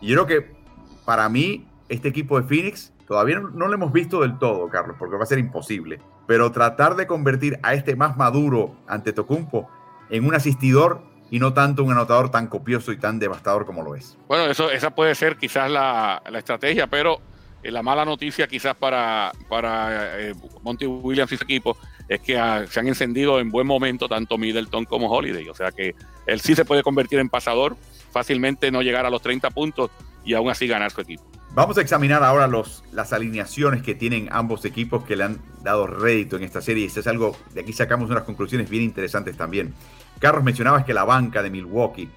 Y 0.00 0.08
yo 0.08 0.24
creo 0.24 0.26
que 0.26 0.60
para 1.04 1.28
mí, 1.28 1.66
este 1.88 2.08
equipo 2.08 2.40
de 2.40 2.46
Phoenix 2.46 2.92
todavía 3.06 3.40
no, 3.40 3.66
lo 3.66 3.74
hemos 3.74 3.92
visto 3.92 4.20
del 4.20 4.38
todo, 4.38 4.68
Carlos, 4.68 4.96
porque 4.98 5.16
va 5.16 5.24
a 5.24 5.26
ser 5.26 5.38
imposible. 5.38 6.00
Pero 6.26 6.52
tratar 6.52 6.94
de 6.94 7.06
convertir 7.06 7.58
a 7.62 7.74
este 7.74 7.96
más 7.96 8.16
maduro 8.16 8.76
ante 8.86 9.12
Tocumpo 9.12 9.68
en 10.10 10.24
un 10.26 10.34
asistidor 10.34 11.02
y 11.30 11.38
no 11.38 11.52
tanto 11.52 11.82
un 11.82 11.92
anotador 11.92 12.30
tan 12.30 12.46
copioso 12.46 12.92
y 12.92 12.98
tan 12.98 13.18
devastador 13.18 13.66
como 13.66 13.82
lo 13.82 13.94
es. 13.94 14.16
Bueno, 14.28 14.46
eso, 14.46 14.70
esa 14.70 14.90
puede 14.90 15.14
ser 15.14 15.36
quizás 15.36 15.70
la, 15.70 16.22
la 16.28 16.38
estrategia, 16.38 16.86
pero 16.86 17.20
eh, 17.62 17.70
la 17.70 17.82
mala 17.82 18.04
noticia 18.04 18.46
quizás 18.46 18.74
para, 18.74 19.32
para 19.48 20.20
eh, 20.20 20.34
Monty 20.62 20.86
Williams 20.86 21.32
y 21.32 21.36
su 21.36 21.44
equipo 21.44 21.76
es 22.08 22.20
que 22.20 22.34
se 22.68 22.80
han 22.80 22.88
encendido 22.88 23.38
en 23.38 23.50
buen 23.50 23.66
momento 23.66 24.08
tanto 24.08 24.38
Middleton 24.38 24.84
como 24.84 25.10
Holiday. 25.10 25.48
O 25.48 25.54
sea 25.54 25.70
que 25.70 25.94
él 26.26 26.40
sí 26.40 26.54
se 26.54 26.64
puede 26.64 26.82
convertir 26.82 27.18
en 27.18 27.28
pasador, 27.28 27.76
fácilmente 28.10 28.70
no 28.70 28.82
llegar 28.82 29.06
a 29.06 29.10
los 29.10 29.22
30 29.22 29.50
puntos 29.50 29.90
y 30.24 30.34
aún 30.34 30.50
así 30.50 30.66
ganar 30.66 30.90
su 30.90 31.00
equipo. 31.00 31.24
Vamos 31.52 31.78
a 31.78 31.80
examinar 31.80 32.22
ahora 32.22 32.46
los, 32.46 32.84
las 32.92 33.12
alineaciones 33.12 33.82
que 33.82 33.94
tienen 33.94 34.28
ambos 34.30 34.64
equipos 34.64 35.04
que 35.04 35.16
le 35.16 35.24
han 35.24 35.40
dado 35.62 35.86
rédito 35.86 36.36
en 36.36 36.44
esta 36.44 36.60
serie. 36.60 36.86
Esto 36.86 37.00
es 37.00 37.06
algo, 37.06 37.36
de 37.52 37.62
aquí 37.62 37.72
sacamos 37.72 38.08
unas 38.10 38.22
conclusiones 38.22 38.70
bien 38.70 38.84
interesantes 38.84 39.36
también. 39.36 39.74
Carlos, 40.20 40.44
mencionabas 40.44 40.84
que 40.84 40.94
la 40.94 41.04
banca 41.04 41.42
de 41.42 41.50
Milwaukee 41.50 42.08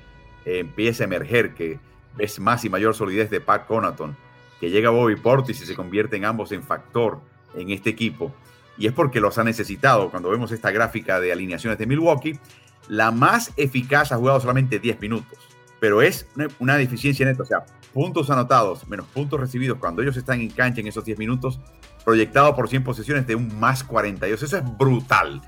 eh, 0.45 0.59
empieza 0.59 1.03
a 1.03 1.05
emerger, 1.05 1.55
que 1.55 1.79
es 2.19 2.39
más 2.39 2.63
y 2.65 2.69
mayor 2.69 2.93
solidez 2.93 3.31
de 3.31 3.41
Pat 3.41 3.65
Conaton, 3.65 4.15
que 4.59 4.69
llega 4.69 4.91
Bobby 4.91 5.15
Portis 5.15 5.61
y 5.61 5.65
se 5.65 5.75
convierte 5.75 6.15
en 6.15 6.25
ambos 6.25 6.51
en 6.51 6.61
factor 6.61 7.19
en 7.55 7.71
este 7.71 7.89
equipo 7.89 8.33
y 8.77 8.87
es 8.87 8.93
porque 8.93 9.19
los 9.19 9.37
ha 9.37 9.43
necesitado. 9.43 10.09
Cuando 10.09 10.29
vemos 10.29 10.51
esta 10.51 10.71
gráfica 10.71 11.19
de 11.19 11.31
alineaciones 11.31 11.77
de 11.79 11.85
Milwaukee, 11.85 12.39
la 12.87 13.11
más 13.11 13.51
eficaz 13.57 14.11
ha 14.11 14.17
jugado 14.17 14.39
solamente 14.39 14.79
10 14.79 14.99
minutos, 14.99 15.37
pero 15.83 16.01
es 16.01 16.25
una, 16.59 16.77
deficiencia 16.77 17.25
neta, 17.25 17.43
o 17.43 17.45
sea, 17.45 17.65
puntos 17.91 18.29
anotados 18.29 18.87
menos 18.87 19.05
puntos 19.07 19.37
recibidos 19.37 19.79
cuando 19.79 20.01
ellos 20.01 20.15
están 20.15 20.39
en 20.39 20.49
cancha 20.49 20.79
en 20.79 20.87
esos 20.87 21.03
10 21.03 21.19
minutos, 21.19 21.59
proyectado 22.05 22.55
por 22.55 22.69
100 22.69 22.85
posesiones 22.85 23.27
de 23.27 23.35
un 23.35 23.59
más 23.59 23.83
42. 23.83 24.41
Eso 24.41 24.55
es 24.55 24.77
brutal. 24.77 25.41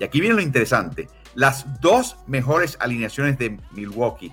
Y 0.00 0.04
aquí 0.04 0.22
viene 0.22 0.36
lo 0.36 0.40
interesante. 0.40 1.08
Las 1.34 1.78
dos 1.82 2.16
mejores 2.26 2.78
alineaciones 2.80 3.36
de 3.36 3.58
Milwaukee 3.72 4.32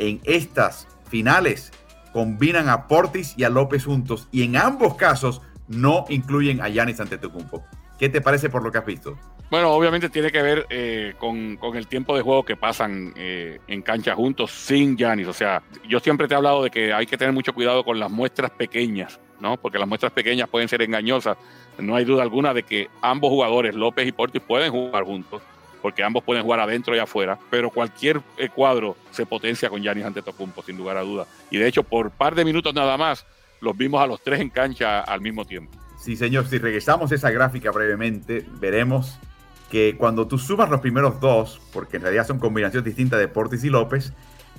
en 0.00 0.20
estas 0.24 0.88
finales 1.08 1.70
combinan 2.12 2.68
a 2.68 2.88
Portis 2.88 3.34
y 3.36 3.44
a 3.44 3.48
López 3.48 3.84
juntos 3.84 4.26
y 4.32 4.42
en 4.42 4.56
ambos 4.56 4.96
casos 4.96 5.40
no 5.68 6.04
incluyen 6.08 6.60
a 6.60 6.68
Yanis 6.68 6.98
Antetokounmpo. 6.98 7.64
¿Qué 7.96 8.08
te 8.08 8.20
parece 8.20 8.50
por 8.50 8.64
lo 8.64 8.72
que 8.72 8.78
has 8.78 8.86
visto? 8.86 9.16
Bueno, 9.48 9.70
obviamente 9.70 10.08
tiene 10.08 10.32
que 10.32 10.42
ver 10.42 10.66
eh, 10.70 11.14
con, 11.18 11.58
el 11.74 11.86
tiempo 11.86 12.16
de 12.16 12.22
juego 12.22 12.44
que 12.44 12.56
pasan 12.56 13.12
eh, 13.16 13.60
en 13.68 13.80
cancha 13.80 14.14
juntos 14.14 14.50
sin 14.50 14.96
Yanis. 14.96 15.28
O 15.28 15.32
sea, 15.32 15.62
yo 15.88 16.00
siempre 16.00 16.26
te 16.26 16.34
he 16.34 16.36
hablado 16.36 16.64
de 16.64 16.70
que 16.70 16.92
hay 16.92 17.06
que 17.06 17.16
tener 17.16 17.32
mucho 17.32 17.54
cuidado 17.54 17.84
con 17.84 18.00
las 18.00 18.10
muestras 18.10 18.50
pequeñas, 18.50 19.20
¿no? 19.38 19.56
Porque 19.56 19.78
las 19.78 19.86
muestras 19.86 20.12
pequeñas 20.12 20.48
pueden 20.48 20.68
ser 20.68 20.82
engañosas. 20.82 21.36
No 21.78 21.94
hay 21.94 22.04
duda 22.04 22.22
alguna 22.22 22.54
de 22.54 22.64
que 22.64 22.90
ambos 23.02 23.30
jugadores, 23.30 23.76
López 23.76 24.08
y 24.08 24.12
Portis, 24.12 24.42
pueden 24.42 24.72
jugar 24.72 25.04
juntos, 25.04 25.42
porque 25.80 26.02
ambos 26.02 26.24
pueden 26.24 26.42
jugar 26.42 26.58
adentro 26.58 26.96
y 26.96 26.98
afuera, 26.98 27.38
pero 27.48 27.70
cualquier 27.70 28.20
eh, 28.38 28.48
cuadro 28.48 28.96
se 29.12 29.26
potencia 29.26 29.70
con 29.70 29.80
Yanis 29.80 30.06
Antetokounmpo, 30.06 30.62
sin 30.62 30.76
lugar 30.76 30.96
a 30.96 31.02
duda. 31.02 31.24
Y 31.52 31.58
de 31.58 31.68
hecho, 31.68 31.84
por 31.84 32.10
par 32.10 32.34
de 32.34 32.44
minutos 32.44 32.74
nada 32.74 32.96
más, 32.96 33.24
los 33.60 33.76
vimos 33.76 34.02
a 34.02 34.08
los 34.08 34.20
tres 34.20 34.40
en 34.40 34.50
cancha 34.50 35.02
al 35.02 35.20
mismo 35.20 35.44
tiempo. 35.44 35.78
Sí, 36.00 36.16
señor, 36.16 36.48
si 36.48 36.58
regresamos 36.58 37.12
esa 37.12 37.30
gráfica 37.30 37.70
brevemente, 37.70 38.44
veremos 38.60 39.18
que 39.70 39.96
cuando 39.96 40.26
tú 40.26 40.38
sumas 40.38 40.70
los 40.70 40.80
primeros 40.80 41.20
dos, 41.20 41.60
porque 41.72 41.96
en 41.96 42.02
realidad 42.02 42.26
son 42.26 42.38
combinaciones 42.38 42.84
distintas 42.84 43.18
de 43.18 43.28
Portis 43.28 43.64
y 43.64 43.70
López, 43.70 44.12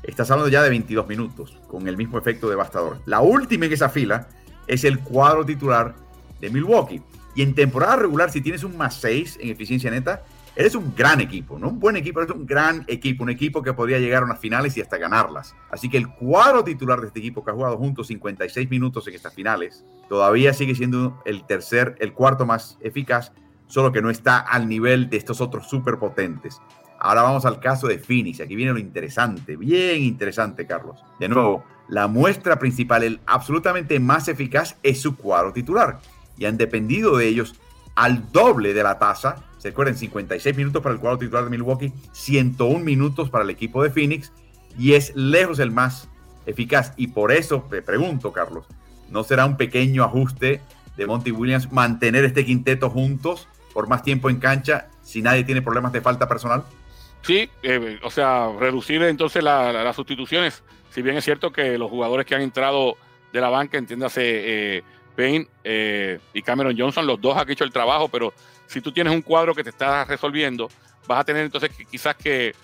estás 0.03 0.29
hablando 0.31 0.49
ya 0.49 0.61
de 0.61 0.69
22 0.69 1.07
minutos, 1.07 1.57
con 1.67 1.87
el 1.87 1.97
mismo 1.97 2.17
efecto 2.17 2.49
devastador. 2.49 2.99
La 3.05 3.21
última 3.21 3.65
en 3.65 3.73
esa 3.73 3.89
fila 3.89 4.27
es 4.67 4.83
el 4.83 4.99
cuadro 4.99 5.45
titular 5.45 5.95
de 6.39 6.49
Milwaukee. 6.49 7.01
Y 7.35 7.41
en 7.41 7.53
temporada 7.53 7.97
regular, 7.97 8.31
si 8.31 8.41
tienes 8.41 8.63
un 8.63 8.75
más 8.77 8.95
6 8.95 9.39
en 9.41 9.49
eficiencia 9.49 9.91
neta, 9.91 10.23
Eres 10.57 10.73
un 10.73 10.95
gran 10.95 11.21
equipo, 11.21 11.59
no 11.59 11.69
un 11.69 11.79
buen 11.79 11.97
equipo, 11.97 12.19
eres 12.19 12.35
un 12.35 12.47
gran 12.47 12.83
equipo, 12.87 13.23
un 13.23 13.29
equipo 13.29 13.61
que 13.61 13.73
podría 13.73 13.99
llegar 13.99 14.23
a 14.23 14.25
unas 14.25 14.39
finales 14.39 14.75
y 14.75 14.81
hasta 14.81 14.97
ganarlas. 14.97 15.53
Así 15.69 15.87
que 15.87 15.97
el 15.97 16.07
cuadro 16.09 16.63
titular 16.63 16.99
de 16.99 17.05
este 17.05 17.19
equipo 17.19 17.45
que 17.45 17.51
ha 17.51 17.53
jugado 17.53 17.77
juntos 17.77 18.07
56 18.07 18.67
minutos 18.67 19.07
en 19.07 19.13
estas 19.13 19.35
finales, 19.35 19.85
todavía 20.09 20.55
sigue 20.55 20.73
siendo 20.73 21.21
el 21.25 21.45
tercer, 21.45 21.95
el 21.99 22.13
cuarto 22.13 22.47
más 22.47 22.79
eficaz 22.81 23.33
solo 23.67 23.91
que 23.91 24.01
no 24.01 24.09
está 24.09 24.39
al 24.39 24.67
nivel 24.67 25.09
de 25.09 25.17
estos 25.17 25.41
otros 25.41 25.67
superpotentes. 25.67 26.59
Ahora 26.99 27.21
vamos 27.21 27.45
al 27.45 27.59
caso 27.59 27.87
de 27.87 27.99
Phoenix. 27.99 28.41
Aquí 28.41 28.55
viene 28.55 28.73
lo 28.73 28.79
interesante, 28.79 29.55
bien 29.55 30.01
interesante, 30.01 30.65
Carlos. 30.65 31.03
De 31.19 31.29
nuevo, 31.29 31.63
la 31.87 32.07
muestra 32.07 32.57
principal, 32.57 33.03
el 33.03 33.19
absolutamente 33.25 33.99
más 33.99 34.27
eficaz, 34.27 34.77
es 34.83 34.99
su 35.01 35.15
cuadro 35.15 35.53
titular. 35.53 35.99
Y 36.37 36.45
han 36.45 36.57
dependido 36.57 37.17
de 37.17 37.27
ellos 37.27 37.55
al 37.95 38.31
doble 38.31 38.73
de 38.73 38.83
la 38.83 38.97
tasa. 38.97 39.43
Se 39.57 39.69
acuerdan, 39.69 39.95
56 39.95 40.55
minutos 40.55 40.81
para 40.81 40.95
el 40.95 41.01
cuadro 41.01 41.19
titular 41.19 41.43
de 41.43 41.49
Milwaukee, 41.49 41.93
101 42.13 42.79
minutos 42.79 43.29
para 43.29 43.43
el 43.43 43.49
equipo 43.49 43.83
de 43.83 43.89
Phoenix. 43.89 44.31
Y 44.77 44.93
es 44.93 45.15
lejos 45.15 45.59
el 45.59 45.71
más 45.71 46.09
eficaz. 46.45 46.93
Y 46.97 47.07
por 47.07 47.31
eso 47.31 47.65
te 47.69 47.81
pregunto, 47.81 48.31
Carlos, 48.31 48.65
¿no 49.09 49.23
será 49.23 49.45
un 49.45 49.57
pequeño 49.57 50.03
ajuste 50.03 50.61
de 50.95 51.05
Monty 51.05 51.31
Williams 51.31 51.71
mantener 51.71 52.25
este 52.25 52.43
quinteto 52.43 52.89
juntos 52.89 53.47
por 53.77 53.87
más 53.87 54.01
tiempo 54.01 54.27
en 54.31 54.39
cancha 54.39 54.87
si 55.03 55.21
nadie 55.21 55.43
tiene 55.43 55.61
problemas 55.61 55.91
de 55.93 56.01
falta 56.01 56.27
personal? 56.27 56.63
Sí, 57.21 57.47
eh, 57.61 57.99
o 58.01 58.09
sea, 58.09 58.51
reducir 58.59 59.03
entonces 59.03 59.43
las 59.43 59.95
sustituciones. 59.95 60.63
Si 60.89 61.03
bien 61.03 61.15
es 61.15 61.23
cierto 61.23 61.51
que 61.51 61.77
los 61.77 61.87
jugadores 61.87 62.25
que 62.25 62.33
han 62.33 62.41
entrado 62.41 62.97
de 63.31 63.39
la 63.39 63.49
banca, 63.49 63.77
entiéndase 63.77 64.77
eh, 64.77 64.83
Payne 65.15 65.47
eh, 65.63 66.17
y 66.33 66.41
Cameron 66.41 66.75
Johnson, 66.75 67.05
los 67.05 67.21
dos 67.21 67.37
han 67.37 67.47
hecho 67.51 67.65
el 67.65 67.71
trabajo, 67.71 68.09
pero 68.09 68.33
si 68.65 68.81
tú 68.81 68.91
tienes 68.91 69.13
un 69.13 69.21
cuadro 69.21 69.53
que 69.53 69.63
te 69.63 69.69
está 69.69 70.05
resolviendo, 70.05 70.71
vas 71.07 71.19
a 71.19 71.23
tener 71.23 71.45
entonces 71.45 71.69
que, 71.69 71.85
quizás 71.85 72.15
que, 72.15 72.55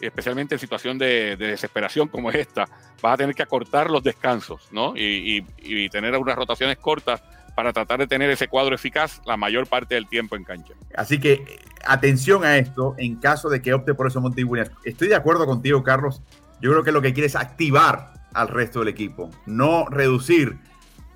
especialmente 0.00 0.54
en 0.54 0.58
situación 0.58 0.96
de, 0.96 1.36
desesperación 1.36 2.08
como 2.08 2.30
esta, 2.30 2.64
vas 3.02 3.12
a 3.12 3.16
tener 3.18 3.34
que 3.34 3.42
acortar 3.42 3.90
los 3.90 4.02
descansos, 4.02 4.68
¿no? 4.72 4.96
Y, 4.96 5.44
y 5.58 5.90
tener 5.90 6.16
unas 6.16 6.34
rotaciones 6.34 6.78
cortas 6.78 7.22
para 7.54 7.72
tratar 7.72 7.98
de 7.98 8.06
tener 8.06 8.30
ese 8.30 8.48
cuadro 8.48 8.74
eficaz 8.74 9.20
la 9.26 9.36
mayor 9.36 9.66
parte 9.66 9.94
del 9.94 10.08
tiempo 10.08 10.36
en 10.36 10.44
cancha. 10.44 10.74
Así 10.96 11.18
que 11.20 11.60
atención 11.84 12.44
a 12.44 12.56
esto 12.58 12.94
en 12.98 13.16
caso 13.16 13.48
de 13.48 13.60
que 13.60 13.74
opte 13.74 13.94
por 13.94 14.06
eso 14.06 14.20
Monty 14.20 14.44
Williams. 14.44 14.72
Estoy 14.84 15.08
de 15.08 15.16
acuerdo 15.16 15.46
contigo, 15.46 15.82
Carlos. 15.82 16.22
Yo 16.60 16.70
creo 16.70 16.84
que 16.84 16.92
lo 16.92 17.02
que 17.02 17.12
quiere 17.12 17.26
es 17.26 17.36
activar 17.36 18.12
al 18.32 18.48
resto 18.48 18.80
del 18.80 18.88
equipo, 18.88 19.30
no 19.46 19.86
reducir. 19.86 20.58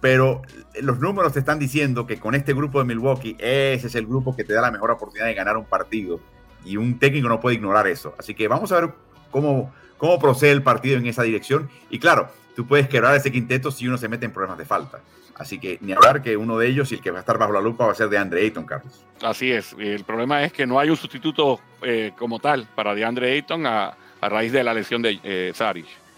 Pero 0.01 0.43
los 0.81 1.01
números 1.01 1.33
te 1.33 1.39
están 1.39 1.59
diciendo 1.59 2.07
que 2.07 2.19
con 2.19 2.35
este 2.35 2.53
grupo 2.53 2.79
de 2.79 2.85
Milwaukee, 2.85 3.37
ese 3.39 3.87
es 3.87 3.95
el 3.95 4.07
grupo 4.07 4.37
que 4.37 4.45
te 4.45 4.53
da 4.53 4.61
la 4.61 4.71
mejor 4.71 4.91
oportunidad 4.91 5.27
de 5.27 5.35
ganar 5.35 5.57
un 5.57 5.65
partido. 5.65 6.21
Y 6.65 6.77
un 6.77 6.99
técnico 6.99 7.29
no 7.29 7.41
puede 7.41 7.57
ignorar 7.57 7.87
eso. 7.87 8.15
Así 8.19 8.35
que 8.35 8.47
vamos 8.49 8.73
a 8.73 8.81
ver 8.81 8.95
cómo, 9.31 9.73
cómo 9.97 10.19
procede 10.19 10.53
el 10.53 10.63
partido 10.63 10.99
en 10.99 11.07
esa 11.07 11.23
dirección. 11.23 11.71
Y 11.91 11.99
claro, 11.99 12.31
tú 12.55 12.67
puedes 12.67 12.89
quebrar 12.89 13.15
ese 13.15 13.33
quinteto 13.33 13.71
si 13.71 13.87
uno 13.87 13.99
se 13.99 14.09
mete 14.09 14.27
en 14.27 14.33
problemas 14.33 14.59
de 14.59 14.65
falta. 14.65 15.01
Así 15.39 15.59
que 15.59 15.79
ni 15.83 15.93
hablar 15.93 16.23
que 16.23 16.37
uno 16.37 16.59
de 16.59 16.67
ellos 16.67 16.91
y 16.93 16.95
el 16.95 17.01
que 17.03 17.11
va 17.11 17.19
a 17.19 17.21
estar 17.21 17.37
bajo 17.39 17.53
la 17.53 17.61
lupa 17.61 17.85
va 17.85 17.93
a 17.93 17.95
ser 17.95 18.09
de 18.09 18.17
Andre 18.17 18.43
Ayton, 18.43 18.65
Carlos. 18.65 19.05
Así 19.23 19.53
es. 19.53 19.75
El 19.79 20.05
problema 20.05 20.43
es 20.43 20.53
que 20.53 20.67
no 20.67 20.81
hay 20.81 20.89
un 20.89 20.97
sustituto 20.97 21.61
eh, 21.83 22.13
como 22.19 22.39
tal 22.39 22.67
para 22.75 22.95
DeAndre 22.95 23.33
Ayton 23.33 23.67
a, 23.67 23.97
a 24.21 24.29
raíz 24.29 24.53
de 24.53 24.65
la 24.65 24.73
lesión 24.73 25.03
de 25.03 25.21
eh, 25.23 25.53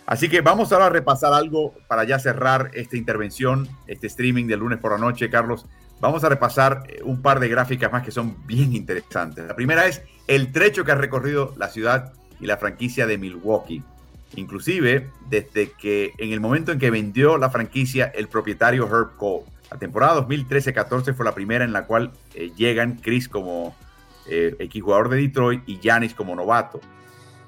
Así 0.06 0.28
que 0.28 0.40
vamos 0.40 0.72
ahora 0.72 0.86
a 0.86 0.90
repasar 0.90 1.32
algo 1.32 1.74
para 1.88 2.04
ya 2.04 2.18
cerrar 2.18 2.70
esta 2.74 2.96
intervención, 2.96 3.68
este 3.86 4.06
streaming 4.06 4.46
del 4.46 4.60
lunes 4.60 4.78
por 4.78 4.92
la 4.92 4.98
noche, 4.98 5.28
Carlos. 5.28 5.66
Vamos 6.00 6.22
a 6.22 6.28
repasar 6.28 6.84
eh, 6.88 7.00
un 7.02 7.20
par 7.20 7.40
de 7.40 7.48
gráficas 7.48 7.90
más 7.90 8.04
que 8.04 8.12
son 8.12 8.46
bien 8.46 8.72
interesantes. 8.72 9.44
La 9.46 9.56
primera 9.56 9.86
es 9.86 10.02
el 10.28 10.52
trecho 10.52 10.84
que 10.84 10.92
ha 10.92 10.94
recorrido 10.94 11.54
la 11.56 11.68
ciudad 11.68 12.12
y 12.40 12.46
la 12.46 12.56
franquicia 12.56 13.06
de 13.06 13.18
Milwaukee. 13.18 13.82
Inclusive 14.36 15.10
desde 15.28 15.72
que 15.72 16.12
en 16.18 16.32
el 16.32 16.40
momento 16.40 16.72
en 16.72 16.78
que 16.78 16.90
vendió 16.90 17.38
la 17.38 17.50
franquicia 17.50 18.06
el 18.06 18.28
propietario 18.28 18.86
Herb 18.86 19.16
Cole. 19.16 19.44
La 19.70 19.78
temporada 19.78 20.26
2013-14 20.26 21.14
fue 21.14 21.24
la 21.24 21.34
primera 21.34 21.64
en 21.64 21.72
la 21.72 21.84
cual 21.84 22.12
eh, 22.34 22.52
llegan 22.56 22.96
Chris 23.02 23.28
como 23.28 23.74
eh, 24.26 24.68
jugador 24.80 25.08
de 25.08 25.16
Detroit 25.18 25.62
y 25.66 25.78
Giannis 25.78 26.14
como 26.14 26.34
novato. 26.34 26.80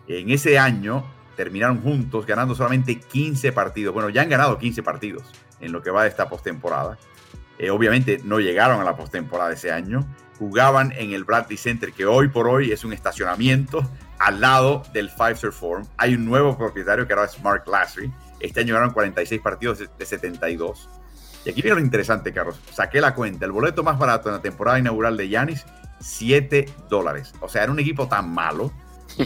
En 0.08 0.30
ese 0.30 0.58
año 0.58 1.04
terminaron 1.36 1.80
juntos 1.80 2.26
ganando 2.26 2.54
solamente 2.54 2.98
15 2.98 3.52
partidos. 3.52 3.94
Bueno, 3.94 4.10
ya 4.10 4.22
han 4.22 4.28
ganado 4.28 4.58
15 4.58 4.82
partidos 4.82 5.22
en 5.60 5.72
lo 5.72 5.82
que 5.82 5.90
va 5.90 6.02
de 6.02 6.08
esta 6.08 6.28
postemporada. 6.28 6.98
Eh, 7.58 7.70
obviamente 7.70 8.20
no 8.24 8.40
llegaron 8.40 8.80
a 8.80 8.84
la 8.84 8.96
postemporada 8.96 9.52
ese 9.52 9.70
año. 9.70 10.06
Jugaban 10.40 10.92
en 10.96 11.12
el 11.12 11.24
Bradley 11.24 11.58
Center, 11.58 11.92
que 11.92 12.06
hoy 12.06 12.28
por 12.28 12.48
hoy 12.48 12.72
es 12.72 12.82
un 12.82 12.94
estacionamiento 12.94 13.86
al 14.18 14.40
lado 14.40 14.82
del 14.94 15.10
Pfizer 15.10 15.52
Forum. 15.52 15.84
Hay 15.98 16.14
un 16.14 16.24
nuevo 16.24 16.56
propietario 16.56 17.06
que 17.06 17.12
ahora 17.12 17.26
es 17.26 17.38
Mark 17.42 17.64
Lassery. 17.66 18.10
Este 18.40 18.60
año 18.60 18.72
ganaron 18.72 18.94
46 18.94 19.38
partidos 19.42 19.78
de 19.78 20.06
72. 20.06 20.88
Y 21.44 21.50
aquí 21.50 21.60
viene 21.60 21.78
lo 21.78 21.84
interesante, 21.84 22.32
Carlos. 22.32 22.58
Saqué 22.72 23.02
la 23.02 23.14
cuenta. 23.14 23.44
El 23.44 23.52
boleto 23.52 23.82
más 23.82 23.98
barato 23.98 24.30
en 24.30 24.36
la 24.36 24.40
temporada 24.40 24.78
inaugural 24.78 25.18
de 25.18 25.28
Yanis, 25.28 25.66
7 26.00 26.66
dólares. 26.88 27.34
O 27.40 27.48
sea, 27.50 27.64
era 27.64 27.72
un 27.72 27.78
equipo 27.78 28.08
tan 28.08 28.32
malo 28.32 28.72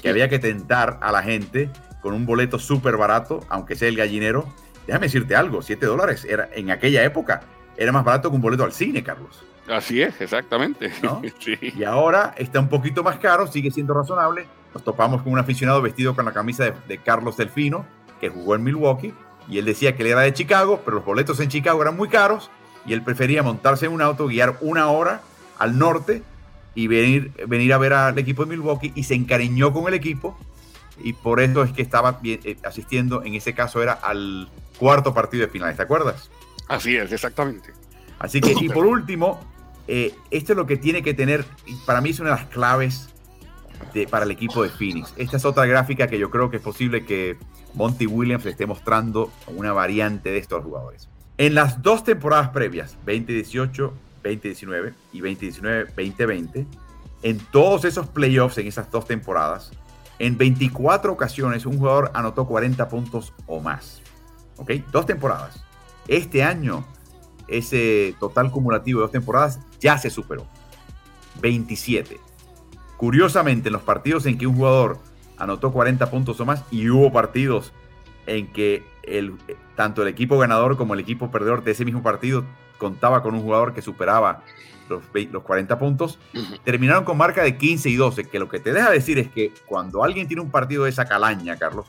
que 0.02 0.08
había 0.08 0.28
que 0.28 0.40
tentar 0.40 0.98
a 1.00 1.12
la 1.12 1.22
gente 1.22 1.70
con 2.02 2.12
un 2.12 2.26
boleto 2.26 2.58
súper 2.58 2.96
barato, 2.96 3.38
aunque 3.50 3.76
sea 3.76 3.86
el 3.86 3.96
gallinero. 3.96 4.52
Déjame 4.88 5.06
decirte 5.06 5.36
algo, 5.36 5.62
7 5.62 5.86
dólares 5.86 6.26
era, 6.28 6.48
en 6.52 6.72
aquella 6.72 7.04
época 7.04 7.42
era 7.76 7.92
más 7.92 8.04
barato 8.04 8.30
que 8.30 8.36
un 8.36 8.42
boleto 8.42 8.64
al 8.64 8.72
cine, 8.72 9.04
Carlos. 9.04 9.44
Así 9.68 10.02
es, 10.02 10.20
exactamente. 10.20 10.92
Y 11.76 11.84
ahora 11.84 12.34
está 12.36 12.60
un 12.60 12.68
poquito 12.68 13.02
más 13.02 13.18
caro, 13.18 13.46
sigue 13.46 13.70
siendo 13.70 13.94
razonable, 13.94 14.46
nos 14.74 14.82
topamos 14.82 15.22
con 15.22 15.32
un 15.32 15.38
aficionado 15.38 15.80
vestido 15.80 16.14
con 16.14 16.24
la 16.24 16.32
camisa 16.32 16.74
de, 16.86 16.98
Carlos 16.98 17.36
Delfino, 17.36 17.86
que 18.20 18.28
jugó 18.28 18.54
en 18.54 18.64
Milwaukee, 18.64 19.14
y 19.48 19.58
él 19.58 19.64
decía 19.64 19.96
que 19.96 20.02
él 20.02 20.10
era 20.10 20.20
de 20.20 20.32
Chicago, 20.32 20.82
pero 20.84 20.96
los 20.96 21.04
boletos 21.04 21.40
en 21.40 21.48
Chicago 21.48 21.80
eran 21.82 21.96
muy 21.96 22.08
caros, 22.08 22.50
y 22.86 22.92
él 22.92 23.02
prefería 23.02 23.42
montarse 23.42 23.86
en 23.86 23.92
un 23.92 24.02
auto, 24.02 24.26
guiar 24.26 24.58
una 24.60 24.88
hora 24.88 25.22
al 25.58 25.78
norte 25.78 26.22
y 26.74 26.88
venir, 26.88 27.32
venir 27.46 27.72
a 27.72 27.78
ver 27.78 27.92
al 27.92 28.18
equipo 28.18 28.44
de 28.44 28.50
Milwaukee, 28.50 28.92
y 28.94 29.04
se 29.04 29.14
encariñó 29.14 29.72
con 29.72 29.86
el 29.88 29.94
equipo, 29.94 30.36
y 30.98 31.12
por 31.12 31.40
eso 31.40 31.62
es 31.62 31.72
que 31.72 31.82
estaba 31.82 32.20
eh, 32.24 32.56
asistiendo, 32.64 33.22
en 33.22 33.34
ese 33.34 33.54
caso 33.54 33.82
era 33.82 33.92
al 33.92 34.48
cuarto 34.78 35.14
partido 35.14 35.46
de 35.46 35.52
finales, 35.52 35.76
¿te 35.76 35.82
acuerdas? 35.82 36.30
Así 36.68 36.96
es, 36.96 37.12
exactamente. 37.12 37.72
Así 38.18 38.40
que, 38.40 38.54
y 38.58 38.68
por 38.68 38.86
último, 38.86 39.40
eh, 39.88 40.14
esto 40.30 40.52
es 40.52 40.56
lo 40.56 40.66
que 40.66 40.76
tiene 40.76 41.02
que 41.02 41.14
tener, 41.14 41.44
para 41.86 42.00
mí 42.00 42.10
es 42.10 42.20
una 42.20 42.30
de 42.30 42.36
las 42.36 42.46
claves 42.46 43.10
para 44.10 44.24
el 44.24 44.30
equipo 44.30 44.62
de 44.62 44.70
Phoenix. 44.70 45.14
Esta 45.16 45.36
es 45.36 45.44
otra 45.44 45.66
gráfica 45.66 46.06
que 46.06 46.18
yo 46.18 46.30
creo 46.30 46.50
que 46.50 46.56
es 46.56 46.62
posible 46.62 47.04
que 47.04 47.36
Monty 47.74 48.06
Williams 48.06 48.46
esté 48.46 48.66
mostrando 48.66 49.30
una 49.48 49.72
variante 49.72 50.30
de 50.30 50.38
estos 50.38 50.64
jugadores. 50.64 51.08
En 51.38 51.54
las 51.54 51.82
dos 51.82 52.04
temporadas 52.04 52.50
previas, 52.50 52.96
2018, 53.06 53.92
2019 54.22 54.94
y 55.12 55.20
2019-2020, 55.20 56.66
en 57.22 57.38
todos 57.50 57.84
esos 57.84 58.06
playoffs, 58.08 58.58
en 58.58 58.66
esas 58.66 58.90
dos 58.90 59.06
temporadas, 59.06 59.72
en 60.18 60.36
24 60.38 61.12
ocasiones 61.12 61.66
un 61.66 61.78
jugador 61.78 62.10
anotó 62.14 62.46
40 62.46 62.88
puntos 62.88 63.32
o 63.46 63.60
más. 63.60 64.00
¿Ok? 64.56 64.70
Dos 64.92 65.06
temporadas. 65.06 65.64
Este 66.06 66.42
año, 66.42 66.84
ese 67.48 68.14
total 68.20 68.50
cumulativo 68.50 69.00
de 69.00 69.04
dos 69.04 69.12
temporadas 69.12 69.60
ya 69.84 69.98
se 69.98 70.08
superó. 70.08 70.46
27. 71.42 72.18
Curiosamente, 72.96 73.68
en 73.68 73.74
los 73.74 73.82
partidos 73.82 74.24
en 74.24 74.38
que 74.38 74.46
un 74.46 74.56
jugador 74.56 74.98
anotó 75.36 75.72
40 75.72 76.10
puntos 76.10 76.40
o 76.40 76.46
más, 76.46 76.64
y 76.70 76.88
hubo 76.88 77.12
partidos 77.12 77.72
en 78.26 78.50
que 78.50 78.82
el, 79.02 79.34
tanto 79.76 80.00
el 80.00 80.08
equipo 80.08 80.38
ganador 80.38 80.78
como 80.78 80.94
el 80.94 81.00
equipo 81.00 81.30
perdedor 81.30 81.62
de 81.62 81.72
ese 81.72 81.84
mismo 81.84 82.02
partido 82.02 82.44
contaba 82.78 83.22
con 83.22 83.34
un 83.34 83.42
jugador 83.42 83.74
que 83.74 83.82
superaba 83.82 84.42
los, 84.88 85.02
los 85.30 85.42
40 85.42 85.78
puntos, 85.78 86.18
terminaron 86.64 87.04
con 87.04 87.18
marca 87.18 87.42
de 87.42 87.58
15 87.58 87.90
y 87.90 87.96
12, 87.96 88.24
que 88.24 88.38
lo 88.38 88.48
que 88.48 88.60
te 88.60 88.72
deja 88.72 88.90
decir 88.90 89.18
es 89.18 89.28
que 89.28 89.52
cuando 89.66 90.02
alguien 90.02 90.26
tiene 90.26 90.40
un 90.42 90.50
partido 90.50 90.84
de 90.84 90.90
esa 90.90 91.04
calaña, 91.04 91.56
Carlos, 91.56 91.86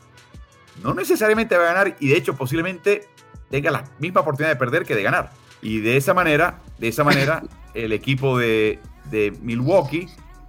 no 0.82 0.92
necesariamente 0.92 1.56
va 1.56 1.64
a 1.64 1.72
ganar 1.72 1.96
y 1.98 2.08
de 2.08 2.16
hecho 2.18 2.36
posiblemente 2.36 3.08
tenga 3.50 3.70
la 3.70 3.84
misma 3.98 4.20
oportunidad 4.20 4.52
de 4.52 4.56
perder 4.56 4.84
que 4.84 4.94
de 4.94 5.02
ganar. 5.02 5.30
Y 5.62 5.80
de 5.80 5.96
esa 5.96 6.14
manera, 6.14 6.60
de 6.78 6.88
esa 6.88 7.04
manera, 7.04 7.42
el 7.74 7.92
equipo 7.92 8.38
de, 8.38 8.78
de 9.10 9.32
Milwaukee 9.42 10.08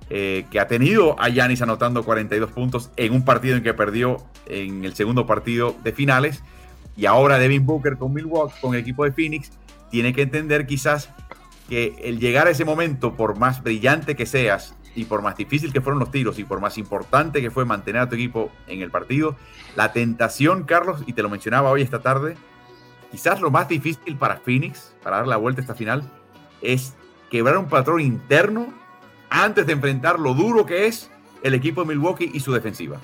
eh, 0.09 0.45
que 0.49 0.61
ha 0.61 0.67
tenido 0.67 1.19
a 1.19 1.27
Yanis 1.27 1.61
anotando 1.61 2.03
42 2.03 2.51
puntos 2.51 2.91
en 2.95 3.11
un 3.11 3.25
partido 3.25 3.57
en 3.57 3.63
que 3.63 3.73
perdió 3.73 4.17
en 4.45 4.85
el 4.85 4.95
segundo 4.95 5.25
partido 5.25 5.75
de 5.83 5.91
finales. 5.91 6.43
Y 6.95 7.05
ahora 7.05 7.37
Devin 7.37 7.65
Booker 7.65 7.97
con 7.97 8.13
Milwaukee, 8.13 8.55
con 8.61 8.73
el 8.73 8.79
equipo 8.79 9.03
de 9.03 9.11
Phoenix, 9.11 9.51
tiene 9.91 10.13
que 10.13 10.21
entender 10.21 10.65
quizás 10.65 11.09
que 11.67 11.95
el 12.03 12.19
llegar 12.19 12.47
a 12.47 12.51
ese 12.51 12.63
momento, 12.63 13.15
por 13.15 13.37
más 13.37 13.61
brillante 13.61 14.15
que 14.15 14.25
seas 14.25 14.75
y 14.95 15.03
por 15.03 15.21
más 15.21 15.35
difícil 15.35 15.73
que 15.73 15.81
fueron 15.81 15.99
los 15.99 16.09
tiros 16.09 16.39
y 16.39 16.45
por 16.45 16.61
más 16.61 16.77
importante 16.77 17.41
que 17.41 17.51
fue 17.51 17.65
mantener 17.65 18.01
a 18.01 18.09
tu 18.09 18.15
equipo 18.15 18.49
en 18.67 18.81
el 18.81 18.89
partido, 18.89 19.35
la 19.75 19.91
tentación, 19.91 20.63
Carlos, 20.63 21.03
y 21.05 21.13
te 21.13 21.21
lo 21.21 21.29
mencionaba 21.29 21.69
hoy 21.69 21.81
esta 21.81 22.01
tarde, 22.01 22.35
quizás 23.11 23.41
lo 23.41 23.51
más 23.51 23.67
difícil 23.67 24.15
para 24.17 24.37
Phoenix, 24.37 24.93
para 25.03 25.17
dar 25.17 25.27
la 25.27 25.37
vuelta 25.37 25.61
a 25.61 25.63
esta 25.63 25.75
final, 25.75 26.03
es 26.61 26.93
quebrar 27.29 27.57
un 27.57 27.67
patrón 27.67 28.01
interno 28.01 28.67
antes 29.29 29.65
de 29.65 29.73
enfrentar 29.73 30.19
lo 30.19 30.33
duro 30.33 30.65
que 30.65 30.87
es 30.87 31.09
el 31.43 31.53
equipo 31.53 31.81
de 31.81 31.89
Milwaukee 31.89 32.31
y 32.33 32.39
su 32.39 32.53
defensiva. 32.53 32.97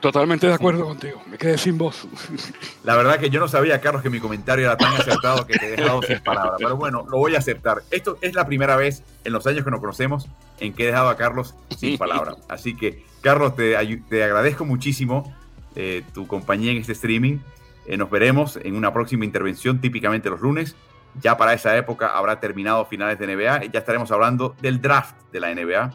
Totalmente 0.00 0.46
de 0.46 0.54
acuerdo 0.54 0.86
contigo, 0.86 1.22
me 1.30 1.36
quedé 1.36 1.58
sin 1.58 1.76
voz. 1.76 2.06
La 2.84 2.96
verdad 2.96 3.20
que 3.20 3.28
yo 3.28 3.40
no 3.40 3.48
sabía, 3.48 3.80
Carlos, 3.80 4.02
que 4.02 4.10
mi 4.10 4.20
comentario 4.20 4.64
era 4.64 4.76
tan 4.76 4.94
acertado 4.94 5.46
que 5.46 5.58
te 5.58 5.66
he 5.66 5.76
dejado 5.76 6.02
sin 6.02 6.18
palabras, 6.20 6.54
pero 6.58 6.76
bueno, 6.76 7.04
lo 7.10 7.18
voy 7.18 7.34
a 7.34 7.38
aceptar. 7.38 7.82
Esto 7.90 8.16
es 8.20 8.34
la 8.34 8.46
primera 8.46 8.76
vez 8.76 9.02
en 9.24 9.32
los 9.32 9.46
años 9.46 9.64
que 9.64 9.70
nos 9.70 9.80
conocemos 9.80 10.28
en 10.60 10.72
que 10.72 10.84
he 10.84 10.86
dejado 10.86 11.08
a 11.08 11.16
Carlos 11.16 11.54
sin 11.76 11.98
palabras. 11.98 12.36
Así 12.48 12.74
que, 12.74 13.04
Carlos, 13.20 13.54
te, 13.54 13.76
te 14.08 14.24
agradezco 14.24 14.64
muchísimo 14.64 15.36
eh, 15.74 16.02
tu 16.14 16.26
compañía 16.26 16.72
en 16.72 16.78
este 16.78 16.92
streaming. 16.92 17.38
Eh, 17.86 17.96
nos 17.96 18.10
veremos 18.10 18.58
en 18.62 18.76
una 18.76 18.92
próxima 18.92 19.24
intervención, 19.24 19.80
típicamente 19.80 20.30
los 20.30 20.40
lunes. 20.40 20.76
Ya 21.20 21.36
para 21.36 21.52
esa 21.52 21.76
época 21.76 22.08
habrá 22.08 22.40
terminado 22.40 22.84
finales 22.86 23.18
de 23.18 23.26
NBA 23.26 23.66
y 23.66 23.70
ya 23.70 23.80
estaremos 23.80 24.10
hablando 24.10 24.54
del 24.60 24.80
draft 24.80 25.16
de 25.30 25.40
la 25.40 25.54
NBA. 25.54 25.92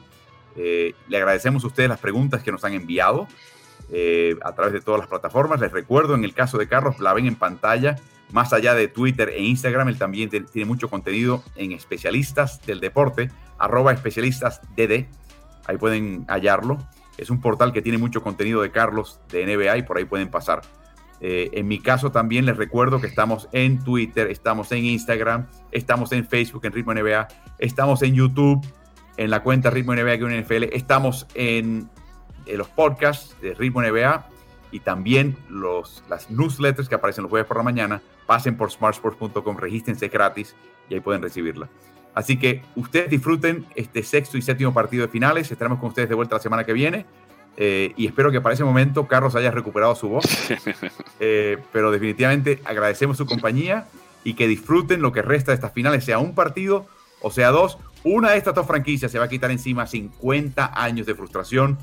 Eh, 0.55 0.93
le 1.07 1.17
agradecemos 1.17 1.63
a 1.63 1.67
ustedes 1.67 1.89
las 1.89 1.99
preguntas 1.99 2.43
que 2.43 2.51
nos 2.51 2.63
han 2.63 2.73
enviado 2.73 3.27
a 4.43 4.51
través 4.51 4.73
de 4.73 4.81
todas 4.81 4.99
las 4.99 5.07
plataformas. 5.07 5.61
Les 5.61 5.71
recuerdo, 5.71 6.13
en 6.13 6.25
el 6.25 6.33
caso 6.33 6.57
de 6.57 6.67
Carlos, 6.67 6.99
la 6.99 7.13
ven 7.13 7.25
en 7.25 7.35
pantalla. 7.35 7.95
Más 8.31 8.51
allá 8.51 8.75
de 8.75 8.89
Twitter 8.89 9.29
e 9.29 9.41
Instagram, 9.43 9.87
él 9.87 9.97
también 9.97 10.29
tiene 10.29 10.65
mucho 10.65 10.89
contenido 10.89 11.43
en 11.55 11.71
especialistas 11.71 12.61
del 12.65 12.81
deporte, 12.81 13.31
arroba 13.57 13.93
especialistas 13.93 14.61
DD. 14.75 15.07
Ahí 15.65 15.77
pueden 15.77 16.25
hallarlo. 16.27 16.77
Es 17.17 17.29
un 17.29 17.39
portal 17.39 17.71
que 17.71 17.81
tiene 17.81 17.97
mucho 17.97 18.21
contenido 18.21 18.61
de 18.61 18.71
Carlos 18.71 19.19
de 19.29 19.45
NBA 19.45 19.77
y 19.77 19.83
por 19.83 19.97
ahí 19.97 20.05
pueden 20.05 20.29
pasar. 20.29 20.61
Eh, 21.19 21.49
en 21.53 21.67
mi 21.67 21.79
caso 21.79 22.11
también 22.11 22.45
les 22.45 22.57
recuerdo 22.57 23.01
que 23.01 23.07
estamos 23.07 23.49
en 23.51 23.83
Twitter, 23.83 24.29
estamos 24.29 24.71
en 24.71 24.85
Instagram, 24.85 25.47
estamos 25.71 26.11
en 26.11 26.27
Facebook 26.27 26.65
en 26.65 26.73
Ritmo 26.73 26.93
NBA, 26.93 27.27
estamos 27.57 28.03
en 28.03 28.13
YouTube, 28.13 28.65
en 29.17 29.31
la 29.31 29.41
cuenta 29.41 29.71
Ritmo 29.71 29.95
NBA 29.95 30.17
que 30.17 30.23
un 30.23 30.39
NFL, 30.39 30.63
estamos 30.73 31.27
en, 31.33 31.89
los 32.45 32.67
podcasts 32.69 33.35
de 33.41 33.53
Ritmo 33.55 33.81
NBA 33.81 34.27
y 34.71 34.79
también 34.79 35.35
los, 35.49 36.03
las 36.07 36.29
newsletters 36.29 36.87
que 36.87 36.95
aparecen 36.95 37.23
los 37.23 37.29
jueves 37.29 37.47
por 37.47 37.57
la 37.57 37.63
mañana. 37.63 38.01
Pasen 38.25 38.55
por 38.55 38.71
smartsports.com, 38.71 39.57
regístrense 39.57 40.07
gratis 40.09 40.55
y 40.89 40.93
ahí 40.93 40.99
pueden 40.99 41.21
recibirla. 41.21 41.67
Así 42.13 42.37
que 42.37 42.63
ustedes 42.75 43.09
disfruten 43.09 43.65
este 43.75 44.01
sexto 44.01 44.37
y 44.37 44.41
séptimo 44.41 44.73
partido 44.73 45.05
de 45.05 45.11
finales. 45.11 45.51
Estaremos 45.51 45.79
con 45.79 45.89
ustedes 45.89 46.09
de 46.09 46.15
vuelta 46.15 46.35
la 46.35 46.41
semana 46.41 46.63
que 46.63 46.73
viene. 46.73 47.05
Eh, 47.59 47.93
y 47.97 48.05
espero 48.05 48.31
que 48.31 48.39
para 48.39 48.53
ese 48.53 48.63
momento 48.63 49.07
Carlos 49.07 49.35
haya 49.35 49.51
recuperado 49.51 49.95
su 49.95 50.09
voz. 50.09 50.25
Eh, 51.19 51.57
pero 51.71 51.91
definitivamente 51.91 52.61
agradecemos 52.63 53.17
su 53.17 53.25
compañía 53.25 53.87
y 54.23 54.35
que 54.35 54.47
disfruten 54.47 55.01
lo 55.01 55.11
que 55.11 55.23
resta 55.23 55.51
de 55.51 55.55
estas 55.55 55.73
finales, 55.73 56.05
sea 56.05 56.19
un 56.19 56.35
partido 56.35 56.85
o 57.21 57.31
sea 57.31 57.49
dos. 57.49 57.77
Una 58.03 58.31
de 58.31 58.37
estas 58.37 58.53
dos 58.53 58.67
franquicias 58.67 59.11
se 59.11 59.19
va 59.19 59.25
a 59.25 59.29
quitar 59.29 59.49
encima 59.51 59.87
50 59.87 60.79
años 60.79 61.07
de 61.07 61.15
frustración. 61.15 61.77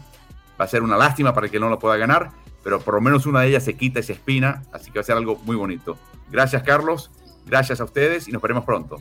Va 0.61 0.65
a 0.65 0.69
ser 0.69 0.83
una 0.83 0.97
lástima 0.97 1.35
para 1.35 1.47
el 1.47 1.53
que 1.53 1.59
no 1.59 1.69
lo 1.69 1.79
pueda 1.79 1.97
ganar, 1.97 2.31
pero 2.63 2.81
por 2.81 2.95
lo 2.95 3.01
menos 3.01 3.27
una 3.27 3.41
de 3.41 3.49
ellas 3.49 3.65
se 3.65 3.75
quita 3.75 4.01
esa 4.01 4.13
espina, 4.13 4.63
así 4.73 4.91
que 4.91 4.99
va 4.99 5.01
a 5.01 5.05
ser 5.05 5.17
algo 5.17 5.37
muy 5.45 5.57
bonito. 5.57 5.99
Gracias 6.31 6.63
Carlos, 6.63 7.11
gracias 7.47 7.81
a 7.81 7.85
ustedes 7.85 8.29
y 8.29 8.33
nos 8.33 8.41
veremos 8.41 8.65
pronto. 8.65 9.01